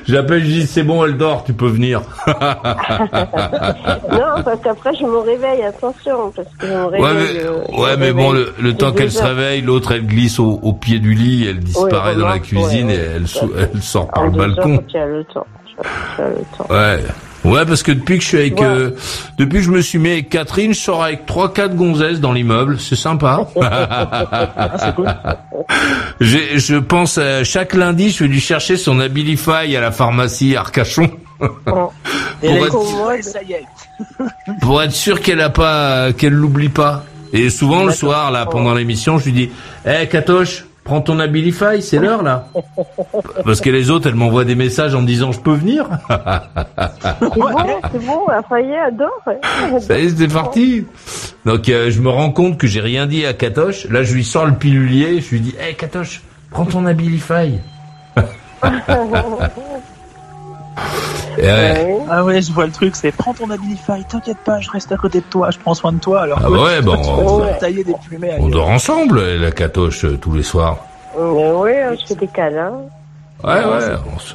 J'appelle, 0.06 0.40
je 0.44 0.46
dis 0.46 0.66
c'est 0.66 0.82
bon, 0.82 1.04
elle 1.04 1.16
dort, 1.16 1.44
tu 1.44 1.52
peux 1.52 1.68
venir. 1.68 2.02
non, 2.26 2.34
parce 4.44 4.60
qu'après, 4.62 4.94
je 4.94 5.04
me 5.04 5.18
réveille. 5.18 5.62
Attention, 5.62 6.30
parce 6.34 6.48
que 6.58 6.66
je 6.66 6.72
me 6.72 6.84
réveille. 6.86 7.02
Ouais, 7.02 7.14
mais, 7.14 7.44
euh, 7.44 7.82
ouais, 7.82 7.96
mais 7.96 8.12
bon, 8.12 8.32
le, 8.32 8.74
temps 8.74 8.92
qu'elle 8.92 9.10
se 9.10 9.22
réveille, 9.22 9.62
l'autre 9.62 9.92
elle 9.92 10.06
glisse 10.06 10.38
au, 10.38 10.60
au 10.62 10.72
pied 10.72 10.98
du 10.98 11.14
lit, 11.14 11.46
elle 11.48 11.60
disparaît 11.60 12.16
dans 12.16 12.28
la 12.28 12.38
cuisine 12.38 12.88
ouais, 12.88 12.94
et 12.94 13.16
elle, 13.16 13.26
sort 13.82 14.08
par 14.08 14.24
En 14.24 14.26
le 14.26 14.32
heures, 14.32 14.36
balcon. 14.48 14.76
quand 14.76 14.86
tu 14.86 14.96
as 14.98 15.06
le 15.06 15.24
temps. 15.24 15.46
Tu 16.16 16.22
as 16.22 16.28
le 16.28 16.36
temps. 16.56 16.66
Ouais. 16.70 17.02
Ouais, 17.48 17.64
parce 17.66 17.82
que 17.82 17.92
depuis 17.92 18.18
que 18.18 18.22
je 18.24 18.28
suis 18.28 18.38
avec, 18.38 18.58
Ouais. 18.60 18.66
euh, 18.66 18.90
depuis 19.38 19.58
que 19.58 19.64
je 19.64 19.70
me 19.70 19.80
suis 19.80 19.98
mis 19.98 20.10
avec 20.10 20.28
Catherine, 20.28 20.74
je 20.74 20.78
sors 20.80 21.02
avec 21.02 21.24
trois, 21.26 21.52
quatre 21.52 21.74
gonzesses 21.74 22.20
dans 22.20 22.32
l'immeuble. 22.32 22.78
C'est 22.78 22.96
sympa. 22.96 23.46
c'est 24.78 24.94
cool. 24.94 25.06
J'ai- 26.20 26.58
je 26.58 26.76
pense 26.76 27.16
euh, 27.18 27.44
chaque 27.44 27.74
lundi, 27.74 28.10
je 28.10 28.24
vais 28.24 28.28
lui 28.30 28.40
chercher 28.40 28.76
son 28.76 29.00
Abilify 29.00 29.76
à 29.76 29.80
la 29.80 29.90
pharmacie 29.92 30.56
Arcachon 30.56 31.10
Et 32.42 32.48
Pour 32.48 32.66
être- 32.66 32.84
dit, 32.84 32.94
ouais, 33.06 33.22
ça 33.22 33.42
y 33.42 33.52
est. 33.52 33.64
pour 34.60 34.82
être 34.82 34.92
sûr 34.92 35.20
qu'elle 35.20 35.40
a 35.40 35.50
pas, 35.50 36.12
qu'elle 36.12 36.32
l'oublie 36.32 36.68
pas. 36.68 37.04
Et 37.32 37.50
souvent 37.50 37.84
le 37.84 37.92
soir, 37.92 38.30
là, 38.30 38.46
pendant 38.46 38.74
l'émission, 38.74 39.18
je 39.18 39.26
lui 39.26 39.32
dis, 39.32 39.50
hé, 39.86 40.06
Katoche, 40.08 40.64
prends 40.88 41.02
ton 41.02 41.20
Abilify, 41.20 41.82
c'est 41.82 41.98
l'heure 41.98 42.22
là. 42.22 42.48
Parce 43.44 43.60
que 43.60 43.68
les 43.68 43.90
autres, 43.90 44.08
elles 44.08 44.14
m'envoient 44.14 44.46
des 44.46 44.54
messages 44.54 44.94
en 44.94 45.02
me 45.02 45.06
disant, 45.06 45.32
je 45.32 45.40
peux 45.40 45.52
venir. 45.52 45.86
C'est 47.20 47.28
bon, 47.40 47.48
c'est 47.92 48.06
bon. 48.06 48.24
Raphaël 48.26 48.74
adore. 48.86 49.22
Ça 49.80 49.98
y 49.98 50.06
est, 50.06 50.16
c'est 50.16 50.28
parti. 50.28 50.86
Donc 51.44 51.68
euh, 51.68 51.90
je 51.90 52.00
me 52.00 52.08
rends 52.08 52.30
compte 52.30 52.58
que 52.58 52.66
j'ai 52.66 52.80
rien 52.80 53.06
dit 53.06 53.26
à 53.26 53.34
Katoche. 53.34 53.86
Là, 53.90 54.02
je 54.02 54.14
lui 54.14 54.24
sors 54.24 54.46
le 54.46 54.54
pilulier, 54.54 55.20
je 55.20 55.30
lui 55.30 55.40
dis, 55.40 55.54
hé, 55.60 55.74
Katoche, 55.74 56.22
prends 56.50 56.64
ton 56.64 56.86
Abilify. 56.86 57.58
Et 61.38 61.42
ouais. 61.42 61.96
Ah 62.10 62.24
ouais, 62.24 62.42
je 62.42 62.52
vois 62.52 62.66
le 62.66 62.72
truc, 62.72 62.96
c'est 62.96 63.12
prends 63.12 63.32
ton 63.34 63.48
Abilify, 63.50 64.04
t'inquiète 64.08 64.38
pas, 64.44 64.58
je 64.60 64.70
reste 64.70 64.90
à 64.90 64.96
côté 64.96 65.18
de 65.20 65.24
toi, 65.30 65.50
je 65.50 65.58
prends 65.58 65.74
soin 65.74 65.92
de 65.92 65.98
toi. 66.00 66.22
Alors 66.22 66.40
Ah 66.44 66.50
ouais, 66.50 66.80
bon, 66.82 66.96
on- 66.96 67.58
tailler 67.60 67.84
des 67.84 67.94
plumets. 68.06 68.36
On 68.40 68.48
dort 68.48 68.68
ensemble, 68.68 69.20
la 69.22 69.50
Katoche, 69.52 70.04
euh, 70.04 70.16
tous 70.16 70.32
les 70.34 70.42
soirs. 70.42 70.78
Mais 71.16 71.50
oui, 71.52 71.70
je 72.00 72.06
fais 72.06 72.14
des 72.16 72.26
câlins. 72.26 72.72
Ouais, 73.44 73.50
ouais. 73.54 73.94
on 74.14 74.18
se- 74.18 74.34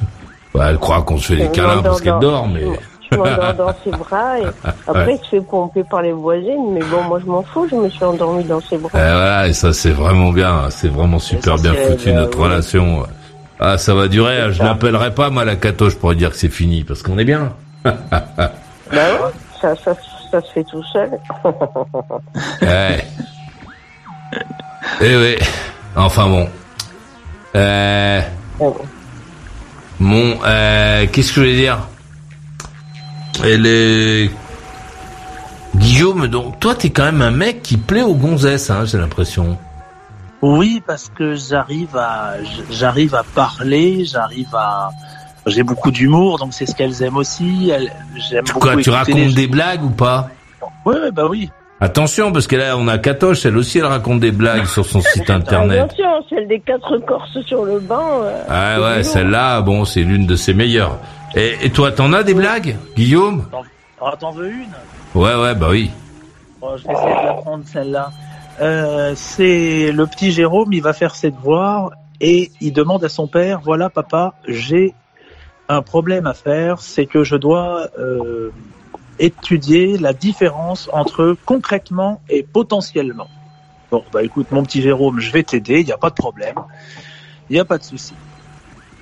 bah, 0.54 0.66
elle 0.70 0.78
croit 0.78 1.02
qu'on 1.02 1.18
se 1.18 1.34
fait 1.34 1.36
des 1.36 1.48
câlins 1.50 1.82
parce 1.82 2.00
qu'elle 2.00 2.18
dort, 2.20 2.48
mais... 2.48 2.62
Je 3.12 3.18
m'endors 3.18 3.54
dans 3.54 3.74
ses 3.84 3.90
bras 3.90 4.38
et 4.40 4.44
après 4.88 5.04
Ouais. 5.06 5.18
il 5.20 5.24
se 5.24 5.28
fait 5.28 5.40
pomper 5.42 5.84
par 5.84 6.00
les 6.00 6.10
voisines. 6.12 6.72
Mais 6.72 6.80
bon, 6.80 7.02
moi 7.06 7.20
je 7.20 7.26
m'en 7.26 7.42
fous, 7.42 7.68
je 7.70 7.76
me 7.76 7.88
suis 7.90 8.02
endormie 8.02 8.42
dans 8.44 8.60
ses 8.62 8.78
bras. 8.78 8.90
Eh, 8.94 8.96
voilà, 8.98 9.46
et 9.46 9.52
ça 9.52 9.72
c'est 9.74 9.90
vraiment 9.90 10.30
bien, 10.32 10.62
c'est 10.70 10.88
vraiment 10.88 11.18
super 11.18 11.56
bien 11.56 11.74
foutu 11.74 12.12
notre 12.12 12.40
relation. 12.40 13.02
Ah, 13.60 13.78
ça 13.78 13.94
va 13.94 14.08
durer, 14.08 14.52
je 14.52 14.62
l'appellerai 14.62 15.14
pas 15.14 15.30
moi 15.30 15.44
la 15.44 15.56
Katoche 15.56 15.96
pour 15.96 16.10
lui 16.10 16.16
dire 16.18 16.30
que 16.30 16.36
c'est 16.36 16.48
fini, 16.48 16.84
parce 16.84 17.02
qu'on 17.02 17.18
est 17.18 17.24
bien. 17.24 17.52
Bah 18.92 19.14
ouais, 19.14 19.32
ça, 19.60 19.74
ça, 19.76 19.96
ça 20.30 20.40
se 20.42 20.52
fait 20.52 20.64
tout 20.64 20.82
seul. 20.92 21.10
Ouais. 22.62 23.04
Eh 25.00 25.16
oui. 25.16 25.36
Enfin 25.96 26.28
bon. 26.28 26.48
Euh... 27.56 28.20
Mon, 30.00 30.38
euh, 30.44 31.06
qu'est-ce 31.10 31.28
que 31.28 31.34
je 31.36 31.40
voulais 31.40 31.56
dire? 31.56 31.78
Elle 33.44 33.66
est... 33.66 34.30
Guillaume, 35.76 36.28
donc 36.28 36.60
toi 36.60 36.74
t'es 36.74 36.90
quand 36.90 37.04
même 37.04 37.22
un 37.22 37.30
mec 37.30 37.62
qui 37.62 37.76
plaît 37.76 38.02
aux 38.02 38.14
gonzesses, 38.14 38.70
hein, 38.70 38.84
j'ai 38.84 38.98
l'impression. 38.98 39.58
Oui, 40.46 40.82
parce 40.86 41.10
que 41.16 41.34
j'arrive 41.34 41.96
à, 41.96 42.34
j'arrive 42.68 43.14
à 43.14 43.22
parler, 43.22 44.04
j'arrive 44.04 44.54
à, 44.54 44.90
j'ai 45.46 45.62
beaucoup 45.62 45.90
d'humour, 45.90 46.38
donc 46.38 46.52
c'est 46.52 46.66
ce 46.66 46.74
qu'elles 46.74 47.02
aiment 47.02 47.16
aussi. 47.16 47.70
Elles, 47.74 47.90
j'aime 48.28 48.44
beaucoup 48.52 48.68
Quoi, 48.68 48.76
tu 48.82 48.90
racontes 48.90 49.14
les- 49.14 49.32
des 49.32 49.46
blagues 49.46 49.82
ou 49.82 49.88
pas? 49.90 50.28
Ouais, 50.84 51.10
bah 51.12 51.26
oui. 51.30 51.50
Attention, 51.80 52.30
parce 52.30 52.46
que 52.46 52.56
là, 52.56 52.76
on 52.76 52.88
a 52.88 52.98
Katoche, 52.98 53.46
elle 53.46 53.56
aussi, 53.56 53.78
elle 53.78 53.86
raconte 53.86 54.20
des 54.20 54.32
blagues 54.32 54.66
sur 54.66 54.84
son 54.84 55.00
site 55.00 55.30
internet. 55.30 55.80
Attention, 55.84 56.26
celle 56.28 56.46
des 56.46 56.60
quatre 56.60 56.98
corses 56.98 57.40
sur 57.46 57.64
le 57.64 57.80
banc. 57.80 58.22
euh, 58.22 58.44
Ah 58.48 58.74
c'est 58.76 58.82
ouais, 58.84 59.02
celle-là, 59.02 59.62
bon, 59.62 59.86
c'est 59.86 60.02
l'une 60.02 60.26
de 60.26 60.36
ses 60.36 60.52
meilleures. 60.52 60.98
Et, 61.34 61.56
et 61.62 61.70
toi, 61.70 61.90
t'en 61.90 62.12
as 62.12 62.22
des 62.22 62.34
blagues, 62.34 62.76
Guillaume? 62.96 63.46
Ah, 64.00 64.12
t'en 64.20 64.30
veux 64.32 64.50
une? 64.50 64.68
Ouais, 65.14 65.34
ouais, 65.36 65.54
bah 65.54 65.68
oui. 65.70 65.90
Bon, 66.60 66.76
je 66.76 66.86
vais 66.86 66.92
essayer 66.92 67.14
de 67.16 67.24
la 67.24 67.32
prendre 67.32 67.64
celle-là. 67.66 68.10
Euh, 68.60 69.14
c'est 69.16 69.90
le 69.90 70.06
petit 70.06 70.30
Jérôme, 70.30 70.72
il 70.72 70.82
va 70.82 70.92
faire 70.92 71.14
ses 71.14 71.30
devoirs 71.30 71.92
et 72.20 72.52
il 72.60 72.72
demande 72.72 73.02
à 73.04 73.08
son 73.08 73.26
père, 73.26 73.60
voilà 73.60 73.90
papa, 73.90 74.34
j'ai 74.46 74.94
un 75.68 75.82
problème 75.82 76.26
à 76.26 76.34
faire, 76.34 76.78
c'est 76.80 77.06
que 77.06 77.24
je 77.24 77.34
dois 77.34 77.88
euh, 77.98 78.50
étudier 79.18 79.98
la 79.98 80.12
différence 80.12 80.88
entre 80.92 81.36
concrètement 81.44 82.20
et 82.28 82.44
potentiellement. 82.44 83.28
Bon, 83.90 84.04
bah 84.12 84.22
écoute, 84.22 84.52
mon 84.52 84.62
petit 84.62 84.82
Jérôme, 84.82 85.18
je 85.18 85.32
vais 85.32 85.42
t'aider, 85.42 85.80
il 85.80 85.86
n'y 85.86 85.92
a 85.92 85.98
pas 85.98 86.10
de 86.10 86.14
problème, 86.14 86.56
il 87.50 87.54
n'y 87.54 87.60
a 87.60 87.64
pas 87.64 87.78
de 87.78 87.84
souci. 87.84 88.14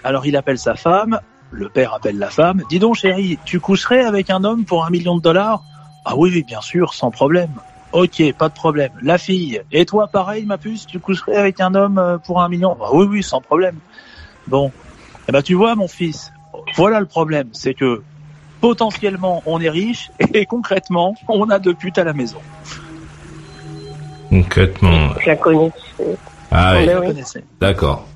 Alors 0.03 0.24
il 0.24 0.34
appelle 0.36 0.59
sa 0.59 0.76
femme, 0.76 1.20
le 1.50 1.68
père 1.68 1.92
appelle 1.92 2.18
la 2.18 2.30
femme, 2.30 2.62
dis 2.70 2.78
donc 2.78 2.94
chérie, 2.94 3.38
tu 3.44 3.61
coucherais 3.61 4.05
avec 4.05 4.30
un 4.30 4.44
homme 4.44 4.64
pour 4.64 4.86
un 4.86 4.90
million 4.90 5.16
de 5.16 5.22
dollars? 5.22 5.62
Ah 6.07 6.16
oui, 6.16 6.30
oui, 6.32 6.42
bien 6.42 6.62
sûr, 6.62 6.94
sans 6.94 7.11
problème. 7.11 7.50
Ok, 7.93 8.22
pas 8.38 8.49
de 8.49 8.54
problème. 8.54 8.92
La 9.03 9.18
fille, 9.18 9.61
et 9.71 9.84
toi 9.84 10.08
pareil, 10.08 10.46
ma 10.46 10.57
puce, 10.57 10.87
tu 10.87 10.99
coucherais 10.99 11.37
avec 11.37 11.61
un 11.61 11.75
homme 11.75 11.99
euh, 11.99 12.18
pour 12.18 12.41
un 12.41 12.49
million? 12.49 12.75
Bah 12.79 12.88
oui, 12.92 13.07
oui, 13.08 13.22
sans 13.22 13.41
problème. 13.41 13.76
Bon, 14.46 14.72
eh 15.29 15.33
ben 15.33 15.42
tu 15.42 15.54
vois, 15.54 15.75
mon 15.75 15.88
fils, 15.88 16.33
voilà 16.75 17.00
le 17.00 17.07
problème, 17.07 17.49
c'est 17.53 17.75
que 17.75 18.03
potentiellement 18.61 19.42
on 19.45 19.61
est 19.61 19.68
riche 19.68 20.11
et 20.34 20.46
concrètement 20.46 21.14
on 21.29 21.50
a 21.50 21.58
deux 21.58 21.75
putes 21.75 21.99
à 21.99 22.04
la 22.04 22.14
maison. 22.14 22.38
Concrètement. 24.30 25.11
Je 25.21 25.26
la 25.26 25.37
connais. 25.37 25.71
Ah 26.50 26.75
oui. 26.79 26.87
Mais 26.87 26.95
oui. 26.96 27.25
D'accord. 27.61 28.08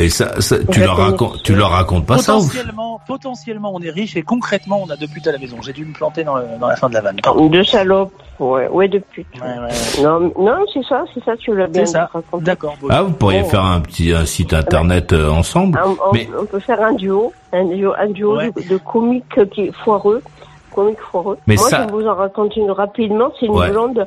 Et 0.00 0.08
ça, 0.10 0.40
ça 0.40 0.56
tu 0.70 0.78
leur 0.80 0.96
racontes, 0.96 1.42
tu 1.42 1.54
leur 1.56 1.70
racontes 1.70 2.06
pas 2.06 2.18
ça 2.18 2.36
ou 2.36 2.40
potentiellement, 2.40 3.00
potentiellement 3.06 3.72
on 3.74 3.80
est 3.80 3.90
riche 3.90 4.16
et 4.16 4.22
concrètement 4.22 4.80
on 4.86 4.90
a 4.90 4.96
deux 4.96 5.08
putes 5.08 5.26
à 5.26 5.32
la 5.32 5.38
maison. 5.38 5.56
J'ai 5.60 5.72
dû 5.72 5.84
me 5.84 5.92
planter 5.92 6.22
dans, 6.22 6.36
le- 6.36 6.44
dans 6.60 6.68
la 6.68 6.76
fin 6.76 6.88
de 6.88 6.94
la 6.94 7.00
vanne. 7.00 7.16
Pardon. 7.20 7.46
Deux 7.46 7.64
salopes, 7.64 8.12
ouais, 8.38 8.68
ouais, 8.68 8.86
de 8.86 8.98
pute. 9.00 9.26
Non, 10.00 10.32
non, 10.38 10.64
c'est 10.72 10.84
ça, 10.84 11.04
c'est 11.12 11.24
ça, 11.24 11.36
tu 11.36 11.54
l'as 11.56 11.66
bien 11.66 11.84
C'est 11.84 11.92
ça. 11.92 12.08
raconté. 12.12 12.44
D'accord. 12.44 12.76
Ah, 12.88 13.02
vous 13.02 13.10
pourriez 13.12 13.42
Bon. 13.42 13.48
faire 13.48 13.64
un 13.64 13.80
petit 13.80 14.12
un 14.12 14.24
site 14.24 14.54
internet 14.54 15.12
euh, 15.12 15.30
ensemble. 15.30 15.80
On, 15.84 15.90
on- 15.90 16.12
Mais 16.12 16.28
on 16.40 16.44
peut 16.46 16.60
faire 16.60 16.80
un 16.80 16.92
duo, 16.92 17.32
un 17.52 17.64
duo, 17.64 17.92
un 17.98 18.08
duo 18.10 18.36
de, 18.38 18.68
de 18.68 18.76
comiques 18.76 19.44
qui 19.52 19.62
est 19.62 19.72
foireux, 19.72 20.22
comiques 20.72 21.00
foireux. 21.10 21.38
Mais 21.48 21.56
moi, 21.56 21.68
ça- 21.68 21.86
je 21.88 21.92
vous 21.92 22.06
en 22.06 22.14
raconte 22.14 22.54
une 22.54 22.70
rapidement. 22.70 23.32
C'est 23.40 23.46
une 23.46 23.52
Ouais. 23.52 23.70
blonde. 23.70 24.06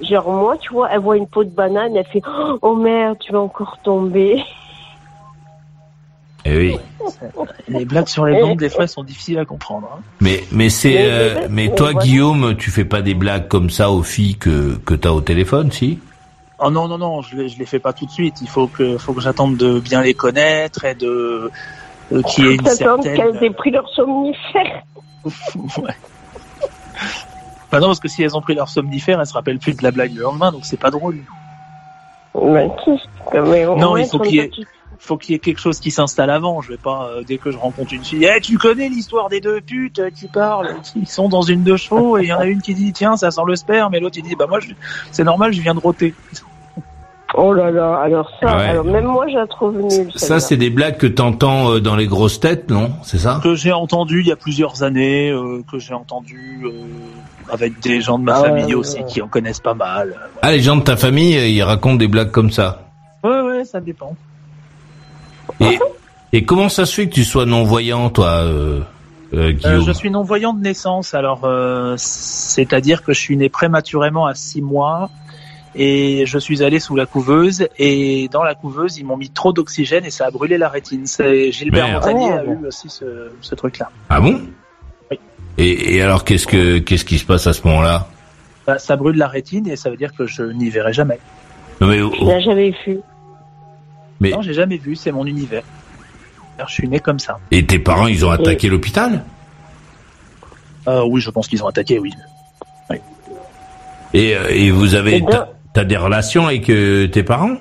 Genre 0.00 0.30
moi, 0.30 0.56
tu 0.58 0.72
vois, 0.72 0.88
elle 0.92 1.00
voit 1.00 1.16
une 1.18 1.26
peau 1.26 1.42
de 1.44 1.50
banane, 1.50 1.96
elle 1.96 2.06
fait 2.06 2.22
oh 2.62 2.76
merde, 2.76 3.18
tu 3.20 3.32
vas 3.32 3.40
encore 3.40 3.76
tomber. 3.82 4.42
Eh 6.50 6.56
oui. 6.56 6.76
Les 7.68 7.84
blagues 7.84 8.08
sur 8.08 8.24
les 8.24 8.38
blondes 8.38 8.58
des 8.58 8.68
fois 8.70 8.82
elles 8.84 8.88
sont 8.88 9.04
difficiles 9.04 9.38
à 9.38 9.44
comprendre. 9.44 9.90
hein. 9.94 10.00
Mais 10.20 10.42
mais 10.52 10.70
c'est 10.70 10.88
Mais- 10.90 11.06
euh, 11.10 11.46
mais- 11.50 11.74
toi. 11.74 11.92
Guillaume, 11.94 12.56
tu 12.56 12.70
fais 12.70 12.84
pas 12.84 13.02
des 13.02 13.14
blagues 13.14 13.48
comme 13.48 13.70
ça 13.70 13.90
aux 13.90 14.02
filles 14.02 14.36
que 14.36 14.76
que 14.78 14.94
t'as 14.94 15.10
au 15.10 15.20
téléphone, 15.20 15.70
si? 15.72 15.98
Oh 16.60 16.70
non 16.70 16.88
non 16.88 16.98
non, 16.98 17.22
je 17.22 17.36
les, 17.36 17.48
je 17.48 17.58
les 17.58 17.66
fais 17.66 17.78
pas 17.78 17.92
tout 17.92 18.06
de 18.06 18.10
suite. 18.10 18.36
Il 18.42 18.48
faut 18.48 18.66
que 18.66 18.98
faut 18.98 19.12
que 19.12 19.20
j'attende 19.20 19.56
de 19.56 19.78
bien 19.80 20.02
les 20.02 20.14
connaître 20.14 20.84
et 20.84 20.94
de 20.94 21.50
euh, 22.12 22.22
qu'il 22.22 22.46
y 22.46 22.48
ait 22.48 22.54
une 22.54 22.66
certaine. 22.66 23.16
qu'elles 23.16 23.44
aient 23.44 23.50
pris 23.50 23.70
leur 23.70 23.88
somnifère. 23.90 24.82
ouais. 25.78 25.94
Bah 27.70 27.80
non 27.80 27.88
parce 27.88 28.00
que 28.00 28.08
si 28.08 28.22
elles 28.22 28.36
ont 28.36 28.40
pris 28.40 28.54
leur 28.54 28.68
somnifère, 28.68 29.20
elles 29.20 29.26
se 29.26 29.34
rappellent 29.34 29.58
plus 29.58 29.74
de 29.76 29.82
la 29.82 29.90
blague 29.90 30.14
le 30.14 30.22
lendemain, 30.22 30.50
donc 30.52 30.64
c'est 30.64 30.78
pas 30.80 30.90
drôle. 30.90 31.18
Qui- 32.84 32.90
mais 33.34 33.66
Non, 33.66 33.96
il 33.96 34.06
faut 34.06 34.18
qu'il 34.20 34.34
y 34.36 34.38
ait-. 34.40 34.50
Faut 34.98 35.16
qu'il 35.16 35.32
y 35.32 35.34
ait 35.34 35.38
quelque 35.38 35.60
chose 35.60 35.78
qui 35.80 35.90
s'installe 35.90 36.30
avant. 36.30 36.60
Je 36.60 36.70
vais 36.72 36.76
pas 36.76 37.08
euh, 37.12 37.22
dès 37.26 37.38
que 37.38 37.50
je 37.50 37.56
rencontre 37.58 37.92
une 37.92 38.04
fille, 38.04 38.24
Eh, 38.24 38.40
tu 38.40 38.58
connais 38.58 38.88
l'histoire 38.88 39.28
des 39.28 39.40
deux 39.40 39.60
putes 39.60 40.00
qui 40.14 40.26
parlent, 40.28 40.76
qui 40.82 41.06
sont 41.06 41.28
dans 41.28 41.42
une 41.42 41.62
de 41.64 41.76
chevaux 41.76 42.18
et 42.18 42.22
il 42.24 42.28
y 42.28 42.32
en 42.32 42.38
a 42.40 42.46
une 42.46 42.60
qui 42.62 42.74
dit 42.74 42.92
tiens 42.92 43.16
ça 43.16 43.30
sent 43.30 43.40
le 43.46 43.56
sperme 43.56 43.94
et 43.94 44.00
l'autre 44.00 44.16
il 44.18 44.24
dit 44.24 44.34
bah 44.36 44.46
moi 44.48 44.60
je- 44.60 44.72
c'est 45.12 45.24
normal 45.24 45.52
je 45.52 45.60
viens 45.60 45.74
de 45.74 45.80
roter. 45.80 46.14
Oh 47.34 47.52
là 47.52 47.70
là, 47.70 47.98
alors 48.02 48.30
ça, 48.40 48.56
ouais. 48.56 48.64
alors 48.68 48.86
même 48.86 49.04
moi 49.04 49.26
je 49.28 49.34
la 49.34 49.46
trouve 49.46 49.76
nulle. 49.76 50.10
Ça, 50.16 50.40
c'est 50.40 50.56
des 50.56 50.70
blagues 50.70 50.96
que 50.96 51.06
t'entends 51.06 51.72
euh, 51.72 51.78
dans 51.80 51.94
les 51.94 52.06
grosses 52.06 52.40
têtes, 52.40 52.70
non? 52.70 52.92
C'est 53.02 53.18
ça? 53.18 53.38
Que 53.42 53.54
j'ai 53.54 53.70
entendu 53.72 54.20
il 54.22 54.26
y 54.28 54.32
a 54.32 54.36
plusieurs 54.36 54.82
années, 54.82 55.28
euh, 55.30 55.62
que 55.70 55.78
j'ai 55.78 55.92
entendu 55.92 56.62
euh, 56.64 56.70
avec 57.52 57.80
des 57.80 58.00
gens 58.00 58.18
de 58.18 58.24
ma 58.24 58.36
Ah 58.38 58.44
famille 58.44 58.64
ouais, 58.68 58.74
aussi 58.74 58.96
ouais. 59.00 59.04
qui 59.06 59.20
en 59.20 59.28
connaissent 59.28 59.60
pas 59.60 59.74
mal. 59.74 60.16
Ah, 60.40 60.50
les 60.52 60.60
gens 60.60 60.76
de 60.76 60.82
ta 60.82 60.96
famille, 60.96 61.36
euh, 61.36 61.46
ils 61.46 61.62
racontent 61.62 61.96
des 61.96 62.08
blagues 62.08 62.30
comme 62.30 62.50
ça. 62.50 62.88
Ouais 63.22 63.40
ouais 63.42 63.64
ça 63.66 63.78
dépend. 63.80 64.16
Et, 65.60 65.78
et 66.32 66.44
comment 66.44 66.68
ça 66.68 66.86
se 66.86 66.94
fait 66.94 67.08
que 67.08 67.14
tu 67.14 67.24
sois 67.24 67.46
non-voyant, 67.46 68.10
toi, 68.10 68.26
euh, 68.42 68.80
euh, 69.34 69.48
Euh, 69.48 69.52
Guillaume 69.52 69.84
je 69.86 69.92
suis 69.92 70.10
non-voyant 70.10 70.52
de 70.54 70.60
naissance, 70.62 71.14
alors 71.14 71.44
euh, 71.44 71.94
c'est-à-dire 71.98 73.02
que 73.02 73.12
je 73.12 73.20
suis 73.20 73.36
né 73.36 73.48
prématurément 73.48 74.26
à 74.26 74.34
six 74.34 74.62
mois 74.62 75.10
et 75.74 76.24
je 76.26 76.38
suis 76.38 76.62
allé 76.62 76.80
sous 76.80 76.96
la 76.96 77.04
couveuse 77.06 77.68
et 77.78 78.28
dans 78.32 78.42
la 78.42 78.54
couveuse 78.54 78.96
ils 78.98 79.04
m'ont 79.04 79.16
mis 79.18 79.30
trop 79.30 79.52
d'oxygène 79.52 80.04
et 80.06 80.10
ça 80.10 80.26
a 80.26 80.30
brûlé 80.30 80.56
la 80.58 80.68
rétine. 80.68 81.06
C'est 81.06 81.52
Gilbert 81.52 81.86
Merde. 81.88 82.02
Montagnier 82.06 82.32
a 82.32 82.42
Oh. 82.46 82.52
eu 82.62 82.66
aussi 82.66 82.88
ce, 82.88 83.30
ce 83.40 83.54
truc-là. 83.54 83.90
Ah 84.08 84.20
bon? 84.20 84.40
Oui. 85.10 85.18
et, 85.58 85.96
et 85.96 86.02
alors, 86.02 86.24
qu'est-ce 86.24 86.46
que 86.46 86.78
qu'est-ce 86.78 87.04
qui 87.04 87.18
se 87.18 87.26
passe 87.26 87.46
à 87.46 87.52
ce 87.52 87.66
moment-là? 87.66 88.08
Bah, 88.66 88.78
ça 88.78 88.96
brûle 88.96 89.16
la 89.16 89.28
rétine 89.28 89.68
et 89.68 89.76
ça 89.76 89.90
veut 89.90 89.96
dire 89.96 90.12
que 90.16 90.26
je 90.26 90.42
n'y 90.42 90.70
verrai 90.70 90.92
jamais. 90.92 91.18
Non, 91.80 91.86
mais, 91.88 92.00
oh, 92.00 92.12
Je 92.18 92.40
jamais 92.44 92.74
vu. 92.86 92.98
Mais 94.20 94.30
Non, 94.30 94.42
j'ai 94.42 94.54
jamais 94.54 94.76
vu, 94.78 94.96
c'est 94.96 95.12
mon 95.12 95.26
univers. 95.26 95.62
Alors, 96.56 96.68
Je 96.68 96.74
suis 96.74 96.88
né 96.88 96.98
comme 97.00 97.18
ça. 97.18 97.38
et 97.50 97.64
tes 97.64 97.78
parents, 97.78 98.06
ils 98.08 98.24
ont 98.26 98.30
attaqué 98.30 98.68
l'hôpital? 98.68 99.24
Euh, 100.88 101.04
oui, 101.06 101.20
je 101.20 101.30
pense 101.30 101.46
qu'ils 101.48 101.62
ont 101.62 101.68
attaqué, 101.68 101.98
oui. 101.98 102.12
et, 104.14 104.34
euh, 104.36 104.48
et 104.48 104.70
vous 104.70 104.94
avez 104.94 105.16
Eh 105.16 105.24
t'as- 105.74 105.84
des 105.84 105.96
relations 105.96 106.46
avec 106.46 106.68
euh, 106.70 107.06
tes 107.08 107.22
parents? 107.22 107.56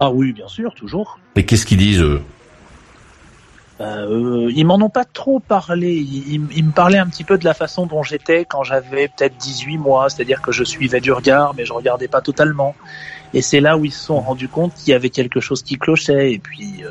Ah 0.00 0.10
oui, 0.10 0.32
bien 0.32 0.48
sûr, 0.48 0.74
toujours. 0.74 1.18
Et 1.36 1.46
qu'est-ce 1.46 1.64
qu'ils 1.64 1.78
disent 1.78 2.00
eux? 2.02 2.20
Euh, 3.80 4.50
ils 4.54 4.66
m'en 4.66 4.74
ont 4.76 4.90
pas 4.90 5.04
trop 5.06 5.40
parlé. 5.40 5.94
Ils, 5.94 6.34
ils- 6.34 6.48
ils 6.56 6.64
me 6.64 6.70
parlaient 6.72 6.98
un 6.98 7.06
petit 7.06 7.24
peu 7.24 7.38
de 7.38 7.44
la 7.46 7.54
façon 7.54 7.86
dont 7.86 8.02
j'étais 8.02 8.44
quand 8.44 8.62
j'avais 8.62 9.08
peut-être 9.08 9.36
18 9.38 9.78
mois, 9.78 10.10
c'est-à-dire 10.10 10.42
que 10.42 10.52
je 10.52 10.64
suivais 10.64 11.00
du 11.00 11.12
regard, 11.12 11.54
mais 11.56 11.64
je 11.64 11.72
regardais 11.72 12.08
pas 12.08 12.20
totalement. 12.20 12.74
Et 13.32 13.42
c'est 13.42 13.60
là 13.60 13.76
où 13.76 13.84
ils 13.84 13.92
se 13.92 14.04
sont 14.06 14.20
rendus 14.20 14.48
compte 14.48 14.74
qu'il 14.74 14.90
y 14.90 14.94
avait 14.94 15.10
quelque 15.10 15.40
chose 15.40 15.62
qui 15.62 15.76
clochait. 15.76 16.32
Et 16.32 16.38
puis 16.38 16.82
euh, 16.82 16.90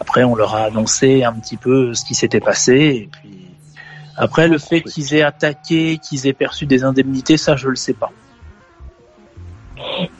après, 0.00 0.24
on 0.24 0.34
leur 0.34 0.54
a 0.54 0.64
annoncé 0.64 1.24
un 1.24 1.32
petit 1.32 1.56
peu 1.56 1.94
ce 1.94 2.04
qui 2.04 2.14
s'était 2.14 2.40
passé. 2.40 2.72
Et 2.72 3.08
puis 3.10 3.40
après, 4.16 4.48
le 4.48 4.58
fait 4.58 4.82
qu'ils 4.82 5.14
aient 5.14 5.22
attaqué, 5.22 5.98
qu'ils 5.98 6.26
aient 6.26 6.32
perçu 6.32 6.66
des 6.66 6.84
indemnités, 6.84 7.36
ça, 7.36 7.56
je 7.56 7.68
le 7.68 7.76
sais 7.76 7.94
pas. 7.94 8.10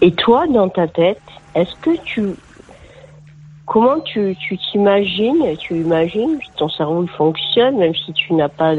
Et 0.00 0.12
toi, 0.12 0.46
dans 0.46 0.68
ta 0.68 0.88
tête, 0.88 1.20
est-ce 1.54 1.74
que 1.76 1.96
tu, 2.02 2.34
comment 3.66 4.00
tu, 4.00 4.36
tu 4.40 4.56
t'imagines, 4.58 5.56
tu 5.58 5.76
imagines, 5.76 6.38
ton 6.56 6.68
cerveau 6.68 7.02
il 7.02 7.10
fonctionne, 7.10 7.78
même 7.78 7.94
si 7.94 8.12
tu 8.12 8.34
n'as 8.34 8.48
pas 8.48 8.74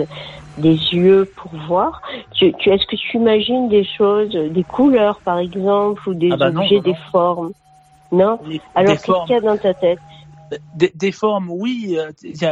des 0.57 0.75
yeux 0.93 1.31
pour 1.35 1.51
voir. 1.67 2.01
Tu, 2.33 2.53
tu, 2.59 2.69
est-ce 2.69 2.85
que 2.85 2.95
tu 2.95 3.17
imagines 3.17 3.69
des 3.69 3.83
choses, 3.83 4.29
des 4.31 4.63
couleurs 4.63 5.21
par 5.21 5.39
exemple, 5.39 6.07
ou 6.09 6.13
des 6.13 6.31
Ah 6.31 6.37
bah 6.37 6.51
non, 6.51 6.61
objets, 6.61 6.75
non, 6.77 6.81
des 6.83 6.95
formes? 7.11 7.51
Non? 8.11 8.39
Des- 8.45 8.61
Alors 8.75 8.95
qu'est-ce 8.97 9.25
qu'il 9.25 9.35
y 9.35 9.37
a 9.37 9.41
dans 9.41 9.57
ta 9.57 9.73
tête? 9.73 9.99
Des, 10.73 10.91
des 10.93 11.11
formes, 11.13 11.49
oui. 11.49 11.97
euh, 11.97 12.11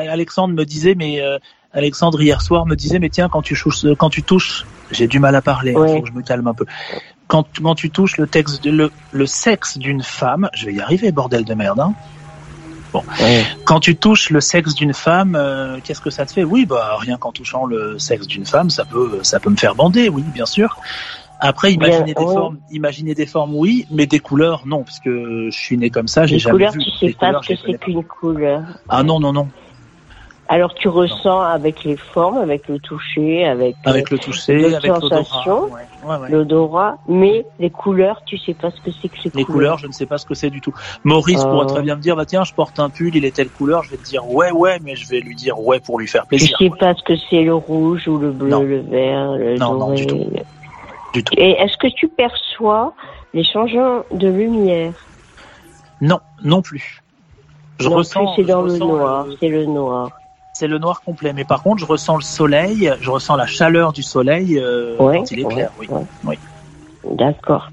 Alexandre 0.10 0.54
me 0.54 0.64
disait, 0.64 0.96
mais 0.96 1.22
euh, 1.22 1.38
Alexandre 1.74 2.22
hier 2.22 2.42
soir 2.42 2.66
me 2.66 2.76
disait, 2.76 3.00
mais 3.00 3.10
tiens, 3.10 3.28
quand 3.30 3.42
tu 3.42 3.56
touches, 3.56 3.86
quand 3.98 4.10
tu 4.10 4.24
touches, 4.24 4.66
j'ai 4.90 5.08
du 5.08 5.20
mal 5.20 5.36
à 5.36 5.42
parler. 5.42 5.72
Il 5.74 5.78
Ouais. 5.78 5.96
faut 5.96 6.02
que 6.02 6.08
je 6.08 6.14
me 6.14 6.22
calme 6.22 6.48
un 6.48 6.54
peu. 6.54 6.66
Quand, 7.28 7.46
quand 7.62 7.76
tu 7.76 7.92
touches 7.92 8.18
le 8.18 8.28
texte, 8.28 8.64
de, 8.64 8.72
le, 8.72 8.92
le 9.12 9.26
sexe 9.26 9.78
d'une 9.78 10.02
femme, 10.02 10.50
je 10.54 10.66
vais 10.66 10.74
y 10.74 10.80
arriver, 10.82 11.12
bordel 11.12 11.44
de 11.46 11.54
merde. 11.54 11.80
Hein 11.80 11.94
bon. 12.94 13.04
Quand 13.66 13.80
tu 13.80 13.96
touches 13.96 14.30
le 14.30 14.42
sexe 14.42 14.74
d'une 14.76 14.94
femme, 14.94 15.36
euh, 15.36 15.78
qu'est-ce 15.84 16.02
que 16.02 16.10
ça 16.10 16.26
te 16.26 16.32
fait? 16.34 16.44
Oui, 16.44 16.66
bah 16.66 16.98
rien 17.00 17.18
qu'en 17.18 17.32
touchant 17.32 17.66
le 17.66 17.98
sexe 18.00 18.28
d'une 18.28 18.46
femme, 18.46 18.70
ça 18.70 18.86
peut, 18.86 19.20
ça 19.24 19.40
peut 19.40 19.50
me 19.50 19.56
faire 19.58 19.76
bander, 19.76 20.10
oui, 20.10 20.24
bien 20.34 20.46
sûr. 20.46 20.78
Après, 21.42 21.70
Bien, 21.76 21.88
imaginer 21.88 22.14
des 22.14 22.22
formes, 22.26 22.58
imaginer 22.70 23.16
des 23.16 23.26
formes, 23.26 23.56
oui, 23.56 23.88
mais 23.92 24.06
des 24.08 24.20
couleurs, 24.20 24.64
non, 24.66 24.84
parce 24.84 25.00
que 25.00 25.50
je 25.50 25.58
suis 25.58 25.78
né 25.78 25.90
comme 25.90 26.10
ça, 26.10 26.26
j'ai 26.26 26.38
jamais 26.38 26.54
couleurs, 26.54 26.74
vu. 26.74 26.84
tu 26.84 26.92
sais 26.92 27.06
Les 27.08 27.14
pas 27.14 27.28
couleurs, 27.28 27.44
ce 27.46 27.54
que 27.54 27.60
c'est 27.66 27.78
qu'une 27.78 28.04
couleur. 28.04 28.62
Ah 28.90 29.04
non, 29.04 29.20
non, 29.22 29.32
non. 29.32 29.48
Alors 30.52 30.74
tu 30.74 30.88
ressens 30.88 31.42
avec 31.42 31.84
les 31.84 31.96
formes, 31.96 32.38
avec 32.40 32.68
le 32.68 32.80
toucher, 32.80 33.46
avec, 33.46 33.76
Avec 33.86 34.12
euh, 34.12 34.16
le 34.16 34.20
toucher, 34.20 34.66
avec 34.74 34.84
l'odorat. 34.88 35.24
sensations, 35.24 35.66
Ouais, 35.66 35.72
ouais, 36.08 36.18
ouais. 36.18 36.30
l'odorat, 36.32 36.98
mais 37.08 37.46
les 37.60 37.70
couleurs, 37.70 38.24
tu 38.26 38.36
sais 38.40 38.56
pas 38.56 38.72
ce 38.72 38.82
que 38.82 38.90
c'est 39.00 39.10
que 39.10 39.20
ces 39.22 39.30
Les 39.36 39.46
couleurs, 39.46 39.78
je 39.78 39.86
ne 39.86 39.92
sais 39.92 40.08
pas 40.08 40.18
ce 40.18 40.26
que 40.26 40.34
c'est 40.34 40.50
du 40.50 40.60
tout. 40.60 40.74
Maurice 41.04 41.44
Euh. 41.46 41.50
pourrait 41.52 41.68
très 41.68 41.84
bien 41.84 41.96
me 41.96 42.02
dire, 42.02 42.16
bah 42.16 42.26
tiens, 42.26 42.44
je 42.44 42.54
porte 42.56 42.80
un 42.80 42.90
pull, 42.90 43.16
il 43.16 43.26
est 43.26 43.36
telle 43.36 43.50
couleur, 43.50 43.84
je 43.84 43.92
vais 43.92 43.98
te 43.98 44.04
dire 44.06 44.28
ouais, 44.28 44.50
ouais, 44.52 44.80
mais 44.84 44.96
je 44.96 45.08
vais 45.08 45.20
lui 45.20 45.36
dire 45.36 45.60
ouais 45.60 45.80
pour 45.80 46.00
lui 46.00 46.08
faire 46.08 46.24
Tu 46.24 46.30
plaisir. 46.30 46.58
sais 46.58 46.72
pas 46.80 46.96
ce 46.96 47.04
que 47.04 47.14
c'est 47.30 47.44
le 47.44 47.54
rouge 47.54 48.08
ou 48.08 48.18
le 48.18 48.32
bleu, 48.32 48.50
Non. 48.50 48.64
le 48.64 48.80
vert, 48.80 49.34
le 49.34 49.56
Non, 49.58 49.74
non, 49.74 49.80
doré. 49.90 49.96
du 49.98 50.08
tout. 50.08 50.26
Du 51.14 51.24
tout. 51.24 51.34
Et 51.38 51.52
est-ce 51.62 51.78
que 51.78 51.88
tu 51.94 52.08
perçois 52.08 52.94
les 53.36 53.44
changements 53.44 54.02
de 54.12 54.28
lumière? 54.30 54.94
Non, 56.02 56.20
non 56.44 56.64
plus. 56.64 57.04
Je 57.80 57.88
Non 57.88 57.98
ressens. 57.98 58.34
c'est 58.36 58.44
dans 58.46 58.68
je 58.68 58.74
le 58.74 58.80
noir, 58.80 59.28
c'est 59.40 59.48
le 59.48 59.66
noir. 59.66 60.10
C'est 60.60 60.68
le 60.68 60.78
noir 60.78 61.00
complet. 61.04 61.32
Mais 61.32 61.46
par 61.46 61.64
contre, 61.64 61.80
je 61.80 61.86
ressens 61.86 62.18
le 62.18 62.22
soleil, 62.22 62.92
je 63.00 63.10
ressens 63.10 63.38
la 63.38 63.46
chaleur 63.46 63.94
du 63.94 64.04
soleil 64.04 64.60
euh, 64.60 64.98
Ouais, 64.98 65.16
quand 65.16 65.32
il 65.32 65.40
est 65.40 65.46
ouais, 65.46 65.54
clair. 65.54 65.72
Oui. 65.80 65.88
ouais. 65.88 66.04
oui. 66.26 66.38
D'accord. 67.16 67.70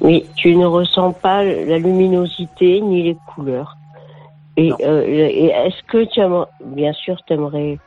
Mais 0.00 0.26
tu 0.34 0.56
ne 0.56 0.64
ressens 0.64 1.12
pas 1.12 1.44
la 1.44 1.76
luminosité 1.76 2.80
ni 2.80 3.02
les 3.02 3.18
couleurs. 3.26 3.76
Et, 4.56 4.72
euh, 4.80 5.02
et 5.06 5.48
est-ce 5.48 5.82
que 5.86 6.02
tu 6.06 6.20
aimerais, 6.20 6.46
bien 6.64 6.94
sûr, 6.94 7.22
t'aimerais, 7.26 7.78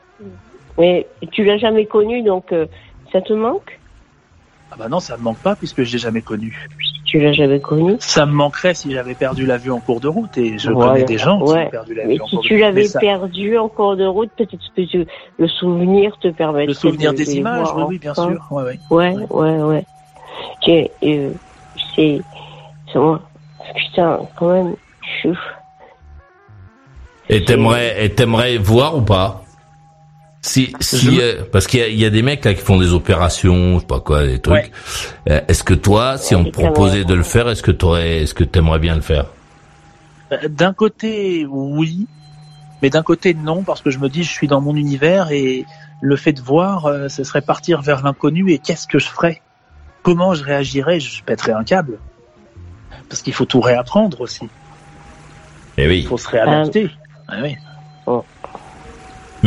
mais 0.77 1.07
tu 1.31 1.43
l'as 1.43 1.57
jamais 1.57 1.87
connu, 1.87 2.21
donc 2.21 2.51
euh, 2.51 2.67
ça 3.11 3.21
te 3.21 3.33
manque? 3.33 3.81
Ah 4.69 4.75
bah 4.77 4.87
non, 4.87 4.99
ça 4.99 5.17
me 5.17 5.23
manque 5.23 5.39
pas 5.39 5.55
puisque 5.55 5.81
je 5.81 5.93
l'ai 5.93 5.97
jamais 5.97 6.21
connu. 6.21 6.67
Tu 7.07 7.19
l'as 7.19 7.31
jamais 7.31 7.61
connu 7.61 7.95
Ça 7.99 8.25
me 8.25 8.33
manquerait 8.33 8.73
si 8.73 8.91
j'avais 8.91 9.15
perdu 9.15 9.45
la 9.45 9.57
vue 9.57 9.71
en 9.71 9.79
cours 9.79 10.01
de 10.01 10.09
route 10.09 10.37
et 10.37 10.57
je 10.59 10.71
Voilà. 10.71 10.91
connais 10.91 11.05
des 11.05 11.17
gens 11.17 11.37
qui 11.37 11.53
ont 11.53 11.69
perdu 11.69 11.93
la 11.95 12.05
Mais 12.05 12.15
vue 12.15 12.21
en 12.21 12.27
si 12.27 12.35
cours 12.35 12.43
de 12.43 12.47
tu 12.49 12.57
l'avais 12.57 12.83
ça- 12.83 12.99
perdu 12.99 13.57
en 13.57 13.69
cours 13.69 13.95
de 13.95 14.05
route, 14.05 14.29
peut-être 14.37 14.59
que 14.75 14.81
tu- 14.81 15.07
le 15.39 15.47
souvenir 15.47 16.17
te 16.19 16.27
permettrait 16.27 16.67
Le 16.67 16.73
souvenir 16.73 17.13
de- 17.13 17.17
des 17.17 17.25
de 17.25 17.31
images, 17.31 17.71
voir 17.71 17.77
oui, 17.77 17.83
oui, 17.95 17.97
bien 17.99 18.11
enfin. 18.11 18.27
sûr. 18.29 18.45
Ouais, 18.51 18.63
ouais. 18.63 18.79
Ouais, 18.89 19.15
ouais, 19.31 19.57
euh, 21.03 21.29
c'est, 21.95 22.21
c'est 22.91 22.99
moi. 22.99 23.21
Putain, 23.73 24.19
quand 24.35 24.49
même, 24.53 24.75
je 25.01 25.29
suis- 25.29 25.37
Et 27.29 27.43
t'aimerais, 27.45 28.03
et 28.05 28.13
t'aimerais 28.13 28.57
voir 28.57 28.97
ou 28.97 29.01
pas? 29.01 29.43
Si, 30.47 30.73
si, 30.79 31.19
euh, 31.19 31.43
parce 31.51 31.67
qu'il 31.67 31.81
y 31.81 31.83
a, 31.83 31.87
il 31.89 31.99
y 31.99 32.05
a 32.05 32.09
des 32.09 32.21
mecs 32.21 32.45
là 32.45 32.53
qui 32.53 32.61
font 32.61 32.79
des 32.79 32.93
opérations, 32.93 33.75
je 33.75 33.79
sais 33.81 33.85
pas 33.85 33.99
quoi, 33.99 34.25
des 34.25 34.39
trucs. 34.39 34.71
Euh, 35.29 35.41
est-ce 35.49 35.61
que 35.61 35.73
toi, 35.73 36.17
si 36.17 36.35
on 36.35 36.45
te 36.45 36.51
proposait 36.51 37.03
de 37.03 37.13
le 37.13 37.23
faire, 37.23 37.49
est-ce 37.49 37.61
que 37.61 37.71
t'aurais, 37.71 38.19
est-ce 38.21 38.33
que 38.33 38.45
t'aimerais 38.45 38.79
bien 38.79 38.95
le 38.95 39.01
faire? 39.01 39.25
Euh, 40.31 40.47
D'un 40.47 40.71
côté, 40.71 41.45
oui, 41.49 42.07
mais 42.81 42.89
d'un 42.89 43.03
côté, 43.03 43.33
non, 43.33 43.63
parce 43.63 43.81
que 43.81 43.89
je 43.89 43.99
me 43.99 44.07
dis, 44.07 44.23
je 44.23 44.31
suis 44.31 44.47
dans 44.47 44.61
mon 44.61 44.77
univers 44.77 45.31
et 45.31 45.65
le 45.99 46.15
fait 46.15 46.31
de 46.31 46.41
voir, 46.41 46.85
euh, 46.85 47.09
ce 47.09 47.25
serait 47.25 47.41
partir 47.41 47.81
vers 47.81 48.01
l'inconnu 48.01 48.51
et 48.53 48.59
qu'est-ce 48.59 48.87
que 48.87 48.99
je 48.99 49.07
ferais? 49.07 49.41
Comment 50.01 50.33
je 50.33 50.45
réagirais? 50.45 51.01
Je 51.01 51.23
pèterais 51.23 51.51
un 51.51 51.65
câble. 51.65 51.99
Parce 53.09 53.21
qu'il 53.21 53.33
faut 53.33 53.45
tout 53.45 53.59
réapprendre 53.59 54.21
aussi. 54.21 54.47
Eh 55.77 55.87
oui. 55.89 55.99
Il 55.99 56.07
faut 56.07 56.17
se 56.17 56.29
réadapter. 56.29 56.89
Ah 57.27 57.39
oui. 57.43 57.57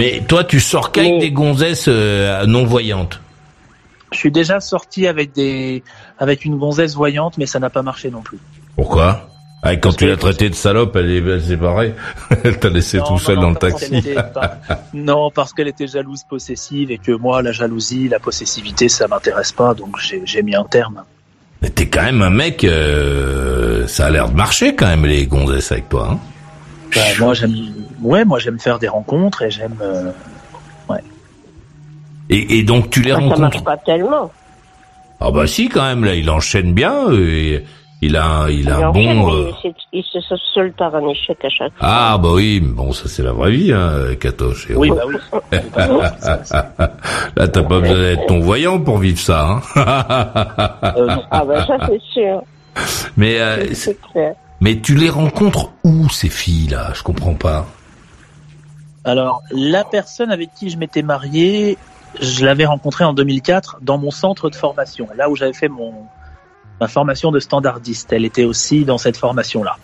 Mais 0.01 0.23
toi, 0.27 0.45
tu 0.45 0.61
sors 0.61 0.93
qu'avec 0.93 1.19
des 1.19 1.31
gonzesses 1.31 1.85
euh, 1.87 2.47
non 2.47 2.65
voyantes. 2.65 3.21
Je 4.13 4.17
suis 4.17 4.31
déjà 4.33 4.59
sorti 4.59 5.07
avec 5.07 5.33
des, 5.33 5.83
avec 6.19 6.47
une 6.47 6.57
gonzesse 6.57 6.95
voyante, 6.95 7.37
mais 7.37 7.45
ça 7.45 7.59
n'a 7.59 7.69
pas 7.69 7.83
marché 7.83 8.11
non 8.11 8.23
plus. 8.23 8.39
Pourquoi? 8.77 9.29
Ah, 9.63 9.77
Quand 9.77 9.93
tu 9.95 10.07
l'as 10.07 10.17
traité 10.17 10.49
de 10.49 10.55
salope, 10.55 10.97
elle 10.97 11.11
est, 11.11 11.57
pareil. 11.59 11.93
elle 12.45 12.59
t'a 12.59 12.71
laissé 12.71 12.97
Non, 12.97 13.05
tout 13.05 13.13
non, 13.13 13.19
seul 13.19 13.35
non, 13.37 13.43
dans 13.43 13.51
le 13.51 13.57
taxi. 13.57 13.95
était 13.95 14.17
Non, 14.95 15.31
parce 15.31 15.53
qu'elle 15.53 15.69
était 15.69 15.87
jalouse, 15.87 16.23
possessive, 16.27 16.91
et 16.91 16.97
que 16.97 17.13
moi, 17.13 17.43
la 17.43 17.53
jalousie, 17.53 18.09
la 18.09 18.21
possessivité, 18.21 18.89
ça 18.89 19.07
m'intéresse 19.07 19.53
pas, 19.53 19.75
donc 19.75 19.99
j'ai 20.01 20.23
j'ai 20.25 20.43
mis 20.43 20.57
un 20.57 20.65
terme. 20.65 21.03
Mais 21.61 21.69
t'es 21.69 21.89
quand 21.91 22.05
même 22.05 22.23
un 22.23 22.31
mec, 22.31 22.65
euh, 22.65 23.87
ça 23.87 24.07
a 24.07 24.11
l'air 24.11 24.31
de 24.31 24.35
marcher 24.35 24.75
quand 24.75 24.87
même 24.87 25.05
les 25.05 25.27
gonzesses 25.27 25.73
avec 25.73 25.91
toi. 25.91 26.09
Hein 26.13 26.19
Bah, 26.97 27.03
moi, 27.19 27.35
j'aime, 27.35 27.55
ouais, 28.03 28.25
moi, 28.25 28.39
j'aime 28.39 28.59
faire 28.59 28.79
des 28.79 28.89
rencontres 28.89 29.43
et 29.43 29.51
j'aime, 29.51 29.77
euh, 29.81 30.11
ouais. 30.89 31.01
et, 32.29 32.59
et 32.59 32.63
donc 32.63 32.91
tu 32.91 33.01
les 33.03 33.11
Bah, 33.11 33.17
ça 33.17 33.23
rencontres. 33.23 33.41
marche 33.41 33.65
pas 33.65 33.77
tellement. 33.77 34.31
Ah 35.21 35.31
bah 35.31 35.47
si 35.47 35.69
quand 35.69 35.83
même 35.83 36.05
là, 36.05 36.15
il 36.15 36.31
enchaîne 36.31 36.73
bien. 36.73 37.09
euh, 37.11 37.29
Et, 37.29 37.65
Il 38.03 38.17
a, 38.17 38.47
il 38.49 38.71
a 38.71 38.89
un 38.89 38.91
bon. 38.93 39.31
euh, 39.35 39.51
il 39.93 40.03
se 40.03 40.19
solde 40.55 40.73
par 40.73 40.95
un 40.97 41.07
échec 41.11 41.37
à 41.45 41.51
chaque 41.51 41.73
fois. 41.77 41.87
Ah 41.87 42.17
bah 42.17 42.31
oui, 42.33 42.59
mais 42.63 42.73
bon 42.73 42.93
ça 42.95 43.07
c'est 43.11 43.23
la 43.23 43.33
vraie 43.33 43.51
vie, 43.51 43.71
hein, 43.75 44.15
Katoche. 44.19 44.69
Oui, 44.75 44.89
bah 44.89 45.03
oui. 45.07 45.17
Là 47.37 47.49
t'as 47.49 47.63
pas 47.63 47.81
besoin 47.81 47.99
d'être 47.99 48.27
ton 48.27 48.41
voyant 48.41 48.81
pour 48.81 48.97
vivre 48.99 49.19
ça. 49.19 49.47
Hein. 49.47 49.63
Ah 51.31 51.45
ben 51.47 51.67
ça 51.67 51.77
c'est 51.87 52.01
sûr. 52.13 52.43
mais 53.19 53.39
euh, 53.41 53.67
clair. 54.13 54.35
mais 54.63 54.81
tu 54.81 54.95
les 54.95 55.11
rencontres 55.11 55.71
où 55.85 56.09
ces 56.09 56.31
filles 56.31 56.69
là 56.69 56.93
Je 56.95 57.03
comprends 57.03 57.35
pas. 57.35 57.67
Alors, 59.05 59.43
la 59.51 59.85
personne 59.85 60.31
avec 60.31 60.53
qui 60.55 60.69
je 60.71 60.77
m'étais 60.77 61.03
marié, 61.03 61.79
je 62.21 62.45
l'avais 62.45 62.67
rencontrée 62.67 63.05
en 63.05 63.15
2004 63.15 63.79
dans 63.81 63.99
mon 63.99 64.11
centre 64.11 64.51
de 64.51 64.55
formation, 64.55 65.09
là 65.17 65.31
où 65.31 65.37
j'avais 65.37 65.53
fait 65.53 65.69
mon 65.69 65.95
ma 66.81 66.89
formation 66.89 67.31
de 67.31 67.41
standardiste. 67.41 68.13
Elle 68.13 68.25
était 68.25 68.45
aussi 68.45 68.85
dans 68.85 68.99
cette 68.99 69.17
formation-là. 69.17 69.77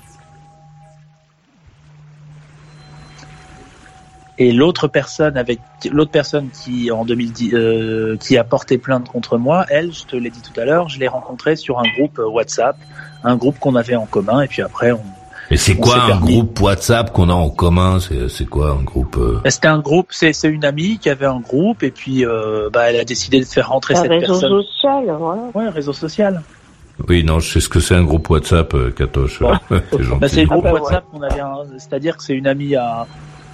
Et 4.38 4.52
l'autre 4.52 4.86
personne 4.86 5.38
avec 5.38 5.60
l'autre 5.90 6.10
personne 6.10 6.51
qui 6.51 6.90
en 6.90 7.06
2010 7.06 7.55
euh, 7.55 8.16
qui 8.18 8.36
a 8.36 8.44
porté 8.44 8.76
plainte 8.76 9.09
contre 9.09 9.38
moi, 9.38 9.64
elle, 9.70 9.94
je 9.94 10.05
te 10.05 10.16
l'ai 10.16 10.28
dit 10.28 10.43
tout 10.43 10.59
à 10.60 10.64
l'heure, 10.66 10.90
je 10.90 10.98
l'ai 10.98 11.09
rencontrée 11.09 11.56
sur 11.56 11.78
un 11.78 11.88
groupe 11.97 12.18
WhatsApp, 12.18 12.76
un 13.24 13.36
groupe 13.36 13.59
qu'on 13.59 13.76
avait 13.76 13.97
en 13.97 14.05
commun, 14.05 14.43
et 14.43 14.48
puis 14.48 14.60
après 14.60 14.93
on. 14.93 15.02
Et 15.51 15.56
c'est 15.56 15.77
quoi 15.77 16.02
un 16.02 16.06
permis- 16.09 16.32
groupe 16.35 16.60
WhatsApp 16.60 17.12
qu'on 17.12 17.28
a 17.28 17.32
en 17.35 17.51
commun? 17.51 17.98
C'est 18.28 18.47
quoi 18.48 18.70
un 18.70 18.82
groupe 18.82 19.16
euh? 19.18 19.40
C'était 19.48 19.68
un 19.68 19.78
groupe, 19.78 20.09
c'est 20.10 20.32
une 20.44 20.64
amie 20.64 20.98
qui 20.98 21.09
avait 21.09 21.27
un 21.27 21.39
groupe 21.40 21.82
et 21.82 21.90
puis 21.93 22.27
euh, 22.27 22.68
bah, 22.73 22.90
elle 22.90 22.98
a 23.01 23.05
décidé 23.05 23.39
de 23.40 23.44
faire 23.44 23.68
rentrer 23.68 23.94
Un 23.94 24.02
cette 24.02 24.10
réseau 24.10 24.27
personne? 24.40 24.62
social, 24.62 25.16
voilà. 25.18 25.43
Ouais, 25.55 25.68
réseau 25.68 25.93
social. 25.93 26.43
Oui, 27.09 27.23
non, 27.24 27.39
je 27.40 27.52
sais 27.52 27.60
ce 27.60 27.68
que 27.68 27.78
c'est 27.78 27.94
un 27.94 28.02
groupe 28.05 28.28
WhatsApp, 28.31 28.74
euh, 28.74 28.90
Katoche. 28.90 29.40
Bah, 30.20 30.28
c'est 30.28 30.43
le 30.43 30.47
groupe 30.48 30.64
Ah 30.66 30.73
bah, 30.73 30.81
WhatsApp 30.81 31.05
qu'on 31.12 31.23
avait, 31.23 31.40
un- 31.40 31.64
c'est-à-dire 31.78 32.16
que 32.16 32.23
c'est 32.24 32.35
une 32.35 32.47
amie 32.47 32.74
à 32.77 33.06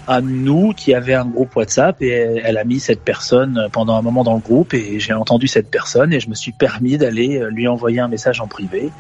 à 0.09 0.21
nous 0.21 0.73
qui 0.77 0.95
avait 0.95 1.15
un 1.15 1.25
groupe 1.27 1.55
WhatsApp 1.55 2.03
et 2.03 2.09
elle, 2.09 2.43
elle 2.45 2.59
a 2.59 2.65
mis 2.65 2.81
cette 2.81 3.03
personne 3.03 3.69
pendant 3.71 3.97
un 3.97 4.03
moment 4.03 4.25
dans 4.25 4.35
le 4.35 4.41
groupe 4.41 4.75
et 4.75 4.99
j'ai 4.99 5.13
entendu 5.13 5.47
cette 5.47 5.71
personne 5.71 6.13
et 6.13 6.19
je 6.19 6.29
me 6.29 6.35
suis 6.35 6.51
permis 6.51 6.99
d'aller 6.99 7.39
euh, 7.39 7.51
lui 7.51 7.69
envoyer 7.69 8.01
un 8.01 8.09
message 8.09 8.41
en 8.41 8.49
privé 8.49 8.91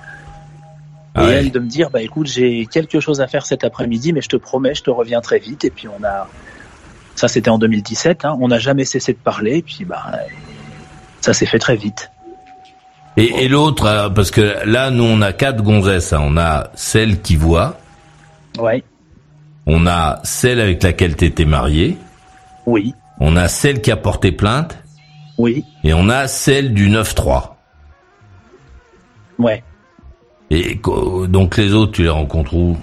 Ah 1.14 1.24
et 1.24 1.26
ouais. 1.26 1.34
elle 1.34 1.51
de 1.52 1.59
me 1.59 1.66
dire 1.66 1.90
bah 1.90 2.01
écoute 2.02 2.26
j'ai 2.26 2.66
quelque 2.66 2.98
chose 3.01 3.20
à 3.20 3.26
faire 3.26 3.44
cet 3.44 3.64
après-midi 3.64 4.12
mais 4.12 4.22
je 4.22 4.28
te 4.28 4.36
promets 4.36 4.74
je 4.74 4.82
te 4.82 4.90
reviens 4.90 5.20
très 5.20 5.39
vite. 5.39 5.64
Et 5.64 5.70
puis 5.70 5.89
on 5.89 6.02
a 6.05 6.28
ça 7.14 7.28
c'était 7.28 7.51
en 7.51 7.59
2017 7.59 8.24
hein, 8.24 8.36
on 8.40 8.48
n'a 8.48 8.59
jamais 8.59 8.84
cessé 8.84 9.12
de 9.12 9.18
parler. 9.18 9.59
Et 9.59 9.62
puis 9.62 9.84
bah 9.84 10.02
ça 11.20 11.32
s'est 11.32 11.47
fait 11.47 11.59
très 11.59 11.76
vite. 11.76 12.10
Et, 13.18 13.44
et 13.44 13.48
l'autre, 13.48 13.84
euh, 13.84 14.09
parce 14.09 14.30
que 14.30 14.64
là, 14.64 14.90
nous, 14.90 15.05
on 15.05 15.20
a 15.20 15.34
quatre 15.34 15.62
gonzesses. 15.62 16.14
hein. 16.14 16.20
On 16.22 16.39
a 16.39 16.70
celle 16.74 17.20
qui 17.20 17.36
voit, 17.36 17.78
ouais. 18.59 18.82
On 19.66 19.86
a 19.86 20.18
celle 20.24 20.59
avec 20.60 20.82
laquelle 20.82 21.14
t'étais 21.14 21.44
marié, 21.44 21.98
oui. 22.64 22.94
On 23.20 23.36
a 23.36 23.48
celle 23.48 23.82
qui 23.82 23.90
a 23.90 23.97
porté 23.97 24.32
plainte, 24.32 24.78
oui. 25.36 25.62
Et 25.84 25.93
on 25.93 26.09
a 26.09 26.26
celle 26.26 26.72
du 26.72 26.89
9-3. 26.90 27.51
ouais 29.39 29.62
Et 30.54 30.78
donc 31.28 31.56
les 31.56 31.72
autres, 31.72 31.92
tu 31.92 32.02
les 32.02 32.10
rencontres 32.10 32.54
où? 32.54 32.76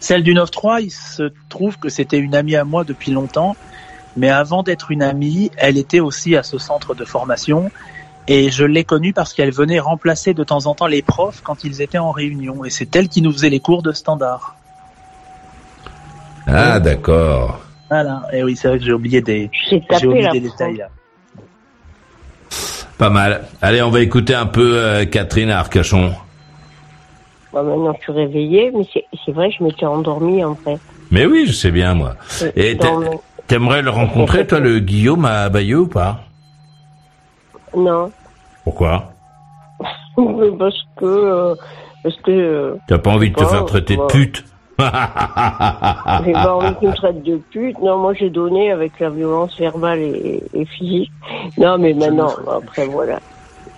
Celle 0.00 0.24
du 0.24 0.34
9-3, 0.34 0.82
il 0.82 0.90
se 0.90 1.30
trouve 1.48 1.78
que 1.78 1.88
c'était 1.88 2.18
une 2.18 2.34
amie 2.34 2.56
à 2.56 2.64
moi 2.64 2.82
depuis 2.82 3.12
longtemps, 3.12 3.54
mais 4.16 4.28
avant 4.28 4.64
d'être 4.64 4.90
une 4.90 5.02
amie, 5.02 5.52
elle 5.56 5.78
était 5.78 6.00
aussi 6.00 6.34
à 6.34 6.42
ce 6.42 6.58
centre 6.58 6.96
de 6.96 7.04
formation 7.04 7.70
et 8.26 8.50
je 8.50 8.64
l'ai 8.64 8.82
connue 8.82 9.12
parce 9.12 9.34
qu'elle 9.34 9.52
venait 9.52 9.78
remplacer 9.78 10.34
de 10.34 10.42
temps 10.42 10.66
en 10.66 10.74
temps 10.74 10.88
les 10.88 11.02
profs 11.02 11.42
quand 11.44 11.62
ils 11.62 11.80
étaient 11.80 11.98
en 11.98 12.10
réunion 12.10 12.64
et 12.64 12.70
c'est 12.70 12.96
elle 12.96 13.08
qui 13.08 13.22
nous 13.22 13.32
faisait 13.32 13.50
les 13.50 13.60
cours 13.60 13.84
de 13.84 13.92
standard. 13.92 14.56
Ah, 16.48 16.80
d'accord. 16.80 17.60
Voilà, 17.88 18.22
et 18.32 18.42
oui, 18.42 18.56
c'est 18.56 18.66
vrai 18.66 18.78
que 18.78 18.84
j'ai 18.84 18.92
oublié 18.92 19.20
des, 19.20 19.48
J'ai 19.70 20.06
oublié 20.08 20.28
des 20.30 20.40
détails 20.40 20.78
là. 20.78 20.88
Pas 22.98 23.10
mal. 23.10 23.44
Allez, 23.62 23.80
on 23.80 23.90
va 23.90 24.00
écouter 24.00 24.34
un 24.34 24.46
peu 24.46 24.76
euh, 24.76 25.04
Catherine 25.04 25.50
Arcachon. 25.50 26.14
Maintenant, 27.62 27.94
je 27.96 28.02
suis 28.02 28.12
réveillée, 28.12 28.72
mais 28.74 28.84
c'est 29.24 29.32
vrai, 29.32 29.50
je 29.50 29.62
m'étais 29.62 29.86
endormie 29.86 30.44
en 30.44 30.54
fait. 30.56 30.78
Mais 31.10 31.26
oui, 31.26 31.44
je 31.46 31.52
sais 31.52 31.70
bien, 31.70 31.94
moi. 31.94 32.14
Et 32.56 32.74
Dans 32.74 33.00
mon- 33.00 33.20
t'aimerais 33.46 33.82
le 33.82 33.90
rencontrer, 33.90 34.46
toi, 34.46 34.58
le 34.60 34.80
Guillaume 34.80 35.24
à 35.24 35.48
Bayeux 35.48 35.80
ou 35.80 35.86
pas? 35.88 36.20
Non, 37.76 38.10
Pourquoi? 38.64 39.12
Parce 40.58 40.80
que 40.96 41.04
euh, 41.04 41.54
parce 42.04 42.16
que 42.18 42.30
euh, 42.30 42.74
T'as 42.86 42.98
pas 42.98 43.10
envie 43.10 43.30
de 43.30 43.34
te 43.34 43.44
faire 43.44 43.64
traiter 43.64 43.96
de 43.96 44.02
pute? 44.06 44.44
J'ai 44.78 46.32
pas 46.32 46.54
envie 46.54 46.74
qu'on 46.76 46.88
me 46.88 46.94
traite 46.94 47.22
de 47.22 47.36
pute. 47.50 47.78
Non, 47.80 47.98
moi 47.98 48.12
j'ai 48.14 48.30
donné 48.30 48.70
avec 48.70 48.98
la 49.00 49.10
violence 49.10 49.58
verbale 49.58 50.00
et, 50.00 50.42
et 50.52 50.64
physique. 50.66 51.10
Non, 51.58 51.78
mais 51.78 51.94
maintenant, 51.94 52.34
après 52.50 52.84
voilà. 52.86 53.20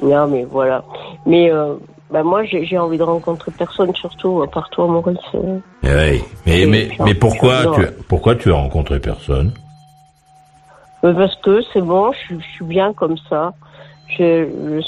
Non, 0.02 0.26
mais 0.26 0.44
voilà. 0.44 0.84
Mais 1.24 1.50
euh, 1.50 1.74
bah 2.10 2.22
moi 2.22 2.44
j'ai 2.44 2.78
envie 2.78 2.98
de 2.98 3.02
rencontrer 3.02 3.50
personne, 3.56 3.94
surtout 3.94 4.42
à 4.42 4.46
part 4.48 4.68
toi, 4.70 4.86
Maurice. 4.86 5.18
euh. 5.34 5.58
Eh 5.82 5.86
oui. 5.88 6.24
Mais, 6.46 6.60
Et 6.62 6.66
mais, 6.66 6.88
mais 7.04 7.14
pourquoi 7.14 7.66
tu, 7.74 7.82
pourquoi 8.08 8.34
tu 8.36 8.50
as 8.52 8.54
rencontré 8.56 9.00
personne? 9.00 9.52
Parce 11.02 11.36
que 11.36 11.60
c'est 11.72 11.82
bon, 11.82 12.12
je, 12.12 12.18
suis- 12.18 12.40
je 12.40 12.46
suis 12.56 12.64
bien 12.64 12.92
comme 12.92 13.16
ça. 13.28 13.52
Je 14.18 14.80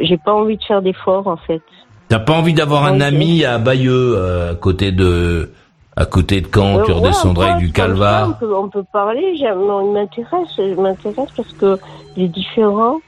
j'ai 0.00 0.16
pas 0.18 0.32
envie 0.32 0.56
de 0.56 0.64
faire 0.64 0.82
d'efforts 0.82 1.26
en 1.26 1.36
fait. 1.36 1.62
T'as 2.08 2.18
pas 2.18 2.32
envie 2.34 2.52
d'avoir 2.54 2.84
un 2.84 3.00
ami 3.00 3.44
à 3.44 3.58
Bayeux, 3.58 4.14
euh, 4.16 4.52
à 4.52 4.54
côté 4.54 4.92
de, 4.92 5.50
à 5.96 6.04
côté 6.04 6.40
de 6.40 6.48
Caen, 6.52 6.78
Euh, 6.78 6.82
tu 6.84 6.90
ouais, 6.92 6.98
redescendrais 6.98 7.46
ouais, 7.46 7.52
avec 7.52 7.64
du 7.66 7.72
calva? 7.72 8.28
on, 8.28 8.32
peut, 8.34 8.54
on 8.54 8.68
peut 8.68 8.84
parler. 8.92 9.34
non, 9.56 9.86
il 9.88 9.92
m'intéresse. 9.92 10.48
Il 10.58 10.76
m'intéresse 10.80 11.30
parce 11.36 11.52
que 11.54 11.78
il 12.16 12.24
est 12.24 12.28
différent. 12.28 13.00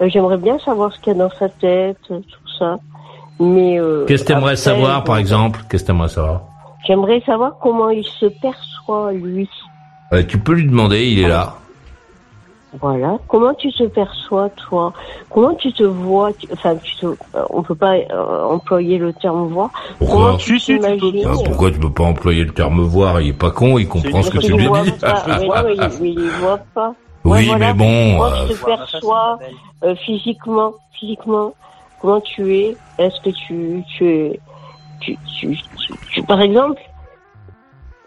Euh, 0.00 0.08
J'aimerais 0.08 0.38
bien 0.38 0.58
savoir 0.60 0.92
ce 0.92 1.00
qu'il 1.00 1.12
y 1.12 1.16
a 1.16 1.18
dans 1.18 1.34
sa 1.38 1.48
tête, 1.48 1.98
euh, 2.10 2.20
tout 2.20 2.45
ça. 2.58 2.78
Mais 3.38 3.78
euh, 3.78 4.04
Qu'est-ce 4.06 4.22
que 4.24 4.28
t'aimerais 4.32 4.56
savoir, 4.56 5.04
par 5.04 5.18
exemple? 5.18 5.60
Qu'est-ce 5.68 5.82
que 5.84 5.88
t'aimerais 5.88 6.08
savoir? 6.08 6.42
J'aimerais 6.86 7.20
savoir 7.26 7.52
comment 7.60 7.90
il 7.90 8.04
se 8.04 8.26
perçoit 8.26 9.12
lui. 9.12 9.48
Euh, 10.12 10.22
Tu 10.26 10.38
peux 10.38 10.52
lui 10.54 10.66
demander, 10.66 11.04
il 11.06 11.18
est 11.18 11.28
là. 11.28 11.54
Voilà. 12.80 13.16
Comment 13.28 13.54
tu 13.54 13.72
te 13.72 13.84
perçois 13.84 14.50
toi? 14.50 14.92
Comment 15.30 15.54
tu 15.54 15.72
te 15.72 15.82
vois? 15.82 16.32
Tu- 16.34 16.46
Enfin, 16.52 16.76
tu 16.76 16.94
te, 16.96 17.06
euh, 17.06 17.14
on 17.50 17.62
peut 17.62 17.74
pas 17.74 17.94
euh, 17.94 18.44
employer 18.44 18.98
le 18.98 19.12
terme 19.14 19.46
voir. 19.48 19.70
Pourquoi? 19.98 20.16
Comment 20.26 20.36
tu 20.36 20.58
t'imagines? 20.60 21.22
Ah, 21.26 21.32
Pourquoi 21.44 21.70
tu 21.70 21.78
peux 21.78 21.92
pas 21.92 22.04
employer 22.04 22.44
le 22.44 22.52
terme 22.52 22.80
voir? 22.82 23.20
Il 23.22 23.28
est 23.28 23.32
pas 23.32 23.50
con, 23.50 23.78
il 23.78 23.88
comprend 23.88 24.22
ce 24.22 24.30
que 24.30 24.38
tu 24.38 24.52
lui 24.52 24.68
dis. 24.82 24.90
pas. 25.00 25.22
Mais 25.26 25.46
non, 25.48 25.68
il, 25.68 25.90
mais 26.02 26.10
il 26.10 26.30
voit 26.40 26.58
pas. 26.74 26.94
Oui, 27.24 27.30
Ouais, 27.32 27.44
voilà. 27.46 27.66
mais 27.68 27.72
bon, 27.74 28.18
Comment 28.18 28.24
euh, 28.36 28.46
tu 28.46 28.54
te 28.54 28.64
perçois 28.64 29.38
euh, 29.82 29.94
physiquement 30.04 30.74
Physiquement, 31.00 31.54
comment 31.98 32.20
tu 32.20 32.54
es? 32.56 32.78
Est-ce 32.98 33.20
que 33.20 33.30
tu, 33.30 33.84
tu 33.96 34.08
es, 34.08 34.42
tu, 35.00 35.18
tu, 35.40 35.56
tu- 35.56 35.98
tu- 36.12 36.22
par 36.24 36.40
exemple, 36.40 36.80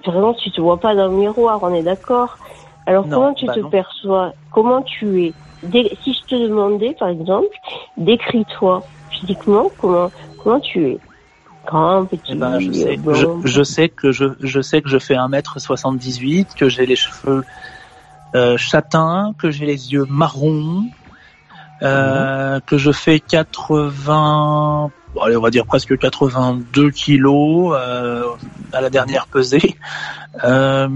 par 0.03 0.15
exemple, 0.15 0.39
tu 0.41 0.51
te 0.51 0.61
vois 0.61 0.79
pas 0.79 0.95
dans 0.95 1.09
le 1.09 1.17
miroir, 1.17 1.59
on 1.63 1.73
est 1.73 1.83
d'accord? 1.83 2.37
Alors 2.85 3.07
Non, 3.07 3.17
comment 3.17 3.33
tu 3.33 3.45
bah 3.47 3.55
te 3.55 3.59
non. 3.59 3.69
perçois? 3.69 4.33
Comment 4.51 4.81
tu 4.83 5.25
es? 5.25 5.35
Dé- 5.63 5.97
Si 6.03 6.13
je 6.13 6.25
te 6.25 6.35
demandais, 6.35 6.93
par 6.95 7.09
exemple, 7.09 7.55
décris-toi 7.97 8.83
physiquement 9.09 9.69
comment 9.77 10.11
comment 10.37 10.59
tu 10.61 10.87
es? 10.87 11.01
Grand, 11.65 12.05
petit, 12.05 12.31
Eh 12.31 12.35
ben, 12.35 12.59
je, 12.59 12.71
sais, 12.71 12.97
blond. 12.97 13.41
je, 13.43 13.47
je 13.49 13.63
sais 13.63 13.89
que 13.89 14.11
je, 14.11 14.25
je 14.39 14.61
sais 14.61 14.81
que 14.81 14.89
je 14.89 14.97
fais 14.97 15.15
1m78, 15.15 16.55
que 16.55 16.69
j'ai 16.69 16.85
les 16.85 16.95
cheveux 16.95 17.45
euh, 18.35 18.57
châtains, 18.57 19.33
que 19.37 19.51
j'ai 19.51 19.65
les 19.65 19.91
yeux 19.91 20.05
marrons, 20.07 20.89
euh, 21.81 22.59
que 22.65 22.77
je 22.77 22.91
fais 22.91 23.19
80, 23.19 24.91
bon, 25.13 25.21
allez, 25.21 25.35
on 25.35 25.41
va 25.41 25.49
dire 25.49 25.65
presque 25.65 25.97
82 25.97 26.91
kilos 26.91 27.75
euh, 27.75 28.23
à 28.73 28.81
la 28.81 28.89
dernière 28.89 29.27
pesée. 29.27 29.77
Euh, 30.43 30.87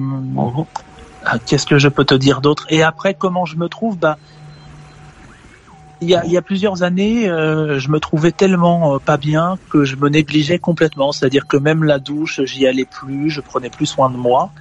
ah, 1.25 1.39
Qu'est-ce 1.39 1.65
que 1.65 1.77
je 1.77 1.87
peux 1.87 2.05
te 2.05 2.15
dire 2.15 2.41
d'autre? 2.41 2.65
Et 2.69 2.83
après, 2.83 3.13
comment 3.13 3.45
je 3.45 3.55
me 3.57 3.67
trouve? 3.69 3.97
Bah, 3.97 4.17
il 6.01 6.09
y 6.09 6.15
a, 6.15 6.25
y 6.25 6.37
a 6.37 6.41
plusieurs 6.41 6.83
années, 6.83 7.29
euh, 7.29 7.79
je 7.79 7.89
me 7.89 7.99
trouvais 7.99 8.31
tellement 8.31 8.95
euh, 8.95 8.99
pas 8.99 9.17
bien 9.17 9.57
que 9.69 9.85
je 9.85 9.95
me 9.95 10.09
négligeais 10.09 10.59
complètement. 10.59 11.13
C'est-à-dire 11.13 11.47
que 11.47 11.55
même 11.55 11.83
la 11.83 11.97
douche, 11.97 12.41
j'y 12.43 12.67
allais 12.67 12.85
plus, 12.85 13.29
je 13.29 13.39
prenais 13.41 13.69
plus 13.69 13.85
soin 13.85 14.09
de 14.09 14.17
moi. 14.17 14.51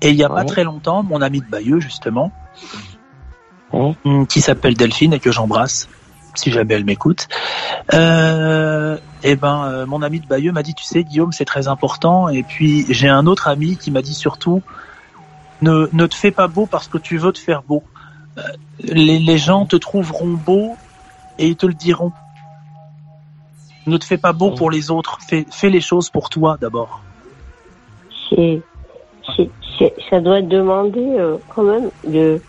Et 0.00 0.10
il 0.10 0.16
y 0.16 0.24
a 0.24 0.28
pas 0.28 0.44
très 0.44 0.64
longtemps, 0.64 1.02
mon 1.02 1.20
ami 1.20 1.40
de 1.40 1.46
Bayeux, 1.46 1.80
justement, 1.80 2.32
qui 4.28 4.40
s'appelle 4.40 4.74
Delphine 4.74 5.12
et 5.12 5.20
que 5.20 5.30
j'embrasse, 5.30 5.88
si 6.34 6.50
jamais 6.50 6.74
elle 6.74 6.84
m'écoute, 6.84 7.28
euh, 7.94 8.96
et 9.22 9.36
ben, 9.36 9.64
euh, 9.64 9.86
mon 9.86 10.02
ami 10.02 10.20
de 10.20 10.26
Bayeux 10.26 10.52
m'a 10.52 10.62
dit, 10.62 10.74
tu 10.74 10.84
sais, 10.84 11.04
Guillaume, 11.04 11.32
c'est 11.32 11.44
très 11.44 11.68
important. 11.68 12.28
Et 12.28 12.42
puis, 12.42 12.86
j'ai 12.88 13.08
un 13.08 13.26
autre 13.26 13.48
ami 13.48 13.76
qui 13.76 13.90
m'a 13.90 14.02
dit 14.02 14.14
surtout, 14.14 14.62
ne, 15.60 15.88
ne 15.92 16.06
te 16.06 16.14
fais 16.14 16.30
pas 16.30 16.48
beau 16.48 16.66
parce 16.66 16.88
que 16.88 16.98
tu 16.98 17.18
veux 17.18 17.32
te 17.32 17.38
faire 17.38 17.62
beau. 17.62 17.82
Euh, 18.38 18.42
les, 18.78 19.18
les 19.18 19.38
gens 19.38 19.66
te 19.66 19.76
trouveront 19.76 20.32
beau 20.32 20.76
et 21.38 21.48
ils 21.48 21.56
te 21.56 21.66
le 21.66 21.74
diront. 21.74 22.12
Ne 23.86 23.96
te 23.96 24.04
fais 24.04 24.18
pas 24.18 24.32
beau 24.32 24.52
pour 24.52 24.70
les 24.70 24.90
autres. 24.90 25.18
Fais, 25.28 25.44
fais 25.50 25.68
les 25.68 25.80
choses 25.80 26.08
pour 26.10 26.30
toi 26.30 26.56
d'abord. 26.60 27.02
c'est- 29.78 29.94
ça 30.08 30.20
doit 30.20 30.42
demander 30.42 31.16
euh, 31.18 31.38
quand 31.54 31.62
même 31.62 31.90
de, 32.04 32.40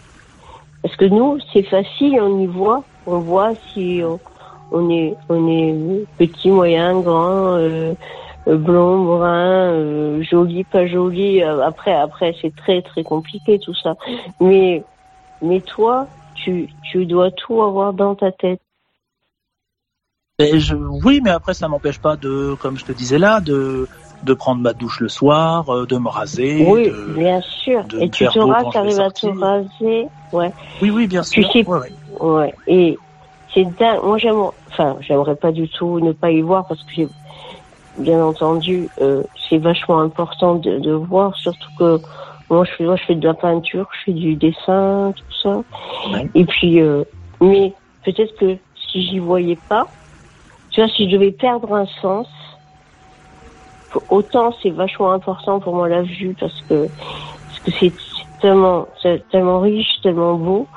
parce 0.82 0.96
que 0.96 1.06
nous, 1.06 1.38
c'est 1.54 1.64
facile, 1.64 2.20
on 2.22 2.40
y 2.40 2.48
voit, 2.48 2.84
on 3.06 3.20
voit 3.20 3.54
si 3.74 4.02
on, 4.72 4.90
est, 4.90 5.16
on 5.30 5.48
est 5.48 6.06
petit, 6.18 6.50
moyen, 6.50 7.00
grand, 7.02 7.56
euh, 7.56 7.94
euh, 8.48 8.58
blond, 8.58 9.06
brun, 9.06 9.74
euh, 9.74 10.24
joli, 10.24 10.64
pas 10.64 10.88
joli. 10.88 11.44
Euh, 11.44 11.64
Après, 11.64 11.94
après, 11.94 12.36
c'est 12.42 12.56
très, 12.56 12.82
très 12.82 13.04
compliqué 13.04 13.60
tout 13.60 13.76
ça. 13.76 13.96
Mais, 14.40 14.84
mais 15.42 15.62
toi, 15.62 16.08
tu, 16.36 16.70
tu 16.92 17.06
dois 17.06 17.32
tout 17.32 17.62
avoir 17.62 17.94
dans 17.94 18.16
ta 18.16 18.32
tête. 18.32 18.62
Je, 20.40 20.74
oui, 20.74 21.22
mais 21.24 21.30
après, 21.30 21.54
ça 21.54 21.68
m'empêche 21.68 22.00
pas 22.00 22.16
de, 22.16 22.56
comme 22.60 22.78
je 22.78 22.86
te 22.86 22.92
disais 22.92 23.20
là, 23.20 23.42
de, 23.42 23.88
de 24.24 24.34
prendre 24.34 24.62
ma 24.62 24.74
douche 24.74 25.00
le 25.00 25.10
soir, 25.10 25.70
euh, 25.70 25.86
de 25.86 25.98
me 25.98 26.10
raser. 26.10 26.64
oui, 26.66 26.86
de- 26.86 27.14
bien 27.18 27.42
sûr. 27.42 27.84
de 27.86 28.00
Et 28.02 28.10
tu 28.10 28.26
sauras 28.28 28.64
vais 28.64 28.70
t'arrives 28.72 29.00
à 29.00 29.10
te 29.12 29.28
raser. 29.28 30.08
Ouais. 30.32 30.52
Oui, 30.82 30.90
oui, 30.92 31.08
bien 31.08 31.24
Tu 31.24 31.42
sûr. 31.44 31.52
sais, 31.52 31.66
Ouais, 31.66 31.80
ouais. 31.80 32.20
ouais. 32.20 32.54
Et 32.68 33.00
c'est 33.54 33.66
dingue. 33.78 34.04
Moi, 34.04 34.18
j'aime, 34.18 34.42
enfin, 34.68 34.98
j'aimerais 35.02 35.36
pas 35.36 35.52
du 35.52 35.68
tout 35.70 36.00
ne 36.00 36.12
pas 36.14 36.32
y 36.32 36.42
voir 36.42 36.66
parce 36.68 36.82
que 36.84 36.92
j'ai, 36.96 37.10
bien 37.98 38.24
entendu, 38.24 38.90
euh, 39.02 39.24
c'est 39.50 39.58
vachement 39.58 40.00
important 40.00 40.56
de, 40.56 40.80
de 40.80 40.92
voir, 40.92 41.36
surtout 41.38 41.70
que 41.78 42.02
moi, 42.50 42.66
je 42.66 42.72
fais, 42.74 42.84
moi, 42.86 42.96
je 42.96 43.04
fais 43.06 43.16
de 43.16 43.28
la 43.28 43.34
peinture, 43.34 43.88
je 44.00 44.06
fais 44.06 44.14
du 44.14 44.36
dessin, 44.36 45.14
tout 45.16 45.36
ça. 45.44 45.64
Et 46.34 46.46
puis, 46.46 46.80
euh, 46.82 47.04
mais 47.42 47.74
peut-être 48.04 48.34
que 48.40 48.58
si 48.92 49.04
j'y 49.08 49.20
voyais 49.20 49.60
pas, 49.70 49.86
tu 50.72 50.82
vois, 50.82 50.90
si 50.90 51.10
je 51.10 51.16
devais 51.16 51.32
perdre 51.32 51.74
un 51.74 51.86
sens, 52.02 52.28
autant 54.10 54.54
c'est 54.62 54.70
vachement 54.70 55.12
important 55.12 55.60
pour 55.60 55.76
moi 55.76 55.90
la 55.90 56.02
vue 56.04 56.36
parce 56.40 56.60
que 56.70 56.90
parce 57.48 57.60
que 57.66 57.72
c'est 57.80 57.94
tellement 58.42 58.88
tellement 59.32 59.60
riche, 59.60 60.02
tellement 60.02 60.36
beau. 60.36 60.68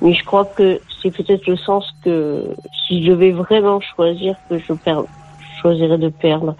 Mais 0.00 0.14
je 0.14 0.24
crois 0.24 0.46
que 0.56 0.80
c'est 1.00 1.12
peut-être 1.12 1.46
le 1.46 1.56
sens 1.56 1.88
que 2.02 2.56
si 2.86 3.04
je 3.04 3.12
devais 3.12 3.30
vraiment 3.30 3.80
choisir 3.80 4.34
que 4.50 4.58
je 4.58 4.72
perds, 4.72 5.04
je 5.38 5.60
choisirais 5.60 5.98
de 5.98 6.08
perdre. 6.08 6.56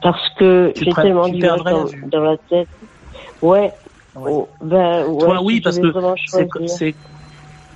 Parce 0.00 0.26
que 0.38 0.72
j'ai 0.76 0.92
tellement 0.94 1.30
perdrais 1.30 1.72
la 1.72 1.84
dans, 2.08 2.20
la 2.22 2.36
tête. 2.48 2.68
Ouais. 3.42 3.74
Oh, 4.14 4.48
ben, 4.62 5.06
ouais, 5.06 5.18
Toi, 5.26 5.42
oui, 5.42 5.60
parce 5.60 5.78
que 5.78 5.86
vraiment 5.86 6.14
c'est, 6.26 6.48
choisir. 6.48 6.76
c'est, 6.76 6.96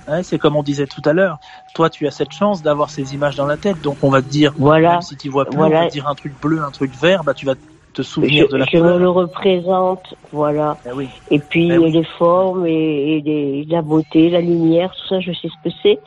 ouais, 0.07 0.23
c'est 0.23 0.37
comme 0.37 0.55
on 0.55 0.63
disait 0.63 0.87
tout 0.87 1.01
à 1.05 1.13
l'heure. 1.13 1.39
Toi, 1.73 1.89
tu 1.89 2.07
as 2.07 2.11
cette 2.11 2.31
chance 2.33 2.61
d'avoir 2.61 2.89
ces 2.89 3.13
images 3.13 3.35
dans 3.35 3.45
la 3.45 3.57
tête, 3.57 3.81
donc 3.81 3.97
on 4.03 4.09
va 4.09 4.21
te 4.21 4.27
dire, 4.27 4.53
Voilà. 4.57 4.91
même 4.93 5.01
si 5.01 5.17
tu 5.17 5.29
vois 5.29 5.45
plus, 5.45 5.57
Voilà. 5.57 5.77
on 5.77 5.81
va 5.83 5.87
te 5.87 5.93
dire 5.93 6.07
un 6.07 6.15
truc 6.15 6.33
bleu, 6.41 6.61
un 6.61 6.71
truc 6.71 6.93
vert, 6.95 7.23
bah 7.23 7.33
tu 7.33 7.45
vas 7.45 7.55
te 7.93 8.01
souvenir 8.01 8.45
je, 8.47 8.51
de 8.51 8.57
la 8.57 8.65
je 8.65 8.77
me 8.77 8.97
le 8.99 9.09
représente, 9.09 10.15
voilà. 10.31 10.77
Eh 10.85 10.91
oui. 10.91 11.09
Et 11.31 11.39
puis 11.39 11.69
Eh 11.71 11.77
oui. 11.77 11.91
les 11.91 12.03
formes 12.17 12.65
et, 12.67 13.17
et 13.17 13.21
les- 13.21 13.63
la 13.65 13.81
beauté, 13.81 14.29
la 14.29 14.41
lumière, 14.41 14.91
tout 14.91 15.07
ça, 15.07 15.19
je 15.21 15.31
sais 15.31 15.47
ce 15.47 15.69
que 15.69 15.75
c'est. 15.81 15.99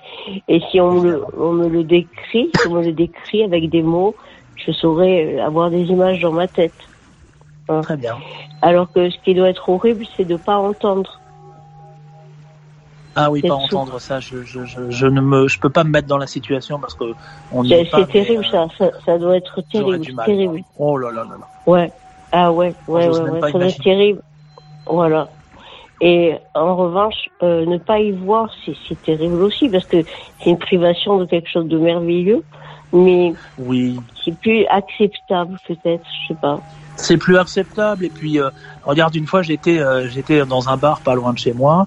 Et 0.48 0.60
si 0.70 0.80
on 0.80 0.92
me, 1.00 1.10
le, 1.10 1.24
on 1.38 1.52
me 1.52 1.68
le 1.68 1.84
décrit, 1.84 2.50
si 2.54 2.66
on 2.66 2.74
me 2.74 2.82
le 2.84 2.92
décrit 2.92 3.42
avec 3.42 3.70
des 3.70 3.82
mots, 3.82 4.16
je 4.54 4.72
saurais 4.72 5.38
avoir 5.40 5.70
des 5.70 5.82
images 5.84 6.20
dans 6.20 6.32
ma 6.32 6.46
tête. 6.46 6.74
Hein. 7.68 7.80
Très 7.80 7.96
bien. 7.96 8.16
Alors 8.60 8.92
que 8.92 9.08
ce 9.08 9.16
qui 9.24 9.34
doit 9.34 9.48
être 9.48 9.68
horrible, 9.68 10.04
c'est 10.16 10.24
de 10.24 10.36
pas 10.36 10.56
entendre. 10.56 11.22
Ah 13.20 13.30
oui, 13.30 13.42
pas 13.42 13.48
tout. 13.48 13.54
entendre 13.54 13.98
ça, 14.00 14.20
je, 14.20 14.42
je, 14.44 14.64
je, 14.64 14.90
je 14.90 15.06
ne 15.06 15.20
me, 15.20 15.48
je 15.48 15.58
peux 15.58 15.70
pas 15.70 15.82
me 15.84 15.90
mettre 15.90 16.06
dans 16.06 16.18
la 16.18 16.26
situation 16.28 16.78
parce 16.78 16.94
que 16.94 17.04
on 17.52 17.64
est 17.64 17.90
pas. 17.90 17.98
c'est 17.98 18.12
terrible, 18.12 18.44
mais, 18.52 18.58
euh, 18.58 18.66
ça, 18.78 18.90
ça. 18.90 18.90
Ça 19.04 19.18
doit 19.18 19.36
être 19.36 19.60
terrible, 19.72 19.98
du 19.98 20.12
mal. 20.12 20.26
terrible. 20.26 20.60
Oh 20.78 20.96
là 20.96 21.10
là 21.10 21.24
là 21.24 21.36
là. 21.40 21.46
Ouais. 21.66 21.92
Ah 22.30 22.52
ouais, 22.52 22.74
ouais, 22.86 23.08
ouais, 23.08 23.40
Ça 23.40 23.50
doit 23.52 23.66
être 23.66 23.82
terrible. 23.82 24.22
Voilà. 24.86 25.28
Et 26.00 26.34
en 26.54 26.76
revanche, 26.76 27.28
euh, 27.42 27.66
ne 27.66 27.76
pas 27.78 27.98
y 27.98 28.12
voir, 28.12 28.50
c'est 28.64 28.76
c'est 28.88 29.02
terrible 29.02 29.42
aussi 29.42 29.68
parce 29.68 29.84
que 29.86 30.04
c'est 30.38 30.50
une 30.50 30.58
privation 30.58 31.18
de 31.18 31.24
quelque 31.24 31.50
chose 31.50 31.66
de 31.66 31.76
merveilleux, 31.76 32.44
mais 32.92 33.32
Oui. 33.58 33.98
c'est 34.24 34.38
plus 34.38 34.64
acceptable 34.66 35.56
peut-être, 35.66 36.04
je 36.22 36.28
sais 36.34 36.38
pas. 36.40 36.60
c'est 36.94 37.16
plus 37.16 37.36
acceptable. 37.36 38.04
Et 38.04 38.10
puis, 38.10 38.38
euh, 38.40 38.50
regarde, 38.84 39.14
une 39.16 39.26
fois, 39.26 39.42
j'étais, 39.42 39.78
euh, 39.80 40.08
j'étais 40.08 40.44
dans 40.46 40.68
un 40.68 40.76
bar 40.76 41.00
pas 41.00 41.14
loin 41.16 41.32
de 41.32 41.38
chez 41.38 41.52
moi, 41.52 41.86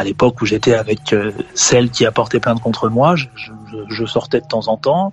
à 0.00 0.04
l'époque 0.04 0.40
où 0.40 0.46
j'étais 0.46 0.72
avec 0.72 1.12
euh, 1.12 1.30
celle 1.54 1.90
qui 1.90 2.06
a 2.06 2.10
porté 2.10 2.40
plainte 2.40 2.62
contre 2.62 2.88
moi. 2.88 3.16
Je, 3.16 3.26
je, 3.34 3.52
je 3.86 4.04
sortais 4.06 4.40
de 4.40 4.46
temps 4.46 4.68
en 4.68 4.78
temps. 4.78 5.12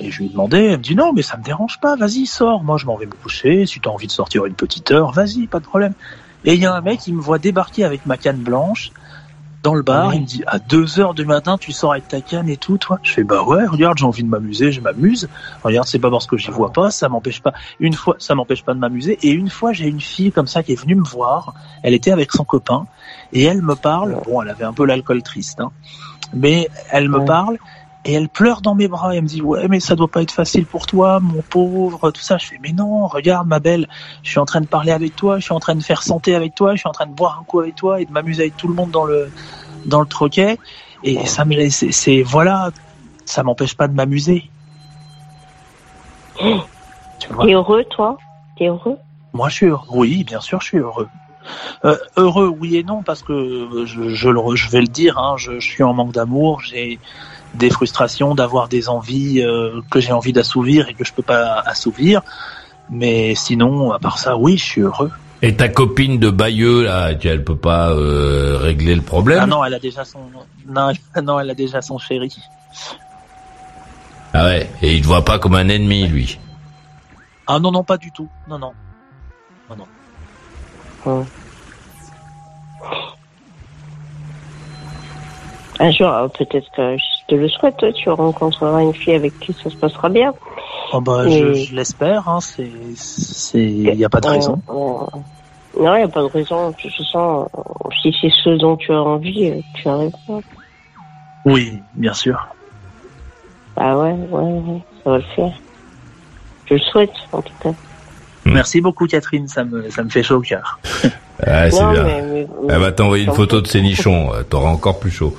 Et 0.00 0.10
je 0.10 0.22
lui 0.22 0.30
demandais, 0.30 0.64
elle 0.64 0.78
me 0.78 0.82
dit 0.82 0.96
non, 0.96 1.12
mais 1.12 1.20
ça 1.20 1.36
me 1.36 1.42
dérange 1.42 1.78
pas, 1.78 1.94
vas-y, 1.94 2.24
sors. 2.24 2.64
Moi, 2.64 2.78
je 2.78 2.86
m'en 2.86 2.96
vais 2.96 3.04
me 3.04 3.12
coucher. 3.12 3.66
Si 3.66 3.80
tu 3.80 3.88
as 3.88 3.92
envie 3.92 4.06
de 4.06 4.12
sortir 4.12 4.46
une 4.46 4.54
petite 4.54 4.90
heure, 4.90 5.12
vas-y, 5.12 5.46
pas 5.46 5.60
de 5.60 5.66
problème. 5.66 5.92
Et 6.46 6.54
il 6.54 6.60
y 6.60 6.64
a 6.64 6.74
un 6.74 6.80
mec 6.80 7.00
qui 7.00 7.12
me 7.12 7.20
voit 7.20 7.38
débarquer 7.38 7.84
avec 7.84 8.06
ma 8.06 8.16
canne 8.16 8.38
blanche 8.38 8.92
dans 9.62 9.74
le 9.74 9.82
bar. 9.82 10.14
Il 10.14 10.22
me 10.22 10.26
dit 10.26 10.42
à 10.46 10.58
2 10.58 11.00
heures 11.00 11.14
du 11.14 11.26
matin, 11.26 11.58
tu 11.58 11.72
sors 11.72 11.92
avec 11.92 12.08
ta 12.08 12.22
canne 12.22 12.48
et 12.48 12.56
tout, 12.56 12.78
toi. 12.78 12.98
Je 13.02 13.12
fais 13.12 13.24
bah 13.24 13.42
ouais, 13.42 13.66
regarde, 13.66 13.98
j'ai 13.98 14.04
envie 14.04 14.22
de 14.22 14.28
m'amuser, 14.28 14.72
je 14.72 14.80
m'amuse. 14.80 15.28
Regarde, 15.62 15.86
c'est 15.86 15.98
pas 15.98 16.10
parce 16.10 16.26
que 16.26 16.38
j'y 16.38 16.50
vois 16.50 16.72
pas, 16.72 16.90
ça 16.90 17.10
m'empêche 17.10 17.42
pas. 17.42 17.52
Une 17.78 17.94
fois, 17.94 18.16
ça 18.18 18.34
m'empêche 18.34 18.64
pas 18.64 18.72
de 18.72 18.78
m'amuser. 18.78 19.18
Et 19.22 19.30
une 19.30 19.50
fois, 19.50 19.72
j'ai 19.72 19.86
une 19.86 20.00
fille 20.00 20.32
comme 20.32 20.46
ça 20.46 20.62
qui 20.62 20.72
est 20.72 20.80
venue 20.80 20.94
me 20.94 21.04
voir. 21.04 21.54
Elle 21.82 21.94
était 21.94 22.12
avec 22.12 22.32
son 22.32 22.44
copain 22.44 22.86
et 23.34 23.44
elle 23.44 23.62
me 23.62 23.74
parle. 23.74 24.18
Bon, 24.24 24.40
elle 24.40 24.48
avait 24.48 24.64
un 24.64 24.72
peu 24.72 24.86
l'alcool 24.86 25.22
triste, 25.22 25.60
hein. 25.60 25.70
Mais 26.32 26.68
elle 26.90 27.08
me 27.08 27.24
parle 27.24 27.58
et 28.06 28.14
elle 28.14 28.28
pleure 28.28 28.60
dans 28.60 28.74
mes 28.74 28.88
bras. 28.88 29.14
Elle 29.14 29.22
me 29.22 29.28
dit 29.28 29.42
ouais, 29.42 29.68
mais 29.68 29.80
ça 29.80 29.94
doit 29.94 30.08
pas 30.08 30.22
être 30.22 30.32
facile 30.32 30.66
pour 30.66 30.86
toi, 30.86 31.20
mon 31.20 31.42
pauvre, 31.42 32.10
tout 32.10 32.20
ça. 32.22 32.38
Je 32.38 32.46
fais 32.46 32.58
mais 32.60 32.72
non, 32.72 33.06
regarde 33.06 33.46
ma 33.46 33.60
belle, 33.60 33.88
je 34.22 34.30
suis 34.30 34.38
en 34.40 34.44
train 34.44 34.60
de 34.60 34.66
parler 34.66 34.92
avec 34.92 35.14
toi, 35.16 35.38
je 35.38 35.44
suis 35.44 35.54
en 35.54 35.60
train 35.60 35.74
de 35.74 35.82
faire 35.82 36.02
santé 36.02 36.34
avec 36.34 36.54
toi, 36.54 36.74
je 36.74 36.80
suis 36.80 36.88
en 36.88 36.92
train 36.92 37.06
de 37.06 37.12
boire 37.12 37.38
un 37.40 37.44
coup 37.44 37.60
avec 37.60 37.74
toi 37.74 38.00
et 38.00 38.04
de 38.06 38.12
m'amuser 38.12 38.42
avec 38.42 38.56
tout 38.56 38.68
le 38.68 38.74
monde 38.74 38.90
dans 38.90 39.04
le 39.04 39.30
dans 39.86 40.00
le 40.00 40.06
troquet. 40.06 40.58
Et 41.02 41.26
ça 41.26 41.44
me 41.44 41.54
laisse, 41.54 41.84
c'est- 41.90 42.22
voilà, 42.22 42.70
ça 43.26 43.42
m'empêche 43.42 43.76
pas 43.76 43.88
de 43.88 43.94
m'amuser. 43.94 44.50
Tu 47.20 47.32
vois. 47.32 47.46
T'es 47.46 47.52
heureux, 47.52 47.84
toi? 47.90 48.16
T'es 48.56 48.66
heureux? 48.66 48.96
Moi, 49.32 49.48
je 49.48 49.54
suis 49.54 49.66
heureux. 49.66 49.86
Oui, 49.90 50.24
bien 50.24 50.40
sûr, 50.40 50.60
je 50.60 50.66
suis 50.66 50.78
heureux. 50.78 51.08
Euh, 51.84 51.96
heureux, 52.16 52.48
oui 52.48 52.76
et 52.76 52.82
non, 52.84 53.02
parce 53.02 53.22
que 53.22 53.32
euh, 53.32 53.86
je, 53.86 54.08
je, 54.10 54.28
le 54.28 54.40
re- 54.40 54.56
je 54.56 54.70
vais 54.70 54.80
le 54.80 54.86
dire, 54.86 55.18
hein, 55.18 55.34
je, 55.36 55.58
je 55.60 55.66
suis 55.68 55.82
en 55.82 55.92
manque 55.92 56.12
d'amour, 56.12 56.60
j'ai 56.62 56.98
des 57.54 57.70
frustrations 57.70 58.34
d'avoir 58.34 58.68
des 58.68 58.88
envies 58.88 59.40
euh, 59.42 59.80
que 59.90 60.00
j'ai 60.00 60.12
envie 60.12 60.32
d'assouvir 60.32 60.88
et 60.88 60.94
que 60.94 61.04
je 61.04 61.12
peux 61.12 61.22
pas 61.22 61.60
assouvir. 61.66 62.22
Mais 62.90 63.34
sinon, 63.34 63.92
à 63.92 63.98
part 63.98 64.18
ça, 64.18 64.36
oui, 64.36 64.56
je 64.58 64.64
suis 64.64 64.80
heureux. 64.80 65.10
Et 65.42 65.54
ta 65.54 65.68
copine 65.68 66.18
de 66.18 66.30
Bayeux, 66.30 66.84
là, 66.84 67.10
elle 67.22 67.44
peut 67.44 67.56
pas 67.56 67.90
euh, 67.90 68.56
régler 68.58 68.94
le 68.94 69.02
problème? 69.02 69.40
Ah 69.42 69.46
non, 69.46 69.64
elle 69.64 69.74
a 69.74 69.78
déjà 69.78 70.04
son 70.04 70.20
non, 70.66 70.92
non, 71.22 71.38
elle 71.40 71.50
a 71.50 71.54
déjà 71.54 71.82
son 71.82 71.98
chéri. 71.98 72.34
Ah 74.32 74.46
ouais, 74.46 74.68
et 74.82 74.96
il 74.96 75.02
te 75.02 75.06
voit 75.06 75.24
pas 75.24 75.38
comme 75.38 75.54
un 75.54 75.68
ennemi, 75.68 76.06
lui? 76.08 76.38
Ah 77.46 77.58
non, 77.60 77.70
non, 77.70 77.84
pas 77.84 77.98
du 77.98 78.10
tout. 78.10 78.28
Non, 78.48 78.58
non. 78.58 78.72
Non, 79.70 79.76
non. 79.76 79.86
Un 85.80 85.90
jour, 85.90 86.08
euh, 86.08 86.28
peut-être 86.28 86.70
que 86.70 86.96
je 86.96 87.26
te 87.26 87.34
le 87.34 87.48
souhaite, 87.48 87.84
tu 87.94 88.08
rencontreras 88.08 88.80
une 88.82 88.94
fille 88.94 89.14
avec 89.14 89.38
qui 89.40 89.52
ça 89.62 89.70
se 89.70 89.76
passera 89.76 90.08
bien. 90.08 90.32
Oh 90.92 91.00
bah, 91.00 91.28
je, 91.28 91.54
je 91.54 91.74
l'espère. 91.74 92.28
Hein, 92.28 92.40
c'est, 92.40 92.70
il 93.54 93.82
y 93.82 94.04
a 94.04 94.08
pas 94.08 94.20
de 94.20 94.28
raison. 94.28 94.62
Euh, 94.68 94.72
euh, 94.72 95.82
non, 95.82 95.94
il 95.96 95.98
n'y 95.98 96.04
a 96.04 96.08
pas 96.08 96.22
de 96.22 96.26
raison. 96.26 96.70
De 96.70 96.76
toute 96.76 96.94
façon, 96.94 97.48
euh, 97.54 97.88
si 98.00 98.14
c'est 98.20 98.30
ce 98.30 98.50
dont 98.58 98.76
tu 98.76 98.92
as 98.92 99.02
envie, 99.02 99.50
euh, 99.50 99.60
tu 99.74 99.88
arriveras. 99.88 100.40
Oui, 101.44 101.82
bien 101.94 102.14
sûr. 102.14 102.46
Ah 103.76 103.98
ouais, 103.98 104.12
ouais, 104.12 104.42
ouais, 104.42 104.82
ça 105.02 105.10
va 105.10 105.16
le 105.16 105.24
faire. 105.34 105.52
Je 106.66 106.74
le 106.74 106.80
souhaite, 106.80 107.14
en 107.32 107.42
tout 107.42 107.52
cas. 107.60 107.72
Merci 108.54 108.80
beaucoup, 108.80 109.06
Catherine. 109.06 109.46
Ça 109.48 109.64
me, 109.64 109.90
ça 109.90 110.02
me 110.02 110.08
fait 110.10 110.22
chaud 110.22 110.36
au 110.36 110.40
cœur. 110.40 110.78
Ah, 111.46 111.68
c'est 111.68 111.82
Non, 111.82 111.90
bien. 111.90 112.04
mais- 112.04 112.22
mais- 112.22 112.46
Elle 112.70 112.78
va 112.80 112.92
t'envoyer 112.92 113.24
une 113.24 113.32
photo 113.34 113.60
de 113.60 113.66
ses 113.66 113.82
nichons, 113.82 114.32
euh, 114.32 114.44
t'auras 114.44 114.70
encore 114.70 115.00
plus 115.00 115.10
chaud. 115.10 115.36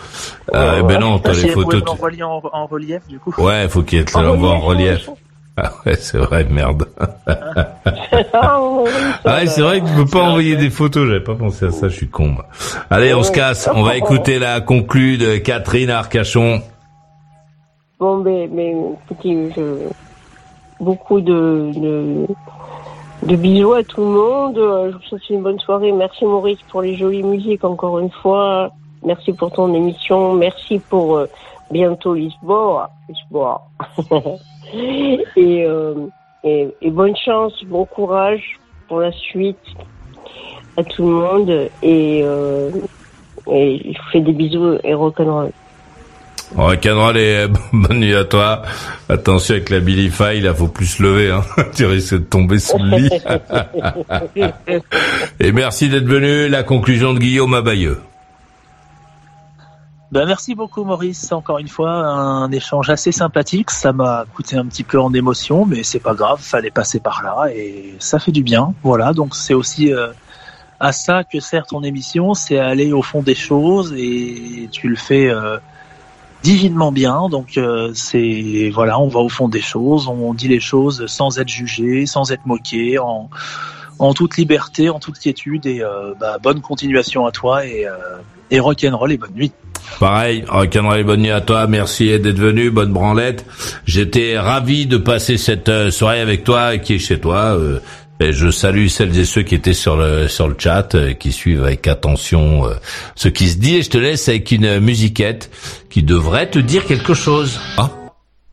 Euh, 0.54 0.84
ben 0.84 1.00
non, 1.00 1.20
t'as 1.20 1.32
les 1.34 1.48
photos. 1.48 1.84
l'envoyer 1.86 2.22
en, 2.22 2.42
en 2.52 2.66
relief, 2.68 3.02
du 3.08 3.18
coup. 3.18 3.34
Ouais, 3.42 3.68
faut 3.70 3.82
qu'il 3.82 4.04
te 4.04 4.20
l'envoie 4.20 4.52
en 4.52 4.60
relief. 4.60 5.10
Ah 5.58 5.72
ouais, 5.86 5.96
c'est 5.96 6.18
vrai, 6.18 6.44
merde. 6.50 6.86
Ah 8.34 8.60
ouais, 8.62 9.48
c'est 9.48 9.62
vrai 9.62 9.80
que 9.80 9.86
tu 9.88 9.94
peux 9.94 10.06
pas 10.06 10.24
envoyer 10.24 10.58
des 10.58 10.70
photos, 10.70 11.08
j'avais 11.08 11.22
pas 11.24 11.36
pensé 11.36 11.66
à 11.68 11.72
ça, 11.72 11.88
je 11.88 11.96
suis 11.96 12.10
con. 12.10 12.28
moi. 12.28 12.46
Allez, 12.90 13.14
on 13.14 13.24
se 13.24 13.32
casse, 13.32 13.70
on 13.74 13.84
va 13.84 13.96
écouter 13.96 14.38
la 14.38 14.60
conclue 14.60 15.18
de 15.18 15.38
Catherine 15.38 15.90
Arcachon. 15.90 16.62
Bon, 18.00 18.18
mais, 18.18 18.50
mais 18.52 18.74
écoutez, 19.10 19.50
je... 19.56 19.78
beaucoup 20.84 21.22
de, 21.22 21.72
de, 21.74 22.28
de 23.26 23.36
bisous 23.36 23.74
à 23.74 23.84
tout 23.84 24.02
le 24.02 24.08
monde. 24.08 24.58
Euh, 24.58 24.92
Je 24.92 24.98
vous 24.98 25.04
souhaite 25.04 25.30
une 25.30 25.42
bonne 25.42 25.60
soirée. 25.60 25.92
Merci 25.92 26.26
Maurice 26.26 26.60
pour 26.70 26.82
les 26.82 26.96
jolies 26.96 27.24
musiques 27.24 27.64
encore 27.64 28.00
une 28.00 28.12
fois. 28.12 28.72
merci 29.04 29.34
pour 29.34 29.52
ton 29.52 29.74
émission, 29.74 30.34
merci 30.34 30.80
pour 30.80 31.18
euh, 31.18 31.28
bientôt 31.72 32.14
Lisboa, 32.14 32.90
Lisboa. 33.10 33.62
et, 34.74 35.66
euh, 35.66 36.08
et, 36.44 36.70
et 36.82 36.92
bonne 36.92 37.16
chance, 37.16 37.54
bon 37.66 37.86
courage 37.86 38.60
pour 38.88 39.00
la 39.00 39.12
suite 39.12 39.58
à 40.78 40.84
tout 40.84 41.08
le 41.08 41.14
monde 41.14 41.70
et, 41.82 42.22
euh, 42.24 42.70
et 43.48 43.94
je 43.94 43.98
vous 43.98 44.10
fais 44.12 44.22
des 44.22 44.34
bisous 44.34 44.78
et 44.84 44.94
rock'n'roll. 44.94 45.52
Rock'n'roll 46.56 47.18
et 47.18 47.48
bonne 47.74 48.00
nuit 48.00 48.16
à 48.16 48.24
toi. 48.24 48.62
Attention 49.10 49.56
avec 49.56 49.70
la 49.70 49.80
Billy 49.80 50.10
File, 50.10 50.44
là, 50.44 50.54
faut 50.54 50.68
plus 50.68 50.86
se 50.86 51.04
lever, 51.04 51.32
hein. 51.32 51.44
tu 51.76 51.86
risques 51.86 52.14
de 52.14 52.20
tomber 52.20 52.60
sous 52.60 52.78
le 52.78 52.98
lit. 52.98 53.10
et 55.40 55.52
merci 55.52 55.90
d'être 55.90 56.08
venu. 56.08 56.48
La 56.48 56.64
conclusion 56.64 57.14
de 57.14 57.20
Guillaume 57.20 57.54
Abayeux. 57.54 58.00
Ben, 60.12 60.26
merci 60.26 60.56
beaucoup 60.56 60.84
Maurice, 60.84 61.32
encore 61.32 61.58
une 61.58 61.68
fois 61.68 61.90
un 61.90 62.50
échange 62.52 62.90
assez 62.90 63.12
sympathique, 63.12 63.72
ça 63.72 63.92
m'a 63.92 64.24
coûté 64.34 64.56
un 64.56 64.66
petit 64.66 64.84
peu 64.84 64.98
en 65.00 65.12
émotion 65.14 65.66
mais 65.66 65.84
c'est 65.84 66.00
pas 66.00 66.14
grave, 66.14 66.40
fallait 66.40 66.72
passer 66.72 67.00
par 67.00 67.24
là 67.24 67.52
et 67.52 67.96
ça 68.00 68.20
fait 68.20 68.32
du 68.32 68.44
bien. 68.44 68.74
Voilà, 68.84 69.14
donc 69.14 69.36
c'est 69.36 69.56
aussi 69.56 69.92
euh, 69.92 70.14
à 70.80 70.92
ça 70.92 71.24
que 71.24 71.40
sert 71.40 71.66
ton 71.66 71.84
émission, 71.84 72.34
c'est 72.34 72.60
aller 72.60 72.94
au 72.94 73.02
fond 73.02 73.24
des 73.24 73.36
choses 73.36 73.94
et 73.98 74.70
tu 74.72 74.88
le 74.88 74.96
fais 74.96 75.28
euh, 75.28 75.58
divinement 76.46 76.92
bien. 76.92 77.28
Donc 77.30 77.58
euh, 77.58 77.92
c'est 77.96 78.70
voilà, 78.74 79.00
on 79.00 79.08
va 79.08 79.20
au 79.20 79.30
fond 79.30 79.50
des 79.50 79.62
choses, 79.62 80.08
on 80.08 80.34
dit 80.34 80.48
les 80.48 80.60
choses 80.60 81.06
sans 81.08 81.40
être 81.40 81.50
jugé, 81.50 82.06
sans 82.06 82.32
être 82.32 82.46
moqué, 82.46 83.00
en, 83.00 84.14
toute 84.14 84.38
liberté, 84.38 84.90
en 84.90 85.00
toute 85.00 85.18
quiétude 85.18 85.66
et 85.66 85.82
euh, 85.82 86.14
bah, 86.20 86.38
bonne 86.42 86.62
continuation 86.62 87.26
à 87.26 87.32
toi 87.32 87.66
et, 87.66 87.88
euh, 87.88 87.94
et 88.52 88.60
rock'n'roll 88.60 89.12
et 89.12 89.18
bonne 89.18 89.34
nuit. 89.34 89.52
Pareil, 90.00 90.46
rock'n'roll 90.48 91.00
et 91.00 91.04
bonne 91.04 91.22
nuit 91.22 91.32
à 91.32 91.42
toi. 91.42 91.66
Merci 91.66 92.20
d'être 92.20 92.40
venu, 92.40 92.70
bonne 92.70 92.94
branlette. 92.94 93.46
J'étais 93.86 94.38
ravi 94.38 94.86
de 94.86 94.98
passer 94.98 95.38
cette 95.38 95.90
soirée 95.90 96.22
avec 96.22 96.44
toi 96.44 96.78
qui 96.78 96.96
est 96.96 97.00
chez 97.00 97.20
toi. 97.20 97.58
Et 98.20 98.34
je 98.34 98.50
salue 98.50 98.88
celles 98.88 99.18
et 99.18 99.26
ceux 99.26 99.44
qui 99.44 99.56
étaient 99.56 99.74
sur 99.74 99.98
le 99.98 100.28
sur 100.28 100.48
le 100.48 100.56
chat, 100.58 100.96
euh, 100.96 101.14
qui 101.14 101.32
suivent 101.32 101.64
avec 101.64 101.88
attention 101.88 102.66
euh, 102.66 102.76
ce 103.16 103.28
qui 103.28 103.50
se 103.50 103.58
dit. 103.58 103.76
Et 103.76 103.82
je 103.82 103.90
te 103.90 103.98
laisse 103.98 104.30
avec 104.30 104.52
une 104.52 104.80
musiquette 104.80 105.52
qui 105.90 106.04
devrait 106.04 106.50
te 106.50 106.60
dire 106.60 106.86
quelque 106.86 107.14
chose. 107.14 107.60
Ah. 107.78 107.92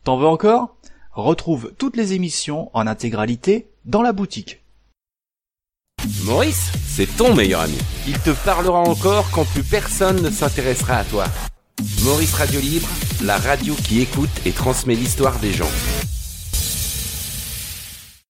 T'en 0.03 0.17
veux 0.17 0.27
encore? 0.27 0.75
Retrouve 1.13 1.71
toutes 1.77 1.95
les 1.95 2.13
émissions 2.13 2.69
en 2.73 2.87
intégralité 2.87 3.67
dans 3.85 4.01
la 4.01 4.13
boutique. 4.13 4.61
Maurice, 6.25 6.71
c'est 6.85 7.15
ton 7.15 7.33
meilleur 7.33 7.61
ami. 7.61 7.77
Il 8.07 8.19
te 8.19 8.31
parlera 8.31 8.79
encore 8.79 9.29
quand 9.31 9.45
plus 9.45 9.63
personne 9.63 10.21
ne 10.21 10.29
s'intéressera 10.29 10.97
à 10.97 11.03
toi. 11.05 11.25
Maurice 12.03 12.33
Radio 12.33 12.59
Libre, 12.59 12.87
la 13.23 13.37
radio 13.37 13.73
qui 13.75 14.01
écoute 14.01 14.29
et 14.45 14.51
transmet 14.51 14.95
l'histoire 14.95 15.39
des 15.39 15.53
gens. 15.53 15.71